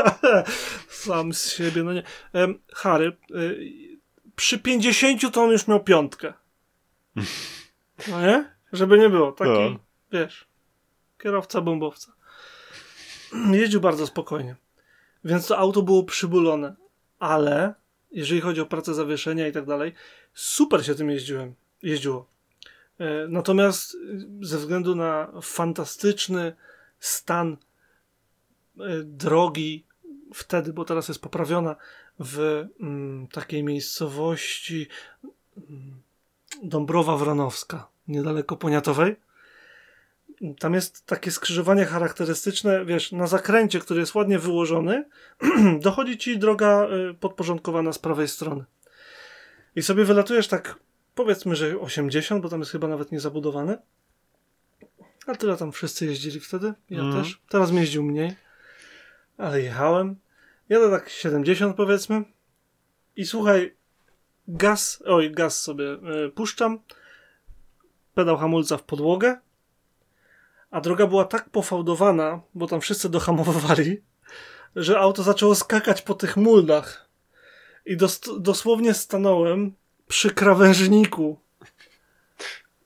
sam 0.88 1.32
z 1.32 1.52
siebie, 1.52 1.82
no 1.82 1.92
nie. 1.92 2.02
Harry, 2.74 3.16
y, 3.30 3.98
przy 4.36 4.58
50 4.58 5.32
to 5.32 5.42
on 5.42 5.50
już 5.50 5.68
miał 5.68 5.84
piątkę. 5.84 6.32
No 8.08 8.20
nie? 8.20 8.56
Żeby 8.72 8.98
nie 8.98 9.08
było. 9.08 9.32
Taki, 9.32 9.50
no. 9.50 9.78
wiesz, 10.12 10.48
kierowca 11.22 11.60
bombowca. 11.60 12.12
jeździł 13.52 13.80
bardzo 13.80 14.06
spokojnie. 14.06 14.56
Więc 15.24 15.46
to 15.46 15.58
auto 15.58 15.82
było 15.82 16.04
przybulone. 16.04 16.76
Ale 17.18 17.74
jeżeli 18.16 18.40
chodzi 18.40 18.60
o 18.60 18.66
pracę 18.66 18.94
zawieszenia 18.94 19.48
i 19.48 19.52
tak 19.52 19.64
dalej, 19.66 19.92
super 20.34 20.86
się 20.86 20.94
tym 20.94 21.10
jeździłem, 21.10 21.54
jeździło. 21.82 22.26
E, 22.98 23.28
natomiast 23.28 23.94
e, 23.94 23.96
ze 24.46 24.58
względu 24.58 24.94
na 24.94 25.32
fantastyczny 25.42 26.52
stan 27.00 27.56
e, 28.80 29.02
drogi 29.04 29.84
wtedy, 30.34 30.72
bo 30.72 30.84
teraz 30.84 31.08
jest 31.08 31.20
poprawiona 31.20 31.76
w 32.18 32.66
mm, 32.80 33.26
takiej 33.26 33.62
miejscowości 33.62 34.86
mm, 35.56 36.00
Dąbrowa 36.62 37.16
Wronowska, 37.16 37.88
niedaleko 38.08 38.56
Poniatowej, 38.56 39.16
tam 40.58 40.74
jest 40.74 41.06
takie 41.06 41.30
skrzyżowanie 41.30 41.84
charakterystyczne, 41.84 42.84
wiesz, 42.84 43.12
na 43.12 43.26
zakręcie, 43.26 43.80
który 43.80 44.00
jest 44.00 44.14
ładnie 44.14 44.38
wyłożony, 44.38 45.04
dochodzi 45.80 46.18
ci 46.18 46.38
droga 46.38 46.88
y, 47.10 47.14
podporządkowana 47.14 47.92
z 47.92 47.98
prawej 47.98 48.28
strony. 48.28 48.64
I 49.76 49.82
sobie 49.82 50.04
wylatujesz 50.04 50.48
tak, 50.48 50.78
powiedzmy, 51.14 51.56
że 51.56 51.80
80, 51.80 52.42
bo 52.42 52.48
tam 52.48 52.60
jest 52.60 52.72
chyba 52.72 52.88
nawet 52.88 53.12
niezabudowany. 53.12 53.78
A 55.26 55.34
tyle 55.34 55.56
tam 55.56 55.72
wszyscy 55.72 56.06
jeździli 56.06 56.40
wtedy, 56.40 56.74
ja 56.90 57.00
mm. 57.00 57.22
też. 57.22 57.40
Teraz 57.48 57.72
jeździł 57.72 58.02
mniej, 58.02 58.36
ale 59.38 59.62
jechałem. 59.62 60.16
Jadę 60.68 60.90
tak 60.90 61.08
70 61.08 61.76
powiedzmy 61.76 62.22
i 63.16 63.26
słuchaj, 63.26 63.74
gaz, 64.48 65.02
oj, 65.06 65.30
gaz 65.30 65.60
sobie 65.62 65.84
y, 66.26 66.30
puszczam, 66.30 66.78
pedał 68.14 68.36
hamulca 68.36 68.76
w 68.76 68.82
podłogę, 68.82 69.38
a 70.70 70.80
droga 70.80 71.06
była 71.06 71.24
tak 71.24 71.50
pofałdowana, 71.50 72.40
bo 72.54 72.66
tam 72.66 72.80
wszyscy 72.80 73.08
dohamowywali, 73.08 74.02
że 74.76 74.98
auto 74.98 75.22
zaczęło 75.22 75.54
skakać 75.54 76.02
po 76.02 76.14
tych 76.14 76.36
muldach. 76.36 77.08
I 77.86 77.96
dos 77.96 78.20
dosłownie 78.40 78.94
stanąłem 78.94 79.72
przy 80.08 80.30
krawężniku. 80.30 81.40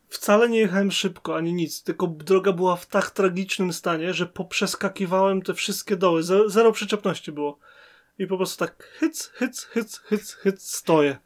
Wcale 0.09 0.49
nie 0.49 0.59
jechałem 0.59 0.93
szybko 0.93 1.37
ani 1.37 1.53
nic, 1.53 1.83
tylko 1.83 2.07
droga 2.07 2.53
była 2.53 2.77
w 2.77 2.87
tak 2.87 3.11
tragicznym 3.11 3.73
stanie, 3.73 4.15
że 4.15 4.27
poprzeskakiwałem 4.27 5.43
te 5.43 5.55
wszystkie 5.55 5.97
doły. 5.97 6.23
Zero 6.47 6.73
przyczepności 6.73 7.33
było. 7.33 7.59
I 8.19 8.27
po 8.27 8.37
prostu 8.37 8.59
tak 8.59 8.89
hyc, 8.99 9.27
hyc, 9.27 9.65
hyc, 9.65 9.99
hyc, 9.99 10.33
hyc 10.33 10.63
stoję. 10.63 11.19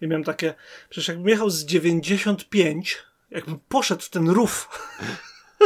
I 0.00 0.06
miałem 0.06 0.24
takie, 0.24 0.54
przecież 0.90 1.08
jakbym 1.08 1.28
jechał 1.28 1.50
z 1.50 1.64
95, 1.64 2.98
jakbym 3.30 3.58
poszedł 3.68 4.02
w 4.02 4.10
ten 4.10 4.28
rów 4.28 4.68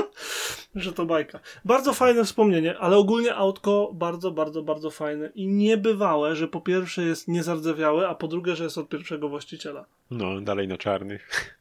że 0.74 0.92
to 0.92 1.06
bajka. 1.06 1.40
Bardzo 1.64 1.94
fajne 1.94 2.24
wspomnienie, 2.24 2.78
ale 2.78 2.96
ogólnie 2.96 3.34
autko 3.34 3.90
bardzo, 3.94 4.30
bardzo, 4.30 4.62
bardzo 4.62 4.90
fajne 4.90 5.30
i 5.34 5.46
niebywałe, 5.46 6.36
że 6.36 6.48
po 6.48 6.60
pierwsze 6.60 7.02
jest 7.02 7.28
niezardzewiałe, 7.28 8.08
a 8.08 8.14
po 8.14 8.28
drugie, 8.28 8.56
że 8.56 8.64
jest 8.64 8.78
od 8.78 8.88
pierwszego 8.88 9.28
właściciela. 9.28 9.84
No, 10.10 10.40
dalej 10.40 10.68
na 10.68 10.76
czarnych. 10.76 11.56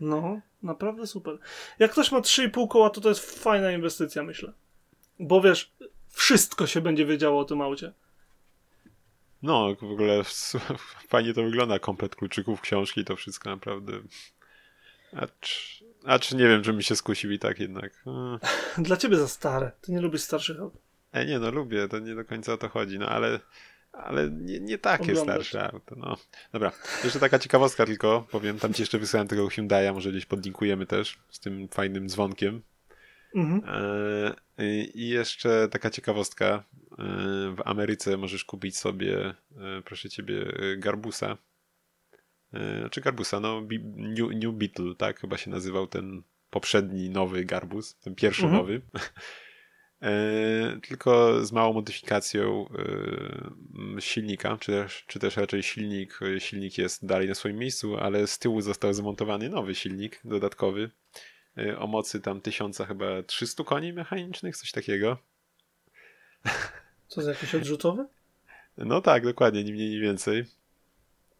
No, 0.00 0.40
naprawdę 0.62 1.06
super. 1.06 1.38
Jak 1.78 1.92
ktoś 1.92 2.12
ma 2.12 2.20
3,5 2.20 2.68
koła, 2.68 2.90
to 2.90 3.00
to 3.00 3.08
jest 3.08 3.42
fajna 3.42 3.72
inwestycja, 3.72 4.22
myślę. 4.22 4.52
Bo 5.20 5.40
wiesz, 5.40 5.72
wszystko 6.08 6.66
się 6.66 6.80
będzie 6.80 7.06
wiedziało 7.06 7.40
o 7.40 7.44
tym 7.44 7.60
aucie. 7.60 7.92
No, 9.42 9.74
w 9.74 9.92
ogóle 9.92 10.22
fajnie 11.08 11.34
to 11.34 11.42
wygląda, 11.42 11.78
komplet 11.78 12.16
kluczyków, 12.16 12.60
książki, 12.60 13.04
to 13.04 13.16
wszystko 13.16 13.50
naprawdę. 13.50 13.92
Acz, 15.12 15.84
a 16.08 16.18
czy 16.18 16.36
nie 16.36 16.48
wiem, 16.48 16.62
czy 16.62 16.72
mi 16.72 16.84
się 16.84 16.96
skusił 16.96 17.32
i 17.32 17.38
tak 17.38 17.60
jednak. 17.60 18.04
Dla 18.78 18.96
ciebie 18.96 19.16
za 19.16 19.28
stare. 19.28 19.72
Ty 19.80 19.92
nie 19.92 20.00
lubisz 20.00 20.20
starszych 20.22 20.60
aut. 20.60 20.74
E, 21.12 21.26
nie, 21.26 21.38
no 21.38 21.50
lubię, 21.50 21.88
to 21.88 21.98
nie 21.98 22.14
do 22.14 22.24
końca 22.24 22.52
o 22.52 22.56
to 22.56 22.68
chodzi, 22.68 22.98
no 22.98 23.08
ale 23.08 23.40
ale 23.92 24.30
nie, 24.30 24.60
nie 24.60 24.78
takie 24.78 25.12
Oglądać. 25.12 25.46
starsze 25.46 25.72
auto. 25.72 25.96
No. 25.96 26.16
Dobra, 26.52 26.72
jeszcze 27.04 27.20
taka 27.20 27.38
ciekawostka 27.38 27.86
tylko, 27.86 28.26
powiem, 28.30 28.58
tam 28.58 28.74
ci 28.74 28.82
jeszcze 28.82 28.98
wysłałem 28.98 29.28
tego 29.28 29.46
Hyundai'a, 29.46 29.94
może 29.94 30.10
gdzieś 30.10 30.26
podlinkujemy 30.26 30.86
też 30.86 31.18
z 31.30 31.40
tym 31.40 31.68
fajnym 31.68 32.08
dzwonkiem. 32.08 32.62
Mhm. 33.34 33.62
E, 33.66 34.34
I 34.94 35.08
jeszcze 35.08 35.68
taka 35.68 35.90
ciekawostka. 35.90 36.46
E, 36.46 37.04
w 37.56 37.62
Ameryce 37.64 38.16
możesz 38.16 38.44
kupić 38.44 38.76
sobie, 38.78 39.18
e, 39.26 39.34
proszę 39.84 40.10
ciebie, 40.10 40.52
Garbusa. 40.76 41.36
Znaczy 42.80 43.00
Garbusa, 43.00 43.40
no 43.40 43.60
New, 43.96 44.28
New 44.34 44.54
Beetle, 44.54 44.94
tak 44.94 45.20
chyba 45.20 45.36
się 45.36 45.50
nazywał 45.50 45.86
ten 45.86 46.22
poprzedni 46.50 47.10
nowy 47.10 47.44
Garbus, 47.44 47.94
ten 47.94 48.14
pierwszy 48.14 48.42
mhm. 48.42 48.60
nowy. 48.60 48.80
tylko 50.88 51.44
z 51.44 51.52
małą 51.52 51.72
modyfikacją 51.72 52.68
silnika, 54.00 54.56
czy 54.60 54.72
też, 54.72 55.04
czy 55.06 55.18
też 55.18 55.36
raczej 55.36 55.62
silnik, 55.62 56.20
silnik 56.38 56.78
jest 56.78 57.06
dalej 57.06 57.28
na 57.28 57.34
swoim 57.34 57.56
miejscu, 57.56 57.96
ale 57.96 58.26
z 58.26 58.38
tyłu 58.38 58.60
został 58.60 58.92
zamontowany 58.92 59.48
nowy 59.48 59.74
silnik 59.74 60.20
dodatkowy, 60.24 60.90
Y, 61.58 61.78
o 61.78 61.86
mocy 61.86 62.20
tam 62.20 62.40
tysiąca 62.40 62.86
chyba 62.86 63.22
300 63.22 63.64
koni 63.64 63.92
mechanicznych, 63.92 64.56
coś 64.56 64.72
takiego. 64.72 65.18
Co, 67.08 67.22
za 67.22 67.30
jakiś 67.30 67.54
odrzutowy? 67.54 68.06
No 68.76 69.00
tak, 69.00 69.24
dokładnie, 69.24 69.64
ni 69.64 69.72
mniej, 69.72 69.90
ni 69.90 70.00
więcej. 70.00 70.44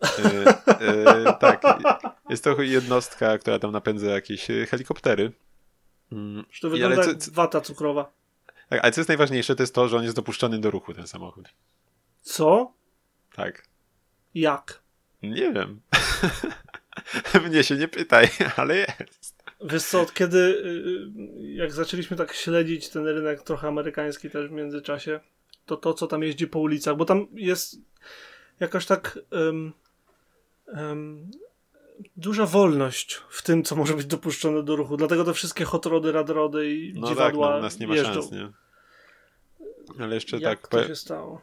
E, 0.03 0.47
e, 0.81 1.37
tak, 1.41 1.63
jest 2.29 2.45
to 2.45 2.63
jednostka, 2.63 3.39
która 3.39 3.59
tam 3.59 3.73
napędza 3.73 4.07
jakieś 4.07 4.47
helikoptery. 4.71 5.33
Mm, 6.13 6.45
to 6.61 6.71
wygląda 6.71 7.05
jak 7.05 7.19
co, 7.19 7.31
wata 7.33 7.61
cukrowa. 7.61 8.13
Tak, 8.69 8.81
ale 8.83 8.93
co 8.93 9.01
jest 9.01 9.09
najważniejsze, 9.09 9.57
to 9.57 9.63
jest 9.63 9.75
to, 9.75 9.89
że 9.89 9.97
on 9.97 10.03
jest 10.05 10.17
dopuszczony 10.17 10.59
do 10.59 10.71
ruchu, 10.71 10.95
ten 10.95 11.07
samochód. 11.07 11.49
Co? 12.23 12.73
Tak. 13.37 13.69
Jak? 14.35 14.83
Nie 15.23 15.53
wiem. 15.53 15.81
Mnie 17.47 17.65
się 17.65 17.77
nie 17.77 17.89
pytaj, 17.89 18.29
ale 18.57 18.77
jest. 18.77 19.39
Wiesz 19.61 19.83
co, 19.83 20.01
od 20.01 20.15
kiedy 20.15 20.39
y, 20.39 21.43
y, 21.43 21.53
jak 21.53 21.73
zaczęliśmy 21.73 22.17
tak 22.17 22.33
śledzić 22.33 22.89
ten 22.89 23.07
rynek 23.07 23.43
trochę 23.43 23.69
amerykański 23.69 24.31
też 24.31 24.49
w 24.49 24.53
międzyczasie, 24.53 25.21
to 25.67 25.77
to, 25.77 25.95
co 25.95 26.07
tam 26.07 26.23
jeździ 26.23 26.47
po 26.47 26.59
ulicach, 26.59 26.97
bo 26.97 27.05
tam 27.05 27.27
jest 27.33 27.77
jakoś 28.61 28.87
tak 28.87 29.19
um, 29.31 29.73
um, 30.73 31.31
duża 32.17 32.47
wolność 32.47 33.23
w 33.31 33.43
tym, 33.43 33.63
co 33.63 33.77
może 33.77 33.95
być 33.95 34.07
dopuszczone 34.07 34.63
do 34.63 34.77
ruchu. 34.77 34.97
Dlatego 34.97 35.25
te 35.25 35.35
wszystkie 35.35 35.65
hot 35.65 35.87
rody, 35.87 36.13
rad 36.13 36.31
rody 36.31 36.75
i 36.75 36.93
no 36.95 37.09
dziwadła 37.09 37.47
tak, 37.47 37.55
no, 37.55 37.59
u 37.59 37.63
nas 37.63 37.79
nie 37.79 37.87
ma 37.87 37.95
jeżdżą. 37.95 38.13
szans, 38.13 38.33
nie? 38.33 38.53
Ale 39.99 40.15
jeszcze 40.15 40.39
jak 40.39 40.69
tak... 40.69 40.83
to 40.83 40.89
się 40.89 40.97
stało? 40.97 41.41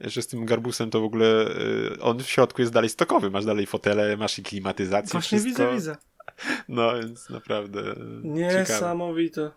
Jeszcze 0.00 0.22
z 0.22 0.26
tym 0.26 0.44
garbusem 0.44 0.90
to 0.90 1.00
w 1.00 1.04
ogóle 1.04 1.56
y, 1.96 2.00
on 2.00 2.18
w 2.18 2.28
środku 2.28 2.62
jest 2.62 2.72
dalej 2.72 2.90
stokowy. 2.90 3.30
Masz 3.30 3.44
dalej 3.44 3.66
fotele, 3.66 4.16
masz 4.16 4.38
i 4.38 4.42
klimatyzację. 4.42 5.12
Właśnie 5.12 5.38
wszystko. 5.38 5.62
widzę, 5.62 5.74
widzę. 5.74 5.96
No 6.68 6.94
więc 6.94 7.30
naprawdę. 7.30 7.82
Niesamowite. 8.22 9.50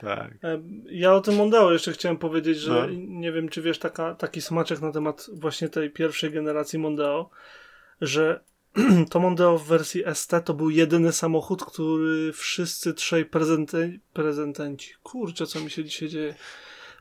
Tak. 0.00 0.34
Ja 0.90 1.14
o 1.14 1.20
tym 1.20 1.36
Mondeo 1.36 1.72
jeszcze 1.72 1.92
chciałem 1.92 2.18
powiedzieć, 2.18 2.58
że 2.58 2.72
no. 2.72 2.86
nie 2.90 3.32
wiem, 3.32 3.48
czy 3.48 3.62
wiesz 3.62 3.78
taka, 3.78 4.14
taki 4.14 4.42
smaczek 4.42 4.80
na 4.80 4.92
temat 4.92 5.26
właśnie 5.32 5.68
tej 5.68 5.90
pierwszej 5.90 6.30
generacji 6.30 6.78
Mondeo, 6.78 7.30
że 8.00 8.40
to 9.10 9.20
Mondeo 9.20 9.58
w 9.58 9.66
wersji 9.66 10.02
ST 10.14 10.32
to 10.44 10.54
był 10.54 10.70
jedyny 10.70 11.12
samochód, 11.12 11.64
który 11.64 12.32
wszyscy 12.32 12.94
trzej 12.94 13.24
prezente, 13.24 13.90
prezentenci, 14.12 14.94
kurczę, 15.02 15.46
co 15.46 15.60
mi 15.60 15.70
się 15.70 15.84
dzisiaj 15.84 16.08
dzieje, 16.08 16.34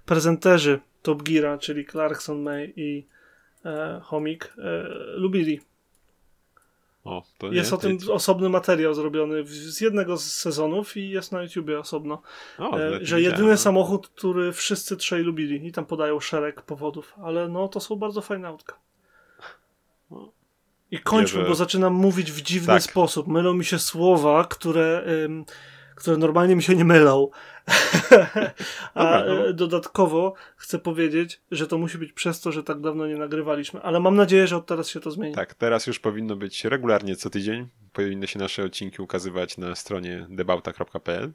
prezenterzy 0.05 0.79
Top 1.01 1.23
Geara, 1.23 1.57
czyli 1.57 1.85
Clarkson, 1.85 2.41
May 2.41 2.73
i 2.75 3.07
e, 3.65 4.01
Homik, 4.03 4.53
e, 4.57 4.83
lubili. 5.15 5.61
O, 7.03 7.23
jest 7.51 7.73
o 7.73 7.77
tym 7.77 7.97
osobny 8.11 8.49
materiał 8.49 8.93
zrobiony 8.93 9.43
z 9.45 9.81
jednego 9.81 10.17
z 10.17 10.31
sezonów 10.31 10.97
i 10.97 11.09
jest 11.09 11.31
na 11.31 11.43
YouTubie 11.43 11.79
osobno. 11.79 12.21
O, 12.57 12.79
e, 12.79 13.05
że 13.05 13.21
jedyny 13.21 13.51
no. 13.51 13.57
samochód, 13.57 14.07
który 14.07 14.53
wszyscy 14.53 14.97
trzej 14.97 15.23
lubili 15.23 15.67
i 15.67 15.71
tam 15.71 15.85
podają 15.85 16.19
szereg 16.19 16.61
powodów, 16.61 17.13
ale 17.23 17.47
no 17.47 17.67
to 17.67 17.79
są 17.79 17.95
bardzo 17.95 18.21
fajne 18.21 18.47
autka. 18.47 18.79
I 20.91 20.99
kończmy, 20.99 21.43
bo 21.43 21.55
zaczynam 21.55 21.93
mówić 21.93 22.31
w 22.31 22.41
dziwny 22.41 22.67
tak. 22.67 22.83
sposób. 22.83 23.27
Mylą 23.27 23.53
mi 23.53 23.65
się 23.65 23.79
słowa, 23.79 24.45
które 24.49 25.03
które 25.99 26.17
normalnie 26.17 26.55
mi 26.55 26.63
się 26.63 26.75
nie 26.75 26.85
mylą. 26.85 27.29
A 28.93 29.23
no. 29.27 29.53
dodatkowo 29.53 30.33
chcę 30.55 30.79
powiedzieć, 30.79 31.41
że 31.51 31.67
to 31.67 31.77
musi 31.77 31.97
być 31.97 32.13
przez 32.13 32.41
to, 32.41 32.51
że 32.51 32.63
tak 32.63 32.81
dawno 32.81 33.07
nie 33.07 33.17
nagrywaliśmy, 33.17 33.81
ale 33.81 33.99
mam 33.99 34.15
nadzieję, 34.15 34.47
że 34.47 34.57
od 34.57 34.65
teraz 34.65 34.89
się 34.89 34.99
to 34.99 35.11
zmieni. 35.11 35.35
Tak, 35.35 35.53
teraz 35.53 35.87
już 35.87 35.99
powinno 35.99 36.35
być 36.35 36.65
regularnie 36.65 37.15
co 37.15 37.29
tydzień. 37.29 37.67
Powinny 37.93 38.27
się 38.27 38.39
nasze 38.39 38.63
odcinki 38.63 39.01
ukazywać 39.01 39.57
na 39.57 39.75
stronie 39.75 40.27
debauta.pl. 40.29 41.33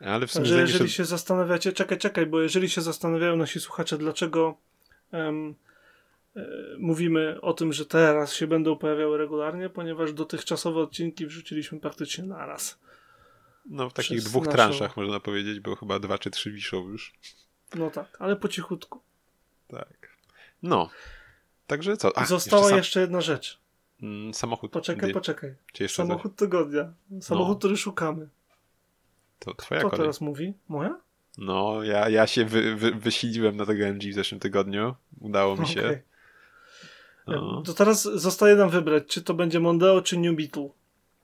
Ale 0.00 0.26
w 0.26 0.32
sumie 0.32 0.44
Także 0.44 0.60
jeżeli 0.60 0.90
się... 0.90 0.96
się 0.96 1.04
zastanawiacie, 1.04 1.72
czekaj, 1.72 1.98
czekaj, 1.98 2.26
bo 2.26 2.40
jeżeli 2.40 2.68
się 2.68 2.80
zastanawiają 2.80 3.36
nasi 3.36 3.60
słuchacze, 3.60 3.98
dlaczego 3.98 4.56
um, 5.12 5.54
mówimy 6.78 7.40
o 7.40 7.52
tym, 7.52 7.72
że 7.72 7.86
teraz 7.86 8.34
się 8.34 8.46
będą 8.46 8.76
pojawiały 8.76 9.18
regularnie, 9.18 9.68
ponieważ 9.68 10.12
dotychczasowe 10.12 10.80
odcinki 10.80 11.26
wrzuciliśmy 11.26 11.80
praktycznie 11.80 12.24
naraz. 12.24 12.78
No 13.66 13.90
w 13.90 13.92
takich 13.92 14.22
dwóch 14.22 14.44
naszą... 14.44 14.56
transzach 14.56 14.96
można 14.96 15.20
powiedzieć, 15.20 15.60
bo 15.60 15.76
chyba 15.76 15.98
dwa 15.98 16.18
czy 16.18 16.30
trzy 16.30 16.52
wiszą 16.52 16.88
już. 16.88 17.12
No 17.74 17.90
tak, 17.90 18.16
ale 18.18 18.36
po 18.36 18.48
cichutku. 18.48 19.00
Tak. 19.68 20.16
No. 20.62 20.90
Także 21.66 21.96
co? 21.96 22.12
Ach, 22.16 22.28
Została 22.28 22.62
jeszcze, 22.62 22.70
sam... 22.70 22.78
jeszcze, 22.78 23.00
jedna 23.00 23.20
rzecz. 23.20 23.60
Mm, 24.02 24.34
samochód. 24.34 24.72
Poczekaj, 24.72 25.12
poczekaj. 25.12 25.54
Samochód 25.88 26.36
tygodnia. 26.36 26.92
Samochód, 27.20 27.54
no. 27.54 27.58
który 27.58 27.76
szukamy. 27.76 28.28
To 29.38 29.54
twoja 29.54 29.80
Kto 29.80 29.90
kolej. 29.90 30.02
teraz 30.02 30.20
mówi? 30.20 30.54
Moja? 30.68 31.00
No, 31.38 31.82
ja, 31.82 32.08
ja 32.08 32.26
się 32.26 32.44
wy, 32.44 32.76
wy, 32.76 32.90
wysiliłem 32.90 33.56
na 33.56 33.66
tego 33.66 33.84
MG 33.84 34.10
w 34.10 34.14
zeszłym 34.14 34.40
tygodniu. 34.40 34.94
Udało 35.20 35.56
mi 35.56 35.66
się. 35.66 35.80
Okay. 35.80 36.02
No. 37.36 37.62
To 37.62 37.74
teraz 37.74 38.02
zostaje 38.02 38.56
nam 38.56 38.70
wybrać, 38.70 39.04
czy 39.06 39.22
to 39.22 39.34
będzie 39.34 39.60
Mondeo, 39.60 40.02
czy 40.02 40.18
New 40.18 40.36
Beetle. 40.36 40.68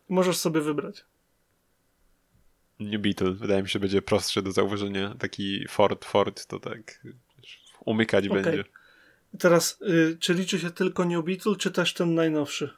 Możesz 0.09 0.37
sobie 0.37 0.61
wybrać. 0.61 1.05
New 2.81 3.01
Beetle. 3.01 3.33
Wydaje 3.33 3.63
mi 3.63 3.69
się, 3.69 3.79
będzie 3.79 4.03
prostsze 4.03 4.43
do 4.43 4.53
zauważenia. 4.53 5.15
Taki 5.19 5.69
Ford, 5.69 6.05
Ford 6.05 6.47
to 6.47 6.61
tak 6.61 7.01
umykać 7.85 8.29
okay. 8.29 8.43
będzie. 8.43 8.65
Teraz, 9.39 9.79
y, 9.83 10.17
czy 10.21 10.35
liczy 10.35 10.59
się 10.59 10.71
tylko 10.71 11.05
New 11.05 11.25
Beetle, 11.25 11.57
czy 11.57 11.71
też 11.71 11.95
ten 11.95 12.15
najnowszy? 12.15 12.71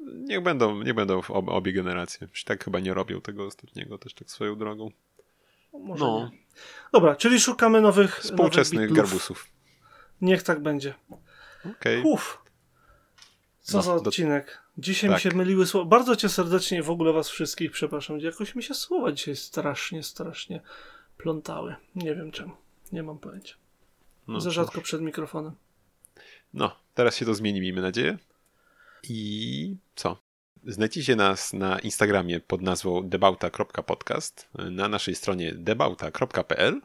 Niech 0.00 0.42
będą, 0.42 0.82
niech 0.82 0.94
będą 0.94 1.18
ob, 1.28 1.48
obie 1.48 1.72
generacje. 1.72 2.28
Tak 2.44 2.64
chyba 2.64 2.80
nie 2.80 2.94
robią 2.94 3.20
tego 3.20 3.46
ostatniego 3.46 3.98
też 3.98 4.14
tak 4.14 4.30
swoją 4.30 4.56
drogą. 4.56 4.90
Może 5.72 6.04
no. 6.04 6.30
Nie. 6.32 6.38
Dobra, 6.92 7.16
czyli 7.16 7.40
szukamy 7.40 7.80
nowych 7.80 8.18
Współczesnych 8.18 8.80
nowych 8.80 8.96
garbusów. 8.96 9.48
Niech 10.20 10.42
tak 10.42 10.62
będzie. 10.62 10.94
Okej. 11.60 12.02
Okay. 12.02 12.22
Co 13.60 13.76
no, 13.76 13.82
za 13.82 13.94
odcinek. 13.94 14.62
Dzisiaj 14.78 15.10
tak. 15.10 15.18
mi 15.18 15.30
się 15.30 15.36
myliły 15.36 15.66
słowa. 15.66 15.86
Bardzo 15.86 16.16
cię 16.16 16.28
serdecznie 16.28 16.82
w 16.82 16.90
ogóle 16.90 17.12
was 17.12 17.28
wszystkich 17.28 17.72
przepraszam. 17.72 18.20
Jakoś 18.20 18.54
mi 18.54 18.62
się 18.62 18.74
słowa 18.74 19.12
dzisiaj 19.12 19.36
strasznie, 19.36 20.02
strasznie 20.02 20.60
plątały. 21.16 21.76
Nie 21.94 22.14
wiem 22.14 22.32
czemu. 22.32 22.52
Nie 22.92 23.02
mam 23.02 23.18
pojęcia. 23.18 23.54
No, 24.28 24.40
Za 24.40 24.50
rzadko 24.50 24.80
przed 24.80 25.02
mikrofonem. 25.02 25.52
No, 26.54 26.76
teraz 26.94 27.16
się 27.16 27.24
to 27.24 27.34
zmieni, 27.34 27.60
miejmy 27.60 27.82
nadzieję. 27.82 28.18
I 29.08 29.76
co? 29.94 30.22
Znajdziecie 30.66 31.16
nas 31.16 31.52
na 31.52 31.78
Instagramie 31.78 32.40
pod 32.40 32.62
nazwą 32.62 33.08
debauta.podcast, 33.08 34.48
na 34.70 34.88
naszej 34.88 35.14
stronie 35.14 35.54
debauta.pl 35.54 36.80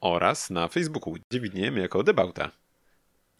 oraz 0.00 0.50
na 0.50 0.68
Facebooku, 0.68 1.16
gdzie 1.30 1.40
widniejemy 1.40 1.80
jako 1.80 2.02
Debauta. 2.02 2.50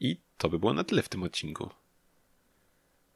I 0.01 0.21
to 0.39 0.49
by 0.49 0.59
było 0.59 0.75
na 0.75 0.85
tyle 0.85 1.03
w 1.03 1.09
tym 1.09 1.23
odcinku. 1.23 1.71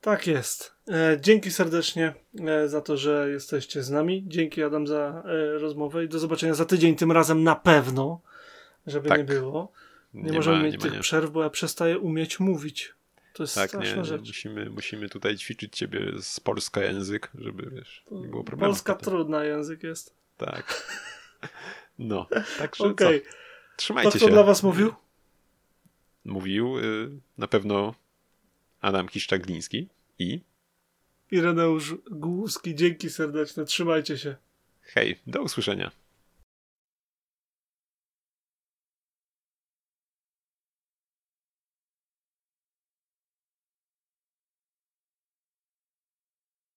Tak 0.01 0.27
jest. 0.27 0.75
E, 0.89 1.19
dzięki 1.21 1.51
serdecznie 1.51 2.15
e, 2.47 2.69
za 2.69 2.81
to, 2.81 2.97
że 2.97 3.31
jesteście 3.31 3.83
z 3.83 3.91
nami. 3.91 4.25
Dzięki 4.27 4.63
Adam 4.63 4.87
za 4.87 5.23
e, 5.27 5.59
rozmowę 5.59 6.05
i 6.05 6.09
do 6.09 6.19
zobaczenia 6.19 6.55
za 6.55 6.65
tydzień, 6.65 6.97
tym 6.97 7.13
razem 7.13 7.43
na 7.43 7.55
pewno, 7.55 8.21
żeby 8.87 9.09
tak. 9.09 9.19
nie 9.19 9.25
było. 9.25 9.73
Nie, 10.15 10.23
nie 10.23 10.33
możemy 10.33 10.57
ma, 10.57 10.63
mieć 10.63 10.73
nie 10.73 10.81
tych 10.81 10.95
ma, 10.95 11.01
przerw, 11.01 11.31
bo 11.31 11.43
ja 11.43 11.51
przestaję 11.51 11.99
umieć 11.99 12.41
mówić. 12.41 12.95
To 13.33 13.43
jest 13.43 13.55
tak, 13.55 13.69
straszna 13.69 13.97
nie, 13.97 14.05
rzecz. 14.05 14.27
Musimy, 14.27 14.71
musimy 14.71 15.09
tutaj 15.09 15.37
ćwiczyć 15.37 15.77
ciebie 15.77 16.13
z 16.21 16.41
polska 16.41 16.83
język, 16.83 17.31
żeby 17.39 17.71
wiesz, 17.71 18.05
nie 18.11 18.29
było 18.29 18.45
problemu. 18.45 18.73
Polska 18.73 18.95
trudna 18.95 19.45
język 19.45 19.83
jest. 19.83 20.15
Tak. 20.37 20.65
No, 21.99 22.27
także 22.59 22.85
okay. 22.85 23.21
co? 23.21 23.27
Trzymajcie 23.77 24.11
to, 24.11 24.19
się. 24.19 24.25
Kto 24.25 24.35
dla 24.35 24.43
was 24.43 24.63
mówił? 24.63 24.95
Mówił 26.29 26.79
y, 26.79 27.11
na 27.39 27.49
pewno 27.49 27.95
Adam 28.81 29.07
Kiszczak-Gliński 29.07 29.87
i 30.19 30.41
Ireneusz 31.31 31.95
Głuski. 32.11 32.75
Dzięki 32.75 33.11
serdeczne. 33.11 33.65
Trzymajcie 33.65 34.19
się. 34.19 34.37
Hej, 34.83 35.19
do 35.27 35.43
usłyszenia. 35.43 35.91